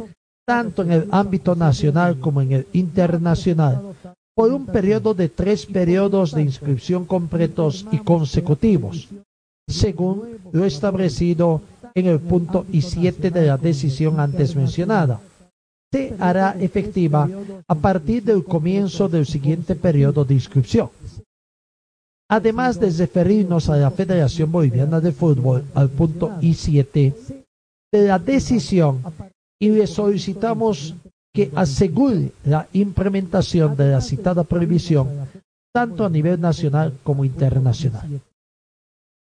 tanto 0.46 0.82
en 0.82 0.92
el 0.92 1.08
ámbito 1.10 1.54
nacional 1.56 2.20
como 2.20 2.40
en 2.40 2.52
el 2.52 2.66
internacional, 2.72 3.94
por 4.34 4.52
un 4.52 4.66
periodo 4.66 5.14
de 5.14 5.28
tres 5.28 5.66
periodos 5.66 6.34
de 6.34 6.42
inscripción 6.42 7.04
completos 7.04 7.86
y 7.92 7.98
consecutivos, 7.98 9.08
según 9.68 10.38
lo 10.52 10.64
establecido 10.64 11.62
en 11.94 12.06
el 12.06 12.18
punto 12.18 12.66
y 12.72 12.82
7 12.82 13.30
de 13.30 13.46
la 13.46 13.56
decisión 13.56 14.18
antes 14.18 14.56
mencionada. 14.56 15.20
Se 15.92 16.14
hará 16.18 16.56
efectiva 16.58 17.28
a 17.68 17.74
partir 17.76 18.24
del 18.24 18.42
comienzo 18.42 19.08
del 19.08 19.26
siguiente 19.26 19.76
periodo 19.76 20.24
de 20.24 20.34
inscripción. 20.34 20.90
Además 22.28 22.80
de 22.80 22.90
referirnos 22.90 23.68
a 23.68 23.76
la 23.76 23.92
Federación 23.92 24.50
Boliviana 24.50 25.00
de 25.00 25.12
Fútbol 25.12 25.62
al 25.74 25.90
punto 25.90 26.30
I7 26.40 27.14
de 27.92 28.08
la 28.08 28.18
decisión 28.18 29.02
y 29.60 29.68
le 29.68 29.86
solicitamos 29.86 30.96
que 31.34 31.50
asegure 31.56 32.32
la 32.44 32.68
implementación 32.72 33.76
de 33.76 33.90
la 33.90 34.00
citada 34.00 34.44
prohibición 34.44 35.08
tanto 35.74 36.04
a 36.04 36.08
nivel 36.08 36.40
nacional 36.40 36.94
como 37.02 37.24
internacional. 37.24 38.20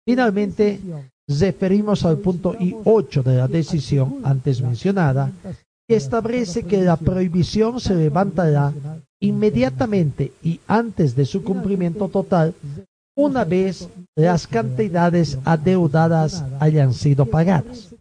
Finalmente, 0.05 0.79
referimos 1.27 2.03
al 2.03 2.17
punto 2.17 2.55
I8 2.57 3.21
de 3.21 3.37
la 3.37 3.47
decisión 3.47 4.21
antes 4.23 4.59
mencionada, 4.59 5.31
que 5.87 5.95
establece 5.95 6.63
que 6.63 6.81
la 6.81 6.97
prohibición 6.97 7.79
se 7.79 7.93
levantará 7.93 8.73
inmediatamente 9.21 10.31
y 10.41 10.59
antes 10.67 11.15
de 11.15 11.25
su 11.25 11.43
cumplimiento 11.43 12.07
total 12.07 12.55
una 13.15 13.43
vez 13.43 13.89
las 14.15 14.47
cantidades 14.47 15.37
adeudadas 15.45 16.43
hayan 16.59 16.93
sido 16.93 17.25
pagadas. 17.25 17.93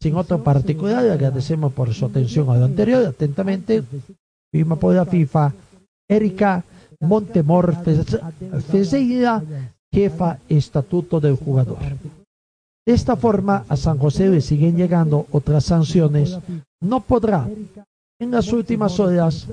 Sin 0.00 0.14
otro 0.14 0.42
particular, 0.42 1.08
agradecemos 1.08 1.72
por 1.72 1.92
su 1.92 2.06
atención 2.06 2.48
a 2.50 2.56
lo 2.56 2.66
anterior. 2.66 3.04
Atentamente, 3.06 3.82
firma 4.52 4.76
por 4.76 4.94
la 4.94 5.04
FIFA, 5.04 5.52
Erika 6.08 6.64
Montemor 7.00 7.76
Fezeira, 8.70 9.42
jefa 9.92 10.38
estatuto 10.48 11.20
del 11.20 11.36
jugador. 11.36 11.78
De 12.86 12.94
esta 12.94 13.16
forma, 13.16 13.64
a 13.68 13.76
San 13.76 13.98
José 13.98 14.28
le 14.28 14.40
siguen 14.40 14.76
llegando 14.76 15.26
otras 15.30 15.64
sanciones. 15.64 16.38
No 16.80 17.00
podrá. 17.00 17.48
En 18.20 18.30
las 18.30 18.52
últimas 18.52 18.98
horas, 18.98 19.48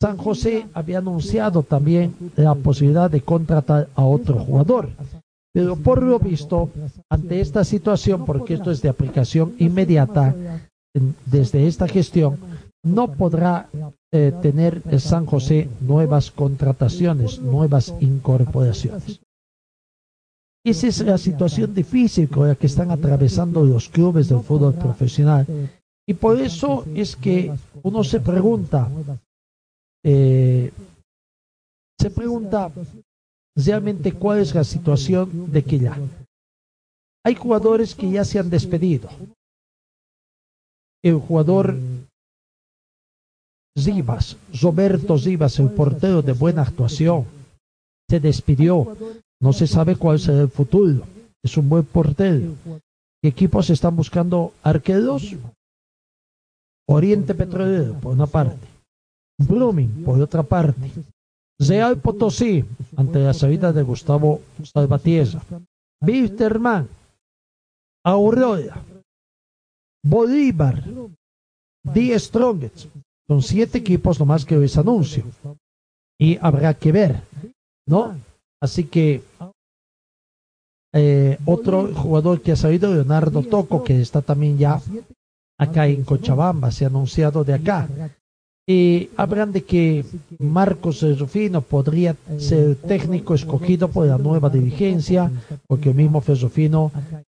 San 0.00 0.16
José 0.16 0.66
había 0.72 0.98
anunciado 0.98 1.62
también 1.62 2.14
la 2.36 2.54
posibilidad 2.54 3.10
de 3.10 3.20
contratar 3.20 3.88
a 3.94 4.02
otro 4.02 4.38
jugador. 4.38 4.88
Pero 5.52 5.76
por 5.76 6.02
lo 6.02 6.18
visto, 6.18 6.70
ante 7.10 7.40
esta 7.40 7.64
situación, 7.64 8.24
porque 8.24 8.54
esto 8.54 8.70
es 8.70 8.82
de 8.82 8.88
aplicación 8.88 9.54
inmediata 9.58 10.34
desde 11.26 11.66
esta 11.66 11.88
gestión, 11.88 12.38
no 12.84 13.12
podrá 13.12 13.68
eh, 14.12 14.32
tener 14.40 14.82
San 15.00 15.26
José 15.26 15.68
nuevas 15.80 16.30
contrataciones, 16.30 17.40
nuevas 17.40 17.94
incorporaciones. 18.00 19.20
Esa 20.64 20.86
es 20.88 21.00
la 21.00 21.16
situación 21.16 21.74
difícil 21.74 22.28
con 22.28 22.48
la 22.48 22.54
que 22.54 22.66
están 22.66 22.90
atravesando 22.90 23.64
los 23.64 23.88
clubes 23.88 24.28
del 24.28 24.40
fútbol 24.40 24.74
profesional. 24.74 25.46
Y 26.06 26.14
por 26.14 26.40
eso 26.40 26.84
es 26.94 27.16
que 27.16 27.52
uno 27.82 28.04
se 28.04 28.20
pregunta, 28.20 28.90
eh, 30.04 30.70
se 31.98 32.10
pregunta 32.10 32.70
realmente 33.66 34.12
cuál 34.12 34.40
es 34.40 34.54
la 34.54 34.64
situación 34.64 35.50
de 35.50 35.62
ya 35.62 35.96
hay 37.24 37.34
jugadores 37.34 37.94
que 37.94 38.10
ya 38.10 38.24
se 38.24 38.38
han 38.38 38.50
despedido. 38.50 39.08
El 41.02 41.16
jugador 41.16 41.76
Zivas, 43.78 44.36
Roberto 44.60 45.18
Zivas, 45.18 45.58
el 45.58 45.70
portero 45.70 46.22
de 46.22 46.32
buena 46.32 46.62
actuación, 46.62 47.26
se 48.08 48.20
despidió. 48.20 48.96
No 49.40 49.52
se 49.52 49.66
sabe 49.66 49.96
cuál 49.96 50.18
será 50.18 50.42
el 50.42 50.50
futuro. 50.50 51.06
Es 51.42 51.56
un 51.56 51.68
buen 51.68 51.84
portero. 51.84 52.54
¿Qué 53.22 53.28
equipos 53.28 53.70
están 53.70 53.96
buscando 53.96 54.52
arqueros? 54.62 55.34
Oriente 56.88 57.34
Petrolero, 57.34 57.94
por 58.00 58.12
una 58.12 58.26
parte. 58.26 58.66
Blooming, 59.38 60.04
por 60.04 60.20
otra 60.20 60.42
parte. 60.42 60.90
Real 61.60 61.98
Potosí, 61.98 62.64
ante 62.96 63.18
la 63.18 63.34
salida 63.34 63.72
de 63.72 63.82
Gustavo 63.82 64.40
Salvatierra. 64.62 65.42
Wisterman, 66.00 66.88
Aurora, 68.04 68.82
Bolívar, 70.02 70.82
The 71.92 72.18
Strongest. 72.18 72.86
Son 73.28 73.42
siete 73.42 73.78
equipos 73.78 74.18
nomás 74.18 74.44
que 74.44 74.56
les 74.56 74.76
anuncio. 74.76 75.24
Y 76.18 76.38
habrá 76.40 76.74
que 76.74 76.92
ver, 76.92 77.22
¿no? 77.86 78.16
Así 78.60 78.84
que 78.84 79.22
eh, 80.92 81.38
otro 81.44 81.94
jugador 81.94 82.40
que 82.40 82.52
ha 82.52 82.56
salido, 82.56 82.92
Leonardo 82.92 83.42
Toco, 83.42 83.84
que 83.84 84.00
está 84.00 84.22
también 84.22 84.58
ya 84.58 84.80
acá 85.58 85.86
en 85.86 86.04
Cochabamba, 86.04 86.70
se 86.70 86.84
ha 86.84 86.88
anunciado 86.88 87.44
de 87.44 87.54
acá. 87.54 87.88
Eh, 88.72 89.10
hablan 89.16 89.50
de 89.50 89.64
que 89.64 90.04
Marcos 90.38 91.02
Rufino 91.18 91.60
podría 91.60 92.14
ser 92.38 92.76
técnico 92.76 93.34
escogido 93.34 93.88
por 93.88 94.06
la 94.06 94.16
nueva 94.16 94.48
dirigencia, 94.48 95.28
porque 95.66 95.88
el 95.88 95.96
mismo 95.96 96.20
Ferrufino 96.20 96.92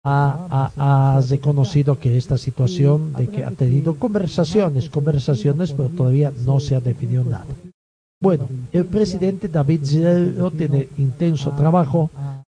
ha, 0.02 0.72
ha, 0.76 1.16
ha, 1.16 1.20
reconocido 1.20 2.00
que 2.00 2.16
esta 2.16 2.36
situación 2.36 3.12
de 3.12 3.28
que 3.28 3.44
ha 3.44 3.52
tenido 3.52 3.94
conversaciones, 3.94 4.90
conversaciones, 4.90 5.70
pero 5.70 5.88
todavía 5.90 6.32
no 6.44 6.58
se 6.58 6.74
ha 6.74 6.80
definido 6.80 7.22
nada. 7.22 7.46
Bueno, 8.20 8.48
el 8.72 8.86
presidente 8.86 9.46
David 9.46 9.84
Zidane 9.84 10.50
tiene 10.58 10.88
intenso 10.98 11.52
trabajo, 11.52 12.10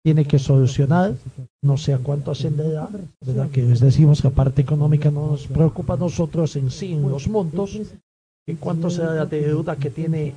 tiene 0.03 0.25
que 0.25 0.39
solucionar, 0.39 1.13
no 1.61 1.77
sé 1.77 1.93
a 1.93 1.99
cuánto 1.99 2.31
ascenderá, 2.31 2.89
¿verdad? 3.23 3.51
Que 3.51 3.61
les 3.61 3.79
decimos 3.79 4.19
que 4.19 4.29
la 4.29 4.33
parte 4.33 4.63
económica 4.63 5.11
no 5.11 5.27
nos 5.27 5.45
preocupa 5.45 5.93
a 5.93 5.97
nosotros 5.97 6.55
en 6.55 6.71
sí, 6.71 6.93
en 6.93 7.07
los 7.07 7.27
montos, 7.27 7.79
en 8.47 8.57
cuánto 8.57 8.89
será 8.89 9.13
la 9.13 9.25
deuda 9.25 9.75
que 9.75 9.89
tiene 9.89 10.33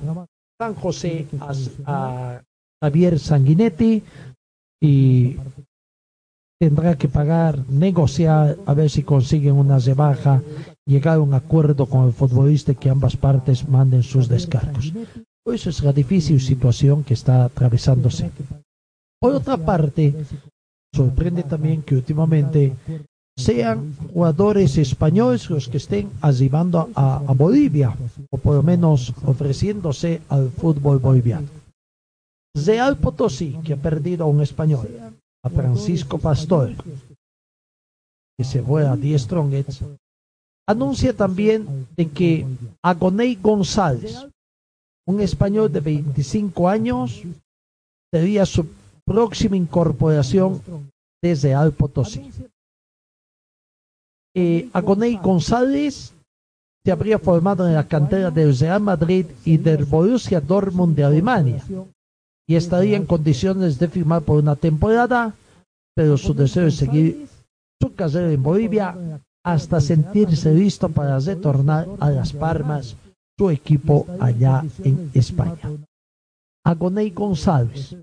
San 0.59 0.75
José 0.75 1.27
a, 1.39 1.53
a 1.85 2.41
Javier 2.81 3.19
Sanguinetti 3.19 4.03
y 4.81 5.37
tendrá 6.59 6.97
que 6.97 7.07
pagar, 7.07 7.59
negociar, 7.69 8.57
a 8.65 8.73
ver 8.73 8.89
si 8.89 9.03
consiguen 9.03 9.55
una 9.55 9.79
rebaja, 9.79 10.41
llegar 10.85 11.17
a 11.17 11.21
un 11.21 11.33
acuerdo 11.33 11.85
con 11.85 12.07
el 12.07 12.13
futbolista 12.13 12.73
que 12.73 12.89
ambas 12.89 13.15
partes 13.15 13.67
manden 13.67 14.03
sus 14.03 14.27
descargos. 14.27 14.91
Eso 15.45 15.69
es 15.69 15.83
la 15.83 15.93
difícil 15.93 16.41
situación 16.41 17.03
que 17.03 17.13
está 17.13 17.45
atravesándose. 17.45 18.31
Por 19.19 19.35
otra 19.35 19.57
parte, 19.57 20.13
sorprende 20.93 21.43
también 21.43 21.83
que 21.83 21.95
últimamente 21.95 22.73
sean 23.37 23.95
jugadores 24.11 24.77
españoles 24.77 25.49
los 25.49 25.69
que 25.69 25.77
estén 25.77 26.09
arribando 26.21 26.89
a, 26.95 27.19
Bolivia, 27.33 27.95
o 28.31 28.37
por 28.37 28.55
lo 28.55 28.63
menos 28.63 29.13
ofreciéndose 29.25 30.21
al 30.27 30.49
fútbol 30.49 30.97
boliviano. 30.97 31.47
Real 32.55 32.97
Potosí, 32.97 33.55
que 33.63 33.73
ha 33.73 33.77
perdido 33.77 34.25
a 34.25 34.27
un 34.27 34.41
español, 34.41 34.89
a 35.43 35.49
Francisco 35.49 36.17
Pastor, 36.17 36.73
que 38.35 38.43
se 38.43 38.63
fue 38.63 38.87
a 38.87 38.95
10 38.95 39.21
Strongets, 39.21 39.85
anuncia 40.67 41.15
también 41.15 41.87
de 41.95 42.09
que 42.09 42.45
Agoney 42.81 43.35
González, 43.35 44.27
un 45.05 45.21
español 45.21 45.71
de 45.71 45.79
25 45.79 46.67
años, 46.67 47.21
sería 48.11 48.47
su 48.47 48.65
próxima 49.05 49.55
incorporación 49.55 50.59
desde 51.21 51.53
Al 51.53 51.71
Potosí. 51.71 52.31
Eh, 54.39 54.69
González 55.23 56.13
se 56.85 56.91
habría 56.91 57.17
formado 57.17 57.67
en 57.67 57.73
la 57.73 57.87
cantera 57.87 58.29
del 58.29 58.55
Real 58.55 58.79
Madrid 58.79 59.25
y 59.43 59.57
del 59.57 59.85
Borussia 59.85 60.39
Dortmund 60.39 60.95
de 60.95 61.03
Alemania 61.03 61.63
y 62.47 62.55
estaría 62.55 62.97
en 62.97 63.07
condiciones 63.07 63.79
de 63.79 63.87
firmar 63.87 64.21
por 64.21 64.37
una 64.37 64.55
temporada, 64.55 65.33
pero 65.95 66.17
su 66.17 66.35
deseo 66.35 66.67
es 66.67 66.75
seguir 66.75 67.27
su 67.81 67.95
carrera 67.95 68.31
en 68.31 68.43
Bolivia 68.43 68.95
hasta 69.43 69.81
sentirse 69.81 70.53
listo 70.53 70.87
para 70.87 71.17
retornar 71.17 71.87
a 71.99 72.11
Las 72.11 72.31
Palmas, 72.31 72.95
su 73.39 73.49
equipo 73.49 74.05
allá 74.19 74.63
en 74.83 75.09
España. 75.15 75.71
Agoney 76.63 77.09
González 77.09 77.95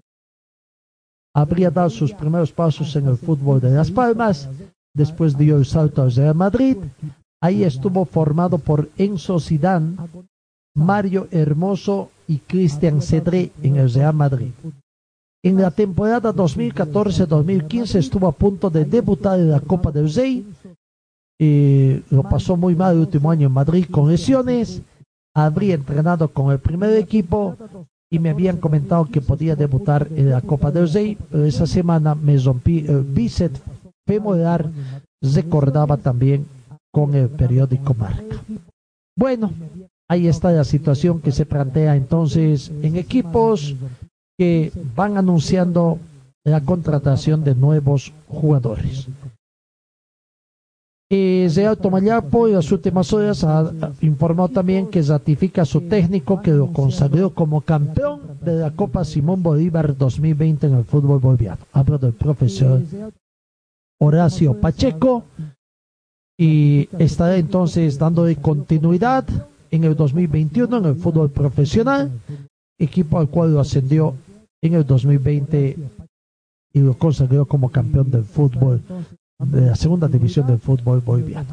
habría 1.32 1.70
dado 1.70 1.90
sus 1.90 2.12
primeros 2.12 2.51
pasos 2.51 2.97
en 2.97 3.06
el 3.06 3.19
fútbol 3.19 3.61
de 3.61 3.70
Las 3.70 3.93
Palmas, 3.93 4.48
después 4.95 5.37
dio 5.37 5.59
el 5.59 5.66
salto 5.66 6.03
al 6.03 6.12
Real 6.12 6.35
Madrid, 6.35 6.77
ahí 7.43 7.65
estuvo 7.65 8.05
formado 8.05 8.59
por 8.59 8.89
Enzo 8.97 9.41
Zidane, 9.41 9.97
Mario 10.75 11.29
Hermoso 11.31 12.11
y 12.27 12.39
Cristian 12.39 13.03
Cedré 13.03 13.51
en 13.62 13.77
el 13.77 13.93
Real 13.93 14.15
Madrid. 14.15 14.53
En 15.45 15.61
la 15.61 15.71
temporada 15.71 16.33
2014-2015 16.33 17.97
estuvo 17.97 18.27
a 18.27 18.33
punto 18.33 18.71
de 18.71 18.87
debutar 18.87 19.39
en 19.39 19.51
la 19.51 19.61
Copa 19.61 19.93
del 19.93 20.12
Rey. 20.12 20.47
Eh, 21.39 22.03
lo 22.11 22.23
pasó 22.23 22.57
muy 22.57 22.75
mal 22.75 22.95
el 22.95 23.01
último 23.01 23.31
año 23.31 23.49
en 23.49 23.53
Madrid 23.53 23.87
con 23.91 24.11
lesiones. 24.11 24.81
Habría 25.35 25.75
entrenado 25.75 26.29
con 26.29 26.51
el 26.51 26.61
primer 26.61 26.97
equipo 26.97 27.57
y 28.11 28.19
me 28.21 28.31
habían 28.31 28.57
comentado 28.57 29.05
que 29.07 29.21
podía 29.21 29.55
debutar 29.55 30.09
en 30.15 30.31
la 30.31 30.41
Copa 30.41 30.71
del 30.71 30.91
Rey, 30.91 31.19
esa 31.33 31.66
semana 31.66 32.15
me 32.15 32.39
rompí 32.39 32.87
femoral, 34.07 34.73
recordaba 35.21 35.97
también 35.97 36.47
con 36.93 37.15
el 37.15 37.29
periódico 37.29 37.95
Marca. 37.95 38.43
Bueno, 39.17 39.53
ahí 40.09 40.29
está 40.29 40.53
la 40.53 40.65
situación 40.65 41.21
que 41.21 41.33
se 41.33 41.47
plantea 41.47 41.97
entonces 41.97 42.71
en 42.83 42.97
equipos 42.97 43.75
que 44.39 44.73
van 44.95 45.17
anunciando 45.17 45.99
la 46.45 46.61
contratación 46.61 47.43
de 47.43 47.55
nuevos 47.55 48.13
jugadores. 48.29 49.09
Eh, 51.11 51.49
Real 51.55 51.77
Tomayapo 51.77 52.49
en 52.49 52.55
las 52.55 52.73
últimas 52.73 53.13
horas 53.13 53.45
ha 53.45 53.71
informado 54.01 54.49
también 54.49 54.89
que 54.89 55.03
ratifica 55.03 55.63
a 55.63 55.67
su 55.67 55.83
técnico 55.83 56.41
que 56.41 56.51
lo 56.51 56.73
consagró 56.73 57.31
como 57.31 57.61
campeón 57.61 58.21
de 58.43 58.55
la 58.55 58.71
Copa 58.71 59.05
Simón 59.05 59.43
Bolívar 59.43 59.97
2020 59.97 60.67
en 60.67 60.75
el 60.75 60.85
fútbol 60.85 61.21
boliviano. 61.21 61.61
Hablo 61.73 61.99
del 61.99 62.15
profesor 62.15 62.81
Horacio 64.05 64.61
Pacheco 64.61 65.25
y 66.39 66.89
estará 66.99 67.37
entonces 67.37 67.99
dándole 67.99 68.37
continuidad 68.37 69.27
en 69.71 69.85
el 69.85 69.97
2021 69.97 70.79
en 70.79 70.85
el 70.85 70.97
fútbol 70.97 71.31
profesional, 71.31 72.11
equipo 72.79 73.19
al 73.19 73.29
cual 73.29 73.55
lo 73.55 73.61
ascendió 73.61 74.15
en 74.63 74.75
el 74.75 74.87
2020 74.87 75.77
y 76.73 76.81
lo 76.81 76.99
consagró 76.99 77.47
como 77.47 77.71
campeón 77.71 78.11
del 78.11 78.25
fútbol 78.25 78.83
de 79.39 79.61
la 79.63 79.77
segunda 79.77 80.09
división 80.09 80.47
del 80.47 80.59
fútbol 80.59 81.01
boliviano. 81.01 81.51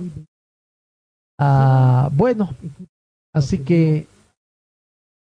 Ah, 1.39 2.09
bueno, 2.13 2.49
así 3.33 3.59
que 3.59 4.07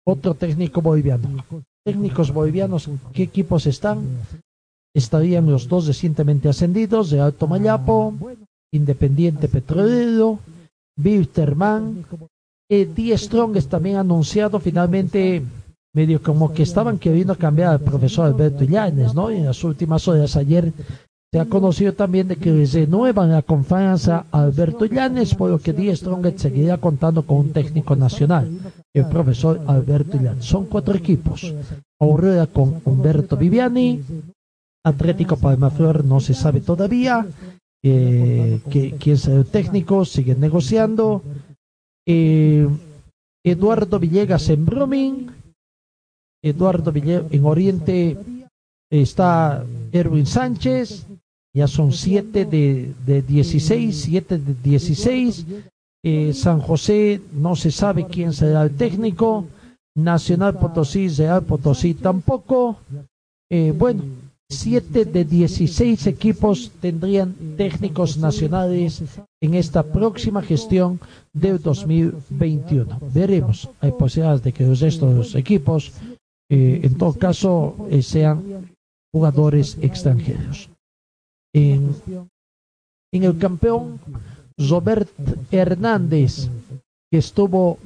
otro 0.05 0.33
técnico 0.33 0.81
boliviano. 0.81 1.43
Técnicos 1.85 2.33
bolivianos, 2.33 2.89
¿qué 3.13 3.23
equipos 3.23 3.65
están? 3.65 4.05
Estarían 4.97 5.45
los 5.45 5.67
dos 5.67 5.85
recientemente 5.85 6.49
ascendidos 6.49 7.11
de 7.11 7.19
Alto 7.19 7.45
Mayapo, 7.45 8.15
Independiente 8.73 9.47
Petrolero, 9.47 10.39
Wilterman, 10.97 12.03
eh, 12.67 12.89
Die 12.95 13.15
Strong 13.15 13.63
también 13.69 13.97
anunciado 13.97 14.59
finalmente 14.59 15.43
medio 15.93 16.19
como 16.19 16.51
que 16.51 16.63
estaban 16.63 16.97
queriendo 16.97 17.37
cambiar 17.37 17.73
al 17.73 17.81
profesor 17.81 18.25
Alberto 18.25 18.63
Illanes, 18.63 19.13
¿no? 19.13 19.29
En 19.29 19.45
las 19.45 19.63
últimas 19.63 20.07
horas 20.07 20.35
ayer 20.35 20.73
se 21.31 21.39
ha 21.39 21.45
conocido 21.45 21.93
también 21.93 22.27
de 22.27 22.37
que 22.37 22.65
renuevan 22.65 23.31
la 23.31 23.43
confianza 23.43 24.25
a 24.31 24.41
Alberto 24.45 24.83
Illanes, 24.85 25.35
por 25.35 25.51
lo 25.51 25.59
que 25.59 25.73
Die 25.73 25.95
Strong 25.95 26.25
seguirá 26.37 26.79
contando 26.79 27.21
con 27.21 27.37
un 27.37 27.51
técnico 27.51 27.95
nacional, 27.95 28.49
el 28.95 29.05
profesor 29.05 29.61
Alberto 29.67 30.17
Illanes. 30.17 30.43
Son 30.43 30.65
cuatro 30.65 30.95
equipos. 30.95 31.53
Aurora 31.99 32.47
con 32.47 32.81
Humberto 32.83 33.37
Viviani, 33.37 34.01
Atlético 34.83 35.37
Palmaflor 35.37 36.05
no 36.05 36.19
se 36.19 36.33
sabe 36.33 36.61
todavía, 36.61 37.27
eh, 37.83 38.59
que, 38.69 38.93
quién 38.93 39.17
será 39.17 39.37
el 39.37 39.45
técnico, 39.45 40.05
siguen 40.05 40.39
negociando. 40.39 41.21
Eh, 42.05 42.67
Eduardo 43.43 43.99
Villegas 43.99 44.49
en 44.49 44.65
Brumming, 44.65 45.27
Eduardo 46.43 46.91
Villegas 46.91 47.31
en 47.31 47.45
Oriente 47.45 48.17
está 48.89 49.65
Erwin 49.91 50.25
Sánchez, 50.25 51.05
ya 51.53 51.67
son 51.67 51.91
siete 51.91 52.45
de, 52.45 52.93
de 53.05 53.21
16, 53.21 53.95
siete 53.95 54.37
de 54.37 54.53
16. 54.53 55.45
Eh, 56.03 56.33
San 56.33 56.59
José 56.59 57.21
no 57.33 57.55
se 57.55 57.71
sabe 57.71 58.05
quién 58.07 58.33
será 58.33 58.63
el 58.63 58.75
técnico. 58.75 59.45
Nacional 59.95 60.59
Potosí, 60.59 61.07
Real 61.07 61.43
Potosí 61.43 61.95
tampoco. 61.95 62.77
Bueno, 63.49 64.03
siete 64.49 65.03
de 65.05 65.25
16 65.25 66.07
equipos 66.07 66.71
tendrían 66.79 67.35
técnicos 67.57 68.17
nacionales 68.17 69.03
en 69.41 69.53
esta 69.53 69.83
próxima 69.83 70.41
gestión 70.41 70.99
del 71.33 71.61
2021. 71.61 72.99
Veremos. 73.13 73.69
Hay 73.81 73.91
posibilidades 73.91 74.43
de 74.43 74.53
que 74.53 74.65
los 74.65 74.81
estos 74.81 75.35
equipos, 75.35 75.91
eh, 76.49 76.79
en 76.83 76.97
todo 76.97 77.13
caso, 77.13 77.75
eh, 77.89 78.01
sean 78.01 78.69
jugadores 79.13 79.77
extranjeros. 79.81 80.69
En, 81.53 81.95
en 83.13 83.23
el 83.23 83.37
campeón, 83.37 83.99
Robert 84.57 85.09
Hernández, 85.51 86.49
que 87.11 87.19
estuvo 87.19 87.79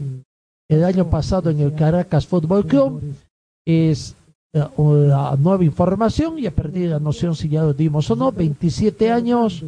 el 0.69 0.83
año 0.83 1.09
pasado 1.09 1.49
en 1.49 1.59
el 1.59 1.73
Caracas 1.73 2.27
Fútbol 2.27 2.65
Club, 2.65 3.01
es 3.65 4.15
la 4.53 5.35
nueva 5.37 5.63
información 5.63 6.37
y 6.39 6.45
a 6.45 6.51
perdido 6.51 6.91
la 6.91 6.99
noción 6.99 7.35
si 7.35 7.49
ya 7.49 7.63
lo 7.63 7.73
dimos 7.73 8.09
o 8.11 8.15
no, 8.15 8.31
27 8.31 9.11
años, 9.11 9.63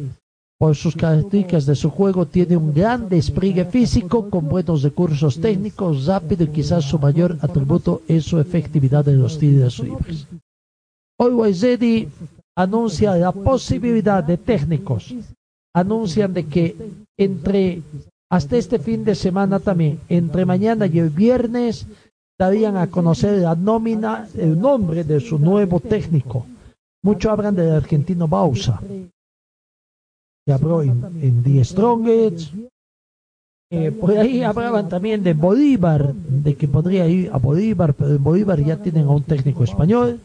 Por 0.56 0.76
sus 0.76 0.94
características 0.94 1.66
de 1.66 1.74
su 1.74 1.90
juego, 1.90 2.26
tiene 2.26 2.56
un 2.56 2.72
gran 2.72 3.08
despliegue 3.08 3.64
físico 3.64 4.30
con 4.30 4.48
buenos 4.48 4.82
recursos 4.82 5.40
técnicos, 5.40 6.06
rápido 6.06 6.44
y 6.44 6.48
quizás 6.48 6.84
su 6.84 6.98
mayor 6.98 7.36
atributo 7.40 8.02
es 8.06 8.24
su 8.24 8.38
efectividad 8.38 9.06
en 9.08 9.20
los 9.20 9.38
tiros 9.38 9.80
libres. 9.80 10.26
Always 11.18 11.60
Ready 11.60 12.08
anuncia 12.56 13.16
la 13.16 13.32
posibilidad 13.32 14.22
de 14.22 14.36
técnicos. 14.36 15.12
Anuncian 15.74 16.32
de 16.32 16.46
que 16.46 16.76
entre 17.18 17.82
hasta 18.30 18.56
este 18.56 18.78
fin 18.78 19.04
de 19.04 19.16
semana 19.16 19.58
también, 19.58 20.00
entre 20.08 20.44
mañana 20.44 20.86
y 20.86 20.98
el 20.98 21.10
viernes, 21.10 21.86
darían 22.38 22.76
a 22.76 22.88
conocer 22.88 23.38
la 23.40 23.54
nómina, 23.54 24.28
el 24.36 24.58
nombre 24.58 25.04
de 25.04 25.20
su 25.20 25.38
nuevo 25.38 25.80
técnico. 25.80 26.46
Muchos 27.02 27.30
hablan 27.30 27.54
del 27.54 27.72
argentino 27.72 28.26
Bausa. 28.26 28.80
Se 30.46 30.52
habló 30.52 30.82
en, 30.82 31.04
en 31.20 31.42
The 31.42 31.64
Strongest. 31.64 32.54
Eh, 33.70 33.90
por 33.90 34.16
ahí 34.16 34.42
hablaban 34.42 34.88
también 34.88 35.22
de 35.22 35.34
Bolívar, 35.34 36.14
de 36.14 36.54
que 36.54 36.68
podría 36.68 37.08
ir 37.08 37.30
a 37.32 37.38
Bolívar, 37.38 37.94
pero 37.94 38.10
en 38.10 38.22
Bolívar 38.22 38.62
ya 38.62 38.76
tienen 38.76 39.06
a 39.06 39.10
un 39.10 39.22
técnico 39.22 39.64
español. 39.64 40.20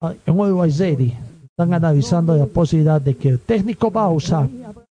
En 0.00 0.40
Always 0.40 0.78
Ready 0.78 1.14
están 1.44 1.74
analizando 1.74 2.36
la 2.36 2.46
posibilidad 2.46 3.00
de 3.00 3.16
que 3.16 3.28
el 3.28 3.40
técnico 3.40 3.90
Bausa 3.90 4.48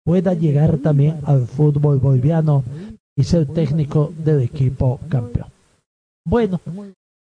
pueda 0.03 0.33
llegar 0.33 0.77
también 0.77 1.19
al 1.23 1.47
fútbol 1.47 1.99
boliviano 1.99 2.63
y 3.15 3.23
ser 3.23 3.47
técnico 3.47 4.11
del 4.17 4.41
equipo 4.41 4.99
campeón. 5.09 5.50
Bueno, 6.25 6.59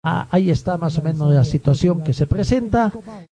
ah, 0.04 0.28
ahí 0.30 0.50
está 0.50 0.78
más 0.78 0.98
o 0.98 1.02
menos 1.02 1.32
la 1.32 1.44
situación 1.44 2.02
que 2.02 2.12
se 2.12 2.26
presenta. 2.26 2.92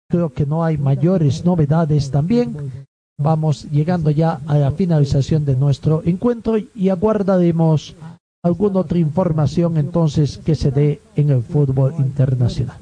Creo 0.09 0.33
que 0.33 0.47
no 0.47 0.63
hay 0.63 0.79
mayores 0.79 1.45
novedades 1.45 2.11
también. 2.11 2.87
Vamos 3.19 3.65
llegando 3.71 4.11
ya 4.11 4.41
a 4.47 4.59
la 4.59 4.71
finalización 4.73 5.45
de 5.45 5.57
nuestro 5.57 6.03
encuentro 6.05 6.59
y 6.59 6.91
aguardaremos 6.91 7.97
alguna 8.45 8.81
otra 8.81 8.99
información 8.99 9.79
entonces 9.79 10.39
que 10.39 10.55
se 10.55 10.71
dé 10.71 11.01
en 11.17 11.31
el 11.31 11.43
fútbol 11.43 11.95
internacional. 11.99 12.77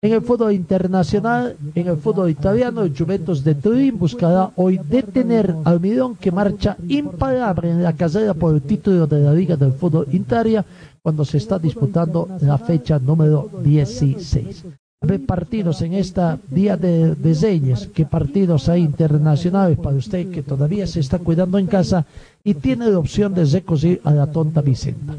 En 0.00 0.12
el 0.12 0.22
fútbol 0.22 0.52
internacional, 0.52 1.56
en 1.74 1.88
el 1.88 1.96
fútbol 1.96 2.30
italiano, 2.30 2.82
Juventus 2.96 3.42
de 3.42 3.56
Turín 3.56 3.98
buscará 3.98 4.52
hoy 4.54 4.78
detener 4.78 5.56
al 5.64 5.80
Milán 5.80 6.14
que 6.14 6.30
marcha 6.30 6.76
imparable 6.88 7.70
en 7.70 7.82
la 7.82 7.92
carrera 7.92 8.32
por 8.32 8.54
el 8.54 8.62
título 8.62 9.08
de 9.08 9.20
la 9.20 9.32
Liga 9.32 9.56
del 9.56 9.72
Fútbol 9.72 10.06
Italia 10.12 10.64
cuando 11.02 11.24
se 11.24 11.38
está 11.38 11.58
disputando 11.58 12.28
la 12.40 12.58
fecha 12.58 12.98
número 12.98 13.48
16. 13.62 14.64
A 15.00 15.06
ver, 15.06 15.24
partidos 15.24 15.80
en 15.82 15.94
esta 15.94 16.38
día 16.50 16.76
de, 16.76 17.14
Reyes, 17.14 17.88
qué 17.94 18.04
partidos 18.04 18.68
hay 18.68 18.82
internacionales 18.82 19.78
para 19.78 19.96
usted 19.96 20.30
que 20.30 20.42
todavía 20.42 20.88
se 20.88 21.00
está 21.00 21.20
cuidando 21.20 21.56
en 21.58 21.68
casa 21.68 22.04
y 22.42 22.54
tiene 22.54 22.90
la 22.90 22.98
opción 22.98 23.32
de 23.32 23.44
recurrir 23.44 24.00
a 24.02 24.12
la 24.12 24.26
tonta 24.26 24.60
Vicenta. 24.60 25.14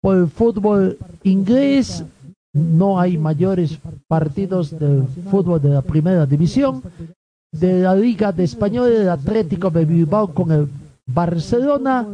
Por 0.00 0.18
el 0.18 0.28
fútbol 0.28 0.98
inglés, 1.24 2.04
no 2.52 3.00
hay 3.00 3.18
mayores 3.18 3.78
partidos 4.06 4.78
del 4.78 5.02
fútbol 5.30 5.60
de 5.60 5.70
la 5.70 5.82
primera 5.82 6.24
división. 6.26 6.82
De 7.50 7.80
la 7.80 7.94
Liga 7.94 8.30
de 8.30 8.44
Español, 8.44 8.92
el 8.92 9.08
Atlético 9.08 9.70
de 9.70 9.84
Bilbao 9.84 10.32
con 10.32 10.52
el 10.52 10.68
Barcelona. 11.06 12.06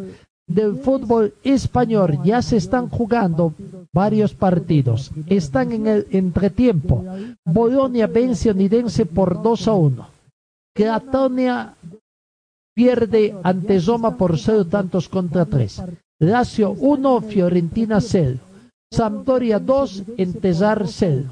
Del 0.50 0.78
fútbol 0.78 1.32
español 1.44 2.18
ya 2.24 2.42
se 2.42 2.56
están 2.56 2.88
jugando 2.88 3.54
varios 3.92 4.34
partidos. 4.34 5.12
Están 5.28 5.70
en 5.70 5.86
el 5.86 6.06
entretiempo. 6.10 7.04
Bolonia 7.44 8.08
vence 8.08 8.48
a 8.48 8.52
Onidense 8.52 9.06
por 9.06 9.40
2 9.40 9.68
a 9.68 9.72
1. 9.74 10.08
Cratonia 10.74 11.74
pierde 12.74 13.36
ante 13.44 13.78
Roma 13.78 14.16
por 14.16 14.36
0 14.36 14.66
tantos 14.66 15.08
contra 15.08 15.44
3. 15.46 15.82
Lazio 16.18 16.72
1, 16.72 17.20
Fiorentina 17.20 18.00
0. 18.00 18.38
Sampdoria 18.92 19.60
2, 19.60 20.02
Entesar 20.16 20.88
0. 20.88 21.30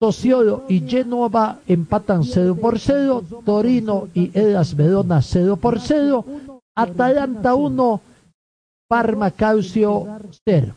Tosiolo 0.00 0.64
y 0.68 0.80
Genova 0.80 1.60
empatan 1.68 2.24
0 2.24 2.56
por 2.60 2.80
0. 2.80 3.22
Torino 3.44 4.08
y 4.14 4.36
Elas 4.36 4.74
Verona 4.74 5.22
0 5.22 5.56
por 5.58 5.78
0. 5.78 6.24
Atalanta 6.74 7.54
1, 7.54 8.00
Parma 8.88 9.30
Calcio 9.30 10.06
0. 10.46 10.74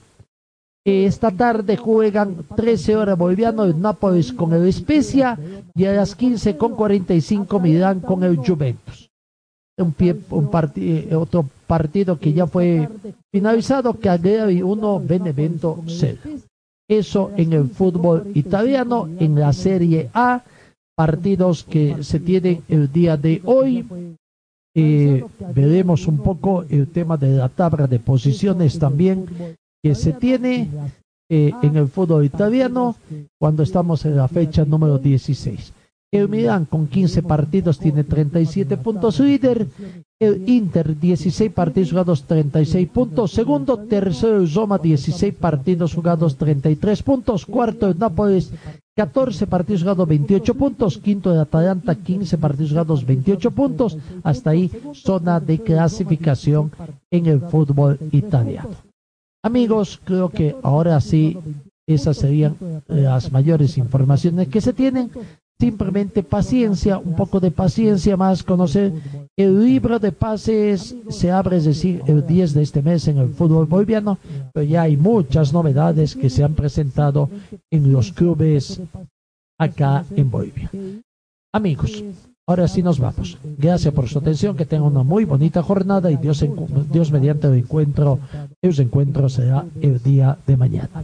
Esta 0.83 1.31
tarde 1.31 1.77
juegan 1.77 2.43
13 2.55 2.97
horas 2.97 3.17
boliviano 3.17 3.63
el 3.63 3.79
Nápoles 3.79 4.33
con 4.33 4.51
el 4.53 4.67
Especia 4.67 5.39
y 5.75 5.85
a 5.85 5.93
las 5.93 6.15
15 6.15 6.57
con 6.57 6.75
45 6.75 7.59
Milán 7.59 8.01
con 8.01 8.23
el 8.23 8.37
Juventus. 8.37 9.09
Un, 9.77 9.93
pie, 9.93 10.15
un 10.31 10.49
parti, 10.49 11.05
eh, 11.09 11.15
otro 11.15 11.45
partido 11.67 12.19
que 12.19 12.33
ya 12.33 12.47
fue 12.47 12.89
finalizado, 13.31 13.93
Cagliari 13.93 14.61
1, 14.61 14.99
Benevento 14.99 15.81
0. 15.87 16.17
Eso 16.89 17.31
en 17.37 17.53
el 17.53 17.69
fútbol 17.69 18.31
italiano, 18.33 19.07
en 19.19 19.39
la 19.39 19.53
Serie 19.53 20.09
A, 20.13 20.43
partidos 20.95 21.63
que 21.63 22.03
se 22.03 22.19
tienen 22.19 22.63
el 22.67 22.91
día 22.91 23.15
de 23.15 23.41
hoy. 23.45 23.85
Eh, 24.73 25.23
veremos 25.53 26.07
un 26.07 26.19
poco 26.19 26.63
el 26.69 26.87
tema 26.87 27.17
de 27.17 27.35
la 27.35 27.49
tabla 27.49 27.87
de 27.87 27.99
posiciones 27.99 28.79
también 28.79 29.25
que 29.83 29.95
se 29.95 30.13
tiene 30.13 30.69
eh, 31.29 31.51
en 31.61 31.75
el 31.75 31.87
fútbol 31.87 32.23
italiano 32.23 32.95
cuando 33.37 33.63
estamos 33.63 34.05
en 34.05 34.15
la 34.15 34.29
fecha 34.29 34.63
número 34.63 34.97
16. 34.97 35.73
El 36.13 36.27
Milán 36.27 36.65
con 36.65 36.87
15 36.87 37.23
partidos 37.23 37.79
tiene 37.79 38.03
37 38.03 38.75
puntos 38.75 39.21
líder. 39.21 39.67
El 40.19 40.47
Inter 40.49 40.99
16 40.99 41.53
partidos 41.53 41.91
jugados 41.91 42.25
36 42.25 42.89
puntos. 42.89 43.31
Segundo, 43.31 43.77
tercero 43.77 44.37
el 44.37 44.53
Roma 44.53 44.77
16 44.77 45.33
partidos 45.35 45.93
jugados 45.93 46.35
33 46.35 47.01
puntos. 47.03 47.45
Cuarto 47.45 47.87
el 47.87 47.97
Nápoles 47.97 48.51
14 48.97 49.47
partidos 49.47 49.83
jugados 49.83 50.05
28 50.05 50.53
puntos. 50.55 50.97
Quinto 50.97 51.31
el 51.31 51.39
Atalanta 51.39 51.95
15 51.95 52.37
partidos 52.37 52.71
jugados 52.71 53.05
28 53.05 53.51
puntos. 53.51 53.97
Hasta 54.21 54.49
ahí 54.49 54.69
zona 54.93 55.39
de 55.39 55.59
clasificación 55.59 56.73
en 57.09 57.25
el 57.27 57.39
fútbol 57.39 57.97
italiano. 58.11 58.75
Amigos, 59.43 59.99
creo 60.03 60.27
que 60.27 60.57
ahora 60.61 60.99
sí 60.99 61.37
esas 61.87 62.17
serían 62.17 62.55
las 62.87 63.31
mayores 63.31 63.77
informaciones 63.77 64.49
que 64.49 64.61
se 64.61 64.73
tienen 64.73 65.09
simplemente 65.61 66.23
paciencia, 66.23 66.97
un 66.97 67.15
poco 67.15 67.39
de 67.39 67.51
paciencia 67.51 68.17
más, 68.17 68.41
conocer 68.41 68.91
el 69.37 69.63
libro 69.63 69.99
de 69.99 70.11
pases 70.11 70.95
se 71.09 71.29
abre, 71.29 71.57
es 71.57 71.65
decir, 71.65 72.01
el 72.07 72.25
10 72.25 72.55
de 72.55 72.63
este 72.63 72.81
mes 72.81 73.07
en 73.07 73.19
el 73.19 73.29
fútbol 73.29 73.67
boliviano, 73.67 74.17
pero 74.51 74.65
ya 74.65 74.81
hay 74.81 74.97
muchas 74.97 75.53
novedades 75.53 76.15
que 76.15 76.31
se 76.31 76.43
han 76.43 76.55
presentado 76.55 77.29
en 77.69 77.93
los 77.93 78.11
clubes 78.11 78.81
acá 79.59 80.03
en 80.15 80.31
Bolivia. 80.31 80.71
Amigos, 81.53 82.03
ahora 82.47 82.67
sí 82.67 82.81
nos 82.81 82.97
vamos. 82.97 83.37
Gracias 83.59 83.93
por 83.93 84.09
su 84.09 84.17
atención, 84.17 84.57
que 84.57 84.65
tengan 84.65 84.87
una 84.87 85.03
muy 85.03 85.25
bonita 85.25 85.61
jornada 85.61 86.09
y 86.09 86.17
Dios, 86.17 86.43
Dios 86.91 87.11
mediante 87.11 87.45
el 87.45 87.59
encuentro, 87.59 88.17
el 88.63 88.79
encuentro 88.79 89.29
será 89.29 89.63
el 89.79 90.01
día 90.01 90.39
de 90.47 90.57
mañana. 90.57 91.03